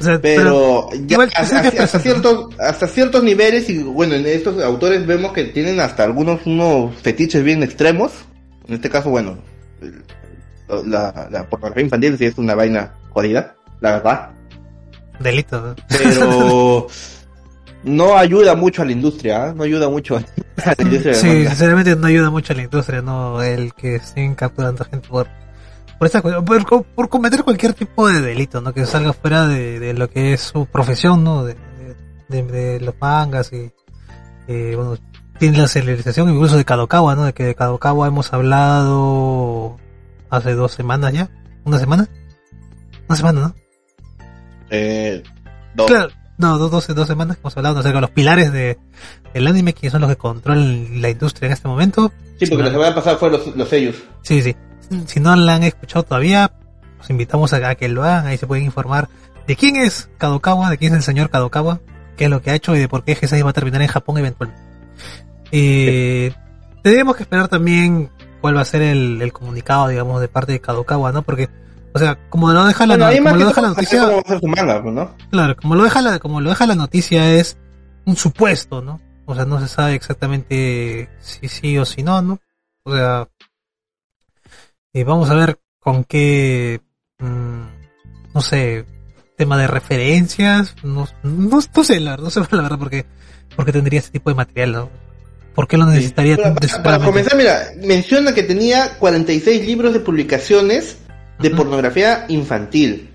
O 0.00 0.02
sea, 0.02 0.18
Pero, 0.22 0.88
ya 1.06 1.18
hasta, 1.36 1.98
ciertos, 2.00 2.48
hasta 2.58 2.88
ciertos 2.88 3.22
niveles, 3.22 3.68
y 3.68 3.82
bueno, 3.82 4.14
en 4.14 4.24
estos 4.24 4.60
autores 4.64 5.06
vemos 5.06 5.32
que 5.32 5.44
tienen 5.44 5.80
hasta 5.80 6.02
algunos 6.02 6.46
unos 6.46 6.96
fetiches 7.02 7.44
bien 7.44 7.62
extremos. 7.62 8.12
En 8.66 8.76
este 8.76 8.88
caso, 8.88 9.10
bueno, 9.10 9.36
la 10.86 11.46
pornografía 11.50 11.84
infantil 11.84 12.16
sí 12.16 12.24
es 12.24 12.38
una 12.38 12.54
vaina 12.54 12.94
jodida, 13.10 13.54
la 13.82 13.92
verdad. 13.92 14.30
delito. 15.20 15.60
¿no? 15.60 15.76
Pero 15.88 16.86
no 17.84 18.16
ayuda 18.16 18.54
mucho 18.54 18.82
a 18.82 18.84
la 18.84 18.92
industria, 18.92 19.46
¿ah? 19.46 19.54
no 19.54 19.62
ayuda 19.64 19.88
mucho 19.88 20.16
a 20.16 20.20
la 20.20 20.74
industria 20.78 21.14
Sí, 21.14 21.26
manga. 21.26 21.48
sinceramente 21.50 21.96
no 21.96 22.06
ayuda 22.06 22.30
mucho 22.30 22.52
a 22.52 22.56
la 22.56 22.62
industria, 22.62 23.02
no 23.02 23.42
el 23.42 23.74
que 23.74 23.96
estén 23.96 24.34
capturando 24.34 24.84
gente 24.84 25.08
por 25.08 25.28
por, 25.98 26.08
esa, 26.08 26.20
cu- 26.20 26.44
por, 26.44 26.84
por 26.84 27.08
cometer 27.08 27.44
cualquier 27.44 27.74
tipo 27.74 28.08
de 28.08 28.20
delito, 28.20 28.60
¿no? 28.60 28.72
Que 28.74 28.86
salga 28.86 29.12
fuera 29.12 29.46
de, 29.46 29.78
de 29.78 29.94
lo 29.94 30.10
que 30.10 30.32
es 30.32 30.40
su 30.40 30.66
profesión, 30.66 31.22
¿no? 31.22 31.44
De, 31.44 31.56
de, 32.28 32.42
de 32.42 32.80
los 32.80 32.94
mangas 33.00 33.52
y 33.52 33.70
eh, 34.48 34.72
bueno, 34.74 34.96
tiene 35.38 35.58
la 35.58 35.68
celebración 35.68 36.28
incluso 36.28 36.56
de 36.56 36.64
Kadokawa, 36.64 37.14
¿no? 37.14 37.24
De 37.24 37.32
que 37.34 37.44
de 37.44 37.54
Kadokawa 37.54 38.08
hemos 38.08 38.32
hablado 38.32 39.76
hace 40.28 40.54
dos 40.54 40.72
semanas 40.72 41.12
ya, 41.12 41.30
una 41.64 41.78
semana, 41.78 42.08
una 43.08 43.16
semana, 43.16 43.40
¿no? 43.40 43.54
Eh, 44.70 45.22
no. 45.76 45.86
Claro, 45.86 46.10
no, 46.42 46.58
dos, 46.58 46.70
dos, 46.70 46.86
dos 46.94 47.06
semanas 47.06 47.36
que 47.36 47.40
hemos 47.40 47.56
hablado 47.56 47.78
acerca 47.78 47.96
de 47.96 48.00
los 48.02 48.10
pilares 48.10 48.52
de, 48.52 48.76
del 49.32 49.46
anime, 49.46 49.72
que 49.72 49.88
son 49.88 50.00
los 50.00 50.10
que 50.10 50.16
controlan 50.16 51.00
la 51.00 51.08
industria 51.08 51.46
en 51.46 51.52
este 51.52 51.68
momento. 51.68 52.12
Sí, 52.38 52.46
porque 52.46 52.64
la 52.64 52.70
semana 52.70 52.94
pasada 52.94 53.16
fue 53.16 53.30
los, 53.30 53.56
los 53.56 53.68
sellos. 53.68 53.96
Sí, 54.22 54.42
sí. 54.42 54.56
Si 55.06 55.20
no 55.20 55.34
la 55.36 55.54
han 55.54 55.62
escuchado 55.62 56.02
todavía, 56.02 56.52
los 56.98 57.08
invitamos 57.08 57.52
a, 57.52 57.68
a 57.68 57.74
que 57.76 57.88
lo 57.88 58.02
hagan. 58.02 58.26
Ahí 58.26 58.36
se 58.36 58.46
pueden 58.46 58.64
informar 58.64 59.08
de 59.46 59.56
quién 59.56 59.76
es 59.76 60.10
Kadokawa, 60.18 60.68
de 60.68 60.78
quién 60.78 60.92
es 60.92 60.98
el 60.98 61.02
señor 61.04 61.30
Kadokawa, 61.30 61.80
qué 62.16 62.24
es 62.24 62.30
lo 62.30 62.42
que 62.42 62.50
ha 62.50 62.54
hecho 62.54 62.74
y 62.74 62.80
de 62.80 62.88
por 62.88 63.04
qué 63.04 63.16
G6 63.16 63.44
va 63.44 63.50
a 63.50 63.54
terminar 63.54 63.80
en 63.80 63.88
Japón 63.88 64.18
eventualmente. 64.18 64.62
Eh, 65.52 66.32
tenemos 66.82 67.16
que 67.16 67.22
esperar 67.22 67.48
también 67.48 68.10
cuál 68.40 68.56
va 68.56 68.62
a 68.62 68.64
ser 68.64 68.82
el, 68.82 69.22
el 69.22 69.32
comunicado, 69.32 69.88
digamos, 69.88 70.20
de 70.20 70.28
parte 70.28 70.52
de 70.52 70.60
Kadokawa, 70.60 71.12
¿no? 71.12 71.22
Porque, 71.22 71.48
o 71.94 71.98
sea, 71.98 72.18
como 72.30 72.52
lo 72.52 72.64
deja 72.64 72.86
la, 72.86 72.96
Bueno, 72.96 73.22
como 73.22 73.36
lo 73.36 73.46
deja 73.46 73.60
la 73.60 73.68
noticia, 73.68 74.08
pues, 74.24 74.42
¿no? 74.84 75.16
Claro, 75.30 75.56
como 75.56 75.74
lo 75.74 75.84
deja 75.84 76.00
la, 76.00 76.18
como 76.18 76.40
lo 76.40 76.50
deja 76.50 76.66
la 76.66 76.74
noticia 76.74 77.34
es 77.34 77.58
un 78.06 78.16
supuesto, 78.16 78.80
¿no? 78.80 79.00
O 79.26 79.34
sea, 79.34 79.44
no 79.44 79.60
se 79.60 79.68
sabe 79.68 79.94
exactamente 79.94 81.10
si 81.20 81.48
sí 81.48 81.78
o 81.78 81.84
si 81.84 82.02
no, 82.02 82.22
¿no? 82.22 82.40
O 82.84 82.94
sea, 82.94 83.28
eh, 84.94 85.04
vamos 85.04 85.28
a 85.30 85.34
ver 85.34 85.60
con 85.78 86.04
qué, 86.04 86.80
mm, 87.18 87.62
no 88.34 88.40
sé, 88.40 88.86
tema 89.36 89.58
de 89.58 89.66
referencias, 89.66 90.74
no, 90.82 91.08
no, 91.22 91.60
no 91.74 91.84
sé, 91.84 92.00
la, 92.00 92.16
no 92.16 92.30
sé 92.30 92.40
la 92.50 92.62
verdad 92.62 92.78
porque, 92.78 93.04
porque 93.54 93.72
tendría 93.72 94.00
este 94.00 94.12
tipo 94.12 94.30
de 94.30 94.36
material, 94.36 94.72
¿no? 94.72 94.90
¿Por 95.54 95.68
qué 95.68 95.76
lo 95.76 95.84
necesitaría 95.84 96.38
tan 96.38 96.54
para, 96.82 96.98
comenzar, 96.98 97.36
mira, 97.36 97.72
menciona 97.76 98.32
que 98.32 98.42
tenía 98.42 98.96
46 98.98 99.66
libros 99.66 99.92
de 99.92 100.00
publicaciones 100.00 100.96
de 101.42 101.50
pornografía 101.50 102.24
infantil. 102.28 103.08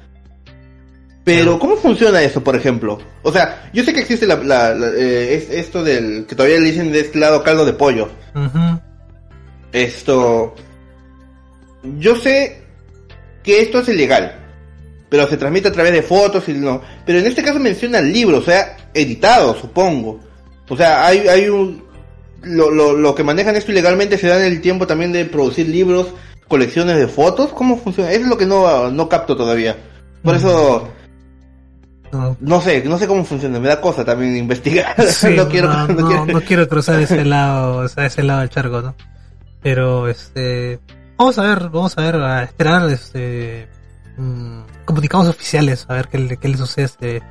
Pero. 1.24 1.60
¿cómo 1.60 1.76
funciona 1.76 2.22
eso, 2.22 2.42
por 2.44 2.56
ejemplo? 2.56 3.00
O 3.24 3.32
sea, 3.34 3.70
yo 3.74 3.84
sé 3.84 3.94
que 3.94 4.00
existe 4.02 4.26
la, 4.26 4.36
la- 4.36 4.74
la- 4.74 4.88
eh, 4.96 5.36
es- 5.36 5.50
esto 5.50 5.84
del 5.84 6.26
que 6.26 6.36
todavía 6.36 6.58
le 6.60 6.66
dicen 6.72 6.92
de 6.92 7.02
este 7.02 7.20
lado 7.20 7.44
caldo 7.44 7.66
de 7.66 7.74
pollo. 7.74 8.10
Esto. 9.72 10.56
Yo 12.00 12.16
sé 12.16 12.62
que 13.44 13.62
esto 13.62 13.80
es 13.80 13.90
ilegal, 13.90 14.36
pero 15.10 15.28
se 15.28 15.38
transmite 15.38 15.68
a 15.68 15.72
través 15.72 15.92
de 15.94 16.02
fotos 16.02 16.48
y 16.50 16.54
no. 16.54 16.82
Pero 17.06 17.20
en 17.20 17.28
este 17.28 17.44
caso 17.44 17.60
menciona 17.60 18.02
libros, 18.02 18.44
o 18.44 18.46
sea, 18.46 18.78
editado, 18.94 19.56
supongo. 19.60 20.20
O 20.70 20.78
sea, 20.78 21.06
hay, 21.06 21.28
hay 21.28 21.50
un. 21.50 21.86
Lo, 22.44 22.70
lo, 22.72 22.94
lo 22.96 23.16
que 23.16 23.24
manejan 23.24 23.56
esto 23.56 23.72
ilegalmente 23.72 24.18
se 24.18 24.28
dan 24.28 24.44
el 24.44 24.62
tiempo 24.62 24.88
también 24.88 25.12
de 25.12 25.26
producir 25.26 25.68
libros, 25.68 26.08
colecciones 26.48 26.98
de 26.98 27.08
fotos. 27.08 27.52
¿Cómo 27.54 27.78
funciona? 27.78 28.12
Eso 28.12 28.22
es 28.24 28.28
lo 28.28 28.38
que 28.38 28.46
no, 28.46 28.90
no 28.92 29.10
capto 29.10 29.36
todavía. 29.36 29.76
Por 30.24 30.36
eso, 30.36 30.88
no, 32.40 32.62
sé, 32.62 32.84
no 32.84 32.98
sé 32.98 33.08
cómo 33.08 33.24
funciona. 33.26 33.60
Me 33.60 33.68
da 33.68 33.82
cosa 33.82 34.04
también 34.06 34.36
investigar. 34.38 34.96
Sí, 35.08 35.36
no 35.36 35.48
quiero, 35.50 35.72
no, 35.88 36.08
quiero- 36.08 36.26
no 36.26 36.42
quiero 36.42 36.68
cruzar 36.68 37.00
ese 37.02 37.24
lado, 37.26 37.78
o 37.78 37.88
sea, 37.88 38.06
ese 38.06 38.24
lado 38.24 38.42
del 38.42 38.50
charco, 38.50 38.82
¿no? 38.82 38.96
Pero, 39.62 40.08
este, 40.08 40.80
vamos 41.18 41.38
a 41.40 41.44
ver, 41.44 41.70
vamos 41.70 41.98
a 41.98 42.02
ver, 42.02 42.16
a 42.16 42.44
esperar, 42.44 42.90
este, 42.90 43.68
mm, 44.18 44.62
comunicados 44.86 45.28
oficiales, 45.28 45.86
a 45.90 45.94
ver 45.96 46.08
qué, 46.08 46.18
le- 46.20 46.38
qué 46.38 46.48
le 46.48 46.58
sucede 46.58 46.84
a 46.84 46.86
este, 46.86 47.22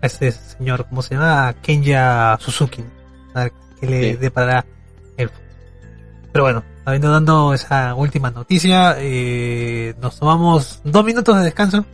a 0.00 0.06
este 0.06 0.32
señor, 0.32 0.86
¿cómo 0.88 1.02
se 1.02 1.14
llama? 1.14 1.54
Kenya 1.62 2.36
Suzuki, 2.40 2.84
a 3.34 3.44
ver 3.44 3.52
qué 3.80 3.86
le 3.86 4.10
Sí. 4.12 4.16
deparará 4.18 4.64
el 5.16 5.30
Pero 6.32 6.44
bueno, 6.44 6.62
habiendo 6.84 7.10
dando 7.10 7.54
esa 7.54 7.94
última 7.94 8.30
noticia, 8.30 8.96
eh, 8.98 9.94
nos 10.00 10.18
tomamos 10.18 10.80
dos 10.84 11.04
minutos 11.04 11.36
de 11.36 11.44
descanso 11.44 11.84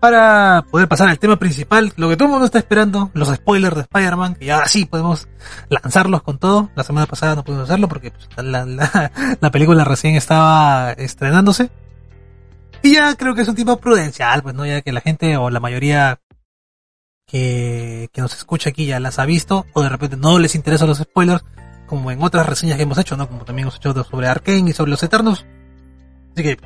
para 0.00 0.64
poder 0.70 0.88
pasar 0.88 1.08
al 1.08 1.18
tema 1.20 1.36
principal, 1.38 1.92
lo 1.96 2.08
que 2.08 2.16
todo 2.16 2.24
el 2.26 2.30
mundo 2.32 2.46
está 2.46 2.58
esperando, 2.58 3.10
los 3.14 3.28
spoilers 3.28 3.76
de 3.76 3.82
Spider-Man, 3.82 4.34
que 4.34 4.46
ya 4.46 4.66
sí 4.66 4.84
podemos 4.84 5.28
lanzarlos 5.68 6.22
con 6.24 6.38
todo. 6.38 6.70
La 6.74 6.82
semana 6.82 7.06
pasada 7.06 7.36
no 7.36 7.44
pudimos 7.44 7.68
hacerlo 7.70 7.88
porque 7.88 8.10
pues, 8.10 8.28
la, 8.44 8.66
la- 8.66 9.12
la 9.40 9.50
película 9.52 9.84
recién 9.84 10.16
estaba 10.16 10.90
estrenándose. 10.92 11.70
Y 12.82 12.94
ya 12.94 13.14
creo 13.14 13.36
que 13.36 13.42
es 13.42 13.48
un 13.48 13.54
tipo 13.54 13.76
prudencial, 13.76 14.42
pues 14.42 14.56
no, 14.56 14.66
ya 14.66 14.82
que 14.82 14.90
la 14.90 15.00
gente 15.02 15.36
o 15.36 15.50
la 15.50 15.60
mayoría 15.60 16.18
que, 17.26 18.08
que 18.12 18.20
nos 18.20 18.34
escucha 18.34 18.70
aquí 18.70 18.86
ya 18.86 18.98
las 18.98 19.20
ha 19.20 19.24
visto, 19.24 19.66
o 19.72 19.82
de 19.82 19.88
repente 19.88 20.16
no 20.16 20.40
les 20.40 20.56
interesan 20.56 20.88
los 20.88 20.98
spoilers, 20.98 21.44
como 21.92 22.10
en 22.10 22.22
otras 22.22 22.46
reseñas 22.46 22.78
que 22.78 22.84
hemos 22.84 22.96
hecho, 22.96 23.18
¿no? 23.18 23.28
Como 23.28 23.44
también 23.44 23.64
hemos 23.64 23.76
hecho 23.76 23.92
sobre 24.04 24.26
Arkane 24.26 24.70
y 24.70 24.72
sobre 24.72 24.92
los 24.92 25.02
Eternos. 25.02 25.44
Así 26.32 26.42
que, 26.42 26.58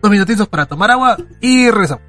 dos 0.00 0.10
minutitos 0.10 0.48
para 0.48 0.64
tomar 0.64 0.90
agua 0.90 1.18
y 1.42 1.70
regresamos. 1.70 2.02